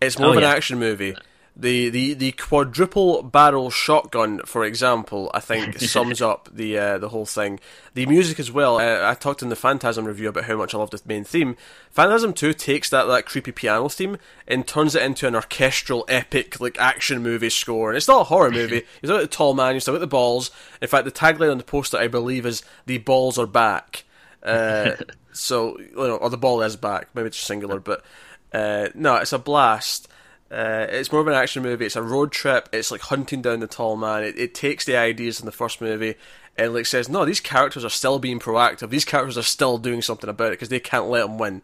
It's 0.00 0.18
more 0.18 0.28
oh, 0.28 0.30
of 0.32 0.36
an 0.38 0.42
yeah. 0.42 0.50
action 0.50 0.78
movie. 0.78 1.16
The, 1.60 1.88
the, 1.88 2.14
the 2.14 2.32
quadruple 2.32 3.24
barrel 3.24 3.68
shotgun, 3.68 4.42
for 4.46 4.64
example, 4.64 5.28
I 5.34 5.40
think 5.40 5.78
sums 5.80 6.22
up 6.22 6.48
the 6.52 6.78
uh, 6.78 6.98
the 6.98 7.08
whole 7.08 7.26
thing. 7.26 7.58
The 7.94 8.06
music 8.06 8.38
as 8.38 8.52
well. 8.52 8.78
Uh, 8.78 9.10
I 9.10 9.14
talked 9.14 9.42
in 9.42 9.48
the 9.48 9.56
Phantasm 9.56 10.04
review 10.04 10.28
about 10.28 10.44
how 10.44 10.56
much 10.56 10.72
I 10.72 10.78
loved 10.78 10.92
the 10.92 11.00
main 11.04 11.24
theme. 11.24 11.56
Phantasm 11.90 12.32
Two 12.32 12.52
takes 12.52 12.90
that 12.90 13.06
that 13.06 13.26
creepy 13.26 13.50
piano 13.50 13.88
theme 13.88 14.18
and 14.46 14.68
turns 14.68 14.94
it 14.94 15.02
into 15.02 15.26
an 15.26 15.34
orchestral, 15.34 16.04
epic 16.08 16.60
like 16.60 16.78
action 16.78 17.24
movie 17.24 17.50
score. 17.50 17.90
And 17.90 17.96
it's 17.96 18.06
not 18.06 18.20
a 18.20 18.24
horror 18.24 18.50
movie. 18.52 18.84
You've 19.02 19.10
got 19.10 19.20
the 19.20 19.26
tall 19.26 19.54
man. 19.54 19.80
Still 19.80 19.94
got 19.94 20.00
the 20.00 20.06
balls. 20.06 20.52
In 20.80 20.86
fact, 20.86 21.06
the 21.06 21.10
tagline 21.10 21.50
on 21.50 21.58
the 21.58 21.64
poster, 21.64 21.98
I 21.98 22.06
believe, 22.06 22.46
is 22.46 22.62
"The 22.86 22.98
balls 22.98 23.36
are 23.36 23.48
back." 23.48 24.04
Uh, 24.44 24.92
so, 25.32 25.76
you 25.80 25.90
know, 25.96 26.16
or 26.16 26.30
the 26.30 26.36
ball 26.36 26.62
is 26.62 26.76
back. 26.76 27.08
Maybe 27.14 27.26
it's 27.26 27.38
singular, 27.38 27.80
but 27.80 28.04
uh, 28.52 28.88
no, 28.94 29.16
it's 29.16 29.32
a 29.32 29.38
blast. 29.38 30.08
Uh, 30.50 30.86
it's 30.88 31.12
more 31.12 31.20
of 31.20 31.26
an 31.26 31.34
action 31.34 31.62
movie. 31.62 31.86
It's 31.86 31.96
a 31.96 32.02
road 32.02 32.32
trip. 32.32 32.68
It's 32.72 32.90
like 32.90 33.02
hunting 33.02 33.42
down 33.42 33.60
the 33.60 33.66
tall 33.66 33.96
man. 33.96 34.24
It, 34.24 34.38
it 34.38 34.54
takes 34.54 34.84
the 34.84 34.96
ideas 34.96 35.40
in 35.40 35.46
the 35.46 35.52
first 35.52 35.80
movie 35.80 36.14
and 36.58 36.74
like 36.74 36.86
says, 36.86 37.08
no, 37.08 37.24
these 37.24 37.40
characters 37.40 37.84
are 37.84 37.90
still 37.90 38.18
being 38.18 38.40
proactive. 38.40 38.90
These 38.90 39.04
characters 39.04 39.38
are 39.38 39.42
still 39.42 39.78
doing 39.78 40.02
something 40.02 40.28
about 40.28 40.48
it 40.48 40.52
because 40.52 40.68
they 40.68 40.80
can't 40.80 41.08
let 41.08 41.22
them 41.22 41.38
win. 41.38 41.62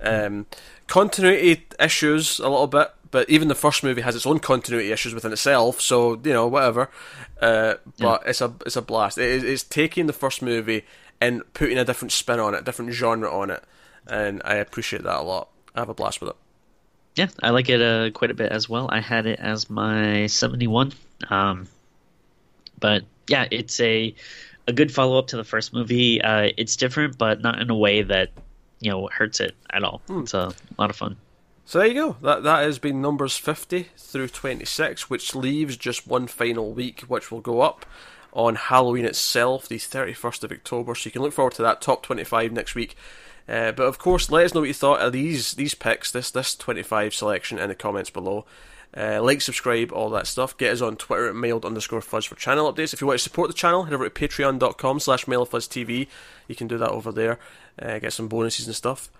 Um, 0.00 0.46
continuity 0.86 1.66
issues 1.80 2.38
a 2.38 2.48
little 2.48 2.68
bit, 2.68 2.92
but 3.10 3.28
even 3.28 3.48
the 3.48 3.56
first 3.56 3.82
movie 3.82 4.02
has 4.02 4.14
its 4.14 4.26
own 4.26 4.38
continuity 4.38 4.92
issues 4.92 5.12
within 5.12 5.32
itself. 5.32 5.80
So 5.80 6.20
you 6.22 6.32
know, 6.32 6.46
whatever. 6.46 6.88
Uh, 7.40 7.74
but 7.98 8.22
yeah. 8.22 8.30
it's 8.30 8.40
a 8.40 8.54
it's 8.64 8.76
a 8.76 8.82
blast. 8.82 9.18
It, 9.18 9.44
it's 9.44 9.64
taking 9.64 10.06
the 10.06 10.12
first 10.12 10.40
movie 10.40 10.84
and 11.20 11.42
putting 11.52 11.78
a 11.78 11.84
different 11.84 12.12
spin 12.12 12.38
on 12.38 12.54
it, 12.54 12.60
a 12.60 12.64
different 12.64 12.92
genre 12.92 13.30
on 13.30 13.50
it, 13.50 13.64
and 14.06 14.40
I 14.44 14.54
appreciate 14.54 15.02
that 15.02 15.18
a 15.18 15.22
lot. 15.22 15.48
I 15.74 15.80
have 15.80 15.88
a 15.88 15.94
blast 15.94 16.20
with 16.20 16.30
it. 16.30 16.36
Yeah, 17.18 17.26
I 17.42 17.50
like 17.50 17.68
it 17.68 17.82
uh, 17.82 18.10
quite 18.10 18.30
a 18.30 18.34
bit 18.34 18.52
as 18.52 18.68
well. 18.68 18.88
I 18.92 19.00
had 19.00 19.26
it 19.26 19.40
as 19.40 19.68
my 19.68 20.28
71. 20.28 20.92
Um, 21.28 21.66
but 22.78 23.02
yeah, 23.26 23.48
it's 23.50 23.80
a 23.80 24.14
a 24.68 24.72
good 24.72 24.94
follow 24.94 25.18
up 25.18 25.26
to 25.28 25.36
the 25.36 25.42
first 25.42 25.72
movie. 25.72 26.22
Uh, 26.22 26.50
it's 26.56 26.76
different, 26.76 27.18
but 27.18 27.40
not 27.40 27.60
in 27.60 27.70
a 27.70 27.74
way 27.74 28.02
that 28.02 28.30
you 28.78 28.92
know 28.92 29.08
hurts 29.08 29.40
it 29.40 29.56
at 29.70 29.82
all. 29.82 30.00
Hmm. 30.06 30.20
It's 30.20 30.34
a 30.34 30.54
lot 30.78 30.90
of 30.90 30.96
fun. 30.96 31.16
So 31.64 31.80
there 31.80 31.88
you 31.88 31.94
go. 31.94 32.16
That 32.22 32.44
that 32.44 32.62
has 32.62 32.78
been 32.78 33.02
numbers 33.02 33.36
50 33.36 33.88
through 33.96 34.28
26, 34.28 35.10
which 35.10 35.34
leaves 35.34 35.76
just 35.76 36.06
one 36.06 36.28
final 36.28 36.72
week, 36.72 37.00
which 37.08 37.32
will 37.32 37.40
go 37.40 37.62
up 37.62 37.84
on 38.32 38.54
Halloween 38.54 39.04
itself, 39.04 39.66
the 39.66 39.78
31st 39.78 40.44
of 40.44 40.52
October. 40.52 40.94
So 40.94 41.08
you 41.08 41.10
can 41.10 41.22
look 41.22 41.32
forward 41.32 41.54
to 41.54 41.62
that 41.62 41.80
top 41.80 42.04
25 42.04 42.52
next 42.52 42.76
week. 42.76 42.94
Uh, 43.48 43.72
but 43.72 43.84
of 43.84 43.98
course, 43.98 44.30
let 44.30 44.44
us 44.44 44.54
know 44.54 44.60
what 44.60 44.68
you 44.68 44.74
thought 44.74 45.00
of 45.00 45.12
these 45.12 45.54
these 45.54 45.74
picks, 45.74 46.10
this 46.10 46.30
this 46.30 46.54
25 46.54 47.14
selection 47.14 47.58
in 47.58 47.68
the 47.68 47.74
comments 47.74 48.10
below. 48.10 48.44
Uh, 48.96 49.22
like, 49.22 49.40
subscribe, 49.40 49.92
all 49.92 50.10
that 50.10 50.26
stuff. 50.26 50.56
Get 50.56 50.72
us 50.72 50.80
on 50.80 50.96
Twitter 50.96 51.28
at 51.28 51.36
mailed 51.36 51.64
underscore 51.64 52.00
fuzz 52.00 52.24
for 52.24 52.34
channel 52.36 52.72
updates. 52.72 52.94
If 52.94 53.00
you 53.00 53.06
want 53.06 53.18
to 53.18 53.22
support 53.22 53.48
the 53.48 53.54
channel, 53.54 53.84
head 53.84 53.92
over 53.92 54.08
to 54.08 54.28
patreon.com 54.28 55.00
slash 55.00 55.26
TV. 55.26 56.08
You 56.46 56.54
can 56.54 56.68
do 56.68 56.78
that 56.78 56.90
over 56.90 57.12
there. 57.12 57.38
Uh, 57.80 57.98
get 57.98 58.14
some 58.14 58.28
bonuses 58.28 58.66
and 58.66 58.74
stuff. 58.74 59.10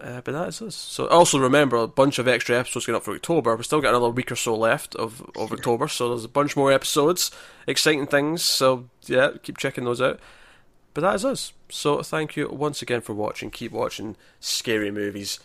Uh, 0.00 0.20
but 0.22 0.32
that 0.32 0.48
is 0.48 0.62
us. 0.62 0.74
So 0.74 1.06
also 1.08 1.38
remember 1.38 1.76
a 1.76 1.86
bunch 1.86 2.18
of 2.18 2.26
extra 2.26 2.58
episodes 2.58 2.86
going 2.86 2.96
up 2.96 3.02
for 3.02 3.14
October. 3.14 3.54
We've 3.54 3.66
still 3.66 3.82
got 3.82 3.90
another 3.90 4.08
week 4.08 4.32
or 4.32 4.36
so 4.36 4.56
left 4.56 4.94
of, 4.94 5.20
of 5.36 5.52
October, 5.52 5.88
so 5.88 6.08
there's 6.08 6.24
a 6.24 6.28
bunch 6.28 6.56
more 6.56 6.72
episodes, 6.72 7.30
exciting 7.66 8.06
things. 8.06 8.42
So 8.42 8.88
yeah, 9.06 9.32
keep 9.42 9.58
checking 9.58 9.84
those 9.84 10.00
out. 10.00 10.18
But 10.94 11.02
that 11.02 11.14
is 11.14 11.24
us. 11.24 11.52
So 11.68 12.02
thank 12.02 12.36
you 12.36 12.48
once 12.48 12.82
again 12.82 13.00
for 13.00 13.14
watching. 13.14 13.50
Keep 13.50 13.72
watching 13.72 14.16
scary 14.40 14.90
movies. 14.90 15.38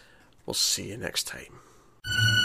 We'll 0.46 0.54
see 0.54 0.90
you 0.90 0.98
next 0.98 1.28
time. 1.28 2.45